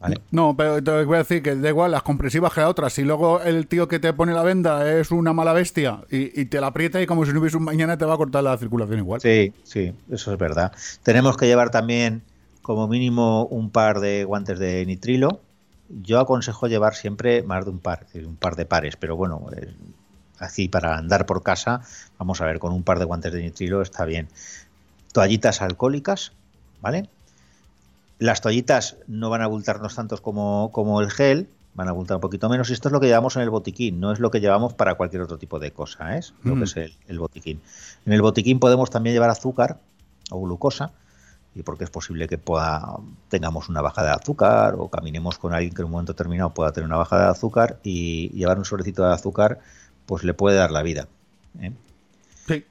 ¿Vale? 0.00 0.20
No, 0.30 0.56
pero 0.56 0.82
te 0.82 1.04
voy 1.04 1.16
a 1.16 1.18
decir 1.18 1.42
que 1.42 1.56
da 1.56 1.68
igual 1.68 1.90
las 1.90 2.04
compresivas 2.04 2.52
que 2.52 2.60
las 2.60 2.70
otras. 2.70 2.92
Si 2.92 3.02
luego 3.02 3.40
el 3.40 3.66
tío 3.66 3.88
que 3.88 3.98
te 3.98 4.12
pone 4.12 4.32
la 4.32 4.42
venda 4.44 4.88
es 4.92 5.10
una 5.10 5.32
mala 5.32 5.52
bestia 5.52 6.04
y, 6.08 6.40
y 6.40 6.44
te 6.44 6.60
la 6.60 6.68
aprieta 6.68 7.02
y 7.02 7.06
como 7.06 7.26
si 7.26 7.32
no 7.32 7.40
hubiese 7.40 7.56
un 7.56 7.64
mañana 7.64 7.98
te 7.98 8.04
va 8.04 8.14
a 8.14 8.16
cortar 8.16 8.44
la 8.44 8.56
circulación 8.56 9.00
igual. 9.00 9.20
Sí, 9.20 9.52
sí, 9.64 9.92
eso 10.10 10.32
es 10.32 10.38
verdad. 10.38 10.72
Tenemos 11.02 11.36
que 11.36 11.46
llevar 11.46 11.70
también 11.70 12.22
como 12.62 12.86
mínimo 12.86 13.46
un 13.46 13.70
par 13.70 13.98
de 13.98 14.24
guantes 14.24 14.58
de 14.58 14.84
nitrilo. 14.86 15.40
Yo 15.88 16.20
aconsejo 16.20 16.66
llevar 16.66 16.94
siempre 16.94 17.42
más 17.42 17.64
de 17.64 17.70
un 17.70 17.78
par, 17.78 18.06
un 18.14 18.36
par 18.36 18.56
de 18.56 18.66
pares, 18.66 18.96
pero 18.96 19.16
bueno, 19.16 19.46
eh, 19.56 19.72
así 20.38 20.68
para 20.68 20.96
andar 20.96 21.24
por 21.24 21.42
casa, 21.42 21.80
vamos 22.18 22.40
a 22.40 22.44
ver, 22.44 22.58
con 22.58 22.72
un 22.72 22.82
par 22.82 22.98
de 22.98 23.06
guantes 23.06 23.32
de 23.32 23.42
nitrilo 23.42 23.80
está 23.80 24.04
bien. 24.04 24.28
Toallitas 25.12 25.62
alcohólicas, 25.62 26.32
¿vale? 26.82 27.08
Las 28.18 28.40
toallitas 28.40 28.96
no 29.06 29.30
van 29.30 29.42
a 29.42 29.44
abultarnos 29.44 29.94
tantos 29.94 30.20
como, 30.20 30.70
como 30.72 31.00
el 31.00 31.10
gel, 31.10 31.48
van 31.74 31.86
a 31.88 31.90
abultar 31.92 32.16
un 32.16 32.20
poquito 32.20 32.48
menos. 32.48 32.70
Y 32.70 32.72
esto 32.72 32.88
es 32.88 32.92
lo 32.92 33.00
que 33.00 33.06
llevamos 33.06 33.36
en 33.36 33.42
el 33.42 33.50
botiquín, 33.50 34.00
no 34.00 34.10
es 34.12 34.18
lo 34.18 34.30
que 34.30 34.40
llevamos 34.40 34.74
para 34.74 34.94
cualquier 34.96 35.22
otro 35.22 35.38
tipo 35.38 35.58
de 35.60 35.70
cosa, 35.70 36.16
¿eh? 36.16 36.18
es 36.18 36.34
lo 36.42 36.56
Mm. 36.56 36.58
que 36.58 36.64
es 36.64 36.76
el, 36.76 36.94
el 37.06 37.18
botiquín. 37.20 37.60
En 38.06 38.12
el 38.12 38.22
botiquín 38.22 38.58
podemos 38.58 38.90
también 38.90 39.14
llevar 39.14 39.30
azúcar 39.30 39.78
o 40.30 40.40
glucosa, 40.40 40.90
y 41.54 41.62
porque 41.62 41.84
es 41.84 41.90
posible 41.90 42.28
que 42.28 42.38
pueda, 42.38 42.96
tengamos 43.28 43.68
una 43.68 43.80
bajada 43.80 44.08
de 44.08 44.14
azúcar 44.16 44.74
o 44.78 44.88
caminemos 44.88 45.38
con 45.38 45.54
alguien 45.54 45.72
que 45.74 45.82
en 45.82 45.86
un 45.86 45.92
momento 45.92 46.12
determinado 46.12 46.50
pueda 46.54 46.72
tener 46.72 46.86
una 46.86 46.96
bajada 46.98 47.24
de 47.26 47.30
azúcar 47.30 47.78
y 47.82 48.28
llevar 48.30 48.58
un 48.58 48.64
sobrecito 48.64 49.04
de 49.06 49.12
azúcar 49.14 49.58
pues 50.06 50.24
le 50.24 50.34
puede 50.34 50.56
dar 50.56 50.70
la 50.70 50.82
vida. 50.82 51.08
¿eh? 51.60 51.72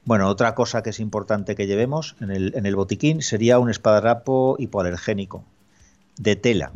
Bueno, 0.04 0.28
otra 0.28 0.54
cosa 0.54 0.82
que 0.82 0.90
es 0.90 1.00
importante 1.00 1.54
que 1.54 1.66
llevemos 1.66 2.16
en 2.20 2.30
el, 2.30 2.52
en 2.56 2.66
el 2.66 2.76
botiquín 2.76 3.22
sería 3.22 3.58
un 3.58 3.70
esparadrapo 3.70 4.56
hipoalergénico 4.58 5.44
de 6.16 6.36
tela. 6.36 6.72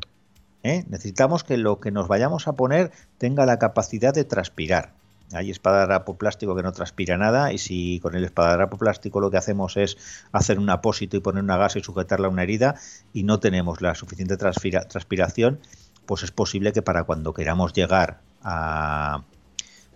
¿eh? 0.62 0.84
Necesitamos 0.88 1.44
que 1.44 1.56
lo 1.56 1.80
que 1.80 1.90
nos 1.90 2.08
vayamos 2.08 2.46
a 2.48 2.52
poner 2.52 2.92
tenga 3.18 3.46
la 3.46 3.58
capacidad 3.58 4.14
de 4.14 4.24
transpirar. 4.24 4.92
Hay 5.32 5.50
espadadrapo 5.50 6.14
plástico 6.16 6.54
que 6.54 6.62
no 6.62 6.72
transpira 6.72 7.16
nada 7.16 7.52
y 7.52 7.58
si 7.58 8.00
con 8.00 8.14
el 8.14 8.22
espadadrapo 8.24 8.76
plástico 8.76 9.18
lo 9.18 9.30
que 9.30 9.38
hacemos 9.38 9.76
es 9.78 9.96
hacer 10.30 10.58
un 10.58 10.68
apósito 10.68 11.16
y 11.16 11.20
poner 11.20 11.42
una 11.42 11.56
gasa 11.56 11.78
y 11.78 11.82
sujetarla 11.82 12.26
a 12.26 12.30
una 12.30 12.42
herida 12.42 12.74
y 13.14 13.22
no 13.22 13.40
tenemos 13.40 13.80
la 13.80 13.94
suficiente 13.94 14.36
transpira- 14.36 14.86
transpiración, 14.86 15.58
pues 16.04 16.22
es 16.22 16.30
posible 16.30 16.72
que 16.72 16.82
para 16.82 17.04
cuando 17.04 17.32
queramos 17.32 17.72
llegar 17.72 18.20
a 18.42 19.22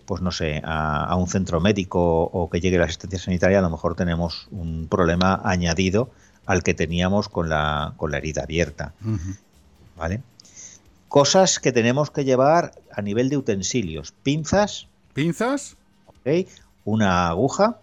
pues 0.07 0.21
no 0.21 0.31
sé, 0.31 0.61
a, 0.63 1.03
a 1.03 1.15
un 1.17 1.27
centro 1.27 1.59
médico 1.59 2.23
o 2.23 2.49
que 2.49 2.61
llegue 2.61 2.79
la 2.79 2.85
asistencia 2.85 3.19
sanitaria, 3.19 3.59
a 3.59 3.61
lo 3.61 3.69
mejor 3.69 3.93
tenemos 3.93 4.47
un 4.51 4.87
problema 4.87 5.41
añadido 5.43 6.09
al 6.47 6.63
que 6.63 6.73
teníamos 6.73 7.29
con 7.29 7.49
la, 7.49 7.93
con 7.97 8.09
la 8.09 8.17
herida 8.17 8.43
abierta. 8.43 8.93
¿Vale? 9.97 10.21
Cosas 11.09 11.59
que 11.59 11.73
tenemos 11.73 12.09
que 12.09 12.23
llevar 12.23 12.71
a 12.91 13.01
nivel 13.01 13.29
de 13.29 13.37
utensilios. 13.37 14.13
Pinzas. 14.23 14.87
¿Pinzas? 15.13 15.75
Ok. 16.05 16.47
Una 16.85 17.27
aguja. 17.27 17.79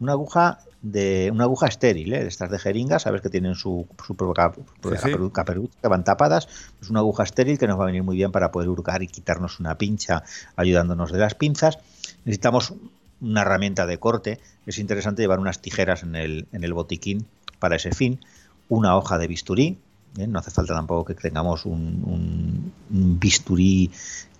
Una 0.00 0.12
aguja 0.12 0.58
de 0.86 1.30
una 1.32 1.44
aguja 1.44 1.66
estéril, 1.66 2.12
¿eh? 2.12 2.20
de 2.20 2.28
estas 2.28 2.50
de 2.50 2.58
jeringa, 2.58 2.98
sabes 2.98 3.22
que 3.22 3.30
tienen 3.30 3.54
su, 3.54 3.86
su 4.06 4.14
propia 4.14 4.52
propia 4.52 5.00
Sí, 5.00 5.08
sí. 5.08 5.14
caperu- 5.14 5.32
caperuza, 5.32 5.72
que 5.80 5.88
van 5.88 6.04
tapadas. 6.04 6.46
Es 6.82 6.90
una 6.90 7.00
aguja 7.00 7.22
estéril 7.22 7.58
que 7.58 7.66
nos 7.66 7.78
va 7.78 7.84
a 7.84 7.86
venir 7.86 8.02
muy 8.02 8.16
bien 8.16 8.30
para 8.32 8.52
poder 8.52 8.68
hurgar 8.68 9.02
y 9.02 9.06
quitarnos 9.08 9.60
una 9.60 9.78
pincha 9.78 10.24
ayudándonos 10.56 11.10
de 11.10 11.18
las 11.18 11.34
pinzas. 11.34 11.78
Necesitamos 12.26 12.74
una 13.22 13.40
herramienta 13.40 13.86
de 13.86 13.96
corte. 13.98 14.40
Es 14.66 14.78
interesante 14.78 15.22
llevar 15.22 15.38
unas 15.40 15.60
tijeras 15.62 16.02
en 16.02 16.16
el, 16.16 16.46
en 16.52 16.64
el 16.64 16.74
botiquín 16.74 17.24
para 17.58 17.76
ese 17.76 17.92
fin. 17.92 18.20
Una 18.68 18.94
hoja 18.98 19.16
de 19.16 19.26
bisturí. 19.26 19.78
¿eh? 20.18 20.26
No 20.26 20.38
hace 20.38 20.50
falta 20.50 20.74
tampoco 20.74 21.06
que 21.06 21.14
tengamos 21.14 21.64
un, 21.64 22.02
un- 22.04 22.72
un 22.90 23.18
bisturí 23.18 23.90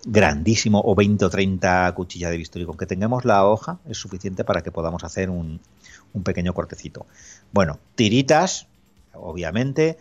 grandísimo 0.05 0.81
o 0.85 0.93
20 0.93 1.25
o 1.25 1.29
30 1.31 1.91
cuchillas 1.95 2.29
de 2.29 2.37
bisturí. 2.37 2.65
Con 2.65 2.77
que 2.77 2.85
tengamos 2.85 3.25
la 3.25 3.45
hoja 3.47 3.79
es 3.89 3.97
suficiente 3.97 4.43
para 4.43 4.61
que 4.61 4.71
podamos 4.71 5.03
hacer 5.03 5.29
un, 5.31 5.59
un 6.15 6.23
pequeño 6.23 6.53
cortecito. 6.55 7.05
Bueno, 7.51 7.77
tiritas, 7.95 8.67
obviamente. 9.13 9.97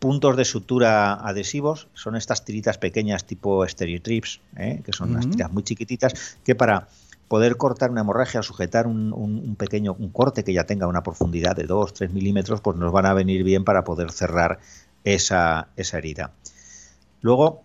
Puntos 0.00 0.34
de 0.36 0.46
sutura 0.46 1.12
adhesivos 1.12 1.88
son 1.92 2.16
estas 2.16 2.42
tiritas 2.46 2.78
pequeñas 2.78 3.24
tipo 3.26 3.66
Steritrips, 3.68 4.40
¿eh? 4.56 4.80
que 4.82 4.94
son 4.94 5.10
unas 5.10 5.26
tiras 5.30 5.52
muy 5.52 5.62
chiquititas 5.62 6.38
que 6.42 6.54
para 6.54 6.88
poder 7.28 7.58
cortar 7.58 7.90
una 7.90 8.00
hemorragia 8.00 8.40
o 8.40 8.42
sujetar 8.42 8.86
un, 8.86 9.12
un- 9.12 9.38
un 9.38 9.56
pequeño 9.56 9.92
un 9.98 10.08
corte 10.08 10.42
que 10.42 10.54
ya 10.54 10.64
tenga 10.64 10.86
una 10.86 11.02
profundidad 11.02 11.54
de 11.54 11.68
2-3 11.68 12.08
milímetros, 12.12 12.62
pues 12.62 12.78
nos 12.78 12.90
van 12.92 13.04
a 13.04 13.12
venir 13.12 13.44
bien 13.44 13.62
para 13.62 13.84
poder 13.84 14.10
cerrar 14.10 14.58
esa, 15.04 15.68
esa 15.76 15.98
herida. 15.98 16.32
Luego, 17.20 17.62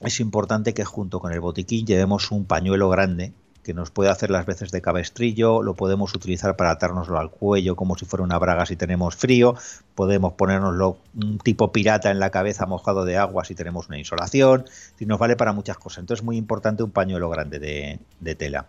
es 0.00 0.20
importante 0.20 0.74
que 0.74 0.84
junto 0.84 1.18
con 1.18 1.32
el 1.32 1.40
botiquín 1.40 1.86
llevemos 1.86 2.30
un 2.30 2.44
pañuelo 2.44 2.90
grande 2.90 3.32
que 3.68 3.74
nos 3.74 3.90
puede 3.90 4.08
hacer 4.08 4.30
las 4.30 4.46
veces 4.46 4.70
de 4.70 4.80
cabestrillo, 4.80 5.62
lo 5.62 5.74
podemos 5.74 6.14
utilizar 6.14 6.56
para 6.56 6.70
atárnoslo 6.70 7.18
al 7.18 7.30
cuello 7.30 7.76
como 7.76 7.98
si 7.98 8.06
fuera 8.06 8.24
una 8.24 8.38
braga 8.38 8.64
si 8.64 8.76
tenemos 8.76 9.14
frío, 9.14 9.56
podemos 9.94 10.32
ponérnoslo 10.32 10.96
un 11.14 11.36
tipo 11.36 11.70
pirata 11.70 12.10
en 12.10 12.18
la 12.18 12.30
cabeza 12.30 12.64
mojado 12.64 13.04
de 13.04 13.18
agua 13.18 13.44
si 13.44 13.54
tenemos 13.54 13.88
una 13.88 13.98
insolación, 13.98 14.64
y 14.98 15.04
nos 15.04 15.18
vale 15.18 15.36
para 15.36 15.52
muchas 15.52 15.76
cosas. 15.76 15.98
Entonces 15.98 16.22
es 16.22 16.24
muy 16.24 16.38
importante 16.38 16.82
un 16.82 16.92
pañuelo 16.92 17.28
grande 17.28 17.58
de, 17.58 17.98
de 18.20 18.34
tela. 18.34 18.64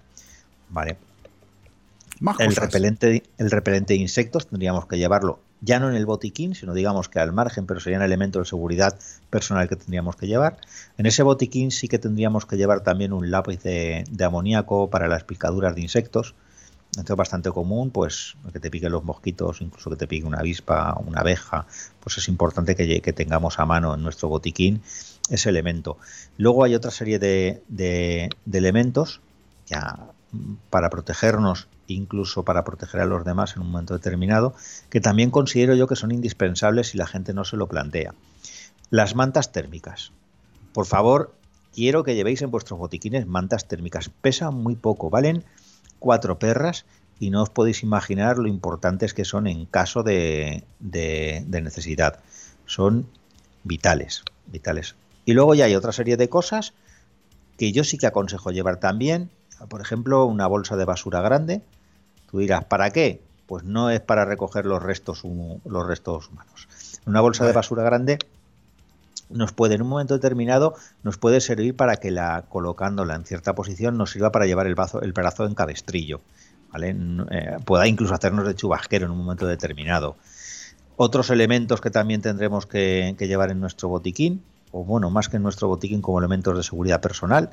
Vale. 0.68 1.09
Más 2.20 2.38
El 2.38 2.48
cosas. 2.48 2.66
repelente, 2.66 3.24
el 3.38 3.52
repelente 3.52 3.94
de 3.94 4.00
insectos 4.00 4.48
tendríamos 4.48 4.86
que 4.88 4.98
llevarlo 4.98 5.40
ya 5.62 5.80
no 5.80 5.90
en 5.90 5.96
el 5.96 6.06
botiquín, 6.06 6.56
sino 6.56 6.74
digamos 6.74 7.10
que 7.10 7.20
al 7.20 7.34
margen, 7.34 7.66
pero 7.66 7.80
sería 7.82 7.98
un 8.00 8.06
elemento 8.06 8.40
de 8.40 8.46
seguridad 8.46 8.98
personal 9.30 9.68
que 9.68 9.76
tendríamos 9.76 10.16
que 10.16 10.28
llevar. 10.28 10.58
En 10.98 11.06
ese 11.06 11.22
botiquín 11.24 11.72
sí 11.72 11.88
que 11.90 12.00
tendríamos 12.00 12.46
que 12.46 12.56
llevar 12.56 12.82
también 12.82 13.12
un 13.12 13.30
lápiz 13.30 13.62
de, 13.64 14.06
de 14.10 14.24
amoníaco 14.24 14.90
para 14.90 15.08
las 15.10 15.26
picaduras 15.26 15.76
de 15.76 15.82
insectos. 15.82 16.36
Esto 16.98 17.14
es 17.14 17.18
bastante 17.18 17.52
común, 17.52 17.92
pues 17.92 18.36
que 18.52 18.60
te 18.60 18.72
piquen 18.72 18.92
los 18.92 19.04
mosquitos, 19.04 19.62
incluso 19.62 19.90
que 19.90 19.96
te 19.96 20.08
pique 20.08 20.26
una 20.26 20.40
avispa, 20.40 20.98
una 21.06 21.22
abeja, 21.22 21.68
pues 22.00 22.18
es 22.18 22.28
importante 22.30 22.76
que, 22.76 23.14
tengamos 23.14 23.60
a 23.60 23.66
mano 23.66 23.94
en 23.94 24.02
nuestro 24.02 24.28
botiquín 24.30 24.82
ese 25.30 25.50
elemento. 25.50 25.98
Luego 26.38 26.64
hay 26.64 26.74
otra 26.74 26.90
serie 26.92 27.20
de, 27.20 27.62
de- 27.68 28.30
de 28.46 28.58
elementos 28.58 29.22
para 30.70 30.90
protegernos, 30.90 31.68
incluso 31.88 32.44
para 32.44 32.64
proteger 32.64 33.02
a 33.02 33.06
los 33.06 33.26
demás 33.26 33.56
en 33.56 33.62
un 33.62 33.72
momento 33.72 33.94
determinado, 33.94 34.54
que 34.90 35.02
también 35.02 35.32
considero 35.32 35.76
yo 35.76 35.88
que 35.88 35.96
son 35.96 36.12
indispensables 36.12 36.90
si 36.90 36.98
la 36.98 37.08
gente 37.08 37.34
no 37.34 37.44
se 37.46 37.58
lo 37.58 37.68
plantea. 37.68 38.14
Las 38.90 39.16
mantas 39.16 39.52
térmicas. 39.52 40.12
Por 40.74 40.86
favor, 40.86 41.34
quiero 41.74 42.04
que 42.04 42.16
llevéis 42.16 42.42
en 42.42 42.52
vuestros 42.52 42.80
botiquines 42.80 43.28
mantas 43.28 43.68
térmicas. 43.68 44.10
Pesan 44.22 44.54
muy 44.56 44.76
poco, 44.76 45.10
valen 45.10 45.44
cuatro 46.00 46.40
perras 46.40 46.86
y 47.20 47.32
no 47.32 47.44
os 47.44 47.50
podéis 47.50 47.84
imaginar 47.84 48.38
lo 48.38 48.48
importantes 48.48 49.14
que 49.14 49.26
son 49.26 49.48
en 49.48 49.66
caso 49.66 50.04
de, 50.04 50.64
de- 50.80 51.44
de 51.48 51.62
necesidad. 51.62 52.20
Son 52.66 53.08
vitales, 53.64 54.24
vitales. 54.48 54.96
Y 55.26 55.34
luego 55.34 55.54
ya 55.54 55.66
hay 55.66 55.76
otra 55.76 55.92
serie 55.92 56.18
de 56.18 56.30
cosas 56.30 56.74
que 57.58 57.72
yo 57.72 57.84
sí 57.84 57.98
que 57.98 58.08
aconsejo 58.08 58.52
llevar 58.52 58.80
también. 58.80 59.30
Por 59.68 59.82
ejemplo, 59.82 60.26
una 60.26 60.48
bolsa 60.48 60.76
de 60.78 60.86
basura 60.86 61.22
grande. 61.22 61.62
Tú 62.30 62.40
dirás, 62.40 62.66
¿para 62.66 62.92
qué? 62.92 63.22
Pues 63.48 63.64
no 63.64 63.90
es 63.90 64.00
para 64.00 64.26
recoger 64.26 64.66
los 64.66 64.82
restos, 64.82 65.24
los 65.24 65.88
restos 65.88 66.30
humanos. 66.30 66.68
Una 67.06 67.22
bolsa 67.22 67.46
de 67.46 67.54
basura 67.54 67.84
grande 67.84 68.20
nos 69.30 69.54
puede 69.54 69.76
en 69.76 69.82
un 69.84 69.90
momento 69.90 70.16
determinado 70.16 70.76
nos 71.04 71.18
puede 71.18 71.40
servir 71.40 71.76
para 71.76 71.98
que 71.98 72.12
la 72.12 72.46
colocándola 72.50 73.16
en 73.16 73.26
cierta 73.26 73.54
posición 73.54 73.98
nos 73.98 74.12
sirva 74.12 74.32
para 74.32 74.46
llevar 74.46 74.68
el 74.68 74.76
brazo 74.76 75.02
el 75.02 75.14
brazo 75.14 75.46
en 75.46 75.54
cabestrillo 75.54 76.22
¿vale? 76.72 76.96
Eh, 77.32 77.58
pueda 77.64 77.88
incluso 77.88 78.14
hacernos 78.14 78.46
de 78.48 78.56
chubasquero 78.56 79.06
en 79.06 79.12
un 79.12 79.20
momento 79.20 79.46
determinado 79.46 80.18
otros 80.98 81.30
elementos 81.30 81.80
que 81.80 81.92
también 81.92 82.22
tendremos 82.22 82.66
que, 82.66 83.16
que 83.18 83.28
llevar 83.28 83.52
en 83.52 83.60
nuestro 83.60 83.88
botiquín 83.88 84.44
o 84.72 84.84
bueno 84.84 85.10
más 85.10 85.30
que 85.30 85.38
en 85.38 85.44
nuestro 85.44 85.68
botiquín 85.68 86.02
como 86.02 86.20
elementos 86.20 86.58
de 86.58 86.64
seguridad 86.64 87.00
personal 87.00 87.52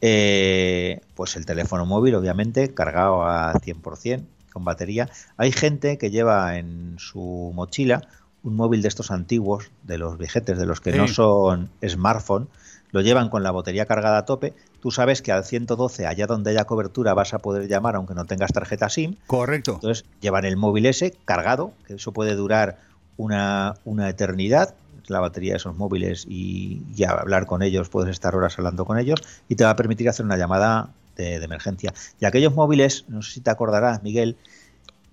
eh, 0.00 1.00
pues 1.14 1.36
el 1.36 1.46
teléfono 1.46 1.86
móvil, 1.86 2.14
obviamente, 2.14 2.72
cargado 2.74 3.24
a 3.24 3.54
100% 3.54 4.24
con 4.52 4.64
batería. 4.64 5.08
Hay 5.36 5.52
gente 5.52 5.98
que 5.98 6.10
lleva 6.10 6.56
en 6.56 6.96
su 6.98 7.52
mochila 7.54 8.08
un 8.42 8.56
móvil 8.56 8.80
de 8.80 8.88
estos 8.88 9.10
antiguos, 9.10 9.70
de 9.82 9.98
los 9.98 10.18
viejetes, 10.18 10.56
de 10.56 10.66
los 10.66 10.80
que 10.80 10.92
no 10.92 11.08
son 11.08 11.68
smartphone, 11.84 12.48
lo 12.92 13.00
llevan 13.00 13.28
con 13.28 13.42
la 13.42 13.50
batería 13.50 13.86
cargada 13.86 14.18
a 14.18 14.24
tope. 14.24 14.54
Tú 14.80 14.90
sabes 14.90 15.20
que 15.20 15.32
al 15.32 15.44
112, 15.44 16.06
allá 16.06 16.26
donde 16.26 16.50
haya 16.50 16.64
cobertura, 16.64 17.12
vas 17.12 17.34
a 17.34 17.38
poder 17.38 17.68
llamar 17.68 17.96
aunque 17.96 18.14
no 18.14 18.24
tengas 18.24 18.52
tarjeta 18.52 18.88
SIM. 18.88 19.16
Correcto. 19.26 19.74
Entonces 19.74 20.04
llevan 20.20 20.44
el 20.44 20.56
móvil 20.56 20.86
ese 20.86 21.12
cargado, 21.24 21.72
que 21.86 21.94
eso 21.94 22.12
puede 22.12 22.36
durar 22.36 22.78
una, 23.16 23.74
una 23.84 24.08
eternidad, 24.08 24.74
la 25.08 25.20
batería 25.20 25.52
de 25.52 25.56
esos 25.58 25.76
móviles 25.76 26.26
y 26.28 26.82
ya 26.94 27.10
hablar 27.10 27.46
con 27.46 27.62
ellos, 27.62 27.88
puedes 27.88 28.10
estar 28.10 28.34
horas 28.34 28.58
hablando 28.58 28.84
con 28.84 28.98
ellos 28.98 29.20
y 29.48 29.54
te 29.56 29.64
va 29.64 29.70
a 29.70 29.76
permitir 29.76 30.08
hacer 30.08 30.24
una 30.24 30.36
llamada 30.36 30.90
de, 31.16 31.38
de 31.38 31.44
emergencia. 31.44 31.92
Y 32.20 32.24
aquellos 32.26 32.54
móviles, 32.54 33.04
no 33.08 33.22
sé 33.22 33.32
si 33.34 33.40
te 33.40 33.50
acordarás, 33.50 34.02
Miguel, 34.02 34.36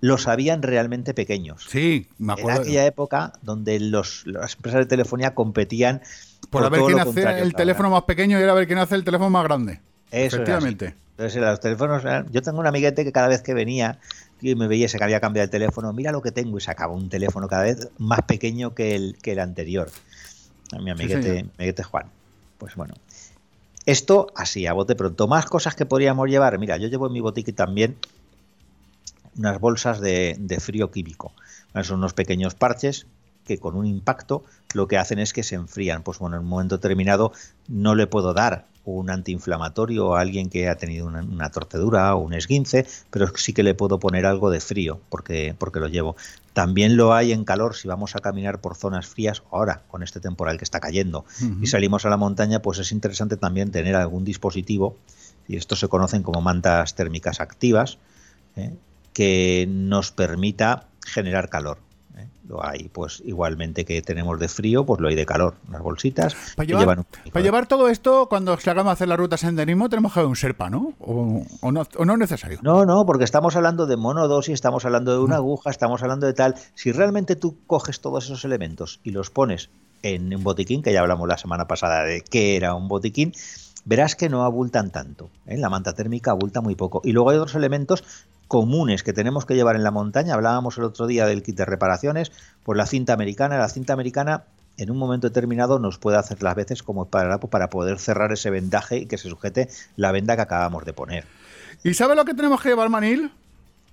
los 0.00 0.28
habían 0.28 0.60
realmente 0.62 1.14
pequeños. 1.14 1.66
Sí, 1.68 2.08
me 2.18 2.34
Era 2.34 2.42
acuerdo. 2.42 2.60
aquella 2.60 2.84
época 2.84 3.32
donde 3.40 3.80
los, 3.80 4.26
las 4.26 4.54
empresas 4.54 4.80
de 4.80 4.86
telefonía 4.86 5.34
competían 5.34 6.02
Por 6.50 6.62
a 6.62 6.68
ver 6.68 6.82
quién 6.82 7.00
hace 7.00 7.40
el 7.40 7.54
teléfono 7.54 7.88
más 7.88 8.02
pequeño 8.02 8.38
y 8.38 8.42
era 8.42 8.52
a 8.52 8.54
ver 8.54 8.66
quién 8.66 8.78
hace 8.78 8.96
el 8.96 9.04
teléfono 9.04 9.30
más 9.30 9.44
grande. 9.44 9.80
Eso 10.10 10.36
era 10.36 10.44
Efectivamente. 10.44 10.94
Entonces, 11.16 11.40
los 11.40 11.60
teléfonos, 11.60 12.02
yo 12.30 12.42
tengo 12.42 12.58
un 12.58 12.66
amiguete 12.66 13.04
que 13.04 13.12
cada 13.12 13.28
vez 13.28 13.40
que 13.40 13.54
venía 13.54 13.98
y 14.40 14.54
me 14.54 14.68
veía, 14.68 14.88
se 14.88 14.98
que 14.98 15.04
había 15.04 15.20
cambiado 15.20 15.44
el 15.44 15.50
teléfono, 15.50 15.92
mira 15.92 16.12
lo 16.12 16.22
que 16.22 16.32
tengo 16.32 16.58
y 16.58 16.60
sacaba 16.60 16.92
un 16.92 17.08
teléfono 17.08 17.48
cada 17.48 17.64
vez 17.64 17.88
más 17.98 18.22
pequeño 18.22 18.74
que 18.74 18.94
el, 18.94 19.16
que 19.22 19.32
el 19.32 19.38
anterior. 19.38 19.90
A 20.72 20.78
mi 20.80 20.90
amiguete, 20.90 21.44
mi 21.44 21.50
amiguete 21.58 21.82
Juan. 21.82 22.06
Pues 22.58 22.74
bueno. 22.74 22.94
Esto 23.86 24.28
así, 24.34 24.66
a 24.66 24.72
bote 24.72 24.94
pronto. 24.94 25.28
Más 25.28 25.46
cosas 25.46 25.74
que 25.74 25.86
podríamos 25.86 26.28
llevar. 26.28 26.58
Mira, 26.58 26.76
yo 26.78 26.88
llevo 26.88 27.06
en 27.06 27.12
mi 27.12 27.20
botiquín 27.20 27.54
también 27.54 27.96
unas 29.36 29.60
bolsas 29.60 30.00
de, 30.00 30.36
de 30.38 30.60
frío 30.60 30.90
químico. 30.90 31.32
Son 31.82 31.98
unos 31.98 32.14
pequeños 32.14 32.54
parches 32.54 33.06
que 33.44 33.58
con 33.58 33.76
un 33.76 33.86
impacto 33.86 34.44
lo 34.72 34.88
que 34.88 34.96
hacen 34.96 35.18
es 35.18 35.32
que 35.32 35.42
se 35.42 35.54
enfrían. 35.54 36.02
Pues 36.02 36.18
bueno, 36.18 36.36
en 36.36 36.42
un 36.42 36.48
momento 36.48 36.76
determinado 36.76 37.32
no 37.68 37.94
le 37.94 38.06
puedo 38.06 38.32
dar 38.32 38.66
un 38.84 39.10
antiinflamatorio 39.10 40.14
a 40.14 40.20
alguien 40.20 40.50
que 40.50 40.68
ha 40.68 40.76
tenido 40.76 41.06
una, 41.06 41.22
una 41.22 41.50
torcedura 41.50 42.14
o 42.14 42.18
un 42.18 42.34
esguince, 42.34 42.86
pero 43.10 43.28
sí 43.36 43.52
que 43.52 43.62
le 43.62 43.74
puedo 43.74 43.98
poner 43.98 44.26
algo 44.26 44.50
de 44.50 44.60
frío 44.60 45.00
porque, 45.08 45.54
porque 45.58 45.80
lo 45.80 45.88
llevo. 45.88 46.16
También 46.52 46.96
lo 46.96 47.14
hay 47.14 47.32
en 47.32 47.44
calor 47.44 47.74
si 47.74 47.88
vamos 47.88 48.14
a 48.14 48.20
caminar 48.20 48.60
por 48.60 48.76
zonas 48.76 49.06
frías, 49.06 49.42
ahora 49.50 49.82
con 49.88 50.02
este 50.02 50.20
temporal 50.20 50.56
que 50.56 50.64
está 50.64 50.80
cayendo, 50.80 51.24
y 51.60 51.66
salimos 51.66 52.06
a 52.06 52.10
la 52.10 52.16
montaña, 52.16 52.62
pues 52.62 52.78
es 52.78 52.92
interesante 52.92 53.36
también 53.36 53.72
tener 53.72 53.96
algún 53.96 54.24
dispositivo, 54.24 54.96
y 55.48 55.56
estos 55.56 55.80
se 55.80 55.88
conocen 55.88 56.22
como 56.22 56.40
mantas 56.40 56.94
térmicas 56.94 57.40
activas, 57.40 57.98
¿eh? 58.56 58.72
que 59.12 59.66
nos 59.68 60.12
permita 60.12 60.88
generar 61.04 61.48
calor. 61.48 61.78
Lo 62.46 62.62
hay, 62.64 62.90
pues 62.90 63.22
igualmente 63.24 63.86
que 63.86 64.02
tenemos 64.02 64.38
de 64.38 64.48
frío, 64.48 64.84
pues 64.84 65.00
lo 65.00 65.08
hay 65.08 65.14
de 65.14 65.24
calor. 65.24 65.54
Unas 65.68 65.80
bolsitas 65.80 66.36
Para 66.54 66.66
llevar, 66.66 66.82
llevan 66.82 66.98
un- 66.98 67.30
para 67.32 67.42
llevar 67.42 67.66
todo 67.66 67.88
esto, 67.88 68.26
cuando 68.28 68.56
se 68.58 68.68
hagamos 68.70 68.92
hacer 68.92 69.08
la 69.08 69.16
ruta 69.16 69.36
senderismo, 69.38 69.88
tenemos 69.88 70.12
que 70.12 70.20
haber 70.20 70.28
un 70.28 70.36
serpa, 70.36 70.68
¿no? 70.68 70.92
O, 71.00 71.42
o 71.62 71.72
no, 71.72 71.86
o 71.96 72.04
no 72.04 72.12
es 72.12 72.18
necesario. 72.18 72.58
No, 72.62 72.84
no, 72.84 73.06
porque 73.06 73.24
estamos 73.24 73.56
hablando 73.56 73.86
de 73.86 73.96
monodosis, 73.96 74.52
estamos 74.54 74.84
hablando 74.84 75.12
de 75.12 75.20
una 75.24 75.36
aguja, 75.36 75.70
estamos 75.70 76.02
hablando 76.02 76.26
de 76.26 76.34
tal. 76.34 76.54
Si 76.74 76.92
realmente 76.92 77.34
tú 77.34 77.56
coges 77.66 78.00
todos 78.00 78.24
esos 78.26 78.44
elementos 78.44 79.00
y 79.02 79.12
los 79.12 79.30
pones 79.30 79.70
en 80.02 80.34
un 80.34 80.44
botiquín, 80.44 80.82
que 80.82 80.92
ya 80.92 81.00
hablamos 81.00 81.26
la 81.26 81.38
semana 81.38 81.66
pasada 81.66 82.02
de 82.04 82.20
qué 82.20 82.56
era 82.56 82.74
un 82.74 82.88
botiquín, 82.88 83.32
verás 83.84 84.16
que 84.16 84.28
no 84.28 84.44
abultan 84.44 84.90
tanto. 84.90 85.30
¿eh? 85.46 85.56
La 85.56 85.68
manta 85.68 85.94
térmica 85.94 86.30
abulta 86.30 86.60
muy 86.60 86.74
poco. 86.74 87.00
Y 87.04 87.12
luego 87.12 87.30
hay 87.30 87.38
otros 87.38 87.54
elementos 87.54 88.04
comunes 88.48 89.02
que 89.02 89.12
tenemos 89.12 89.46
que 89.46 89.54
llevar 89.54 89.76
en 89.76 89.84
la 89.84 89.90
montaña. 89.90 90.34
Hablábamos 90.34 90.78
el 90.78 90.84
otro 90.84 91.06
día 91.06 91.26
del 91.26 91.42
kit 91.42 91.56
de 91.56 91.64
reparaciones, 91.64 92.32
pues 92.62 92.76
la 92.76 92.86
cinta 92.86 93.12
americana. 93.12 93.58
La 93.58 93.68
cinta 93.68 93.92
americana 93.92 94.44
en 94.76 94.90
un 94.90 94.98
momento 94.98 95.28
determinado 95.28 95.78
nos 95.78 95.98
puede 95.98 96.18
hacer 96.18 96.42
las 96.42 96.54
veces 96.54 96.82
como 96.82 97.06
para, 97.06 97.38
para 97.38 97.70
poder 97.70 97.98
cerrar 97.98 98.32
ese 98.32 98.50
vendaje 98.50 98.98
y 98.98 99.06
que 99.06 99.18
se 99.18 99.28
sujete 99.28 99.68
la 99.96 100.12
venda 100.12 100.36
que 100.36 100.42
acabamos 100.42 100.84
de 100.84 100.92
poner. 100.92 101.24
¿Y 101.82 101.94
sabes 101.94 102.16
lo 102.16 102.24
que 102.24 102.34
tenemos 102.34 102.60
que 102.60 102.70
llevar, 102.70 102.88
Manil? 102.88 103.30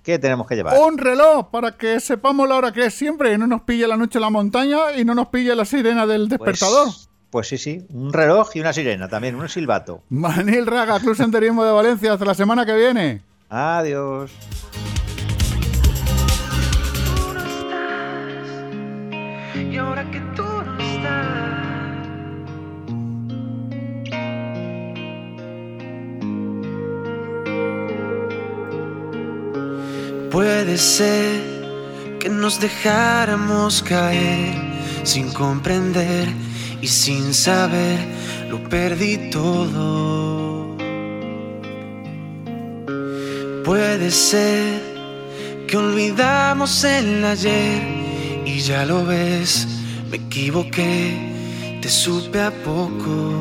¿Qué 0.02 0.18
tenemos 0.18 0.46
que 0.48 0.56
llevar? 0.56 0.76
Un 0.78 0.98
reloj 0.98 1.48
para 1.50 1.76
que 1.76 2.00
sepamos 2.00 2.48
la 2.48 2.56
hora 2.56 2.72
que 2.72 2.86
es 2.86 2.94
siempre 2.94 3.32
y 3.32 3.38
no 3.38 3.46
nos 3.46 3.62
pille 3.62 3.86
la 3.86 3.96
noche 3.96 4.18
en 4.18 4.22
la 4.22 4.30
montaña 4.30 4.96
y 4.96 5.04
no 5.04 5.14
nos 5.14 5.28
pille 5.28 5.54
la 5.54 5.64
sirena 5.64 6.06
del 6.06 6.28
despertador. 6.28 6.86
Pues, 6.86 7.08
pues 7.32 7.48
sí, 7.48 7.56
sí, 7.56 7.84
un 7.88 8.12
reloj 8.12 8.50
y 8.54 8.60
una 8.60 8.74
sirena 8.74 9.08
también, 9.08 9.34
un 9.36 9.48
silbato. 9.48 10.02
Manil 10.10 10.66
Raga, 10.66 11.00
Club 11.00 11.16
Senderismo 11.16 11.64
de 11.64 11.72
Valencia, 11.72 12.12
hasta 12.12 12.26
la 12.26 12.34
semana 12.34 12.66
que 12.66 12.74
viene. 12.76 13.22
Adiós. 13.48 14.30
Y 19.54 19.76
ahora 19.78 20.10
que 20.10 20.20
tú 20.36 20.42
no 20.42 20.78
estás, 20.78 21.96
puede 30.30 30.76
ser 30.76 31.40
que 32.20 32.28
nos 32.28 32.60
dejáramos 32.60 33.82
caer 33.82 34.54
sin 35.02 35.32
comprender 35.32 36.28
y 36.82 36.88
sin 36.88 37.32
saber, 37.32 37.98
lo 38.50 38.62
perdí 38.68 39.30
todo. 39.30 40.76
Puede 43.64 44.10
ser 44.10 44.82
que 45.68 45.76
olvidamos 45.76 46.82
el 46.82 47.24
ayer 47.24 47.80
y 48.44 48.58
ya 48.58 48.84
lo 48.84 49.06
ves, 49.06 49.68
me 50.10 50.16
equivoqué, 50.16 51.78
te 51.80 51.88
supe 51.88 52.40
a 52.40 52.50
poco. 52.50 53.32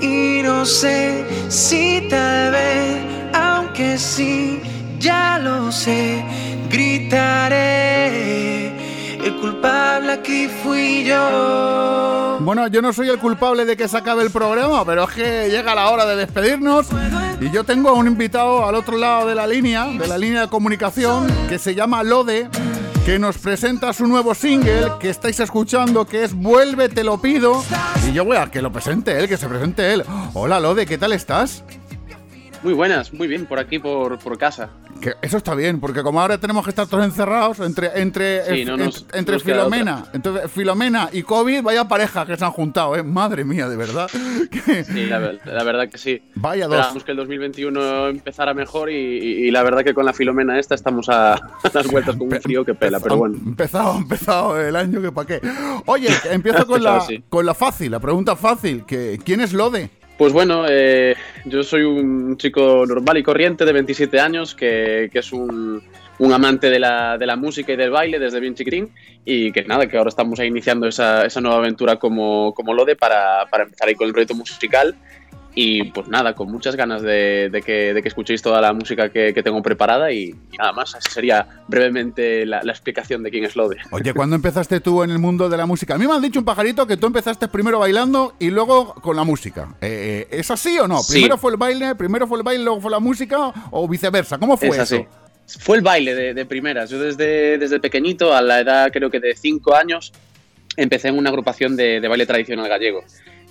Y 0.00 0.42
no 0.44 0.64
sé 0.64 1.26
si 1.48 2.06
tal 2.08 2.52
vez, 2.52 2.98
aunque 3.34 3.98
sí, 3.98 4.60
ya 5.00 5.40
lo 5.40 5.72
sé, 5.72 6.24
gritaré. 6.70 8.59
El 9.24 9.36
culpable 9.36 10.12
aquí 10.12 10.48
fui 10.48 11.04
yo. 11.04 12.38
Bueno, 12.40 12.66
yo 12.68 12.80
no 12.80 12.92
soy 12.92 13.10
el 13.10 13.18
culpable 13.18 13.66
de 13.66 13.76
que 13.76 13.86
se 13.86 13.98
acabe 13.98 14.22
el 14.22 14.30
programa, 14.30 14.82
pero 14.86 15.04
es 15.04 15.10
que 15.10 15.48
llega 15.50 15.74
la 15.74 15.90
hora 15.90 16.06
de 16.06 16.16
despedirnos 16.16 16.86
y 17.38 17.50
yo 17.50 17.64
tengo 17.64 17.90
a 17.90 17.92
un 17.92 18.06
invitado 18.06 18.66
al 18.66 18.74
otro 18.74 18.96
lado 18.96 19.28
de 19.28 19.34
la 19.34 19.46
línea, 19.46 19.84
de 19.86 20.08
la 20.08 20.16
línea 20.16 20.42
de 20.42 20.48
comunicación, 20.48 21.26
que 21.50 21.58
se 21.58 21.74
llama 21.74 22.02
Lode, 22.02 22.48
que 23.04 23.18
nos 23.18 23.36
presenta 23.36 23.92
su 23.92 24.06
nuevo 24.06 24.34
single 24.34 24.92
que 24.98 25.10
estáis 25.10 25.38
escuchando, 25.40 26.06
que 26.06 26.24
es 26.24 26.32
Vuelve, 26.32 26.88
te 26.88 27.04
lo 27.04 27.20
pido. 27.20 27.62
Y 28.08 28.14
yo 28.14 28.24
voy 28.24 28.38
a 28.38 28.50
que 28.50 28.62
lo 28.62 28.72
presente 28.72 29.18
él, 29.18 29.28
que 29.28 29.36
se 29.36 29.48
presente 29.48 29.92
él. 29.92 30.02
Hola 30.32 30.60
Lode, 30.60 30.86
¿qué 30.86 30.96
tal 30.96 31.12
estás? 31.12 31.62
Muy 32.62 32.72
buenas, 32.72 33.12
muy 33.12 33.28
bien, 33.28 33.44
por 33.44 33.58
aquí, 33.58 33.78
por, 33.78 34.18
por 34.18 34.38
casa. 34.38 34.70
Que 35.00 35.14
eso 35.22 35.36
está 35.38 35.54
bien, 35.54 35.80
porque 35.80 36.02
como 36.02 36.20
ahora 36.20 36.38
tenemos 36.38 36.62
que 36.64 36.70
estar 36.70 36.86
todos 36.86 37.04
encerrados 37.04 37.60
entre 37.60 38.00
entre 38.00 38.44
Sí, 38.54 38.64
no 38.64 38.74
en- 38.74 38.80
nos- 38.84 39.06
entre 39.14 39.38
Filomena, 39.40 40.04
entonces 40.12 40.50
Filomena 40.50 41.08
y 41.12 41.22
COVID, 41.22 41.62
vaya 41.62 41.88
pareja 41.88 42.26
que 42.26 42.36
se 42.36 42.44
han 42.44 42.50
juntado, 42.50 42.96
eh. 42.96 43.02
Madre 43.02 43.44
mía, 43.44 43.68
de 43.68 43.76
verdad. 43.76 44.08
Sí, 44.84 45.06
la, 45.06 45.18
la 45.44 45.64
verdad 45.64 45.88
que 45.88 45.98
sí. 45.98 46.22
Vaya 46.34 46.66
dos. 46.66 46.74
Esperábamos 46.74 47.04
que 47.04 47.10
el 47.12 47.16
2021 47.16 48.08
empezara 48.08 48.54
mejor 48.54 48.90
y, 48.90 49.50
la 49.50 49.62
verdad 49.62 49.82
que 49.84 49.94
con 49.94 50.04
la 50.04 50.12
Filomena 50.12 50.58
esta 50.58 50.74
estamos 50.74 51.08
a, 51.08 51.34
a 51.34 51.40
las 51.72 51.86
vueltas 51.88 52.16
con 52.16 52.32
un 52.32 52.40
frío 52.40 52.64
que 52.64 52.74
pela, 52.74 53.00
pero 53.00 53.16
bueno. 53.16 53.36
Empezado, 53.36 53.96
empezado 53.96 54.60
el 54.60 54.76
año 54.76 55.00
que 55.00 55.12
pa' 55.12 55.26
qué. 55.26 55.40
Oye, 55.86 56.08
empiezo 56.30 56.66
con 56.66 56.82
la, 56.82 57.00
sí. 57.00 57.22
con 57.28 57.46
la 57.46 57.54
fácil, 57.54 57.90
la 57.92 58.00
pregunta 58.00 58.36
fácil. 58.36 58.84
Que, 58.84 59.18
¿Quién 59.24 59.40
es 59.40 59.52
Lode? 59.52 59.90
Pues 60.20 60.34
bueno, 60.34 60.66
eh, 60.68 61.14
yo 61.46 61.62
soy 61.62 61.82
un 61.82 62.36
chico 62.36 62.84
normal 62.86 63.16
y 63.16 63.22
corriente 63.22 63.64
de 63.64 63.72
27 63.72 64.20
años 64.20 64.54
que, 64.54 65.08
que 65.10 65.20
es 65.20 65.32
un, 65.32 65.82
un 66.18 66.32
amante 66.34 66.68
de 66.68 66.78
la, 66.78 67.16
de 67.16 67.24
la 67.24 67.36
música 67.36 67.72
y 67.72 67.76
del 67.76 67.90
baile 67.90 68.18
desde 68.18 68.38
bien 68.38 68.54
chiquitín 68.54 68.90
y 69.24 69.50
que 69.50 69.64
nada, 69.64 69.86
que 69.86 69.96
ahora 69.96 70.10
estamos 70.10 70.38
iniciando 70.40 70.86
esa, 70.86 71.24
esa 71.24 71.40
nueva 71.40 71.60
aventura 71.60 71.96
como, 71.96 72.52
como 72.52 72.74
Lode 72.74 72.96
para, 72.96 73.46
para 73.50 73.64
empezar 73.64 73.88
ahí 73.88 73.94
con 73.94 74.08
el 74.08 74.12
proyecto 74.12 74.34
musical 74.34 74.94
y 75.54 75.84
pues 75.90 76.06
nada, 76.08 76.34
con 76.34 76.50
muchas 76.50 76.76
ganas 76.76 77.02
de, 77.02 77.48
de 77.50 77.62
que, 77.62 77.92
de 77.92 78.02
que 78.02 78.08
escuchéis 78.08 78.40
toda 78.40 78.60
la 78.60 78.72
música 78.72 79.08
que, 79.08 79.34
que 79.34 79.42
tengo 79.42 79.60
preparada 79.62 80.12
y, 80.12 80.34
y 80.52 80.56
nada 80.56 80.72
más, 80.72 80.94
esa 80.94 81.10
sería 81.10 81.46
brevemente 81.66 82.46
la, 82.46 82.62
la 82.62 82.72
explicación 82.72 83.22
de 83.22 83.30
quién 83.30 83.44
es 83.44 83.56
Lode. 83.56 83.78
Oye, 83.90 84.14
¿cuándo 84.14 84.36
empezaste 84.36 84.80
tú 84.80 85.02
en 85.02 85.10
el 85.10 85.18
mundo 85.18 85.48
de 85.48 85.56
la 85.56 85.66
música? 85.66 85.94
A 85.94 85.98
mí 85.98 86.06
me 86.06 86.14
han 86.14 86.22
dicho 86.22 86.38
un 86.38 86.44
pajarito 86.44 86.86
que 86.86 86.96
tú 86.96 87.06
empezaste 87.06 87.48
primero 87.48 87.80
bailando 87.80 88.34
y 88.38 88.50
luego 88.50 88.94
con 88.94 89.16
la 89.16 89.24
música. 89.24 89.74
Eh, 89.80 90.28
¿Es 90.30 90.50
así 90.50 90.78
o 90.78 90.86
no? 90.86 91.00
Sí. 91.02 91.14
¿Primero 91.14 91.36
fue 91.36 91.50
el 91.52 91.56
baile, 91.56 91.94
primero 91.96 92.26
fue 92.26 92.38
el 92.38 92.44
baile, 92.44 92.62
luego 92.64 92.80
fue 92.80 92.90
la 92.90 93.00
música 93.00 93.52
o 93.70 93.88
viceversa? 93.88 94.38
¿Cómo 94.38 94.56
fue 94.56 94.68
Es 94.68 94.74
eso? 94.78 94.82
así. 94.82 95.04
Fue 95.58 95.76
el 95.76 95.82
baile 95.82 96.14
de, 96.14 96.32
de 96.32 96.46
primeras. 96.46 96.90
Yo 96.90 97.00
desde, 97.00 97.58
desde 97.58 97.80
pequeñito, 97.80 98.32
a 98.32 98.40
la 98.40 98.60
edad 98.60 98.92
creo 98.92 99.10
que 99.10 99.18
de 99.18 99.34
5 99.34 99.74
años, 99.74 100.12
empecé 100.76 101.08
en 101.08 101.18
una 101.18 101.30
agrupación 101.30 101.74
de, 101.74 102.00
de 102.00 102.06
baile 102.08 102.24
tradicional 102.24 102.68
gallego. 102.68 103.02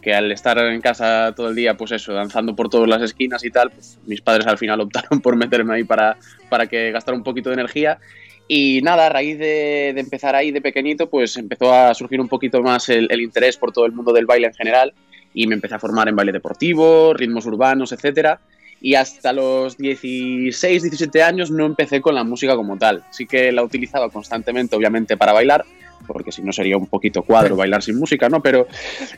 Que 0.02 0.14
al 0.14 0.32
estar 0.32 0.58
en 0.58 0.82
casa 0.82 1.34
todo 1.36 1.50
el 1.50 1.56
día, 1.56 1.76
pues 1.76 1.92
eso, 1.92 2.14
danzando 2.14 2.56
por 2.56 2.70
todas 2.70 2.88
las 2.88 3.02
esquinas 3.02 3.44
y 3.44 3.52
tal, 3.52 3.72
pues 3.72 4.00
mis 4.06 4.22
padres 4.22 4.48
al 4.48 4.58
final 4.58 4.82
optaron 4.82 5.22
por 5.22 5.36
meterme 5.36 5.76
ahí 5.76 5.84
para, 5.84 6.18
para 6.50 6.68
que 6.68 6.92
gastara 6.92 7.18
un 7.18 7.24
poquito 7.24 7.50
de 7.50 7.56
energía. 7.56 8.00
Y 8.48 8.82
nada, 8.82 9.08
a 9.08 9.10
raíz 9.10 9.38
de, 9.38 9.90
empezar 9.90 10.36
ahí 10.36 10.52
de 10.52 10.62
pequeñito, 10.62 11.10
pues 11.10 11.38
empezó 11.38 11.74
a 11.74 11.94
surgir 11.94 12.20
un 12.20 12.28
poquito 12.28 12.62
más 12.62 12.90
el, 12.90 13.08
el 13.12 13.22
interés 13.22 13.58
por 13.58 13.72
todo 13.72 13.86
el 13.86 13.92
mundo 13.92 14.12
del 14.12 14.26
baile 14.26 14.48
en 14.48 14.54
general. 14.54 14.94
Y 15.34 15.46
me 15.46 15.56
empecé 15.56 15.76
a 15.76 15.80
formar 15.80 16.10
en 16.10 16.16
baile 16.16 16.32
deportivo, 16.32 17.14
ritmos 17.14 17.46
urbanos, 17.46 17.92
etcétera 17.92 18.40
y 18.82 18.96
hasta 18.96 19.34
los 19.34 19.78
16, 19.78 20.84
17 20.84 21.24
años 21.24 21.52
no 21.52 21.66
empecé 21.66 22.02
con 22.02 22.16
la 22.16 22.24
música 22.24 22.56
como 22.56 22.78
tal. 22.78 23.04
Sí 23.12 23.26
que 23.26 23.52
la 23.52 23.64
utilizaba 23.64 24.10
constantemente, 24.10 24.76
obviamente, 24.76 25.18
para 25.18 25.34
bailar, 25.34 25.66
porque 26.08 26.32
si 26.32 26.42
no 26.42 26.52
sería 26.52 26.78
un 26.78 26.88
poquito 26.88 27.24
cuadro 27.24 27.56
bailar 27.58 27.82
sin 27.82 27.98
música, 27.98 28.30
¿no? 28.30 28.42
Pero, 28.42 28.68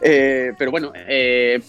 eh, 0.02 0.54
pero 0.58 0.72
bueno, 0.72 0.92
eh, 0.96 1.60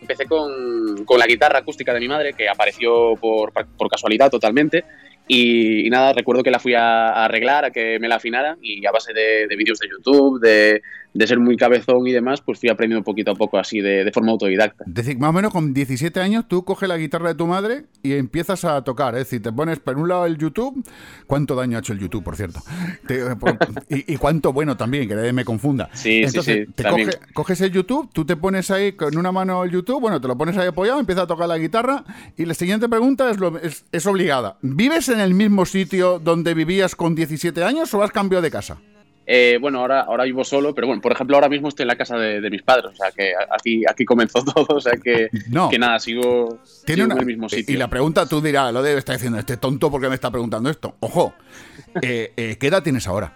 empecé 0.00 0.26
con, 0.26 1.04
con 1.04 1.18
la 1.18 1.26
guitarra 1.26 1.60
acústica 1.60 1.94
de 1.94 2.00
mi 2.00 2.08
madre, 2.08 2.34
que 2.34 2.48
apareció 2.48 3.14
por, 3.16 3.52
por 3.52 3.88
casualidad 3.88 4.30
totalmente. 4.30 4.84
Y, 5.28 5.86
y 5.86 5.90
nada, 5.90 6.12
recuerdo 6.12 6.42
que 6.42 6.50
la 6.50 6.58
fui 6.58 6.74
a, 6.74 7.10
a 7.10 7.24
arreglar, 7.26 7.64
a 7.64 7.70
que 7.70 7.98
me 8.00 8.08
la 8.08 8.16
afinaran 8.16 8.58
y 8.60 8.84
a 8.84 8.90
base 8.90 9.12
de, 9.12 9.46
de 9.46 9.56
vídeos 9.56 9.78
de 9.78 9.88
YouTube, 9.88 10.40
de, 10.40 10.82
de 11.14 11.26
ser 11.26 11.38
muy 11.38 11.56
cabezón 11.56 12.06
y 12.06 12.12
demás, 12.12 12.40
pues 12.40 12.58
fui 12.58 12.68
aprendiendo 12.70 13.04
poquito 13.04 13.32
a 13.32 13.34
poco 13.34 13.58
así 13.58 13.80
de, 13.80 14.04
de 14.04 14.12
forma 14.12 14.32
autodidacta. 14.32 14.84
Es 14.86 14.94
decir, 14.94 15.18
más 15.18 15.30
o 15.30 15.32
menos 15.32 15.52
con 15.52 15.74
17 15.74 16.20
años 16.20 16.46
tú 16.48 16.64
coges 16.64 16.88
la 16.88 16.96
guitarra 16.96 17.28
de 17.28 17.34
tu 17.34 17.46
madre 17.46 17.84
y 18.02 18.14
empiezas 18.14 18.64
a 18.64 18.82
tocar. 18.82 19.14
Es 19.14 19.20
decir, 19.24 19.42
te 19.42 19.52
pones 19.52 19.78
por 19.80 19.96
un 19.98 20.08
lado 20.08 20.26
el 20.26 20.38
YouTube. 20.38 20.82
¿Cuánto 21.26 21.54
daño 21.54 21.76
ha 21.76 21.80
hecho 21.80 21.92
el 21.92 21.98
YouTube, 21.98 22.24
por 22.24 22.36
cierto? 22.36 22.60
Te- 23.06 23.36
por- 23.36 23.58
y, 23.88 24.14
y 24.14 24.16
cuánto 24.16 24.52
bueno 24.52 24.76
también, 24.76 25.06
que 25.08 25.14
nadie 25.14 25.32
me 25.32 25.44
confunda. 25.44 25.88
Sí, 25.92 26.02
sí, 26.02 26.22
Entonces, 26.24 26.66
sí, 26.66 26.72
te 26.74 26.84
coge- 26.84 27.18
coges 27.34 27.60
el 27.60 27.72
YouTube, 27.72 28.08
tú 28.12 28.24
te 28.24 28.36
pones 28.36 28.70
ahí 28.70 28.92
con 28.92 29.16
una 29.16 29.32
mano 29.32 29.64
el 29.64 29.70
YouTube, 29.70 30.00
bueno, 30.00 30.20
te 30.20 30.28
lo 30.28 30.36
pones 30.38 30.56
ahí 30.56 30.68
apoyado, 30.68 30.98
empiezas 31.00 31.24
a 31.24 31.26
tocar 31.26 31.48
la 31.48 31.58
guitarra. 31.58 32.04
Y 32.36 32.44
la 32.46 32.54
siguiente 32.54 32.88
pregunta 32.88 33.30
es, 33.30 33.38
lo- 33.38 33.58
es, 33.58 33.84
es 33.92 34.06
obligada. 34.06 34.56
¿Vives 34.62 35.08
en 35.10 35.20
el 35.20 35.34
mismo 35.34 35.66
sitio 35.66 36.18
donde 36.18 36.54
vivías 36.54 36.96
con 36.96 37.14
17 37.14 37.62
años 37.64 37.92
o 37.94 38.02
has 38.02 38.10
cambiado 38.10 38.42
de 38.42 38.50
casa? 38.50 38.78
Eh, 39.26 39.58
bueno, 39.60 39.78
ahora, 39.80 40.00
ahora 40.00 40.24
vivo 40.24 40.42
solo, 40.44 40.74
pero 40.74 40.88
bueno, 40.88 41.00
por 41.00 41.12
ejemplo, 41.12 41.36
ahora 41.36 41.48
mismo 41.48 41.68
estoy 41.68 41.84
en 41.84 41.88
la 41.88 41.96
casa 41.96 42.16
de, 42.18 42.40
de 42.40 42.50
mis 42.50 42.62
padres, 42.62 42.86
o 42.92 42.96
sea 42.96 43.10
que 43.12 43.32
aquí, 43.56 43.82
aquí 43.88 44.04
comenzó 44.04 44.42
todo, 44.44 44.66
o 44.76 44.80
sea 44.80 44.94
que, 44.96 45.28
No. 45.48 45.70
que 45.70 45.78
nada, 45.78 45.98
sigo, 46.00 46.58
Tiene 46.84 47.02
sigo 47.02 47.06
una, 47.06 47.14
en 47.14 47.20
el 47.20 47.26
mismo 47.26 47.48
sitio. 47.48 47.74
Y 47.74 47.78
la 47.78 47.88
pregunta, 47.88 48.26
tú 48.26 48.40
dirás, 48.40 48.72
lo 48.72 48.82
debe 48.82 48.98
estar 48.98 49.14
diciendo, 49.16 49.38
este 49.38 49.56
tonto, 49.56 49.90
¿por 49.90 50.00
qué 50.00 50.08
me 50.08 50.16
está 50.16 50.30
preguntando 50.30 50.68
esto? 50.70 50.96
Ojo, 51.00 51.34
eh, 52.02 52.32
eh, 52.36 52.56
¿qué 52.58 52.66
edad 52.66 52.82
tienes 52.82 53.06
ahora? 53.06 53.32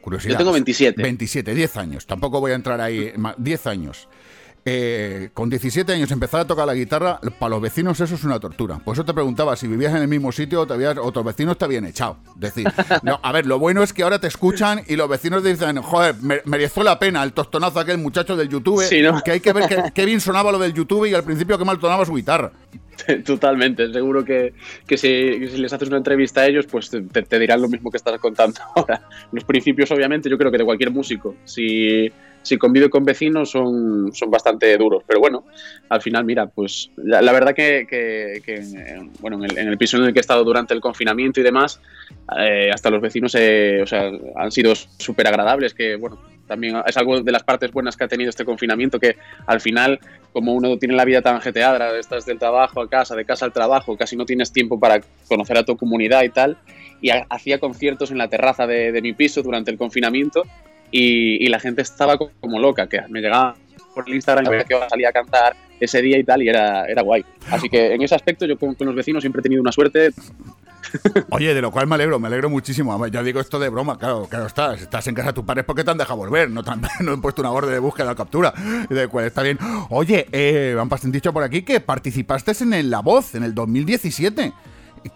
Curiosidad. 0.00 0.32
Yo 0.32 0.38
tengo 0.38 0.52
27. 0.52 1.02
27, 1.02 1.54
10 1.54 1.76
años. 1.78 2.06
Tampoco 2.06 2.38
voy 2.40 2.52
a 2.52 2.54
entrar 2.56 2.78
ahí. 2.80 3.12
ma- 3.16 3.34
10 3.38 3.66
años. 3.66 4.08
Eh, 4.66 5.28
con 5.34 5.50
17 5.50 5.92
años 5.92 6.10
empezar 6.10 6.40
a 6.40 6.46
tocar 6.46 6.66
la 6.66 6.72
guitarra, 6.74 7.20
para 7.38 7.50
los 7.50 7.60
vecinos 7.60 8.00
eso 8.00 8.14
es 8.14 8.24
una 8.24 8.40
tortura. 8.40 8.78
Por 8.78 8.94
eso 8.94 9.04
te 9.04 9.12
preguntaba 9.12 9.54
si 9.56 9.66
vivías 9.68 9.94
en 9.94 10.00
el 10.00 10.08
mismo 10.08 10.32
sitio 10.32 10.62
o 10.62 10.66
te 10.66 10.72
habías, 10.72 10.96
otros 10.96 11.22
vecinos 11.22 11.58
te 11.58 11.66
habían 11.66 11.84
echado. 11.84 12.16
Decir, 12.36 12.66
no, 13.02 13.20
a 13.22 13.32
ver, 13.32 13.44
lo 13.44 13.58
bueno 13.58 13.82
es 13.82 13.92
que 13.92 14.02
ahora 14.02 14.18
te 14.18 14.26
escuchan 14.26 14.80
y 14.88 14.96
los 14.96 15.06
vecinos 15.06 15.44
dicen, 15.44 15.76
joder, 15.82 16.14
me- 16.22 16.40
mereció 16.46 16.82
la 16.82 16.98
pena 16.98 17.22
el 17.22 17.34
tostonazo 17.34 17.78
aquel 17.78 17.98
muchacho 17.98 18.36
del 18.36 18.48
YouTube, 18.48 18.82
Sí, 18.84 19.02
¿no? 19.02 19.20
que 19.22 19.32
hay 19.32 19.40
que 19.40 19.52
ver 19.52 19.68
que- 19.68 19.82
qué 19.94 20.06
bien 20.06 20.20
sonaba 20.20 20.50
lo 20.50 20.58
del 20.58 20.72
YouTube 20.72 21.04
y 21.06 21.14
al 21.14 21.24
principio 21.24 21.58
qué 21.58 21.64
mal 21.66 21.78
sonaba 21.78 22.06
su 22.06 22.14
guitarra. 22.14 22.50
Totalmente, 23.26 23.92
seguro 23.92 24.24
que, 24.24 24.54
que 24.86 24.96
si, 24.96 25.08
que 25.08 25.48
si 25.52 25.58
les 25.58 25.72
haces 25.74 25.88
una 25.88 25.98
entrevista 25.98 26.40
a 26.40 26.46
ellos, 26.46 26.64
pues 26.70 26.88
te, 26.88 27.02
te 27.02 27.38
dirán 27.38 27.60
lo 27.60 27.68
mismo 27.68 27.90
que 27.90 27.98
estás 27.98 28.18
contando 28.18 28.58
ahora. 28.76 29.02
Los 29.30 29.44
principios, 29.44 29.90
obviamente, 29.90 30.30
yo 30.30 30.38
creo 30.38 30.50
que 30.50 30.56
de 30.58 30.64
cualquier 30.64 30.90
músico, 30.90 31.34
si, 31.44 32.10
si 32.44 32.58
convive 32.58 32.90
con 32.90 33.04
vecinos, 33.04 33.50
son, 33.50 34.12
son 34.12 34.30
bastante 34.30 34.76
duros. 34.76 35.02
Pero 35.06 35.18
bueno, 35.18 35.44
al 35.88 36.02
final, 36.02 36.24
mira, 36.24 36.46
pues 36.46 36.90
la, 36.96 37.32
verdad 37.32 37.54
que, 37.54 37.86
que- 37.88 38.40
bueno, 39.20 39.42
en 39.44 39.68
el, 39.68 39.78
piso 39.78 39.96
en 39.96 40.04
el 40.04 40.12
que 40.12 40.18
he 40.18 40.20
estado 40.20 40.44
durante 40.44 40.74
el 40.74 40.80
confinamiento 40.80 41.40
y 41.40 41.42
demás, 41.42 41.80
eh, 42.38 42.70
hasta 42.72 42.90
los 42.90 43.00
vecinos 43.00 43.34
eh, 43.38 43.80
o 43.82 43.86
sea, 43.86 44.10
han 44.36 44.52
sido 44.52 44.74
súper 44.74 45.26
agradables, 45.26 45.72
que 45.72 45.96
bueno, 45.96 46.18
también 46.46 46.76
es 46.86 46.96
algo 46.98 47.22
de 47.22 47.32
las 47.32 47.42
partes 47.44 47.72
buenas 47.72 47.96
que 47.96 48.04
ha 48.04 48.08
tenido 48.08 48.28
este 48.28 48.44
confinamiento, 48.44 49.00
que 49.00 49.16
al 49.46 49.62
final, 49.62 49.98
como 50.34 50.52
uno 50.52 50.76
tiene 50.76 50.94
la 50.94 51.06
vida 51.06 51.22
tan 51.22 51.36
ajetreada, 51.36 51.98
estás 51.98 52.26
del 52.26 52.38
trabajo 52.38 52.82
a 52.82 52.90
casa, 52.90 53.16
de 53.16 53.24
casa 53.24 53.46
al 53.46 53.52
trabajo, 53.54 53.96
casi 53.96 54.16
no 54.16 54.26
tienes 54.26 54.52
tiempo 54.52 54.78
para 54.78 55.00
conocer 55.28 55.56
a 55.56 55.64
tu 55.64 55.78
comunidad 55.78 56.22
y 56.24 56.28
tal, 56.28 56.58
y 57.00 57.08
ha- 57.08 57.26
hacía 57.30 57.58
conciertos 57.58 58.10
en 58.10 58.18
la 58.18 58.28
terraza 58.28 58.66
de 58.66 59.00
mi 59.00 59.14
piso 59.14 59.42
durante 59.42 59.70
el 59.70 59.78
confinamiento 59.78 60.42
y, 60.96 61.44
y 61.44 61.48
la 61.48 61.58
gente 61.58 61.82
estaba 61.82 62.16
co- 62.16 62.30
como 62.40 62.60
loca, 62.60 62.86
que 62.86 63.00
me 63.08 63.20
llegaba 63.20 63.56
por 63.94 64.08
el 64.08 64.14
Instagram 64.14 64.44
y 64.46 64.64
que 64.64 64.76
salía 64.88 65.08
a 65.08 65.12
cantar 65.12 65.56
ese 65.80 66.00
día 66.00 66.18
y 66.18 66.24
tal, 66.24 66.42
y 66.42 66.48
era, 66.48 66.84
era 66.86 67.02
guay. 67.02 67.24
Así 67.50 67.68
que 67.68 67.94
en 67.94 68.02
ese 68.02 68.14
aspecto 68.14 68.46
yo 68.46 68.56
con, 68.58 68.74
con 68.74 68.86
los 68.86 68.94
vecinos 68.96 69.22
siempre 69.22 69.40
he 69.40 69.42
tenido 69.42 69.60
una 69.60 69.72
suerte 69.72 70.10
Oye, 71.30 71.54
de 71.54 71.60
lo 71.62 71.72
cual 71.72 71.86
me 71.86 71.94
alegro, 71.96 72.20
me 72.20 72.28
alegro 72.28 72.48
muchísimo. 72.48 73.04
Ya 73.08 73.22
digo 73.22 73.40
esto 73.40 73.58
de 73.58 73.68
broma, 73.68 73.98
claro, 73.98 74.26
claro 74.30 74.46
estás. 74.46 74.82
Estás 74.82 75.06
en 75.08 75.14
casa 75.14 75.28
de 75.28 75.32
tus 75.34 75.44
padres 75.44 75.64
porque 75.64 75.82
te 75.82 75.90
han 75.90 75.98
dejado 75.98 76.16
volver, 76.18 76.50
no, 76.50 76.62
te 76.62 76.70
han, 76.70 76.82
no 77.00 77.12
han 77.12 77.20
puesto 77.20 77.42
una 77.42 77.50
orden 77.50 77.72
de 77.72 77.78
búsqueda 77.78 78.12
o 78.12 78.16
captura. 78.16 78.52
De 78.88 79.08
cual 79.08 79.24
está 79.26 79.42
bien. 79.42 79.58
Oye, 79.90 80.26
eh, 80.30 80.76
han 80.78 81.12
dicho 81.12 81.32
por 81.32 81.42
aquí 81.42 81.62
que 81.62 81.80
participaste 81.80 82.52
en 82.62 82.90
La 82.90 83.00
Voz 83.00 83.34
en 83.34 83.42
el 83.42 83.54
2017. 83.54 84.52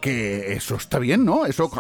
Que 0.01 0.53
eso 0.53 0.77
está 0.77 0.99
bien, 0.99 1.25
¿no? 1.25 1.47
Eso, 1.47 1.71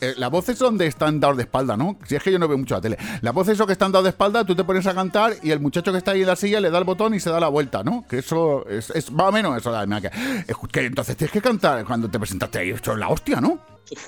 eh, 0.00 0.14
la 0.18 0.28
voz 0.28 0.48
es 0.50 0.58
donde 0.58 0.86
están 0.86 1.20
dados 1.20 1.38
de 1.38 1.44
espalda, 1.44 1.76
¿no? 1.76 1.98
Si 2.04 2.14
es 2.14 2.22
que 2.22 2.30
yo 2.30 2.38
no 2.38 2.46
veo 2.46 2.58
mucho 2.58 2.74
la 2.74 2.80
tele. 2.82 2.98
La 3.22 3.32
voz 3.32 3.48
es 3.48 3.54
eso 3.54 3.66
que 3.66 3.72
están 3.72 3.92
dados 3.92 4.04
de 4.04 4.10
espalda, 4.10 4.44
tú 4.44 4.54
te 4.54 4.62
pones 4.62 4.86
a 4.86 4.94
cantar 4.94 5.32
y 5.42 5.50
el 5.50 5.58
muchacho 5.58 5.90
que 5.90 5.98
está 5.98 6.10
ahí 6.10 6.20
en 6.20 6.26
la 6.26 6.36
silla 6.36 6.60
le 6.60 6.70
da 6.70 6.78
el 6.78 6.84
botón 6.84 7.14
y 7.14 7.20
se 7.20 7.30
da 7.30 7.40
la 7.40 7.48
vuelta, 7.48 7.82
¿no? 7.82 8.04
Que 8.08 8.18
eso 8.18 8.66
es, 8.68 8.90
es 8.90 9.10
más 9.10 9.28
o 9.28 9.32
menos 9.32 9.56
eso. 9.56 9.72
que, 10.00 10.10
que 10.70 10.86
entonces 10.86 11.16
tienes 11.16 11.32
que 11.32 11.40
cantar 11.40 11.84
cuando 11.84 12.10
te 12.10 12.18
presentaste 12.18 12.58
ahí. 12.58 12.70
Esto 12.70 12.92
es 12.92 12.98
la 12.98 13.08
hostia, 13.08 13.40
¿no? 13.40 13.58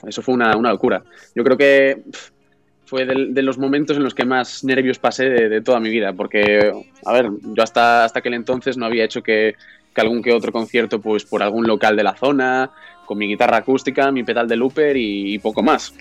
Eso 0.06 0.22
fue 0.22 0.34
una, 0.34 0.56
una 0.56 0.70
locura. 0.70 1.02
Yo 1.34 1.42
creo 1.42 1.56
que 1.56 2.02
fue 2.84 3.06
de, 3.06 3.42
los 3.42 3.56
momentos 3.56 3.96
en 3.96 4.04
los 4.04 4.14
que 4.14 4.26
más 4.26 4.62
nervios 4.64 4.98
pasé 4.98 5.30
de, 5.30 5.48
de 5.48 5.62
toda 5.62 5.80
mi 5.80 5.88
vida, 5.88 6.12
porque, 6.12 6.72
a 7.06 7.12
ver, 7.12 7.30
yo 7.42 7.62
hasta, 7.62 8.04
hasta 8.04 8.18
aquel 8.18 8.34
entonces 8.34 8.76
no 8.76 8.84
había 8.84 9.04
hecho 9.04 9.22
que, 9.22 9.54
que 9.94 10.00
algún 10.00 10.22
que 10.22 10.32
otro 10.32 10.52
concierto 10.52 11.00
pues 11.00 11.24
por 11.24 11.42
algún 11.42 11.66
local 11.66 11.96
de 11.96 12.02
la 12.02 12.14
zona, 12.14 12.70
con 13.04 13.18
mi 13.18 13.26
guitarra 13.26 13.58
acústica, 13.58 14.10
mi 14.10 14.22
pedal 14.24 14.48
de 14.48 14.56
looper 14.56 14.96
y, 14.96 15.34
y 15.34 15.38
poco 15.38 15.62
más. 15.62 15.94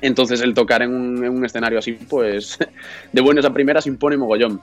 Entonces 0.00 0.40
el 0.40 0.54
tocar 0.54 0.82
en 0.82 0.92
un, 0.92 1.24
en 1.24 1.30
un 1.30 1.44
escenario 1.44 1.78
así, 1.78 1.92
pues 1.92 2.58
de 3.12 3.20
buenas 3.20 3.44
a 3.44 3.52
primeras 3.52 3.86
impone 3.86 4.16
mogollón. 4.16 4.60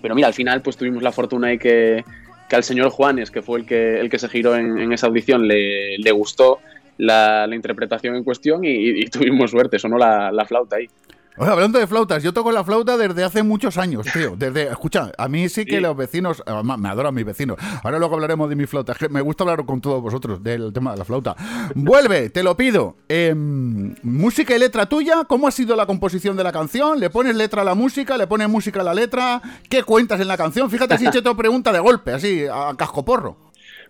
Pero 0.00 0.14
mira, 0.14 0.26
al 0.26 0.34
final 0.34 0.62
pues 0.62 0.76
tuvimos 0.76 1.02
la 1.02 1.12
fortuna 1.12 1.48
de 1.48 1.58
que, 1.58 2.04
que 2.48 2.56
al 2.56 2.64
señor 2.64 2.90
Juanes, 2.90 3.30
que 3.30 3.42
fue 3.42 3.60
el 3.60 3.66
que, 3.66 4.00
el 4.00 4.10
que 4.10 4.18
se 4.18 4.28
giró 4.28 4.56
en, 4.56 4.78
en 4.78 4.92
esa 4.92 5.06
audición, 5.06 5.46
le, 5.46 5.98
le 5.98 6.10
gustó 6.10 6.58
la, 6.98 7.46
la 7.46 7.54
interpretación 7.54 8.16
en 8.16 8.24
cuestión 8.24 8.64
y, 8.64 8.70
y 8.70 9.06
tuvimos 9.06 9.50
suerte, 9.50 9.78
sonó 9.78 9.98
la, 9.98 10.32
la 10.32 10.44
flauta 10.44 10.76
ahí. 10.76 10.88
Oye, 11.38 11.50
hablando 11.50 11.78
de 11.78 11.86
flautas, 11.86 12.22
yo 12.22 12.32
toco 12.34 12.52
la 12.52 12.62
flauta 12.62 12.98
desde 12.98 13.24
hace 13.24 13.42
muchos 13.42 13.78
años, 13.78 14.06
tío. 14.12 14.34
Desde, 14.36 14.64
escucha, 14.70 15.10
a 15.16 15.28
mí 15.28 15.48
sí 15.48 15.64
que 15.64 15.76
Sí. 15.76 15.80
los 15.80 15.96
vecinos, 15.96 16.42
me 16.76 16.88
adoran 16.90 17.14
mis 17.14 17.24
vecinos. 17.24 17.56
Ahora 17.82 17.98
luego 17.98 18.14
hablaremos 18.16 18.50
de 18.50 18.56
mi 18.56 18.66
flauta. 18.66 18.92
Es 18.92 18.98
que 18.98 19.08
me 19.08 19.22
gusta 19.22 19.44
hablar 19.44 19.64
con 19.64 19.80
todos 19.80 20.02
vosotros 20.02 20.42
del 20.42 20.72
tema 20.74 20.92
de 20.92 20.98
la 20.98 21.04
flauta. 21.06 21.34
Vuelve, 21.74 22.28
te 22.28 22.42
lo 22.42 22.54
pido. 22.56 22.96
Em, 23.08 23.94
música 24.02 24.54
y 24.54 24.58
letra 24.58 24.86
tuya. 24.86 25.24
¿Cómo 25.24 25.48
ha 25.48 25.50
sido 25.50 25.74
la 25.74 25.86
composición 25.86 26.36
de 26.36 26.44
la 26.44 26.52
canción? 26.52 27.00
¿Le 27.00 27.08
pones 27.08 27.34
letra 27.34 27.62
a 27.62 27.64
la 27.64 27.74
música? 27.74 28.18
¿Le 28.18 28.26
pones 28.26 28.48
música 28.50 28.82
a 28.82 28.84
la 28.84 28.92
letra? 28.92 29.40
¿Qué 29.70 29.82
cuentas 29.84 30.20
en 30.20 30.28
la 30.28 30.36
canción? 30.36 30.70
Fíjate 30.70 30.98
si 30.98 31.10
te 31.10 31.22
pregunta 31.34 31.72
de 31.72 31.78
golpe, 31.78 32.12
así, 32.12 32.44
a 32.52 32.74
cascoporro. 32.76 33.36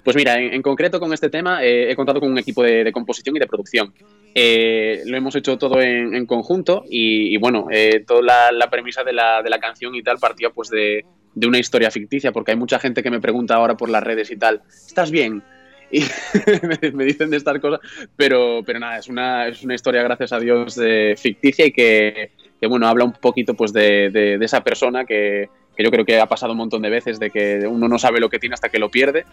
Pues 0.05 0.14
mira, 0.16 0.39
en, 0.39 0.52
en 0.52 0.62
concreto 0.62 0.98
con 1.01 1.12
este 1.12 1.28
tema 1.28 1.62
eh, 1.64 1.90
he 1.90 1.97
contado 1.97 2.20
con 2.20 2.31
un 2.31 2.39
equipo 2.39 2.62
de, 2.62 2.85
de 2.85 2.93
composición 2.93 3.36
y 3.36 3.40
de 3.40 3.47
producción. 3.47 3.93
Eh, 4.35 5.03
lo 5.05 5.17
hemos 5.17 5.37
hecho 5.37 5.59
todo 5.59 5.81
en, 5.83 6.25
conjunto 6.27 6.85
y, 6.89 7.37
bueno, 7.37 7.67
eh, 7.71 8.03
toda 8.07 8.51
la, 8.51 8.71
premisa 8.71 9.05
de 9.05 9.13
la, 9.13 9.43
de 9.43 9.51
la 9.51 9.59
canción 9.59 9.95
y 9.95 10.03
tal 10.03 10.19
partía 10.19 10.51
pues 10.51 10.71
de, 10.71 11.05
de 11.35 11.47
una 11.47 11.59
historia 11.59 11.91
ficticia, 11.91 12.33
porque 12.33 12.53
hay 12.53 12.57
mucha 12.57 12.79
gente 12.79 13.03
que 13.03 13.11
me 13.11 13.21
pregunta 13.21 13.55
ahora 13.55 13.77
por 13.77 13.91
las 13.91 14.03
redes 14.03 14.31
y 14.31 14.37
tal, 14.37 14.63
¿estás 14.69 15.11
bien? 15.11 15.43
Y 15.91 16.01
me, 16.95 17.05
dicen 17.05 17.29
de 17.29 17.37
estas 17.37 17.59
cosas, 17.59 17.81
pero, 18.17 18.63
pero 18.65 18.79
nada, 18.79 18.99
es 18.99 19.09
una, 19.09 19.49
es 19.49 19.63
una 19.63 19.75
historia, 19.75 20.03
gracias 20.03 20.33
a 20.33 20.41
Dios, 20.41 20.75
de 20.77 21.15
ficticia 21.19 21.67
y 21.67 21.73
que, 21.73 22.31
que, 22.59 22.67
bueno, 22.67 22.89
habla 22.89 23.05
un 23.05 23.13
poquito 23.13 23.53
pues 23.53 23.75
de- 23.75 24.09
de 24.11 24.43
esa 24.43 24.65
persona 24.65 25.05
que, 25.05 25.51
que 25.77 25.83
yo 25.83 25.91
creo 25.91 26.05
que 26.05 26.21
ha 26.21 26.27
pasado 26.27 26.53
un 26.53 26.59
montón 26.59 26.83
de 26.83 26.91
veces, 26.91 27.19
de 27.19 27.31
que 27.31 27.67
uno 27.67 27.89
no 27.89 27.99
sabe 27.99 28.21
lo 28.21 28.29
que 28.29 28.39
tiene 28.39 28.55
hasta 28.55 28.69
que 28.69 28.79
lo 28.79 28.91
pierde. 28.91 29.25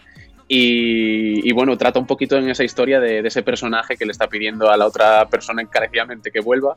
Y, 0.52 1.48
y 1.48 1.52
bueno, 1.52 1.78
trata 1.78 2.00
un 2.00 2.08
poquito 2.08 2.36
en 2.36 2.48
esa 2.50 2.64
historia 2.64 2.98
de, 2.98 3.20
ese 3.20 3.44
personaje 3.44 3.96
que 3.96 4.04
le 4.04 4.10
está 4.10 4.26
pidiendo 4.26 4.68
a 4.68 4.76
la 4.76 4.84
otra 4.84 5.28
persona 5.28 5.62
encarecidamente 5.62 6.32
que 6.32 6.40
vuelva. 6.40 6.76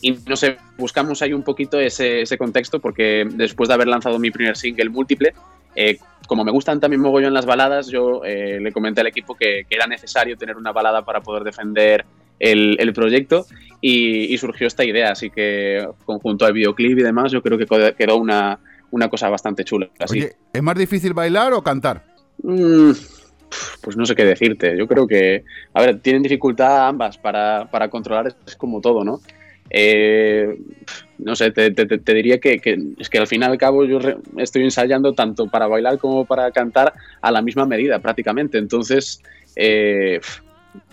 Y 0.00 0.18
no 0.26 0.34
sé, 0.34 0.56
buscamos 0.76 1.22
ahí 1.22 1.32
un 1.32 1.44
poquito 1.44 1.78
ese, 1.78 2.22
ese 2.22 2.36
contexto 2.36 2.80
porque 2.80 3.24
después 3.30 3.68
de 3.68 3.74
haber 3.74 3.86
lanzado 3.86 4.18
mi 4.18 4.32
primer 4.32 4.56
single 4.56 4.90
múltiple, 4.90 5.34
eh, 5.76 5.98
como 6.26 6.42
me 6.42 6.50
gustan 6.50 6.80
también 6.80 7.00
mogollón 7.00 7.32
las 7.32 7.46
baladas, 7.46 7.86
yo 7.86 8.24
eh, 8.24 8.58
le 8.60 8.72
comenté 8.72 9.02
al 9.02 9.06
equipo 9.06 9.36
que, 9.36 9.66
era 9.70 9.86
necesario 9.86 10.36
tener 10.36 10.56
una 10.56 10.72
balada 10.72 11.04
para 11.04 11.20
poder 11.20 11.44
defender 11.44 12.04
el, 12.40 12.92
proyecto 12.92 13.46
y, 13.80 14.36
surgió 14.36 14.66
esta 14.66 14.84
idea. 14.84 15.12
Así 15.12 15.30
que 15.30 15.86
conjunto 16.04 16.44
al 16.44 16.54
videoclip 16.54 16.98
y 16.98 17.02
demás, 17.04 17.30
yo 17.30 17.40
creo 17.40 17.56
que 17.56 17.66
quedó- 17.96 18.16
una, 18.16 18.58
una 18.90 19.08
cosa 19.08 19.28
bastante 19.28 19.62
chula. 19.62 19.88
Así. 20.00 20.26
¿es 20.52 20.62
más 20.62 20.74
difícil 20.74 21.14
bailar 21.14 21.52
o 21.52 21.62
cantar? 21.62 22.11
Mm, 22.38 22.92
pues 23.82 23.96
no 23.96 24.06
sé 24.06 24.14
qué 24.14 24.24
decirte. 24.24 24.76
Yo 24.76 24.86
creo 24.86 25.06
que, 25.06 25.44
a 25.74 25.82
ver, 25.82 26.00
tienen 26.00 26.22
dificultad 26.22 26.88
ambas 26.88 27.18
para, 27.18 27.68
para 27.70 27.88
controlar, 27.88 28.34
es 28.46 28.56
como 28.56 28.80
todo, 28.80 29.04
¿no? 29.04 29.20
Eh, 29.74 30.58
no 31.18 31.34
sé, 31.34 31.50
te, 31.50 31.70
diría 32.14 32.38
que, 32.38 32.60
es 32.98 33.08
que 33.08 33.18
al 33.18 33.26
fin 33.26 33.42
y 33.42 33.44
al 33.44 33.56
cabo 33.56 33.84
yo 33.84 33.98
estoy 34.36 34.64
ensayando 34.64 35.14
tanto 35.14 35.46
para 35.46 35.66
bailar 35.66 35.98
como 35.98 36.26
para 36.26 36.50
cantar 36.50 36.92
a 37.20 37.30
la 37.30 37.40
misma 37.40 37.64
medida 37.64 37.98
prácticamente. 38.00 38.58
Entonces, 38.58 39.22
eh, 39.56 40.20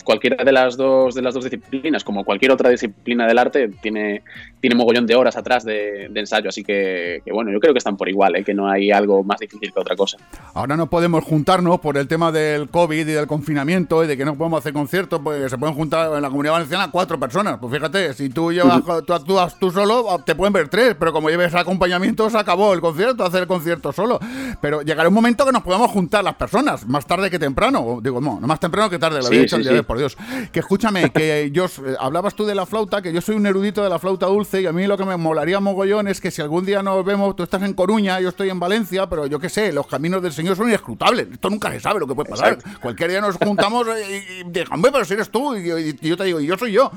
cualquiera 0.03 0.43
de 0.43 0.51
las 0.51 0.77
dos 0.77 1.15
de 1.15 1.21
las 1.21 1.33
dos 1.33 1.43
disciplinas, 1.43 2.03
como 2.03 2.23
cualquier 2.23 2.51
otra 2.51 2.69
disciplina 2.69 3.27
del 3.27 3.37
arte, 3.37 3.69
tiene, 3.81 4.23
tiene 4.59 4.75
mogollón 4.75 5.05
de 5.05 5.15
horas 5.15 5.37
atrás 5.37 5.63
de, 5.63 6.07
de 6.09 6.19
ensayo. 6.19 6.49
Así 6.49 6.63
que, 6.63 7.21
que, 7.23 7.31
bueno, 7.31 7.51
yo 7.51 7.59
creo 7.59 7.73
que 7.73 7.77
están 7.77 7.97
por 7.97 8.09
igual, 8.09 8.35
¿eh? 8.35 8.43
que 8.43 8.53
no 8.53 8.69
hay 8.69 8.91
algo 8.91 9.23
más 9.23 9.39
difícil 9.39 9.71
que 9.71 9.79
otra 9.79 9.95
cosa. 9.95 10.17
Ahora 10.53 10.75
no 10.75 10.89
podemos 10.89 11.23
juntarnos 11.23 11.79
por 11.79 11.97
el 11.97 12.07
tema 12.07 12.31
del 12.31 12.69
COVID 12.69 13.07
y 13.07 13.11
del 13.11 13.27
confinamiento 13.27 14.03
y 14.03 14.07
de 14.07 14.17
que 14.17 14.25
no 14.25 14.35
podemos 14.35 14.59
hacer 14.59 14.73
conciertos, 14.73 15.21
pues 15.23 15.49
se 15.49 15.57
pueden 15.57 15.75
juntar 15.75 16.11
en 16.15 16.21
la 16.21 16.29
comunidad 16.29 16.53
valenciana 16.53 16.89
cuatro 16.91 17.19
personas. 17.19 17.57
Pues 17.59 17.73
fíjate, 17.73 18.13
si 18.13 18.29
tú 18.29 18.51
llevas, 18.51 18.81
tú 19.05 19.13
actúas 19.13 19.59
tú 19.59 19.71
solo, 19.71 20.21
te 20.25 20.35
pueden 20.35 20.53
ver 20.53 20.69
tres, 20.69 20.95
pero 20.99 21.13
como 21.13 21.29
lleves 21.29 21.53
acompañamiento, 21.55 22.29
se 22.29 22.37
acabó 22.37 22.73
el 22.73 22.81
concierto, 22.81 23.23
hacer 23.23 23.41
el 23.41 23.47
concierto 23.47 23.91
solo. 23.93 24.19
Pero 24.61 24.81
llegará 24.81 25.09
un 25.09 25.15
momento 25.15 25.45
que 25.45 25.51
nos 25.51 25.63
podamos 25.63 25.91
juntar 25.91 26.23
las 26.23 26.35
personas, 26.35 26.85
más 26.87 27.05
tarde 27.05 27.29
que 27.29 27.39
temprano. 27.39 27.99
Digo, 28.01 28.19
no, 28.19 28.39
no 28.39 28.47
más 28.47 28.59
temprano 28.59 28.89
que 28.89 28.99
tarde, 28.99 29.17
lo 29.17 29.23
Sí, 29.23 29.27
había 29.27 29.41
dicho 29.41 29.57
sí, 29.57 29.68
por 29.83 29.97
Dios. 29.97 30.17
Que 30.51 30.59
escúchame, 30.59 31.11
que 31.11 31.49
yo 31.53 31.65
eh, 31.65 31.95
hablabas 31.99 32.35
tú 32.35 32.45
de 32.45 32.55
la 32.55 32.65
flauta, 32.65 33.01
que 33.01 33.11
yo 33.13 33.21
soy 33.21 33.35
un 33.35 33.45
erudito 33.45 33.83
de 33.83 33.89
la 33.89 33.99
flauta 33.99 34.25
dulce 34.27 34.61
y 34.61 34.65
a 34.65 34.71
mí 34.71 34.85
lo 34.87 34.97
que 34.97 35.05
me 35.05 35.17
molaría 35.17 35.59
mogollón 35.59 36.07
es 36.07 36.19
que 36.21 36.31
si 36.31 36.41
algún 36.41 36.65
día 36.65 36.81
nos 36.83 37.03
vemos, 37.05 37.35
tú 37.35 37.43
estás 37.43 37.61
en 37.63 37.73
Coruña, 37.73 38.19
yo 38.19 38.29
estoy 38.29 38.49
en 38.49 38.59
Valencia, 38.59 39.07
pero 39.09 39.25
yo 39.27 39.39
qué 39.39 39.49
sé, 39.49 39.71
los 39.73 39.87
caminos 39.87 40.21
del 40.21 40.31
Señor 40.33 40.55
son 40.55 40.67
inescrutables. 40.67 41.27
Esto 41.31 41.49
nunca 41.49 41.71
se 41.71 41.79
sabe 41.79 41.99
lo 41.99 42.07
que 42.07 42.15
puede 42.15 42.29
pasar. 42.29 42.57
Cualquier 42.81 43.09
día 43.11 43.21
nos 43.21 43.35
juntamos 43.37 43.87
y, 43.87 44.41
y 44.41 44.43
déjame, 44.45 44.91
pero 44.91 45.05
si 45.05 45.13
eres 45.13 45.29
tú, 45.29 45.55
y, 45.55 45.69
y- 45.71 45.95
y 46.01 46.09
yo 46.09 46.17
te 46.17 46.23
digo, 46.25 46.39
y 46.39 46.45
yo 46.47 46.57
soy 46.57 46.71
yo. 46.71 46.91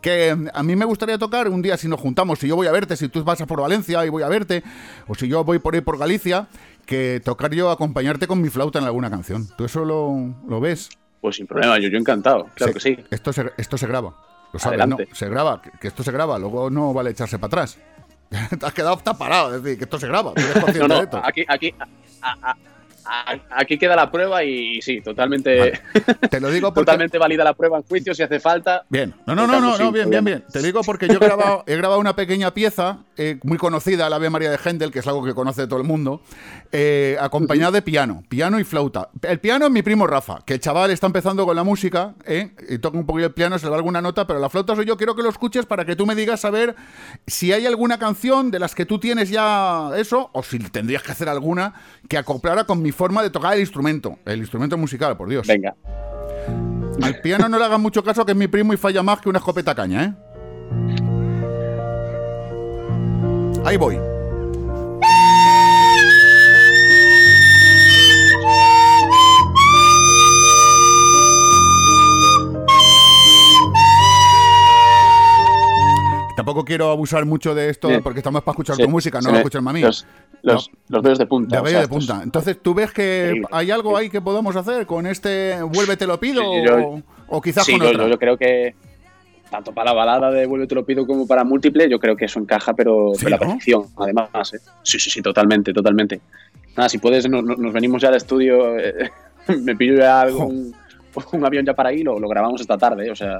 Que 0.00 0.34
mm, 0.34 0.48
a 0.54 0.62
mí 0.62 0.76
me 0.76 0.84
gustaría 0.84 1.18
tocar 1.18 1.48
un 1.48 1.62
día 1.62 1.76
si 1.76 1.88
nos 1.88 2.00
juntamos, 2.00 2.38
si 2.38 2.48
yo 2.48 2.56
voy 2.56 2.66
a 2.66 2.72
verte, 2.72 2.96
si 2.96 3.08
tú 3.08 3.22
vas 3.24 3.40
a 3.40 3.46
por 3.46 3.60
Valencia 3.60 4.04
y 4.04 4.08
voy 4.08 4.22
a 4.22 4.28
verte, 4.28 4.62
o 5.06 5.14
si 5.14 5.28
yo 5.28 5.44
voy 5.44 5.58
por 5.58 5.74
ahí 5.74 5.80
por 5.80 5.98
Galicia, 5.98 6.48
que 6.86 7.20
tocar 7.24 7.52
yo, 7.54 7.70
acompañarte 7.70 8.26
con 8.26 8.40
mi 8.40 8.48
flauta 8.48 8.78
en 8.78 8.84
alguna 8.86 9.10
canción. 9.10 9.46
¿Tú 9.56 9.64
eso 9.64 9.84
lo, 9.84 10.34
lo 10.48 10.60
ves? 10.60 10.88
Pues 11.20 11.36
sin 11.36 11.46
problema, 11.46 11.78
yo, 11.78 11.88
yo 11.88 11.98
encantado, 11.98 12.46
claro 12.54 12.72
que 12.74 12.80
sí. 12.80 12.96
Esto 13.10 13.32
se, 13.32 13.52
esto 13.56 13.76
se 13.76 13.86
graba. 13.86 14.14
Lo 14.52 14.58
sabes, 14.58 14.80
Adelante. 14.80 15.06
¿no? 15.08 15.14
Se 15.14 15.28
graba, 15.28 15.60
que, 15.60 15.70
que 15.72 15.88
esto 15.88 16.02
se 16.02 16.12
graba, 16.12 16.38
luego 16.38 16.70
no 16.70 16.92
vale 16.94 17.10
echarse 17.10 17.38
para 17.38 17.48
atrás. 17.48 17.78
Te 18.58 18.66
has 18.66 18.72
quedado 18.72 18.94
hasta 18.94 19.14
parado, 19.14 19.56
es 19.56 19.62
decir, 19.62 19.78
que 19.78 19.84
esto 19.84 19.98
se 19.98 20.06
graba. 20.06 20.32
tú 20.34 20.40
eres 20.40 20.52
consciente 20.64 20.80
No, 20.80 20.88
no, 20.88 20.94
de 20.96 21.04
esto. 21.04 21.20
aquí, 21.24 21.44
aquí, 21.48 21.74
a- 22.22 22.56
aquí 23.50 23.78
queda 23.78 23.96
la 23.96 24.10
prueba 24.10 24.44
y 24.44 24.80
sí, 24.82 25.00
totalmente, 25.00 25.80
Te 26.30 26.40
lo 26.40 26.50
digo 26.50 26.68
porque. 26.74 26.86
totalmente 26.86 27.18
válida 27.18 27.44
la 27.44 27.54
prueba 27.54 27.78
en 27.78 27.82
juicio 27.84 28.14
si 28.14 28.22
hace 28.22 28.40
falta. 28.40 28.84
Bien, 28.88 29.14
no, 29.26 29.34
no, 29.34 29.46
no, 29.46 29.60
no, 29.60 29.78
no, 29.78 29.92
bien, 29.92 30.10
bien, 30.10 30.24
bien. 30.24 30.44
Te 30.52 30.62
digo 30.62 30.82
porque 30.82 31.08
yo 31.08 31.14
he 31.14 31.18
grabado, 31.18 31.64
he 31.66 31.76
grabado 31.76 32.00
una 32.00 32.14
pequeña 32.16 32.52
pieza 32.52 33.04
eh, 33.16 33.38
muy 33.42 33.58
conocida, 33.58 34.08
la 34.08 34.16
Ave 34.16 34.30
María 34.30 34.50
de 34.50 34.58
Händel, 34.58 34.90
que 34.90 35.00
es 35.00 35.06
algo 35.06 35.24
que 35.24 35.34
conoce 35.34 35.66
todo 35.66 35.80
el 35.80 35.86
mundo, 35.86 36.22
eh, 36.70 37.16
acompañada 37.20 37.72
de 37.72 37.82
piano, 37.82 38.22
piano 38.28 38.60
y 38.60 38.64
flauta. 38.64 39.10
El 39.22 39.40
piano 39.40 39.66
es 39.66 39.72
mi 39.72 39.82
primo 39.82 40.06
Rafa, 40.06 40.40
que 40.44 40.54
el 40.54 40.60
chaval 40.60 40.90
está 40.90 41.06
empezando 41.06 41.44
con 41.46 41.56
la 41.56 41.64
música, 41.64 42.14
eh, 42.26 42.52
y 42.68 42.78
toca 42.78 42.98
un 42.98 43.06
poquillo 43.06 43.26
el 43.26 43.34
piano, 43.34 43.58
se 43.58 43.66
le 43.66 43.70
da 43.70 43.76
alguna 43.76 44.00
nota, 44.00 44.26
pero 44.26 44.38
la 44.38 44.48
flauta 44.48 44.74
soy 44.76 44.86
yo. 44.86 44.96
Quiero 44.96 45.14
que 45.14 45.22
lo 45.22 45.30
escuches 45.30 45.66
para 45.66 45.84
que 45.84 45.96
tú 45.96 46.06
me 46.06 46.14
digas 46.14 46.44
a 46.44 46.50
ver 46.50 46.76
si 47.26 47.52
hay 47.52 47.66
alguna 47.66 47.98
canción 47.98 48.50
de 48.50 48.58
las 48.58 48.74
que 48.74 48.86
tú 48.86 48.98
tienes 48.98 49.30
ya 49.30 49.90
eso, 49.96 50.30
o 50.32 50.42
si 50.42 50.58
tendrías 50.58 51.02
que 51.02 51.12
hacer 51.12 51.28
alguna 51.28 51.74
que 52.08 52.18
acoplara 52.18 52.64
con 52.64 52.82
mi 52.82 52.92
forma 52.98 53.22
de 53.22 53.30
tocar 53.30 53.54
el 53.54 53.60
instrumento, 53.60 54.18
el 54.24 54.40
instrumento 54.40 54.76
musical, 54.76 55.16
por 55.16 55.28
Dios. 55.28 55.46
Venga. 55.46 55.76
Al 57.00 57.20
piano 57.20 57.48
no 57.48 57.56
le 57.56 57.64
hagan 57.64 57.80
mucho 57.80 58.02
caso, 58.02 58.26
que 58.26 58.32
es 58.32 58.36
mi 58.36 58.48
primo 58.48 58.74
y 58.74 58.76
falla 58.76 59.04
más 59.04 59.20
que 59.20 59.28
una 59.28 59.38
escopeta 59.38 59.72
caña, 59.72 60.04
¿eh? 60.04 60.14
Ahí 63.64 63.76
voy. 63.76 63.98
Tampoco 76.34 76.64
quiero 76.64 76.90
abusar 76.90 77.26
mucho 77.26 77.54
de 77.54 77.68
esto 77.68 77.90
porque 78.02 78.18
estamos 78.20 78.42
para 78.42 78.54
escuchar 78.54 78.74
Sí, 78.74 78.82
tu 78.82 78.88
música, 78.88 79.20
no 79.20 79.36
escucharme 79.36 79.70
a 79.70 79.72
mí. 79.72 79.82
Los, 80.42 80.70
los 80.88 81.02
dedos 81.02 81.18
de 81.18 81.26
punta. 81.26 81.56
De 81.56 81.60
o 81.60 81.64
vello 81.64 81.70
sea, 81.72 81.78
de 81.80 81.84
esto 81.84 81.98
es- 81.98 82.06
punta. 82.06 82.22
Entonces, 82.22 82.58
¿tú 82.62 82.74
ves 82.74 82.92
que 82.92 83.24
Increíble. 83.26 83.48
hay 83.50 83.70
algo 83.70 83.96
ahí 83.96 84.08
que 84.08 84.20
podamos 84.20 84.54
hacer 84.56 84.86
con 84.86 85.06
este 85.06 85.60
Vuelve 85.62 85.96
te 85.96 86.06
lo 86.06 86.18
pido? 86.20 86.42
Sí, 86.42 86.62
yo- 86.64 86.76
o, 86.78 87.02
o 87.28 87.40
quizás 87.40 87.64
sí, 87.64 87.72
con 87.72 87.82
yo, 87.82 87.88
otra. 87.88 88.02
yo- 88.04 88.08
yo 88.10 88.18
creo 88.18 88.36
que 88.36 88.74
tanto 89.50 89.72
para 89.72 89.90
la 89.90 89.96
balada 89.96 90.30
de 90.30 90.46
Vuelve 90.46 90.66
te 90.66 90.74
lo 90.74 90.84
pido 90.84 91.06
como 91.06 91.26
para 91.26 91.42
múltiple, 91.42 91.88
yo 91.88 91.98
creo 91.98 92.14
que 92.16 92.26
eso 92.26 92.38
encaja, 92.38 92.74
pero 92.74 93.12
Sí, 93.16 93.24
la 93.24 93.36
¿no? 93.36 93.38
perfección, 93.40 93.84
además. 93.96 94.28
¿eh? 94.54 94.58
Sí, 94.82 94.98
sí, 94.98 95.10
sí, 95.10 95.22
totalmente, 95.22 95.72
totalmente. 95.72 96.20
Nada, 96.76 96.88
si 96.88 96.98
puedes, 96.98 97.28
no- 97.28 97.42
no- 97.42 97.56
nos, 97.56 97.72
venimos 97.72 98.00
ya 98.02 98.08
al 98.08 98.14
estudio, 98.16 98.78
eh, 98.78 99.10
me 99.62 99.74
pillo 99.74 99.94
ya 99.96 100.20
algún, 100.20 100.74
un 101.32 101.44
avión 101.46 101.64
ya 101.66 101.74
para 101.74 101.88
ahí, 101.88 102.02
lo, 102.02 102.18
lo 102.20 102.28
grabamos 102.28 102.60
esta 102.60 102.76
tarde, 102.78 103.06
¿eh? 103.06 103.10
o 103.10 103.16
sea. 103.16 103.38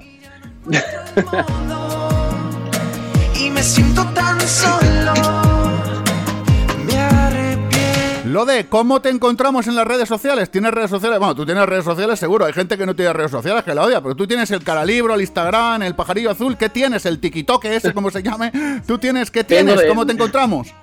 y 3.41 3.51
me 3.51 3.62
siento 3.62 4.05
tan 4.15 4.41
solo. 4.41 5.48
Lo 8.28 8.44
de 8.44 8.66
cómo 8.66 9.00
te 9.00 9.09
encontramos 9.09 9.68
en 9.68 9.74
las 9.74 9.86
redes 9.86 10.06
sociales. 10.06 10.50
¿Tienes 10.50 10.70
redes 10.72 10.90
sociales? 10.90 11.18
Bueno, 11.18 11.34
tú 11.34 11.46
tienes 11.46 11.64
redes 11.64 11.84
sociales 11.84 12.18
seguro. 12.18 12.44
Hay 12.44 12.52
gente 12.52 12.76
que 12.76 12.84
no 12.84 12.94
tiene 12.94 13.14
redes 13.14 13.30
sociales 13.30 13.64
que 13.64 13.74
la 13.74 13.82
odia, 13.82 14.02
pero 14.02 14.14
tú 14.14 14.26
tienes 14.26 14.50
el 14.50 14.62
caralibro, 14.62 15.14
el 15.14 15.22
Instagram, 15.22 15.80
el 15.80 15.94
pajarillo 15.94 16.30
azul. 16.30 16.59
¿Qué 16.59 16.68
tienes? 16.68 17.06
El 17.06 17.20
TikTok 17.20 17.64
ese, 17.64 17.94
como 17.94 18.10
se 18.10 18.22
llame. 18.22 18.52
¿Tú 18.86 18.98
tienes? 18.98 19.30
¿Qué 19.30 19.44
tienes? 19.44 19.82
¿Cómo 19.84 20.05
te 20.05 20.12
encontramos? 20.12 20.74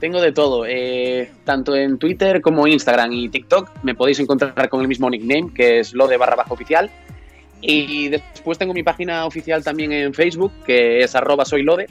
Tengo 0.00 0.20
de 0.20 0.32
todo, 0.32 0.66
eh, 0.66 1.32
tanto 1.44 1.74
en 1.74 1.98
Twitter 1.98 2.42
como 2.42 2.66
Instagram 2.66 3.10
y 3.12 3.30
TikTok 3.30 3.70
me 3.82 3.94
podéis 3.94 4.18
encontrar 4.20 4.68
con 4.68 4.82
el 4.82 4.88
mismo 4.88 5.08
nickname, 5.08 5.52
que 5.54 5.80
es 5.80 5.94
lo 5.94 6.08
de 6.08 6.18
barra 6.18 6.36
baja 6.36 6.52
oficial. 6.52 6.90
Y 7.60 8.08
después 8.08 8.58
tengo 8.58 8.72
mi 8.72 8.82
página 8.82 9.26
oficial 9.26 9.62
también 9.62 9.92
en 9.92 10.14
Facebook, 10.14 10.52
que 10.64 11.00
es 11.00 11.14
arroba 11.14 11.44
soy 11.44 11.62
Lode. 11.62 11.86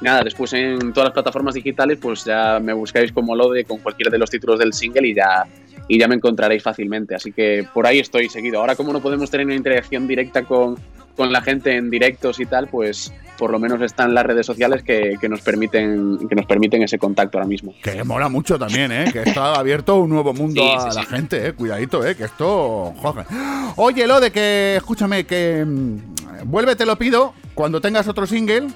Y 0.00 0.04
nada, 0.04 0.22
después 0.22 0.52
en 0.52 0.92
todas 0.92 1.08
las 1.08 1.12
plataformas 1.14 1.54
digitales, 1.54 1.98
pues 2.00 2.24
ya 2.24 2.58
me 2.60 2.72
buscáis 2.72 3.12
como 3.12 3.34
Lode 3.34 3.64
con 3.64 3.78
cualquiera 3.78 4.10
de 4.10 4.18
los 4.18 4.28
títulos 4.28 4.58
del 4.58 4.72
single 4.72 5.08
y 5.08 5.14
ya, 5.14 5.44
y 5.88 5.98
ya 5.98 6.08
me 6.08 6.16
encontraréis 6.16 6.62
fácilmente. 6.62 7.14
Así 7.14 7.32
que 7.32 7.66
por 7.72 7.86
ahí 7.86 8.00
estoy 8.00 8.28
seguido. 8.28 8.60
Ahora 8.60 8.76
como 8.76 8.92
no 8.92 9.00
podemos 9.00 9.30
tener 9.30 9.46
una 9.46 9.54
interacción 9.54 10.06
directa 10.06 10.42
con, 10.42 10.76
con 11.16 11.32
la 11.32 11.40
gente 11.42 11.76
en 11.76 11.90
directos 11.90 12.40
y 12.40 12.46
tal, 12.46 12.68
pues 12.68 13.12
por 13.38 13.50
lo 13.50 13.58
menos 13.58 13.80
están 13.82 14.14
las 14.14 14.24
redes 14.24 14.46
sociales 14.46 14.82
que, 14.84 15.16
que 15.20 15.28
nos 15.28 15.40
permiten 15.40 16.18
que 16.28 16.34
nos 16.36 16.46
permiten 16.46 16.82
ese 16.82 16.98
contacto 16.98 17.38
ahora 17.38 17.48
mismo. 17.48 17.74
Que 17.82 18.04
mola 18.04 18.28
mucho 18.28 18.58
también, 18.58 18.92
¿eh? 18.92 19.10
Que 19.12 19.22
está 19.22 19.54
abierto 19.54 19.96
un 19.96 20.10
nuevo 20.10 20.32
mundo 20.32 20.62
Sí, 20.62 20.72
a 20.76 20.90
sí, 20.90 20.96
la 20.98 21.02
sí. 21.02 21.08
gente, 21.10 21.48
¿eh? 21.48 21.52
Cuidadito, 21.52 22.06
¿eh? 22.06 22.14
Que 22.16 22.24
esto... 22.24 22.94
joder. 22.98 23.26
Oye, 23.76 24.06
lo 24.06 24.20
de 24.20 24.30
que... 24.30 24.76
Escúchame, 24.76 25.24
que... 25.26 25.64
mm, 25.66 25.98
Vuelve, 26.44 26.76
te 26.76 26.86
lo 26.86 26.96
pido, 26.96 27.34
cuando 27.54 27.80
tengas 27.80 28.06
otro 28.06 28.26
single... 28.26 28.68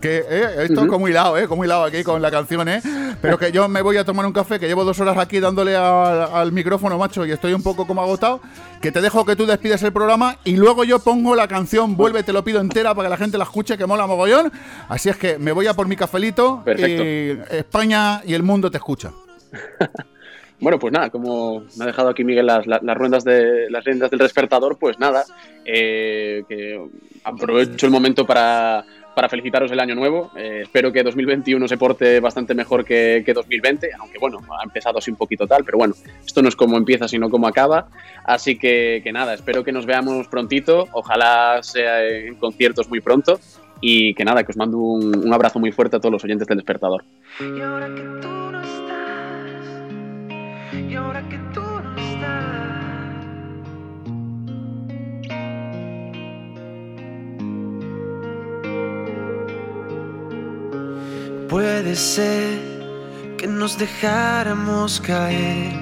Que 0.00 0.24
eh, 0.28 0.48
esto 0.64 0.82
Ujú. 0.82 0.90
como 0.90 1.08
hilado, 1.08 1.38
¿eh? 1.38 1.46
Como 1.48 1.64
hilado 1.64 1.84
aquí 1.84 2.02
con 2.02 2.20
la 2.20 2.30
canción, 2.30 2.68
¿eh? 2.68 2.80
Pero 3.20 3.38
que 3.38 3.52
yo 3.52 3.68
me 3.68 3.82
voy 3.82 3.96
a 3.96 4.04
tomar 4.04 4.26
un 4.26 4.32
café, 4.32 4.58
que 4.60 4.66
llevo 4.66 4.84
dos 4.84 4.98
horas 5.00 5.16
aquí 5.18 5.40
dándole 5.40 5.76
al, 5.76 6.28
al 6.32 6.52
micrófono, 6.52 6.98
macho, 6.98 7.24
y 7.24 7.32
estoy 7.32 7.52
un 7.54 7.62
poco 7.62 7.86
como 7.86 8.02
agotado. 8.02 8.40
Que 8.80 8.92
te 8.92 9.00
dejo 9.00 9.24
que 9.24 9.36
tú 9.36 9.46
despides 9.46 9.82
el 9.82 9.92
programa 9.92 10.36
y 10.44 10.56
luego 10.56 10.84
yo 10.84 10.98
pongo 10.98 11.34
la 11.34 11.48
canción 11.48 11.96
Vuelve, 11.96 12.22
te 12.22 12.32
lo 12.32 12.44
pido 12.44 12.60
entera 12.60 12.94
para 12.94 13.06
que 13.08 13.10
la 13.10 13.16
gente 13.16 13.38
la 13.38 13.44
escuche, 13.44 13.78
que 13.78 13.86
mola 13.86 14.06
mogollón. 14.06 14.52
Así 14.88 15.08
es 15.08 15.16
que 15.16 15.38
me 15.38 15.52
voy 15.52 15.66
a 15.66 15.74
por 15.74 15.86
mi 15.88 15.96
cafelito 15.96 16.62
Perfecto. 16.64 17.02
y 17.02 17.56
España 17.56 18.20
y 18.24 18.34
el 18.34 18.42
mundo 18.42 18.70
te 18.70 18.76
escucha. 18.78 19.12
Bueno, 20.60 20.78
pues 20.78 20.92
nada, 20.92 21.10
como 21.10 21.64
me 21.76 21.84
ha 21.84 21.86
dejado 21.88 22.08
aquí 22.08 22.24
Miguel 22.24 22.46
las, 22.46 22.66
las, 22.66 22.82
las 22.82 22.96
ruedas 22.96 23.24
de 23.24 23.68
las 23.68 23.84
riendas 23.84 24.10
del 24.10 24.20
despertador, 24.20 24.78
pues 24.78 24.98
nada, 24.98 25.24
eh, 25.64 26.42
que 26.48 26.80
aprovecho 27.24 27.84
el 27.86 27.92
momento 27.92 28.24
para, 28.24 28.84
para 29.14 29.28
felicitaros 29.28 29.70
el 29.70 29.80
año 29.80 29.94
nuevo. 29.94 30.30
Eh, 30.36 30.60
espero 30.62 30.92
que 30.92 31.02
2021 31.02 31.68
se 31.68 31.76
porte 31.76 32.20
bastante 32.20 32.54
mejor 32.54 32.84
que, 32.84 33.22
que 33.24 33.32
2020, 33.32 33.90
aunque 33.98 34.18
bueno, 34.18 34.40
ha 34.60 34.64
empezado 34.64 34.98
así 34.98 35.10
un 35.10 35.16
poquito 35.16 35.46
tal, 35.46 35.64
pero 35.64 35.78
bueno, 35.78 35.94
esto 36.24 36.42
no 36.42 36.48
es 36.48 36.56
como 36.56 36.76
empieza, 36.76 37.08
sino 37.08 37.30
como 37.30 37.46
acaba. 37.46 37.88
Así 38.24 38.58
que, 38.58 39.00
que 39.02 39.12
nada, 39.12 39.34
espero 39.34 39.64
que 39.64 39.72
nos 39.72 39.86
veamos 39.86 40.28
prontito, 40.28 40.88
ojalá 40.92 41.62
sea 41.62 42.04
en 42.04 42.34
conciertos 42.36 42.88
muy 42.88 43.00
pronto. 43.00 43.40
Y 43.80 44.14
que 44.14 44.24
nada, 44.24 44.44
que 44.44 44.52
os 44.52 44.56
mando 44.56 44.78
un, 44.78 45.14
un 45.14 45.34
abrazo 45.34 45.58
muy 45.58 45.70
fuerte 45.70 45.96
a 45.96 46.00
todos 46.00 46.12
los 46.12 46.24
oyentes 46.24 46.48
del 46.48 46.56
despertador. 46.58 47.04
Y 47.40 47.60
ahora 47.60 47.86
que 47.94 48.02
tú 48.22 48.28
no 48.28 48.62
estás, 48.62 49.64
y 50.88 50.94
ahora 50.94 51.28
que 51.28 51.36
tú 51.52 51.60
no 51.60 51.96
estás. 51.96 52.53
Puede 61.48 61.94
ser 61.94 62.58
que 63.36 63.46
nos 63.46 63.78
dejáramos 63.78 65.00
caer 65.00 65.72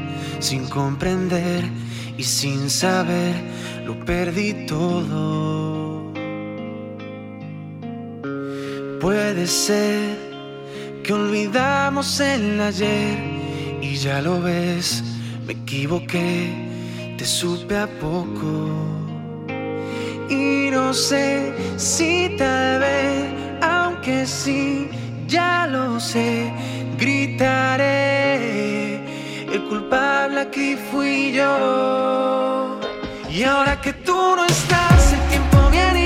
sin 0.41 0.69
comprender 0.69 1.65
y 2.19 2.25
sin 2.25 2.69
saber, 2.69 3.35
lo 3.87 4.05
perdí 4.05 4.67
todo. 4.67 6.13
Puede 9.01 9.47
ser 9.47 10.17
que 11.03 11.13
olvidamos 11.13 12.21
el 12.21 12.61
ayer 12.61 13.19
y 13.81 13.97
ya 13.97 14.21
lo 14.21 14.41
ves, 14.41 15.03
me 15.47 15.55
equivoqué, 15.55 17.15
te 17.17 17.25
supe 17.25 17.77
a 17.77 17.87
poco. 18.01 18.71
Y 20.29 20.71
no 20.71 20.95
sé 20.95 21.53
si 21.77 22.35
tal 22.39 22.81
vez, 22.81 23.25
aunque 23.61 24.27
sí, 24.27 24.89
ya 25.33 25.67
lo 25.67 25.99
sé, 25.99 26.53
gritaré. 26.99 28.37
El 29.55 29.63
culpable 29.69 30.41
aquí 30.43 30.77
fui 30.91 31.33
yo. 31.33 32.79
Y 33.31 33.43
ahora 33.45 33.81
que 33.81 33.95
tú 33.95 34.19
no 34.37 34.45
estás, 34.45 35.15
el 35.15 35.21
tiempo 35.31 35.59
viene 35.71 36.02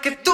que 0.00 0.27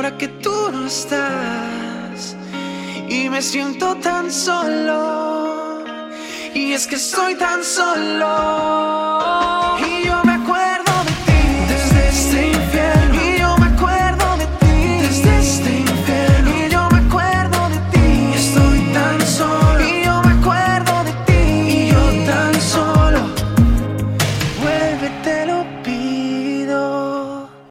ahora 0.00 0.16
que 0.16 0.28
tú 0.28 0.70
no 0.72 0.86
estás. 0.86 2.34
Y 3.10 3.28
me 3.28 3.42
siento 3.42 3.96
tan 3.96 4.32
solo. 4.32 5.84
Y 6.54 6.72
es 6.72 6.86
que 6.86 6.96
soy 6.96 7.34
tan 7.34 7.62
solo. 7.62 8.70